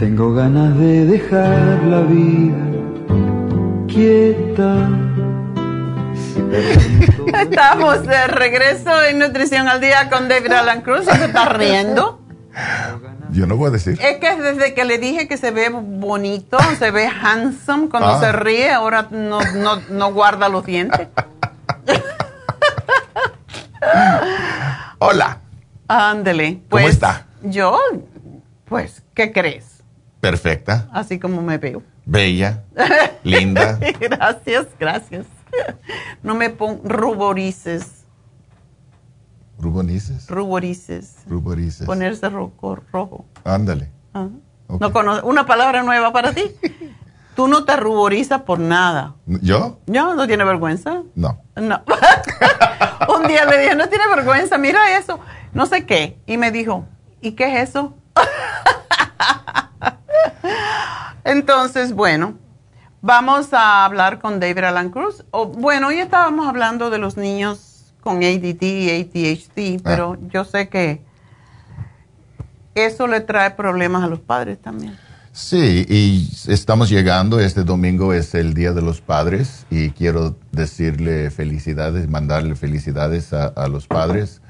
Tengo 0.00 0.32
ganas 0.32 0.78
de 0.78 1.04
dejar 1.04 1.82
la 1.82 2.00
vida 2.00 2.56
quieta. 3.86 4.88
Estamos 7.42 8.06
de 8.06 8.26
regreso 8.28 9.02
en 9.04 9.18
Nutrición 9.18 9.68
al 9.68 9.78
Día 9.82 10.08
con 10.08 10.26
David 10.26 10.52
Alan 10.52 10.80
Cruz. 10.80 11.04
¿Se 11.04 11.26
está 11.26 11.50
riendo? 11.50 12.18
Yo 13.30 13.46
no 13.46 13.56
voy 13.58 13.68
a 13.68 13.72
decir. 13.72 13.98
Es 14.00 14.16
que 14.16 14.36
desde 14.40 14.72
que 14.72 14.86
le 14.86 14.96
dije 14.96 15.28
que 15.28 15.36
se 15.36 15.50
ve 15.50 15.68
bonito, 15.68 16.56
se 16.78 16.90
ve 16.90 17.06
handsome 17.06 17.90
cuando 17.90 18.08
Ah. 18.08 18.20
se 18.20 18.32
ríe, 18.32 18.70
ahora 18.72 19.08
no, 19.10 19.40
no, 19.54 19.76
no 19.90 20.12
guarda 20.14 20.48
los 20.48 20.64
dientes. 20.64 21.08
Hola, 24.98 25.40
Ándele. 25.88 26.54
¿cómo 26.70 26.82
Pues, 26.84 26.86
está? 26.94 27.26
Yo, 27.42 27.78
pues, 28.64 29.02
¿qué 29.14 29.30
crees? 29.30 29.79
Perfecta, 30.20 30.88
Así 30.92 31.18
como 31.18 31.40
me 31.42 31.56
veo. 31.58 31.82
bella, 32.04 32.62
linda. 33.22 33.78
gracias, 34.00 34.66
gracias. 34.78 35.26
No 36.22 36.34
me 36.34 36.50
pon 36.50 36.80
ruborices, 36.84 38.04
Rubonices, 39.58 40.26
ruborices. 40.28 41.16
ruborices. 41.26 41.86
Ponerse 41.86 42.28
rojo. 42.28 42.78
rojo. 42.92 43.24
Ándale. 43.44 43.90
Ajá. 44.12 44.28
No 44.68 44.92
una 45.24 45.46
palabra 45.46 45.82
nueva 45.82 46.12
para 46.12 46.32
ti. 46.32 46.44
Tú 47.36 47.48
no 47.48 47.64
te 47.64 47.76
ruborizas 47.76 48.42
por 48.42 48.58
nada. 48.58 49.14
¿Yo? 49.26 49.78
¿No? 49.86 50.14
¿No 50.14 50.26
tiene 50.26 50.44
vergüenza? 50.44 51.02
No. 51.14 51.40
No. 51.56 51.82
Un 53.16 53.26
día 53.26 53.44
le 53.46 53.58
dije, 53.58 53.74
no 53.74 53.88
tiene 53.88 54.04
vergüenza, 54.14 54.58
mira 54.58 54.98
eso. 54.98 55.18
No 55.54 55.66
sé 55.66 55.86
qué. 55.86 56.20
Y 56.26 56.36
me 56.36 56.50
dijo, 56.52 56.84
¿y 57.20 57.32
qué 57.32 57.62
es 57.62 57.70
eso? 57.70 57.94
Entonces, 61.24 61.92
bueno, 61.92 62.34
vamos 63.02 63.52
a 63.52 63.84
hablar 63.84 64.18
con 64.20 64.40
David 64.40 64.64
Alan 64.64 64.90
Cruz. 64.90 65.24
O, 65.30 65.46
bueno, 65.46 65.88
hoy 65.88 65.98
estábamos 65.98 66.48
hablando 66.48 66.90
de 66.90 66.98
los 66.98 67.16
niños 67.16 67.92
con 68.00 68.18
ADD 68.18 68.62
y 68.62 68.90
ADHD, 68.90 69.82
pero 69.82 70.16
yo 70.32 70.44
sé 70.44 70.68
que 70.68 71.02
eso 72.74 73.06
le 73.06 73.20
trae 73.20 73.50
problemas 73.50 74.02
a 74.02 74.06
los 74.06 74.20
padres 74.20 74.58
también. 74.60 74.96
Sí, 75.32 75.86
y 75.88 76.28
estamos 76.50 76.88
llegando, 76.90 77.38
este 77.40 77.62
domingo 77.62 78.12
es 78.12 78.34
el 78.34 78.52
Día 78.52 78.72
de 78.72 78.82
los 78.82 79.00
Padres 79.00 79.64
y 79.70 79.90
quiero 79.90 80.36
decirle 80.50 81.30
felicidades, 81.30 82.08
mandarle 82.08 82.56
felicidades 82.56 83.32
a, 83.32 83.46
a 83.46 83.68
los 83.68 83.86
padres. 83.86 84.42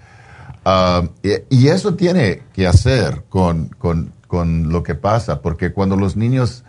Ah, 0.65 1.03
y, 1.23 1.33
y 1.51 1.69
eso 1.69 1.95
tiene 1.97 2.43
que 2.55 2.67
hacer 2.67 3.25
con, 3.29 3.67
con- 3.79 4.13
con 4.31 4.69
lo 4.70 4.85
que 4.85 4.94
pasa, 4.94 5.43
porque 5.43 5.73
cuando 5.73 5.97
los 5.97 6.15
niños 6.16 6.62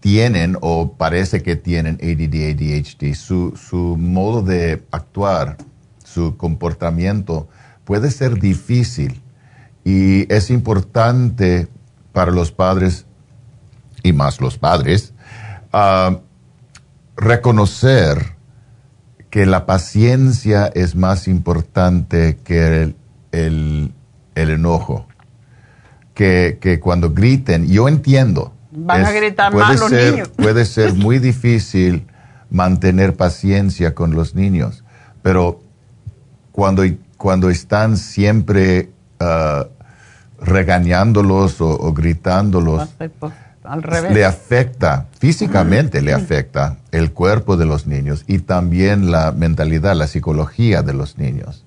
tienen 0.00 0.58
o 0.60 0.92
parece 0.92 1.42
que 1.42 1.56
tienen 1.56 1.94
ADD, 2.02 2.52
ADHD, 2.52 3.14
su, 3.14 3.56
su 3.56 3.96
modo 3.98 4.42
de 4.42 4.84
actuar, 4.90 5.56
su 6.04 6.36
comportamiento 6.36 7.48
puede 7.86 8.10
ser 8.10 8.38
difícil 8.38 9.22
y 9.86 10.30
es 10.30 10.50
importante 10.50 11.68
para 12.12 12.30
los 12.30 12.52
padres 12.52 13.06
y 14.02 14.12
más 14.12 14.42
los 14.42 14.58
padres 14.58 15.14
ah, 15.72 16.18
reconocer 17.16 18.34
que 19.30 19.46
la 19.46 19.64
paciencia 19.64 20.66
es 20.74 20.94
más 20.94 21.26
importante 21.26 22.36
que 22.44 22.82
el, 22.82 22.96
el- 23.32 23.92
el 24.34 24.50
enojo. 24.50 25.06
Que, 26.14 26.58
que 26.60 26.78
cuando 26.80 27.10
griten, 27.12 27.66
yo 27.66 27.88
entiendo. 27.88 28.52
Van 28.70 29.04
a 29.04 29.10
gritar 29.12 29.52
puede 29.52 29.64
más 29.66 29.80
los 29.80 29.90
ser- 29.90 30.12
niños. 30.12 30.28
Puede 30.36 30.64
ser 30.64 30.94
muy 30.94 31.18
difícil 31.18 32.06
mantener 32.50 33.14
paciencia 33.16 33.94
con 33.94 34.14
los 34.14 34.34
niños, 34.34 34.84
pero 35.22 35.60
cuando, 36.52 36.82
cuando 37.16 37.50
están 37.50 37.96
siempre 37.96 38.90
ah, 39.18 39.66
regañándolos 40.40 41.60
o, 41.60 41.68
o 41.70 41.92
gritándolos, 41.92 42.88
Al 43.64 43.82
revés. 43.82 44.12
le 44.12 44.24
afecta, 44.24 45.06
físicamente 45.18 46.00
le 46.02 46.12
afecta 46.12 46.76
el 46.92 47.12
cuerpo 47.12 47.56
de 47.56 47.64
los 47.66 47.86
niños 47.86 48.24
y 48.28 48.38
también 48.38 49.10
la 49.10 49.32
mentalidad, 49.32 49.96
la 49.96 50.06
psicología 50.06 50.82
de 50.82 50.92
los 50.92 51.18
niños. 51.18 51.64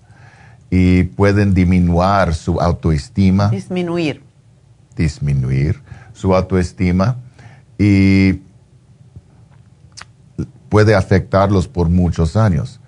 Y 0.70 1.04
pueden 1.04 1.54
disminuir 1.54 2.34
su 2.34 2.60
autoestima, 2.62 3.50
Disminuir. 3.50 4.24
Disminuir 4.98 5.82
su 6.14 6.36
autoestima 6.36 7.18
y 7.78 8.42
puede 10.70 10.96
afectarlos 10.96 11.68
por 11.68 11.90
muchos 11.90 12.36
años. 12.36 12.80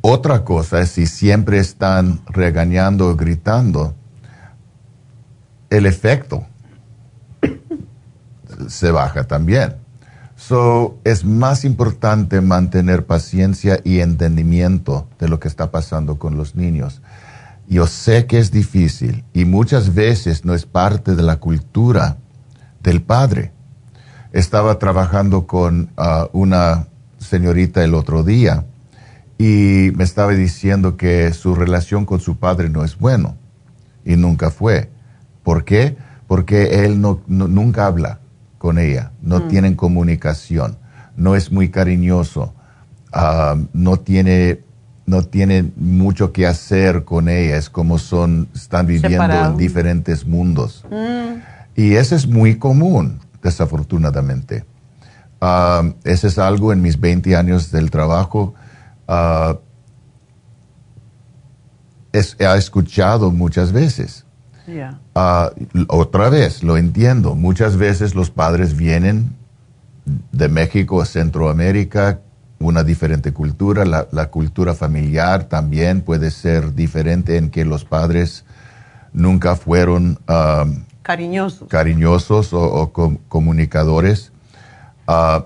Otra 0.00 0.44
cosa 0.44 0.80
es 0.80 0.90
si 0.90 1.06
siempre 1.06 1.58
están 1.58 2.20
regañando 2.26 3.08
o 3.08 3.16
gritando, 3.16 3.94
el 5.68 5.86
efecto 5.86 6.46
se 8.68 8.90
baja 8.92 9.24
también. 9.24 9.74
So, 10.36 10.98
es 11.02 11.24
más 11.24 11.64
importante 11.64 12.42
mantener 12.42 13.06
paciencia 13.06 13.80
y 13.82 14.00
entendimiento 14.00 15.08
de 15.18 15.28
lo 15.28 15.40
que 15.40 15.48
está 15.48 15.70
pasando 15.70 16.18
con 16.18 16.36
los 16.36 16.54
niños. 16.54 17.00
Yo 17.68 17.86
sé 17.86 18.26
que 18.26 18.38
es 18.38 18.50
difícil 18.50 19.24
y 19.32 19.44
muchas 19.44 19.94
veces 19.94 20.44
no 20.44 20.54
es 20.54 20.66
parte 20.66 21.16
de 21.16 21.22
la 21.22 21.36
cultura 21.36 22.18
del 22.82 23.02
padre. 23.02 23.52
Estaba 24.32 24.78
trabajando 24.78 25.46
con 25.46 25.90
ah, 25.96 26.28
una 26.32 26.86
señorita 27.18 27.82
el 27.82 27.94
otro 27.94 28.22
día 28.22 28.64
y 29.38 29.90
me 29.96 30.04
estaba 30.04 30.32
diciendo 30.32 30.96
que 30.96 31.32
su 31.32 31.54
relación 31.54 32.04
con 32.06 32.20
su 32.20 32.38
padre 32.38 32.68
no 32.68 32.84
es 32.84 32.98
bueno 32.98 33.36
y 34.04 34.16
nunca 34.16 34.50
fue. 34.50 34.90
¿Por 35.42 35.64
qué? 35.64 35.96
Porque 36.28 36.84
él 36.84 37.00
no, 37.00 37.20
nunca 37.26 37.86
habla 37.86 38.20
con 38.58 38.78
ella, 38.78 39.12
no 39.22 39.40
mm. 39.40 39.48
tienen 39.48 39.74
comunicación, 39.74 40.78
no 41.16 41.34
es 41.36 41.52
muy 41.52 41.70
cariñoso, 41.70 42.54
ah, 43.12 43.56
no 43.72 43.98
tiene 43.98 44.60
no 45.06 45.22
tiene 45.22 45.70
mucho 45.76 46.32
que 46.32 46.46
hacer 46.46 47.04
con 47.04 47.28
ella, 47.28 47.56
es 47.56 47.70
como 47.70 47.98
son, 47.98 48.48
están 48.54 48.86
viviendo 48.86 49.32
en 49.32 49.56
diferentes 49.56 50.26
mundos. 50.26 50.84
Mm. 50.90 51.40
Y 51.76 51.94
eso 51.94 52.16
es 52.16 52.26
muy 52.26 52.58
común, 52.58 53.20
desafortunadamente. 53.42 54.64
Ah, 55.40 55.82
ese 56.04 56.26
es 56.26 56.38
algo 56.38 56.72
en 56.72 56.82
mis 56.82 56.98
20 56.98 57.36
años 57.36 57.70
del 57.70 57.90
trabajo. 57.90 58.54
Uh, 59.06 59.56
he 62.12 62.56
escuchado 62.56 63.30
muchas 63.30 63.72
veces. 63.72 64.24
Ah, 65.14 65.52
otra 65.88 66.28
vez, 66.28 66.62
lo 66.62 66.76
entiendo. 66.76 67.34
Muchas 67.34 67.76
veces 67.76 68.14
los 68.14 68.30
padres 68.30 68.76
vienen 68.76 69.36
de 70.32 70.48
México 70.48 71.00
a 71.00 71.06
Centroamérica, 71.06 72.20
una 72.58 72.82
diferente 72.82 73.32
cultura. 73.32 73.84
La, 73.84 74.26
cultura 74.30 74.74
familiar 74.74 75.44
también 75.44 76.00
puede 76.00 76.30
ser 76.30 76.74
diferente 76.74 77.36
en 77.36 77.50
que 77.50 77.64
los 77.64 77.84
padres 77.84 78.44
nunca 79.12 79.56
fueron 79.56 80.18
um, 80.28 80.84
cariñosos, 81.02 81.68
cariñosos 81.68 82.52
o, 82.52 82.92
comunicadores. 83.28 84.32
Uh, 85.08 85.42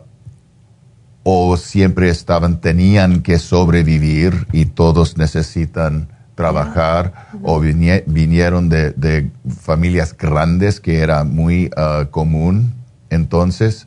o 1.22 1.56
siempre 1.58 2.08
estaban, 2.08 2.60
tenían 2.60 3.20
que 3.20 3.38
sobrevivir 3.38 4.46
y 4.52 4.64
todos 4.64 5.18
necesitan 5.18 6.08
trabajar 6.34 7.28
o 7.42 7.60
vinieron 7.60 8.70
de, 8.70 9.30
familias 9.60 10.16
grandes 10.16 10.80
que 10.80 11.00
era 11.00 11.24
muy 11.24 11.70
uh, 11.76 12.08
común 12.10 12.72
entonces 13.10 13.86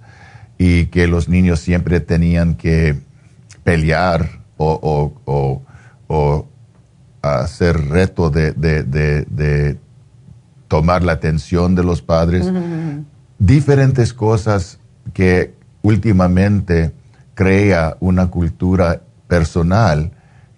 y 0.59 0.85
que 0.87 1.07
los 1.07 1.27
niños 1.27 1.59
siempre 1.59 1.99
tenían 1.99 2.53
que 2.53 2.99
pelear 3.63 4.41
o, 4.57 5.65
hacer 7.21 7.89
reto 7.89 8.29
de, 8.29 9.77
tomar 10.67 11.03
la 11.03 11.13
atención 11.13 11.75
de 11.75 11.83
los 11.83 12.01
padres. 12.01 12.51
Diferentes 13.39 14.13
cosas 14.13 14.79
que 15.13 15.53
últimamente 15.81 16.93
crea 17.33 17.97
una 17.99 18.27
cultura 18.27 19.01
personal 19.27 20.11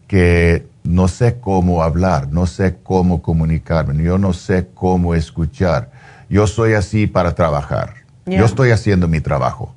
que 0.08 0.68
no 0.84 1.08
sé 1.08 1.40
cómo 1.40 1.82
hablar, 1.82 2.28
no 2.32 2.46
sé 2.46 2.78
cómo 2.84 3.22
comunicarme, 3.22 4.04
yo 4.04 4.18
no 4.18 4.34
sé 4.34 4.68
cómo 4.74 5.16
escuchar. 5.16 5.92
Yo 6.30 6.48
soy 6.48 6.74
así 6.74 7.08
para 7.08 7.34
trabajar. 7.34 8.06
Yo 8.26 8.46
estoy 8.46 8.72
haciendo 8.72 9.08
mi 9.08 9.22
trabajo. 9.22 9.76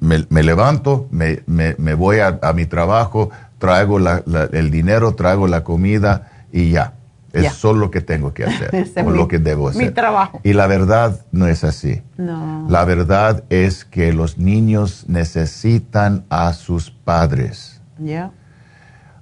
Me, 0.00 0.42
levanto, 0.42 1.08
me, 1.10 1.94
voy 1.94 2.18
a, 2.20 2.38
mi 2.54 2.66
trabajo, 2.66 3.30
traigo 3.58 3.98
el 3.98 4.70
dinero, 4.70 5.14
traigo 5.14 5.46
la 5.46 5.64
comida 5.64 6.46
y 6.52 6.70
ya. 6.70 6.94
Es 7.32 7.52
solo 7.52 7.80
lo 7.80 7.90
que 7.90 8.00
tengo 8.00 8.32
que 8.32 8.44
hacer, 8.44 8.88
o 9.04 9.10
lo 9.10 9.28
que 9.28 9.38
debo 9.38 9.68
hacer. 9.68 9.86
Mi 9.86 9.90
trabajo. 9.90 10.40
Y 10.42 10.54
la 10.54 10.66
verdad 10.66 11.20
no 11.30 11.46
es 11.46 11.62
así. 11.62 12.02
La 12.16 12.84
verdad 12.84 13.44
es 13.50 13.84
que 13.84 14.12
los 14.12 14.38
niños 14.38 15.04
necesitan 15.08 16.24
a 16.30 16.52
sus 16.54 16.90
padres. 16.90 17.80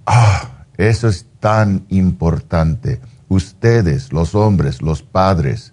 Ah, 0.07 0.51
eso 0.77 1.09
es 1.09 1.27
tan 1.41 1.85
importante. 1.89 3.01
Ustedes, 3.29 4.13
los 4.13 4.35
hombres, 4.35 4.83
los 4.83 5.03
padres, 5.03 5.73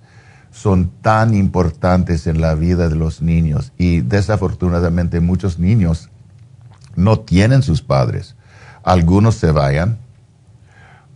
son 0.53 0.91
tan 1.01 1.33
importantes 1.33 2.27
en 2.27 2.39
la 2.39 2.53
vida 2.53 2.87
de 2.87 2.95
los 2.95 3.23
niños 3.23 3.73
y 3.75 4.01
desafortunadamente 4.01 5.19
muchos 5.19 5.57
niños 5.57 6.11
no 6.95 7.19
tienen 7.19 7.63
sus 7.63 7.81
padres. 7.81 8.35
Algunos 8.83 9.33
se 9.33 9.49
vayan, 9.49 9.97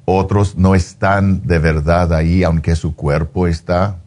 otros 0.05 0.57
no 0.57 0.73
están 0.73 1.45
de 1.45 1.59
verdad 1.59 2.13
ahí, 2.13 2.43
aunque 2.43 2.75
su 2.75 2.95
cuerpo 2.95 3.45
está, 3.45 3.97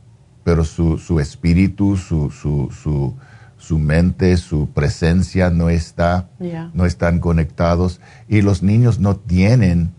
pero 0.42 0.64
su, 0.64 1.20
espíritu, 1.20 1.96
su, 1.96 2.32
su, 2.32 3.14
su, 3.56 3.78
mente, 3.78 4.36
su 4.36 4.68
presencia 4.70 5.48
no 5.48 5.70
está, 5.70 6.28
no 6.74 6.86
están 6.86 7.20
conectados 7.20 8.00
y 8.28 8.42
los 8.42 8.64
niños 8.64 8.98
no 8.98 9.14
tienen 9.14 9.92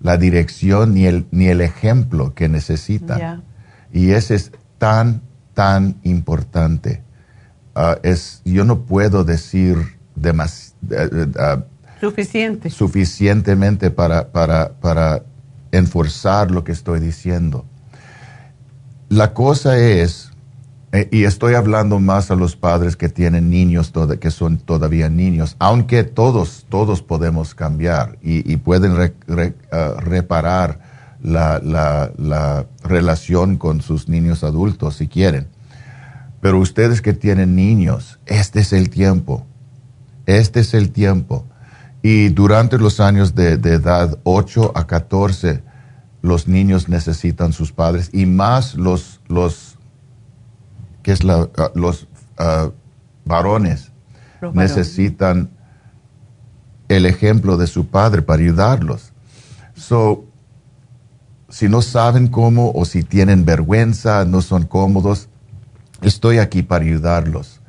la 0.00 0.18
dirección 0.18 0.92
ni 0.92 1.06
el, 1.06 1.26
ni 1.30 1.46
el 1.46 1.62
ejemplo 1.62 2.34
que 2.34 2.50
necesitan. 2.50 3.42
Y 3.90 4.10
ese 4.10 4.34
es 4.34 4.52
tan, 4.78 5.22
tan 5.54 5.96
importante. 6.02 7.02
Ah, 7.74 7.98
es, 8.02 8.40
yo 8.44 8.64
no 8.64 8.80
puedo 8.80 9.24
decir 9.24 9.76
demas, 10.14 10.74
eh, 10.90 11.08
eh, 11.12 11.26
ah, 11.38 11.64
Suficiente. 12.00 12.70
suficientemente 12.70 13.90
para, 13.90 14.28
para, 14.28 14.72
para 14.80 15.22
enforzar 15.72 16.50
lo 16.50 16.64
que 16.64 16.72
estoy 16.72 17.00
diciendo. 17.00 17.64
La 19.08 19.34
cosa 19.34 19.78
es, 19.78 20.30
eh, 20.92 21.08
y 21.10 21.24
estoy 21.24 21.54
hablando 21.54 22.00
más 22.00 22.30
a 22.30 22.34
los 22.34 22.56
padres 22.56 22.96
que 22.96 23.08
tienen 23.08 23.50
niños, 23.50 23.92
que 24.20 24.30
son 24.30 24.58
todavía 24.58 25.08
niños, 25.08 25.56
aunque 25.58 26.04
todos, 26.04 26.66
todos 26.68 27.02
podemos 27.02 27.54
cambiar 27.54 28.18
y, 28.22 28.56
pueden 28.56 29.12
ah, 29.70 29.94
reparar 29.98 30.80
la, 31.26 31.60
la, 32.16 32.66
relación 32.82 33.56
con 33.56 33.82
sus 33.82 34.08
niños 34.08 34.44
adultos 34.44 34.96
si 34.96 35.08
quieren. 35.08 35.48
Pero 36.40 36.60
ustedes 36.60 37.02
que 37.02 37.12
tienen 37.12 37.56
niños, 37.56 38.20
este 38.26 38.60
es 38.60 38.72
el 38.72 38.90
tiempo. 38.90 39.44
Este 40.26 40.60
es 40.60 40.74
el 40.74 40.92
tiempo. 40.92 41.44
Y 42.02 42.28
durante 42.28 42.78
los 42.78 43.00
años 43.00 43.34
de, 43.34 43.54
edad 43.54 44.18
8 44.22 44.72
a 44.76 44.86
14, 44.86 45.62
los 46.22 46.46
niños 46.46 46.88
necesitan 46.88 47.52
sus 47.52 47.72
padres 47.72 48.10
y 48.12 48.26
más 48.26 48.76
los, 48.76 49.20
los, 49.26 49.78
¿qué 51.02 51.12
es 51.12 51.24
la, 51.24 51.48
ah, 51.58 51.70
los 51.74 52.06
ah, 52.38 52.70
varones 53.24 53.90
necesitan 54.52 55.50
el 56.88 57.06
ejemplo 57.06 57.56
de 57.56 57.66
su 57.66 57.88
padre 57.88 58.22
para 58.22 58.42
ayudarlos. 58.42 59.12
So, 59.74 60.25
si 61.56 61.70
no 61.70 61.80
saben 61.80 62.28
cómo 62.28 62.70
o 62.74 62.84
si 62.84 63.02
tienen 63.02 63.46
vergüenza, 63.46 64.26
no 64.26 64.42
son 64.42 64.66
cómodos, 64.66 65.30
estoy 66.02 66.36
aquí 66.36 66.62
para 66.62 66.84
ayudarlos. 66.84 67.62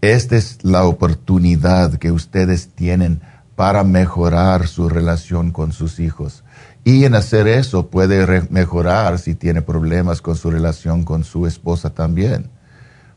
Esta 0.00 0.36
es 0.36 0.60
la 0.62 0.84
oportunidad 0.84 1.94
que 1.94 2.12
ustedes 2.12 2.68
tienen 2.68 3.20
para 3.56 3.82
mejorar 3.82 4.68
su 4.68 4.88
relación 4.88 5.50
con 5.50 5.72
sus 5.72 5.98
hijos. 5.98 6.44
Y 6.84 7.04
en 7.04 7.16
hacer 7.16 7.48
eso 7.48 7.88
puede 7.88 8.46
mejorar 8.50 9.18
si 9.18 9.34
tiene 9.34 9.60
problemas 9.60 10.22
con 10.22 10.36
su 10.36 10.48
relación 10.48 11.02
con 11.02 11.24
su 11.24 11.44
esposa 11.48 11.90
también. 11.90 12.48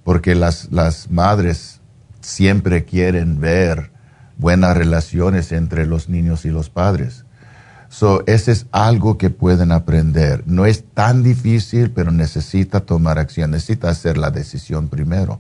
Porque 0.04 0.34
las, 0.34 0.72
las 0.72 1.12
madres 1.12 1.82
siempre 2.22 2.84
quieren 2.84 3.40
ver 3.40 3.92
buenas 4.40 4.76
relaciones 4.76 5.52
entre 5.52 5.86
los 5.86 6.10
niños 6.10 6.46
y 6.46 6.50
los 6.50 6.72
padres. 6.72 7.25
So, 7.90 8.24
ese 8.28 8.52
es 8.52 8.66
algo 8.72 9.18
que 9.18 9.30
pueden 9.30 9.72
aprender. 9.72 10.44
No 10.46 10.66
es 10.66 10.84
tan 10.94 11.24
difícil, 11.24 11.92
pero 11.92 12.12
necesita 12.12 12.82
tomar 12.82 13.20
acción, 13.20 13.52
necesita 13.52 13.90
hacer 13.90 14.18
la 14.18 14.32
decisión 14.32 14.90
primero. 14.90 15.40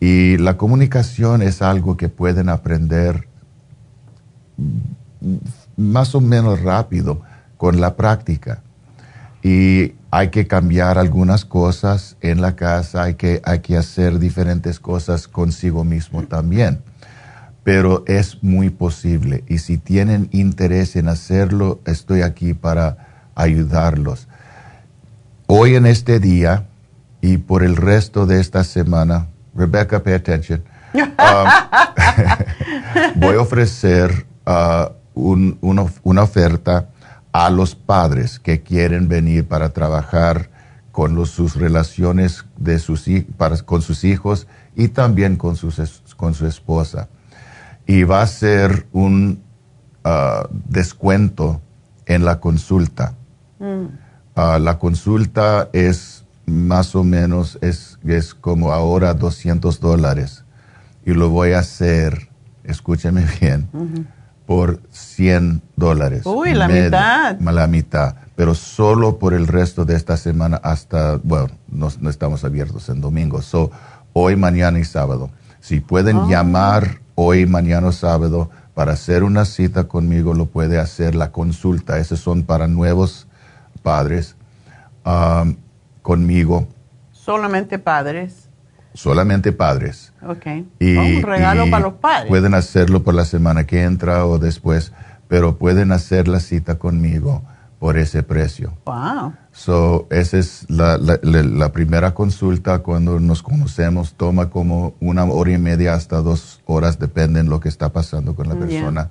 Y 0.00 0.36
la 0.38 0.56
comunicación 0.56 1.42
es 1.42 1.62
algo 1.62 1.96
que 1.96 2.08
pueden 2.08 2.48
aprender 2.48 3.28
más 5.76 6.14
o 6.14 6.20
menos 6.20 6.60
rápido 6.60 7.22
con 7.56 7.80
la 7.80 7.96
práctica. 7.96 8.62
Y 9.42 9.94
hay 10.10 10.28
que 10.30 10.46
cambiar 10.46 10.98
algunas 10.98 11.44
cosas 11.44 12.16
en 12.20 12.40
la 12.40 12.56
casa, 12.56 13.04
hay 13.04 13.14
que, 13.14 13.40
hay 13.44 13.60
que 13.60 13.76
hacer 13.76 14.18
diferentes 14.18 14.80
cosas 14.80 15.28
consigo 15.28 15.84
mismo 15.84 16.22
también 16.24 16.80
pero 17.66 18.04
es 18.06 18.44
muy 18.44 18.70
posible 18.70 19.42
y 19.48 19.58
si 19.58 19.76
tienen 19.76 20.28
interés 20.30 20.94
en 20.94 21.08
hacerlo, 21.08 21.80
estoy 21.84 22.22
aquí 22.22 22.54
para 22.54 23.32
ayudarlos. 23.34 24.28
Hoy 25.48 25.74
en 25.74 25.84
este 25.84 26.20
día 26.20 26.68
y 27.20 27.38
por 27.38 27.64
el 27.64 27.74
resto 27.74 28.24
de 28.24 28.40
esta 28.40 28.62
semana, 28.62 29.26
Rebecca, 29.52 30.00
pay 30.00 30.12
attention. 30.12 30.62
voy 33.16 33.34
a 33.34 33.40
ofrecer 33.40 34.28
uh, 34.46 34.92
una, 35.60 36.22
oferta 36.22 36.90
a 37.32 37.50
los 37.50 37.74
padres 37.74 38.38
que 38.38 38.62
quieren 38.62 39.08
venir 39.08 39.44
para 39.44 39.70
trabajar 39.70 40.50
con 40.92 41.26
sus 41.26 41.56
relaciones 41.56 42.44
de 42.56 42.78
sus, 42.78 43.06
para, 43.36 43.56
con 43.56 43.82
sus 43.82 44.04
hijos 44.04 44.46
y 44.76 44.86
también 44.86 45.34
con, 45.34 45.56
sus, 45.56 46.04
con 46.16 46.32
su 46.32 46.46
esposa. 46.46 47.08
Y 47.86 48.02
va 48.02 48.22
a 48.22 48.26
ser 48.26 48.86
un 48.92 49.42
uh, 50.04 50.48
descuento 50.68 51.60
en 52.06 52.24
la 52.24 52.40
consulta. 52.40 53.14
Mm. 53.58 53.86
Uh, 54.36 54.58
la 54.60 54.78
consulta 54.78 55.68
es 55.72 56.24
más 56.46 56.94
o 56.94 57.04
menos, 57.04 57.58
es, 57.60 57.98
es 58.06 58.34
como 58.34 58.72
ahora 58.72 59.14
200 59.14 59.80
dólares. 59.80 60.44
Y 61.04 61.12
lo 61.12 61.30
voy 61.30 61.52
a 61.52 61.60
hacer, 61.60 62.28
escúcheme 62.64 63.24
bien, 63.40 63.68
por 64.46 64.80
100 64.90 65.62
dólares. 65.74 66.22
Uy, 66.24 66.54
la 66.54 66.68
mitad. 66.68 67.38
La 67.40 67.66
mitad. 67.66 68.14
Pero 68.36 68.54
solo 68.54 69.18
por 69.18 69.34
el 69.34 69.46
resto 69.46 69.84
de 69.84 69.96
esta 69.96 70.16
semana 70.16 70.56
hasta, 70.62 71.16
bueno, 71.22 71.48
no, 71.68 71.88
estamos 72.10 72.44
abiertos 72.44 72.88
en 72.88 73.00
domingo. 73.00 73.42
So, 73.42 73.70
hoy, 74.12 74.36
mañana 74.36 74.78
y 74.78 74.84
sábado. 74.84 75.30
Si 75.60 75.80
pueden 75.80 76.16
ah. 76.18 76.26
llamar 76.28 77.00
hoy, 77.16 77.46
mañana 77.46 77.88
o 77.88 77.92
sábado 77.92 78.50
para 78.74 78.92
hacer 78.92 79.24
una 79.24 79.44
cita 79.44 79.84
conmigo, 79.84 80.34
lo 80.34 80.46
puede 80.46 80.78
hacer 80.78 81.14
la 81.14 81.32
consulta. 81.32 81.98
Esos 81.98 82.20
son 82.20 82.44
para 82.44 82.68
nuevos 82.68 83.26
padres 83.82 84.36
um, 85.04 85.56
conmigo. 86.02 86.68
Solamente 87.10 87.78
padres. 87.78 88.48
Solamente 88.94 89.52
padres. 89.52 90.12
Ok. 90.22 90.46
Y, 90.78 90.96
un 90.96 91.22
regalo 91.22 91.68
para 91.70 91.84
los 91.84 91.94
padres. 91.94 92.28
Pueden 92.28 92.54
hacerlo 92.54 93.02
por 93.02 93.14
la 93.14 93.24
semana 93.24 93.64
que 93.64 93.82
entra 93.82 94.26
o 94.26 94.38
después, 94.38 94.92
pero 95.26 95.56
pueden 95.56 95.92
hacer 95.92 96.28
la 96.28 96.40
cita 96.40 96.78
conmigo 96.78 97.42
por 97.78 97.98
ese 97.98 98.22
precio. 98.22 98.76
Wow. 98.84 99.34
So, 99.52 100.06
esa 100.10 100.38
es 100.38 100.64
la, 100.68 100.98
la, 100.98 101.72
primera 101.72 102.14
consulta 102.14 102.80
cuando 102.80 103.20
nos 103.20 103.42
conocemos. 103.42 104.14
Toma 104.14 104.50
como 104.50 104.94
una 105.00 105.24
hora 105.24 105.52
y 105.52 105.58
media 105.58 105.94
hasta 105.94 106.16
dos 106.22 106.60
horas, 106.64 106.98
depende 106.98 107.42
de 107.42 107.48
lo 107.48 107.60
que 107.60 107.68
está 107.68 107.92
pasando 107.92 108.34
con 108.34 108.48
la 108.48 108.54
persona. 108.54 109.10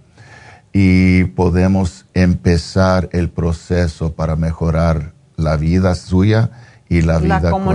Y 0.74 1.26
podemos 1.26 2.06
empezar 2.14 3.10
el 3.12 3.30
proceso 3.30 4.14
para 4.14 4.36
mejorar 4.36 5.14
la 5.38 5.58
vida 5.58 5.96
suya 5.96 6.52
y 6.90 7.02
la 7.02 7.20
vida 7.20 7.40
Con, 7.50 7.66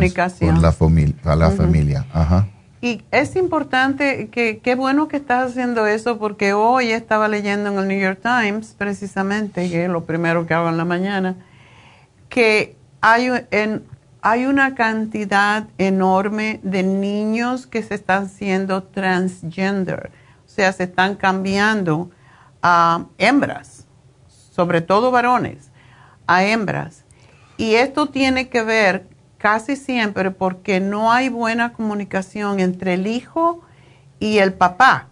la, 0.61 0.73
familia, 0.73 1.37
la 1.37 1.51
familia. 1.51 2.07
Ajá. 2.13 2.49
Y 2.83 3.03
es 3.11 3.37
importante, 3.37 4.31
que 4.31 4.61
qué 4.61 4.75
bueno 4.75 5.07
que 5.07 5.19
estás 5.19 5.51
haciendo 5.51 5.87
eso, 5.87 6.19
porque 6.19 6.55
hoy 6.55 6.93
estaba 6.93 7.29
leyendo 7.29 7.71
en 7.71 7.79
el 7.79 7.89
New 7.89 8.01
York 8.01 8.21
Times, 8.23 8.75
precisamente, 8.77 9.69
que 9.69 9.85
es 9.85 9.91
lo 9.91 10.05
primero 10.05 10.47
que 10.47 10.55
hago 10.55 10.71
en 10.71 10.79
la 10.79 10.87
mañana, 10.87 11.37
que 12.31 12.77
hay, 13.03 13.29
hay 14.23 14.47
una 14.47 14.75
cantidad 14.75 15.69
enorme 15.77 16.61
de 16.63 16.83
niños 16.83 17.67
que 17.67 17.83
se 17.83 17.95
están 17.97 18.31
siendo 18.31 18.83
transgender, 18.85 20.11
o 20.47 20.49
sea, 20.49 20.73
se 20.73 20.85
están 20.85 21.17
cambiando 21.17 22.11
a 22.63 23.05
hembras, 23.19 23.87
sobre 24.27 24.81
todo 24.81 25.11
varones, 25.11 25.71
a 26.27 26.45
hembras. 26.45 27.05
Y 27.59 27.75
esto 27.75 28.07
tiene 28.07 28.49
que 28.49 28.63
ver 28.63 29.07
casi 29.41 29.75
siempre 29.75 30.31
porque 30.31 30.81
no 30.81 31.11
hay 31.11 31.31
buena 31.31 31.73
comunicación 31.73 32.61
entre 32.61 32.95
el 32.95 33.07
hijo 33.07 33.63
y 34.19 34.39
el 34.39 34.53
papá. 34.53 35.09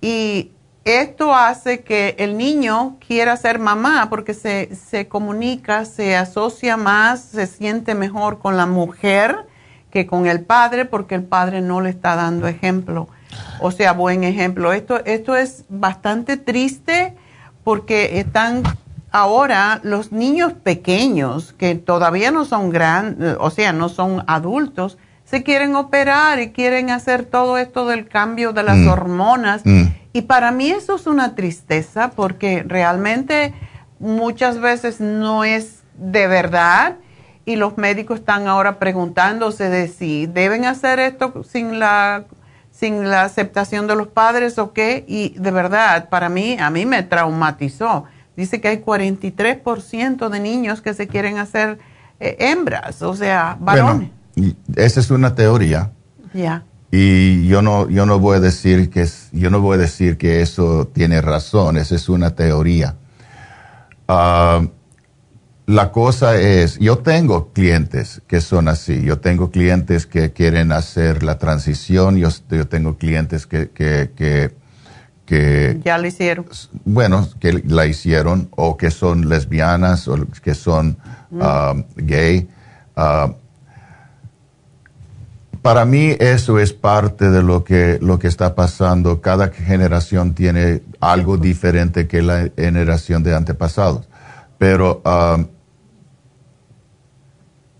Y 0.00 0.52
esto 0.84 1.34
hace 1.34 1.82
que 1.82 2.14
el 2.18 2.38
niño 2.38 2.96
quiera 3.04 3.36
ser 3.36 3.58
mamá 3.58 4.06
porque 4.08 4.34
se, 4.34 4.74
se, 4.76 5.08
comunica, 5.08 5.84
se 5.84 6.16
asocia 6.16 6.76
más, 6.76 7.22
se 7.22 7.48
siente 7.48 7.96
mejor 7.96 8.38
con 8.38 8.56
la 8.56 8.66
mujer 8.66 9.46
que 9.90 10.06
con 10.06 10.26
el 10.26 10.44
padre 10.44 10.84
porque 10.84 11.16
el 11.16 11.24
padre 11.24 11.60
no 11.60 11.80
le 11.80 11.90
está 11.90 12.14
dando 12.14 12.46
ejemplo, 12.46 13.08
o 13.60 13.72
sea, 13.72 13.92
buen 13.92 14.22
ejemplo. 14.22 14.72
Esto, 14.72 15.04
esto 15.04 15.36
es 15.36 15.64
bastante 15.68 16.36
triste 16.36 17.14
porque 17.64 18.20
están 18.20 18.62
ahora 19.12 19.80
los 19.82 20.10
niños 20.10 20.54
pequeños 20.54 21.52
que 21.52 21.74
todavía 21.74 22.30
no 22.30 22.44
son 22.44 22.70
grandes, 22.70 23.36
o 23.38 23.50
sea, 23.50 23.72
no 23.72 23.88
son 23.88 24.24
adultos, 24.26 24.98
se 25.24 25.42
quieren 25.42 25.76
operar 25.76 26.40
y 26.40 26.50
quieren 26.50 26.90
hacer 26.90 27.24
todo 27.24 27.58
esto 27.58 27.86
del 27.86 28.08
cambio 28.08 28.52
de 28.52 28.62
las 28.62 28.78
mm. 28.78 28.88
hormonas. 28.88 29.62
Mm. 29.64 29.84
Y 30.12 30.22
para 30.22 30.50
mí 30.50 30.70
eso 30.70 30.96
es 30.96 31.06
una 31.06 31.34
tristeza 31.34 32.10
porque 32.10 32.64
realmente 32.66 33.54
muchas 33.98 34.60
veces 34.60 35.00
no 35.00 35.44
es 35.44 35.82
de 35.96 36.26
verdad 36.26 36.96
y 37.44 37.56
los 37.56 37.76
médicos 37.78 38.20
están 38.20 38.46
ahora 38.46 38.78
preguntándose 38.78 39.68
de 39.68 39.88
si 39.88 40.26
deben 40.26 40.64
hacer 40.64 40.98
esto 40.98 41.42
sin 41.44 41.78
la 41.78 42.24
sin 42.70 43.10
la 43.10 43.22
aceptación 43.22 43.86
de 43.86 43.94
los 43.94 44.08
padres 44.08 44.58
o 44.58 44.72
qué 44.72 45.04
y 45.06 45.34
de 45.38 45.50
verdad 45.50 46.08
para 46.08 46.28
mí 46.28 46.56
a 46.58 46.70
mí 46.70 46.86
me 46.86 47.02
traumatizó 47.02 48.04
dice 48.36 48.60
que 48.60 48.68
hay 48.68 48.78
43% 48.78 50.28
de 50.28 50.40
niños 50.40 50.80
que 50.80 50.94
se 50.94 51.08
quieren 51.08 51.38
hacer 51.38 51.78
eh, 52.20 52.36
hembras, 52.38 53.02
o 53.02 53.14
sea, 53.14 53.56
varones. 53.60 54.10
esa 54.76 55.00
es 55.00 55.10
una 55.10 55.34
teoría. 55.34 55.92
Ya. 56.32 56.64
Y 56.90 57.46
yo 57.46 57.62
no, 57.62 57.88
yo 57.88 58.04
no 58.04 58.18
voy 58.18 58.36
a 58.36 58.40
decir 58.40 58.90
que 58.90 59.06
yo 59.32 59.50
no 59.50 59.60
voy 59.60 59.76
a 59.76 59.80
decir 59.80 60.18
que 60.18 60.42
eso 60.42 60.88
tiene 60.92 61.20
razón, 61.20 61.78
esa 61.78 61.94
es 61.94 62.08
una 62.08 62.34
teoría. 62.34 62.96
Ah, 64.08 64.62
la 65.66 65.90
cosa 65.90 66.36
es, 66.36 66.78
yo 66.78 66.98
tengo 66.98 67.52
clientes 67.52 68.20
que 68.26 68.40
son 68.40 68.68
así, 68.68 69.02
yo 69.02 69.20
tengo 69.20 69.50
clientes 69.50 70.06
que 70.06 70.32
quieren 70.32 70.70
hacer 70.70 71.22
la 71.22 71.38
transición, 71.38 72.16
yo, 72.18 72.28
yo 72.50 72.68
tengo 72.68 72.98
clientes 72.98 73.46
que, 73.46 73.70
que, 73.70 74.10
que 74.14 74.54
que... 75.32 75.80
Ya 75.82 75.96
la 75.96 76.08
hicieron. 76.08 76.44
Bueno, 76.84 77.26
que 77.40 77.62
la 77.66 77.86
hicieron 77.86 78.48
o 78.50 78.76
que 78.76 78.90
son 78.90 79.30
lesbianas 79.30 80.06
o 80.06 80.18
que 80.42 80.54
son 80.54 80.98
mm. 81.30 81.40
um, 81.40 81.84
gay. 81.96 82.48
Uh, 82.94 83.32
para 85.62 85.86
mí 85.86 86.14
eso 86.18 86.58
es 86.58 86.74
parte 86.74 87.30
de 87.30 87.42
lo 87.42 87.64
que, 87.64 87.98
lo 88.02 88.18
que 88.18 88.28
está 88.28 88.54
pasando. 88.54 89.22
Cada 89.22 89.48
generación 89.48 90.34
tiene 90.34 90.82
algo 91.00 91.38
diferente 91.38 92.06
que 92.06 92.20
la 92.20 92.50
generación 92.54 93.22
de 93.22 93.34
antepasados. 93.34 94.06
Pero 94.58 95.00
um, 95.06 95.46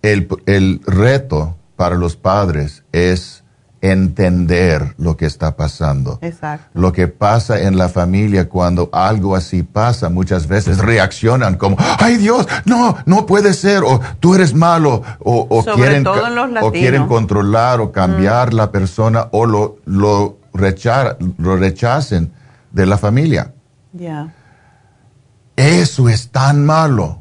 el, 0.00 0.26
el 0.46 0.80
reto 0.86 1.58
para 1.76 1.96
los 1.96 2.16
padres 2.16 2.82
es 2.92 3.41
entender 3.82 4.94
lo 4.96 5.16
que 5.16 5.26
está 5.26 5.56
pasando. 5.56 6.20
Exacto. 6.22 6.70
Lo 6.72 6.92
que 6.92 7.09
pasa 7.09 7.62
en 7.62 7.76
la 7.76 7.88
familia 7.88 8.48
cuando 8.48 8.88
algo 8.92 9.34
así 9.34 9.64
pasa, 9.64 10.09
muchas 10.09 10.46
veces 10.46 10.78
reaccionan 10.78 11.56
como, 11.56 11.76
ay 11.98 12.16
Dios, 12.16 12.46
no, 12.64 12.96
no 13.06 13.26
puede 13.26 13.52
ser, 13.52 13.82
o 13.82 14.00
tú 14.20 14.36
eres 14.36 14.54
malo, 14.54 15.02
o, 15.18 15.64
quieren, 15.74 16.06
o 16.06 16.72
quieren 16.72 17.06
controlar 17.09 17.80
o 17.80 17.90
cambiar 17.90 18.52
mm. 18.52 18.56
la 18.56 18.70
persona, 18.70 19.26
o 19.32 19.46
lo, 19.46 19.78
lo, 19.84 20.38
lo 20.52 21.56
rechacen 21.56 22.32
de 22.70 22.86
la 22.86 22.98
familia. 22.98 23.52
Eso 25.56 26.09
es 26.09 26.30
tan 26.30 26.64
malo, 26.64 27.18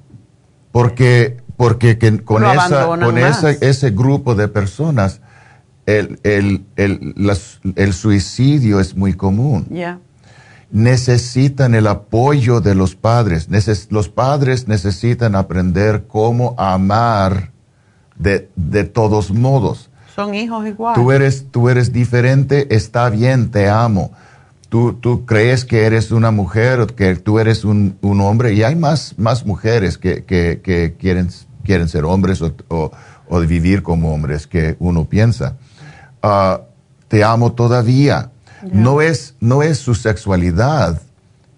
porque, 0.71 1.38
porque 1.57 1.97
con, 2.23 2.45
esa, 2.45 2.85
con 2.85 3.17
ese 3.17 3.89
grupo 3.89 4.35
de 4.35 4.47
personas, 4.47 5.20
el, 5.85 6.19
el, 6.23 6.63
el, 6.75 7.15
el 7.75 7.93
suicidio 7.93 8.79
es 8.79 8.95
muy 8.95 9.13
común. 9.13 9.67
Necesitan 10.71 11.75
el 11.75 11.87
apoyo 11.87 12.61
de 12.61 12.75
los 12.75 12.95
padres. 12.95 13.47
los 13.89 14.09
padres 14.09 14.67
necesitan 14.67 15.35
aprender 15.35 16.05
cómo 16.07 16.55
amar 16.57 17.51
de, 18.17 18.49
de 18.55 18.83
todos 18.85 19.31
modos. 19.31 19.89
Son 20.15 20.33
hijos 20.35 20.67
igual. 20.67 20.95
Tú 20.95 21.11
eres, 21.11 21.47
tú 21.51 21.69
eres 21.69 21.91
diferente, 21.91 22.73
está 22.75 23.09
bien, 23.09 23.49
te 23.49 23.69
amo. 23.69 24.11
Tú, 24.69 24.93
tú 24.93 25.25
crees 25.25 25.65
que 25.65 25.83
eres 25.85 26.11
una 26.11 26.31
mujer 26.31 26.87
que 26.95 27.15
tú 27.15 27.39
eres 27.39 27.65
un, 27.65 27.97
un 28.01 28.21
hombre 28.21 28.53
y 28.53 28.63
hay 28.63 28.75
más, 28.75 29.15
más 29.17 29.45
mujeres 29.45 29.97
que, 29.97 30.23
que, 30.23 30.61
que 30.63 30.95
quieren, 30.97 31.29
quieren 31.65 31.89
ser 31.89 32.05
hombres 32.05 32.41
o, 32.41 32.53
o, 32.69 32.91
o 33.27 33.39
vivir 33.41 33.83
como 33.83 34.13
hombres 34.13 34.47
que 34.47 34.77
uno 34.79 35.05
piensa. 35.05 35.57
Ah, 36.23 36.61
te 37.07 37.23
amo 37.23 37.52
todavía. 37.53 38.31
No, 38.72 39.02
es, 39.02 39.34
no 39.39 39.64
es 39.64 39.80
su 39.80 39.95
sexualidad, 39.95 41.02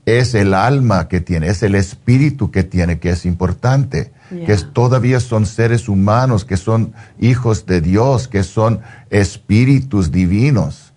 es 0.06 0.34
el 0.36 0.54
alma 0.54 1.08
que 1.10 1.20
tiene, 1.22 1.48
es 1.48 1.62
el 1.64 1.76
espíritu 1.76 2.50
que 2.50 2.64
tiene, 2.64 3.00
que 3.00 3.10
es 3.10 3.26
importante, 3.26 4.12
que 4.46 4.56
todavía 4.74 5.20
son 5.20 5.46
seres 5.46 5.88
humanos, 5.90 6.44
que 6.46 6.58
son 6.58 6.94
hijos 7.20 7.66
de 7.66 7.82
Dios, 7.82 8.28
que 8.28 8.44
son 8.44 8.80
espíritus 9.10 10.12
divinos. 10.12 10.90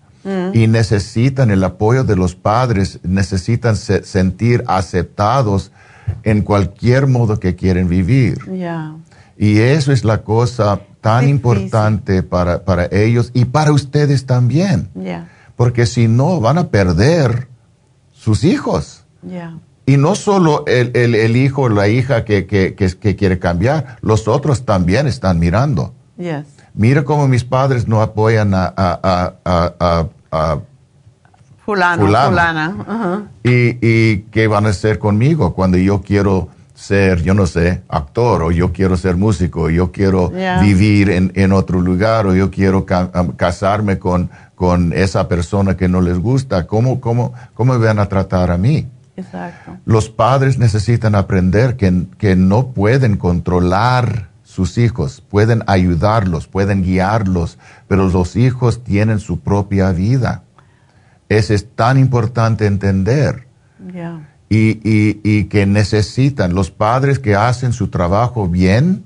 y 0.53 0.67
necesitan 0.67 1.51
el 1.51 1.63
apoyo 1.63 2.03
de 2.03 2.17
los 2.17 2.35
padres, 2.35 2.99
necesitan 3.03 3.77
se- 3.77 4.03
sentir 4.03 4.61
aceptados 4.67 5.71
en 6.23 6.41
cualquier 6.41 7.07
modo 7.07 7.39
que 7.39 7.55
quieren 7.55 7.87
vivir. 7.87 8.39
Ya. 8.53 8.93
Y 9.37 9.59
eso 9.59 9.93
es 9.93 10.03
la 10.03 10.23
cosa 10.23 10.81
tan 11.01 11.27
importante 11.29 12.23
para, 12.23 12.63
para 12.65 12.85
ellos 12.91 13.31
y 13.33 13.45
para 13.45 13.71
ustedes 13.71 14.25
también. 14.25 14.89
Porque 15.55 15.85
si 15.85 16.07
no, 16.07 16.39
van 16.39 16.57
a 16.57 16.67
perder 16.67 17.47
sus 18.13 18.43
hijos. 18.43 19.03
Y 19.85 19.95
no 19.97 20.15
solo 20.15 20.65
el, 20.67 20.91
el- 20.95 21.15
el 21.15 21.35
hijo 21.37 21.63
o 21.63 21.69
la 21.69 21.87
hija 21.87 22.25
que, 22.25 22.45
que- 22.45 22.75
que- 22.75 22.97
que 22.97 23.15
quiere 23.15 23.39
cambiar, 23.39 23.97
los 24.01 24.27
otros 24.27 24.65
también 24.65 25.07
están 25.07 25.39
mirando. 25.39 25.93
Yes. 26.17 26.45
Mira 26.73 27.03
cómo 27.05 27.27
mis 27.27 27.43
padres 27.43 27.87
no 27.87 28.01
apoyan 28.01 28.53
a, 28.53 28.65
a- 28.75 29.33
a- 29.45 30.07
a- 30.31 30.59
Fulano, 31.65 32.05
Fulano. 32.05 32.29
fulana. 32.29 33.27
Y, 33.43 33.77
y 33.85 34.17
qué 34.31 34.47
van 34.47 34.65
a 34.65 34.69
hacer 34.69 34.99
conmigo 34.99 35.53
cuando 35.53 35.77
yo 35.77 36.01
quiero 36.01 36.47
ser, 36.79 37.23
yo 37.23 37.33
no 37.33 37.47
sé, 37.47 37.81
actor, 37.89 38.43
o 38.43 38.51
yo 38.51 38.71
quiero 38.71 38.95
ser 38.97 39.17
músico, 39.17 39.63
o 39.63 39.69
yo 39.71 39.91
quiero 39.91 40.31
vivir 40.61 41.09
en, 41.09 41.31
en 41.33 41.51
otro 41.51 41.81
lugar, 41.81 42.27
o 42.27 42.35
yo 42.35 42.51
quiero 42.51 42.85
ca- 42.85 43.09
casarme 43.35 43.97
con, 43.97 44.29
con 44.53 44.93
esa 44.93 45.27
persona 45.27 45.75
que 45.75 45.87
no 45.89 46.01
les 46.01 46.19
gusta. 46.19 46.67
¿Cómo, 46.67 47.01
cómo, 47.01 47.33
¿Cómo 47.55 47.73
me 47.79 47.83
van 47.83 47.97
a 47.97 48.05
tratar 48.05 48.51
a 48.51 48.59
mí? 48.59 48.87
Exacto. 49.15 49.75
Los 49.85 50.09
padres 50.11 50.59
necesitan 50.59 51.15
aprender 51.15 51.77
que, 51.77 52.05
que 52.19 52.35
no 52.35 52.67
pueden 52.67 53.17
controlar 53.17 54.29
sus 54.43 54.77
hijos, 54.77 55.23
pueden 55.27 55.63
ayudarlos, 55.65 56.45
pueden 56.47 56.83
guiarlos, 56.83 57.57
pero 57.87 58.07
los 58.07 58.35
hijos 58.35 58.83
tienen 58.83 59.17
su 59.19 59.39
propia 59.39 59.91
vida. 59.93 60.43
Eso 61.27 61.55
es 61.55 61.67
tan 61.75 61.97
importante 61.97 62.67
entender. 62.67 63.47
Y, 64.49 64.79
y- 64.89 65.19
y 65.23 65.43
que 65.45 65.65
necesitan, 65.65 66.53
los 66.55 66.71
padres 66.71 67.19
que 67.19 67.35
hacen 67.35 67.73
su 67.73 67.89
trabajo 67.89 68.47
bien, 68.47 69.03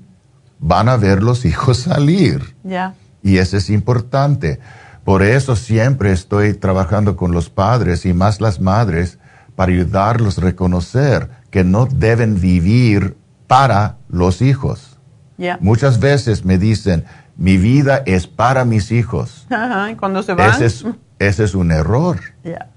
van 0.60 0.88
a 0.88 0.96
ver 0.96 1.22
los 1.22 1.44
hijos 1.44 1.78
salir. 1.90 2.54
Ya. 2.64 2.94
Y 3.22 3.38
eso 3.38 3.56
es 3.56 3.70
importante. 3.70 4.60
Por 5.04 5.22
eso 5.22 5.56
siempre 5.56 6.12
estoy 6.12 6.54
trabajando 6.54 7.16
con 7.16 7.32
los 7.32 7.50
padres 7.50 8.06
y 8.06 8.12
más 8.14 8.40
las 8.40 8.60
madres 8.60 9.18
para 9.56 9.72
ayudarlos 9.72 10.38
a 10.38 10.42
reconocer 10.42 11.28
que 11.50 11.64
no 11.64 11.86
deben 11.86 12.40
vivir 12.40 13.16
para 13.48 13.96
los 14.08 14.40
hijos. 14.42 14.98
Ya. 15.38 15.58
Muchas 15.60 15.98
veces 15.98 16.44
me 16.44 16.56
dicen, 16.56 17.04
mi 17.36 17.56
vida 17.58 18.02
es 18.06 18.26
para 18.28 18.64
mis 18.64 18.92
hijos. 18.92 19.46
Ajá. 19.50 19.90
Y 19.90 19.96
cuando 19.96 20.22
se 20.22 20.34
van. 20.34 20.50
Ese 20.50 20.66
es, 20.66 20.84
ese 21.18 21.44
es 21.44 21.54
un 21.54 21.72
error. 21.72 22.20
Ya. 22.44 22.68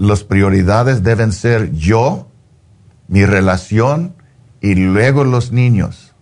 Las 0.00 0.24
prioridades 0.24 1.02
deben 1.02 1.30
ser 1.30 1.72
yo, 1.72 2.26
mi 3.06 3.26
relación 3.26 4.14
y 4.62 4.74
luego 4.74 5.24
los 5.24 5.52
niños. 5.52 6.14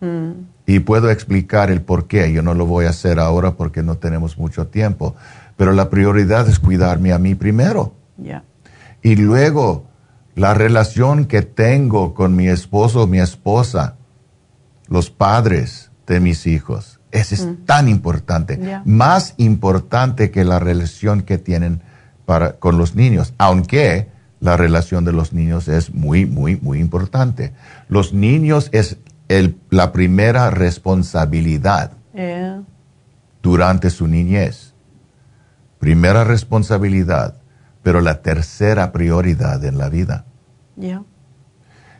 Mm. 0.00 0.30
Y 0.64 0.78
puedo 0.78 1.10
explicar 1.10 1.70
el 1.70 1.82
por 1.82 2.06
qué. 2.06 2.32
Yo 2.32 2.40
no 2.40 2.54
lo 2.54 2.64
voy 2.64 2.86
a 2.86 2.90
hacer 2.90 3.20
ahora 3.20 3.56
porque 3.56 3.82
no 3.82 3.98
tenemos 3.98 4.38
mucho 4.38 4.68
tiempo. 4.68 5.16
Pero 5.58 5.72
la 5.72 5.90
prioridad 5.90 6.48
es 6.48 6.58
cuidarme 6.58 7.12
a 7.12 7.18
mí 7.18 7.34
primero. 7.34 7.92
Y 9.02 9.16
luego 9.16 9.84
la 10.34 10.54
relación 10.54 11.26
que 11.26 11.42
tengo 11.42 12.14
con 12.14 12.34
mi 12.34 12.48
esposo 12.48 13.02
o 13.02 13.06
mi 13.06 13.20
esposa, 13.20 13.96
los 14.88 15.10
padres 15.10 15.90
de 16.06 16.20
mis 16.20 16.46
hijos. 16.46 17.00
Eso 17.10 17.34
es 17.34 17.46
tan 17.66 17.86
importante. 17.86 18.80
Más 18.86 19.34
importante 19.36 20.30
que 20.30 20.42
la 20.46 20.58
relación 20.58 21.20
que 21.20 21.36
tienen 21.36 21.82
para, 22.30 22.52
con 22.60 22.78
los 22.78 22.94
niños. 22.94 23.34
Aunque 23.38 24.06
la 24.38 24.56
relación 24.56 25.04
de 25.04 25.10
los 25.10 25.32
niños 25.32 25.66
es 25.66 25.92
muy, 25.92 26.26
muy, 26.26 26.54
muy 26.60 26.78
importante. 26.78 27.52
Los 27.88 28.12
niños 28.12 28.68
es 28.70 28.98
el- 29.26 29.56
la 29.70 29.90
primera 29.90 30.48
responsabilidad 30.50 31.90
Yeah. 32.14 32.62
durante 33.42 33.90
su 33.90 34.06
niñez. 34.06 34.74
Primera 35.80 36.22
responsabilidad, 36.22 37.34
pero 37.82 38.00
la 38.00 38.22
tercera 38.22 38.92
prioridad 38.92 39.64
en 39.64 39.76
la 39.76 39.88
vida. 39.88 40.24
Yeah. 40.78 41.02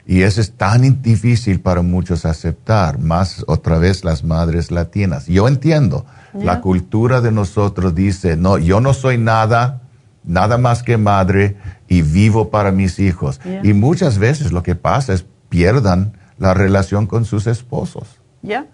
Y 0.07 0.23
eso 0.23 0.41
es 0.41 0.53
tan 0.53 1.03
difícil 1.03 1.59
para 1.61 1.83
muchos 1.83 2.25
aceptar, 2.25 3.01
más 3.01 3.45
otra 3.49 3.79
vez 3.79 4.05
las 4.05 4.23
madres 4.23 4.71
latinas. 4.71 5.27
Yo 5.27 5.49
entiendo, 5.49 6.07
la 6.35 6.61
cultura 6.61 7.21
de 7.21 7.33
nosotros 7.33 7.97
dice, 7.97 8.37
no, 8.37 8.59
yo 8.59 8.81
no 8.81 8.95
soy 8.95 9.19
nada, 9.19 9.83
nada 10.25 10.59
más 10.59 10.83
que 10.83 10.97
madre 10.97 11.57
y 11.89 12.03
vivo 12.03 12.51
para 12.51 12.73
mis 12.73 12.99
hijos. 12.99 13.41
Y 13.63 13.73
muchas 13.73 14.19
veces 14.19 14.53
lo 14.53 14.63
que 14.63 14.75
pasa 14.75 15.13
es 15.13 15.25
pierdan 15.49 16.17
la 16.39 16.55
relación 16.55 17.07
con 17.07 17.25
sus 17.25 17.47
esposos, 17.47 18.21
Yeah. 18.43 18.67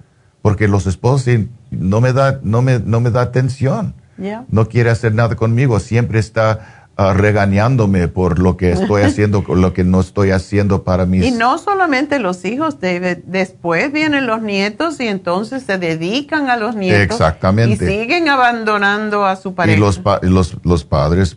porque 0.43 0.68
los 0.68 0.86
esposos 0.86 1.28
no 1.70 2.01
me 2.01 2.12
da, 2.12 2.40
no 2.43 2.62
me, 2.62 2.78
no 2.78 3.01
me 3.01 3.10
da 3.10 3.23
atención 3.23 3.94
Yeah. 4.18 4.44
no 4.48 4.68
quiere 4.68 4.90
hacer 4.90 5.14
nada 5.14 5.35
conmigo, 5.36 5.78
siempre 5.81 6.18
está 6.18 6.76
ah, 6.97 7.12
regañándome 7.14 8.09
por 8.09 8.39
lo 8.39 8.57
que 8.57 8.73
estoy 8.73 9.02
haciendo, 9.05 9.44
lo 9.49 9.73
que 9.73 9.84
no 9.84 10.00
estoy 10.00 10.31
haciendo 10.31 10.83
para 10.83 11.07
mis... 11.07 11.25
Y 11.25 11.31
no 11.31 11.58
solamente 11.58 12.18
los 12.18 12.44
hijos, 12.44 12.81
David, 12.81 13.18
después 13.26 13.92
vienen 13.92 14.26
los 14.26 14.42
nietos 14.42 14.99
y 15.00 15.07
entonces 15.08 15.62
se 15.62 15.78
dedican 15.78 16.49
a 16.50 16.57
los 16.57 16.75
nietos. 16.75 17.16
Exactamente. 17.18 17.84
Y 17.84 17.89
siguen 17.89 18.28
abandonando 18.28 19.25
a 19.26 19.36
su 19.36 19.55
pareja. 19.55 19.76
y 19.76 19.81
los, 19.81 19.99
pa- 19.99 20.20
los, 20.23 20.57
los 20.65 20.84
padres 20.84 21.36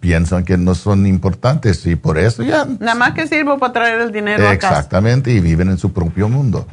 piensan 0.00 0.44
que 0.44 0.56
no 0.56 0.74
son 0.74 1.06
importantes 1.06 1.84
y 1.86 1.94
por 1.94 2.18
eso 2.18 2.42
ya... 2.42 2.64
Nada 2.64 2.94
más 2.94 3.12
que 3.12 3.26
sirvo 3.26 3.58
para 3.58 3.72
traer 3.74 4.00
el 4.00 4.12
dinero 4.12 4.48
a 4.48 4.56
casa. 4.56 4.76
Exactamente, 4.76 5.30
y 5.30 5.40
viven 5.40 5.68
en 5.68 5.78
su 5.78 5.92
propio 5.92 6.28
mundo. 6.28 6.66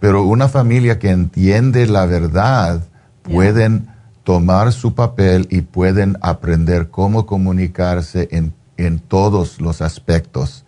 Pero 0.00 0.24
una 0.24 0.48
familia 0.48 0.98
que 0.98 1.10
entiende 1.10 1.86
la 1.86 2.04
verdad 2.06 2.82
pueden 3.22 3.86
tomar 4.24 4.72
su 4.72 4.94
papel 4.94 5.46
y 5.50 5.60
pueden 5.60 6.16
aprender 6.22 6.88
cómo 6.88 7.26
comunicarse 7.26 8.28
en, 8.32 8.52
en 8.76 8.98
todos 8.98 9.60
los 9.60 9.80
aspectos 9.82 10.64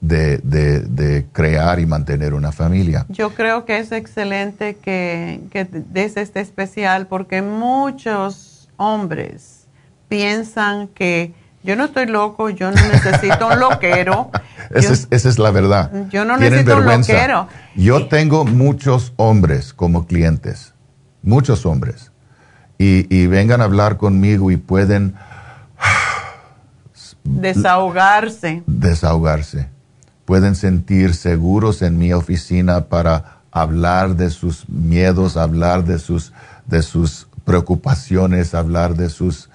de, 0.00 0.38
de- 0.38 0.80
de 0.80 1.26
crear 1.30 1.78
y 1.78 1.84
mantener 1.86 2.32
una 2.32 2.52
familia. 2.52 3.04
Yo 3.10 3.34
creo 3.34 3.66
que 3.66 3.78
es 3.78 3.92
excelente 3.92 4.76
que, 4.76 5.40
que 5.50 5.64
des 5.66 6.16
este 6.16 6.40
especial 6.40 7.06
porque 7.06 7.42
muchos 7.42 8.68
hombres 8.78 9.66
piensan 10.08 10.88
que 10.88 11.34
yo 11.62 11.76
no 11.76 11.84
estoy 11.84 12.06
loco, 12.06 12.48
yo 12.48 12.70
no 12.70 12.80
necesito 12.80 13.48
un 13.48 13.60
loquero. 13.60 14.30
Esa 14.70 14.80
Yo- 14.88 14.92
es, 14.94 15.08
esa 15.10 15.28
es 15.28 15.38
la 15.38 15.50
verdad. 15.50 15.90
Yo 16.10 16.24
no 16.24 16.38
Tienen 16.38 16.52
necesito 16.64 16.72
un 16.78 16.78
vergüenza. 16.86 17.12
loquero. 17.12 17.48
Yo 17.76 18.08
tengo 18.08 18.44
muchos 18.46 19.12
hombres 19.16 19.74
como 19.74 20.06
clientes, 20.06 20.72
muchos 21.22 21.66
hombres. 21.66 22.09
Y, 22.82 23.06
y 23.14 23.26
vengan 23.26 23.60
a 23.60 23.64
hablar 23.64 23.98
conmigo 23.98 24.50
y 24.50 24.56
pueden 24.56 25.14
desahogarse. 27.24 28.62
desahogarse. 28.66 29.68
Pueden 30.24 30.54
sentir 30.54 31.14
seguros 31.14 31.82
en 31.82 31.98
mi 31.98 32.12
oficina 32.12 32.86
para 32.86 33.40
hablar 33.52 34.16
de 34.16 34.30
sus 34.30 34.68
miedos, 34.68 35.36
hablar 35.36 35.84
de 35.84 35.98
sus, 35.98 36.32
de 36.66 36.82
sus 36.82 37.26
preocupaciones, 37.44 38.54
hablar 38.54 38.94
de 38.94 39.10
sus, 39.10 39.50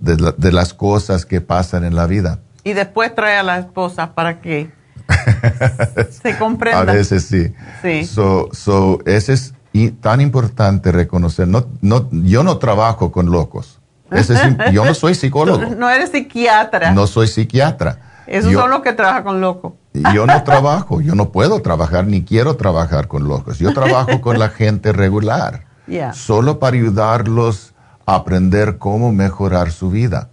de, 0.00 0.16
la- 0.16 0.32
de 0.36 0.52
las 0.52 0.74
cosas 0.74 1.24
que 1.24 1.40
pasan 1.40 1.84
en 1.84 1.94
la 1.94 2.06
vida. 2.06 2.40
Y 2.64 2.72
después 2.72 3.14
trae 3.14 3.38
a 3.38 3.42
la 3.44 3.58
esposa 3.60 4.14
para 4.14 4.40
que 4.40 4.70
se 6.22 6.36
comprenda. 6.36 6.80
A 6.80 6.84
veces 6.84 7.24
sí. 7.24 7.54
Sí. 7.80 8.04
So, 8.04 8.48
so, 8.52 8.98
ese 9.06 9.32
es 9.34 9.54
tan 10.00 10.20
importante 10.20 10.92
reconocer. 10.92 11.48
No, 11.48 11.66
no, 11.80 12.08
yo 12.10 12.42
no 12.42 12.58
trabajo 12.58 13.10
con 13.12 13.30
locos. 13.30 13.78
Es 14.10 14.28
yo 14.72 14.84
no 14.84 14.94
soy 14.94 15.14
psicólogo. 15.14 15.74
No 15.76 15.88
eres 15.90 16.10
psiquiatra. 16.10 16.92
No 16.92 17.06
soy 17.06 17.28
psiquiatra. 17.28 18.00
Esos 18.26 18.50
Yo- 18.52 18.60
son 18.60 18.70
los 18.70 18.80
que 18.82 18.92
trabajan 18.92 19.22
con 19.24 19.40
locos. 19.40 19.72
Yo 20.14 20.26
no 20.26 20.42
trabajo, 20.44 21.00
yo 21.00 21.14
no 21.14 21.30
puedo 21.30 21.60
trabajar 21.60 22.06
ni 22.06 22.22
quiero 22.22 22.56
trabajar 22.56 23.08
con 23.08 23.26
locos. 23.26 23.58
Yo 23.58 23.72
trabajo 23.72 24.20
con 24.20 24.38
la 24.38 24.48
gente 24.50 24.92
regular, 24.92 25.64
Yeah. 25.88 26.12
solo 26.12 26.58
para 26.58 26.76
ayudarlos 26.76 27.72
a 28.06 28.16
aprender 28.16 28.76
cómo 28.78 29.12
mejorar 29.12 29.72
su 29.72 29.90
vida. 29.90 30.28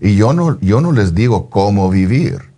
Y 0.00 0.16
yo 0.16 0.32
no, 0.32 0.58
yo 0.60 0.80
no 0.80 0.92
les 0.92 1.14
digo 1.14 1.48
cómo 1.50 1.88
vivir, 1.90 2.50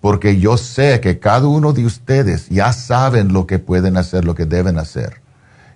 porque 0.00 0.38
yo 0.38 0.56
sé 0.56 1.00
que 1.00 1.18
cada 1.18 1.48
uno 1.48 1.72
de 1.72 1.84
ustedes 1.86 2.48
ya 2.50 2.72
saben 2.72 3.32
lo 3.32 3.46
que 3.46 3.58
pueden 3.58 3.96
hacer, 3.96 4.24
lo 4.24 4.34
que 4.34 4.44
deben 4.46 4.78
hacer. 4.78 5.20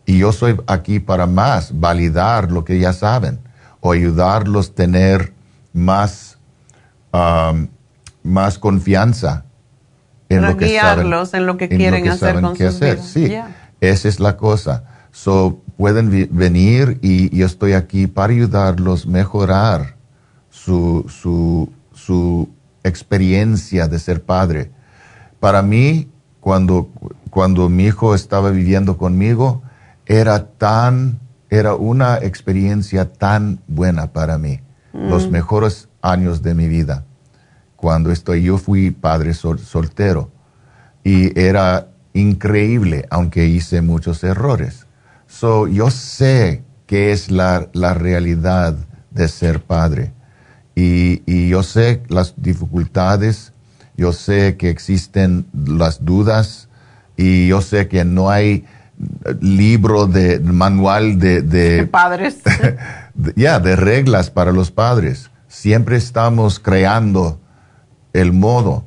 Y 0.06 0.18
yo 0.18 0.32
soy 0.32 0.56
aquí 0.66 1.00
para 1.00 1.26
más, 1.26 1.78
validar 1.78 2.50
lo 2.52 2.64
que 2.64 2.78
ya 2.78 2.92
saben 2.92 3.40
o 3.80 3.92
ayudarlos 3.92 4.70
a 4.70 4.74
tener 4.74 5.32
más, 5.72 6.38
um, 7.12 7.68
más 8.22 8.58
confianza 8.58 9.44
en 10.28 10.40
Para 10.40 10.52
lo 10.52 10.56
que 10.58 10.66
guiarlos 10.66 11.30
saben, 11.30 11.42
en 11.42 11.46
lo 11.46 11.56
que 11.56 11.64
en 11.66 11.76
quieren 11.76 12.02
que 12.02 12.10
hacer 12.10 12.28
saben 12.30 12.44
con 12.44 12.56
qué 12.56 12.66
sus 12.66 12.76
hacer. 12.76 12.94
vidas. 12.96 13.08
Sí, 13.08 13.26
Yeah. 13.28 13.56
esa 13.80 14.08
es 14.08 14.20
la 14.20 14.36
cosa. 14.36 14.84
So, 15.12 15.60
pueden 15.76 16.28
venir 16.32 16.98
y 17.02 17.34
yo 17.36 17.46
estoy 17.46 17.72
aquí 17.74 18.06
para 18.06 18.32
ayudarlos 18.32 19.06
a 19.06 19.08
mejorar 19.08 19.96
su, 20.50 21.04
su, 21.08 21.70
su 21.92 22.48
experiencia 22.82 23.86
de 23.88 23.98
ser 23.98 24.22
padre. 24.24 24.70
Para 25.40 25.62
mí, 25.62 26.08
cuando, 26.40 26.88
cuando 27.30 27.68
mi 27.68 27.84
hijo 27.84 28.14
estaba 28.14 28.50
viviendo 28.50 28.96
conmigo, 28.96 29.62
era 30.06 30.46
tan, 30.46 31.20
era 31.50 31.74
una 31.74 32.18
experiencia 32.18 33.12
tan 33.12 33.60
buena 33.66 34.12
para 34.12 34.38
mí. 34.38 34.60
Los 34.92 35.28
mm. 35.28 35.30
mejores 35.30 35.88
años 36.02 36.42
de 36.42 36.54
mi 36.54 36.68
vida. 36.68 37.04
Cuando 37.76 38.10
estoy, 38.12 38.42
yo 38.42 38.58
fui 38.58 38.90
padre 38.90 39.34
soltero 39.34 40.30
y 41.02 41.38
era 41.38 41.88
increíble, 42.12 43.06
aunque 43.10 43.46
hice 43.46 43.82
muchos 43.82 44.22
errores. 44.24 44.86
So, 45.26 45.66
yo 45.66 45.90
sé 45.90 46.62
qué 46.86 47.12
es 47.12 47.30
la, 47.30 47.68
la 47.72 47.94
realidad 47.94 48.76
de 49.10 49.28
ser 49.28 49.62
padre. 49.62 50.12
Y, 50.74 51.22
y, 51.26 51.48
yo 51.48 51.62
sé 51.62 52.02
las 52.08 52.34
dificultades, 52.36 53.52
yo 53.96 54.12
sé 54.12 54.56
que 54.56 54.70
existen 54.70 55.46
las 55.52 56.04
dudas 56.04 56.68
y 57.16 57.48
yo 57.48 57.60
sé 57.60 57.86
que 57.86 58.04
no 58.04 58.30
hay 58.30 58.64
libro 59.40 60.06
de 60.06 60.40
manual 60.40 61.18
de, 61.18 61.42
de, 61.42 61.86
padres. 61.86 62.38
ya, 63.36 63.58
de 63.60 63.76
reglas 63.76 64.30
para 64.30 64.52
los 64.52 64.70
padres. 64.70 65.30
Siempre 65.48 65.96
estamos 65.96 66.58
creando 66.58 67.40
el 68.12 68.32
modo 68.32 68.84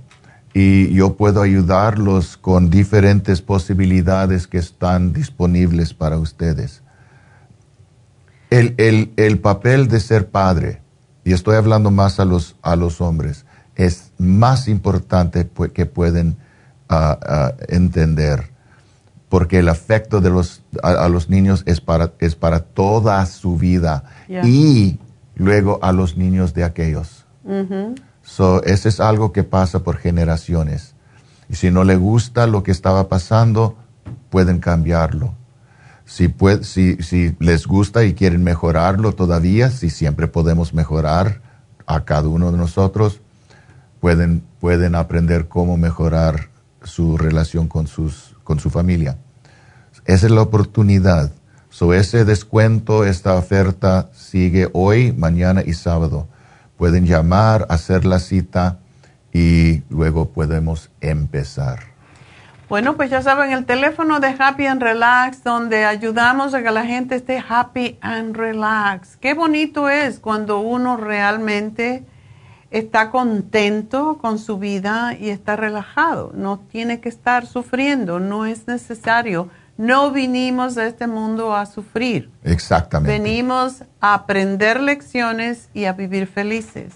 y 0.53 0.91
yo 0.93 1.15
puedo 1.15 1.41
ayudarlos 1.41 2.37
con 2.37 2.69
diferentes 2.69 3.41
posibilidades 3.41 4.47
que 4.47 4.57
están 4.57 5.13
disponibles 5.13 5.93
para 5.93 6.17
ustedes. 6.17 6.81
El, 8.49 8.73
el, 8.77 9.13
el 9.17 9.39
papel 9.39 9.87
de 9.87 9.99
ser 9.99 10.29
padre, 10.29 10.81
y 11.23 11.33
estoy 11.33 11.57
hablando 11.57 11.91
más 11.91 12.19
a 12.19 12.25
los, 12.25 12.55
a 12.61 12.75
los 12.75 13.01
hombres, 13.01 13.45
es 13.75 14.11
más 14.17 14.67
importante 14.67 15.47
que 15.73 15.85
pueden 15.85 16.37
ah, 16.89 17.19
ah, 17.21 17.53
entender, 17.67 18.49
porque 19.37 19.59
el 19.59 19.69
afecto 19.69 20.19
de 20.19 20.31
los, 20.31 20.63
a, 20.81 21.07
los 21.09 21.29
niños 21.29 21.61
es 21.67 21.79
para, 21.79 22.13
es 22.17 22.33
para 22.33 22.61
toda 22.61 23.23
su 23.27 23.55
vida 23.55 24.03
y 24.27 24.97
luego 25.35 25.77
a 25.83 25.91
los 25.91 26.17
niños 26.17 26.55
de 26.55 26.63
aquellos. 26.63 27.23
So, 28.23 28.63
ese 28.63 28.89
es 28.89 28.99
algo 28.99 29.33
que 29.33 29.43
pasa 29.43 29.83
por 29.83 29.97
generaciones. 29.97 30.95
Y 31.49 31.55
si 31.55 31.69
no 31.69 31.83
le 31.83 31.97
gusta 31.97 32.47
lo 32.47 32.63
que 32.63 32.71
estaba 32.71 33.09
pasando, 33.09 33.77
pueden 34.31 34.57
cambiarlo. 34.57 35.35
Si, 36.03 36.33
si, 36.63 36.95
si 36.95 37.35
les 37.39 37.67
gusta 37.67 38.05
y 38.05 38.15
quieren 38.15 38.43
mejorarlo 38.43 39.13
todavía, 39.13 39.69
si 39.69 39.91
siempre 39.91 40.25
podemos 40.25 40.73
mejorar 40.73 41.41
a 41.85 42.05
cada 42.05 42.27
uno 42.27 42.51
de 42.51 42.57
nosotros, 42.57 43.21
pueden, 43.99 44.41
pueden 44.59 44.95
aprender 44.95 45.47
cómo 45.47 45.77
mejorar 45.77 46.49
su 46.81 47.19
relación 47.19 47.67
con, 47.67 47.85
sus, 47.85 48.35
con 48.43 48.59
su 48.59 48.71
familia. 48.71 49.19
Esa 50.07 50.25
es 50.25 50.31
la 50.31 50.41
oportunidad. 50.41 51.31
So, 51.69 51.93
ese 51.93 52.25
descuento, 52.25 53.05
esta 53.05 53.35
oferta 53.35 54.09
sigue 54.13 54.69
hoy, 54.73 55.11
mañana 55.11 55.61
y 55.63 55.73
sábado 55.73 56.27
pueden 56.77 57.05
llamar, 57.05 57.65
hacer 57.69 58.05
la 58.05 58.19
cita 58.19 58.79
y 59.33 59.83
luego 59.89 60.29
podemos 60.29 60.89
empezar. 61.01 61.79
Bueno, 62.69 62.95
pues 62.95 63.09
ya 63.09 63.21
saben, 63.21 63.51
el 63.51 63.65
teléfono 63.65 64.19
de 64.19 64.35
Happy 64.37 64.65
and 64.65 64.81
Relax, 64.81 65.43
donde 65.43 65.85
ayudamos 65.85 66.53
a 66.53 66.61
que 66.61 66.71
la 66.71 66.85
gente 66.85 67.15
esté 67.15 67.43
happy 67.47 67.97
and 68.01 68.35
relax. 68.35 69.15
Qué 69.17 69.33
bonito 69.33 69.89
es 69.89 70.19
cuando 70.19 70.59
uno 70.59 70.97
realmente 70.97 72.05
está 72.69 73.09
contento 73.09 74.17
con 74.21 74.37
su 74.37 74.57
vida 74.57 75.15
y 75.17 75.29
está 75.29 75.55
relajado. 75.55 76.31
No 76.35 76.59
tiene 76.59 76.99
que 76.99 77.07
estar 77.07 77.45
sufriendo, 77.45 78.19
no 78.19 78.45
es 78.45 78.67
necesario 78.67 79.49
no 79.77 80.11
vinimos 80.11 80.77
a 80.77 80.87
este 80.87 81.07
mundo 81.07 81.55
a 81.55 81.65
sufrir. 81.65 82.29
Exactamente. 82.43 83.11
Venimos 83.11 83.83
a 84.01 84.15
aprender 84.15 84.81
lecciones 84.81 85.69
y 85.73 85.85
a 85.85 85.93
vivir 85.93 86.27
felices 86.27 86.95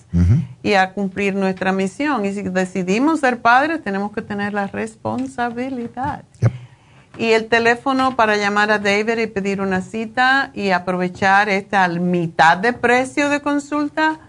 y 0.63 0.73
a 0.73 0.91
cumplir 0.93 1.35
nuestra 1.35 1.71
misión. 1.71 2.25
Y 2.25 2.33
si 2.33 2.41
decidimos 2.43 3.21
ser 3.21 3.41
padres, 3.41 3.81
tenemos 3.83 4.11
que 4.11 4.21
tener 4.21 4.53
la 4.53 4.67
responsabilidad. 4.67 6.25
Y 7.17 7.31
el 7.31 7.47
teléfono 7.47 8.15
para 8.15 8.37
llamar 8.37 8.71
a 8.71 8.77
David 8.79 9.17
y 9.19 9.27
pedir 9.27 9.61
una 9.61 9.81
cita 9.81 10.49
y 10.53 10.71
aprovechar 10.71 11.49
esta 11.49 11.87
mitad 11.87 12.57
de 12.57 12.73
precio 12.73 13.29
de 13.29 13.41
consulta 13.41 14.19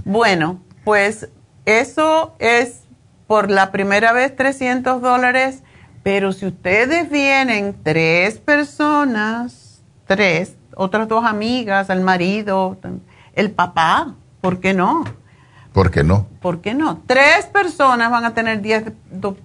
Bueno, 0.03 0.61
pues 0.83 1.29
eso 1.65 2.35
es 2.37 2.83
por 3.25 3.49
la 3.49 3.71
primera 3.71 4.13
vez 4.13 4.35
300 4.35 5.01
dólares 5.01 5.63
pero 6.05 6.31
si 6.33 6.45
ustedes 6.45 7.09
vienen 7.09 7.75
tres 7.81 8.37
personas, 8.37 9.81
tres, 10.05 10.55
otras 10.75 11.07
dos 11.07 11.25
amigas, 11.25 11.89
el 11.89 12.01
marido, 12.01 12.77
el 13.33 13.49
papá, 13.49 14.13
¿por 14.39 14.59
qué 14.59 14.75
no? 14.75 15.03
¿Por 15.73 15.89
qué 15.89 16.03
no? 16.03 16.27
¿Por 16.43 16.61
qué 16.61 16.75
no? 16.75 17.01
Tres 17.07 17.47
personas 17.47 18.11
van 18.11 18.23
a 18.23 18.35
tener 18.35 18.61
10%, 18.61 18.93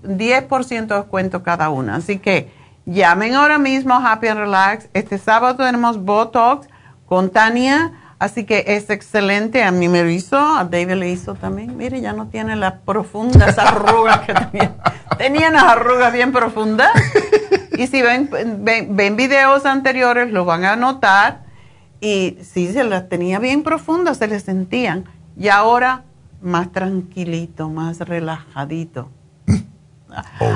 10 0.03 0.49
de 0.87 0.95
descuento 0.95 1.43
cada 1.43 1.71
una. 1.71 1.97
Así 1.97 2.19
que 2.19 2.53
llamen 2.85 3.37
ahora 3.37 3.59
mismo 3.59 3.95
a 3.95 4.13
Happy 4.13 4.29
and 4.29 4.41
Relax. 4.41 4.91
Este 4.93 5.17
sábado 5.17 5.65
tenemos 5.65 6.05
Botox 6.05 6.69
con 7.07 7.31
Tania 7.31 7.95
Así 8.21 8.45
que 8.45 8.65
es 8.67 8.91
excelente. 8.91 9.65
A 9.65 9.71
mí 9.71 9.89
me 9.89 10.03
lo 10.03 10.11
hizo, 10.11 10.37
a 10.37 10.65
David 10.65 10.93
le 10.93 11.09
hizo 11.09 11.35
también. 11.35 11.75
Mire, 11.79 12.03
ya 12.03 12.13
no 12.13 12.27
tiene 12.27 12.55
las 12.55 12.75
profundas 12.75 13.59
arrugas 13.59 14.21
que 14.21 14.35
tenía. 14.53 14.75
Tenía 15.21 15.51
unas 15.51 15.65
arrugas 15.65 16.15
bien 16.15 16.33
profundas. 16.33 16.91
Y 17.77 17.87
si 17.87 18.03
ven, 18.03 18.29
ven, 18.61 19.17
videos 19.17 19.65
anteriores, 19.65 20.31
lo 20.31 20.45
van 20.45 20.67
a 20.67 20.77
notar. 20.77 21.45
Y 21.99 22.37
sí, 22.43 22.71
se 22.71 22.85
las 22.85 23.09
tenía 23.09 23.39
bien 23.39 23.63
profundas, 23.63 24.19
se 24.19 24.29
les 24.29 24.43
sentían. 24.43 25.07
Y 25.35 25.49
ahora 25.49 26.03
más 26.43 26.71
tranquilito, 26.73 27.71
más 27.71 28.01
relajadito. 28.01 29.09
Oh. 30.41 30.53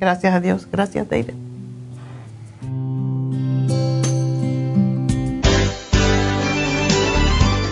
Gracias 0.00 0.34
a 0.34 0.40
Dios. 0.40 0.66
Gracias, 0.70 1.08
David. 1.08 1.43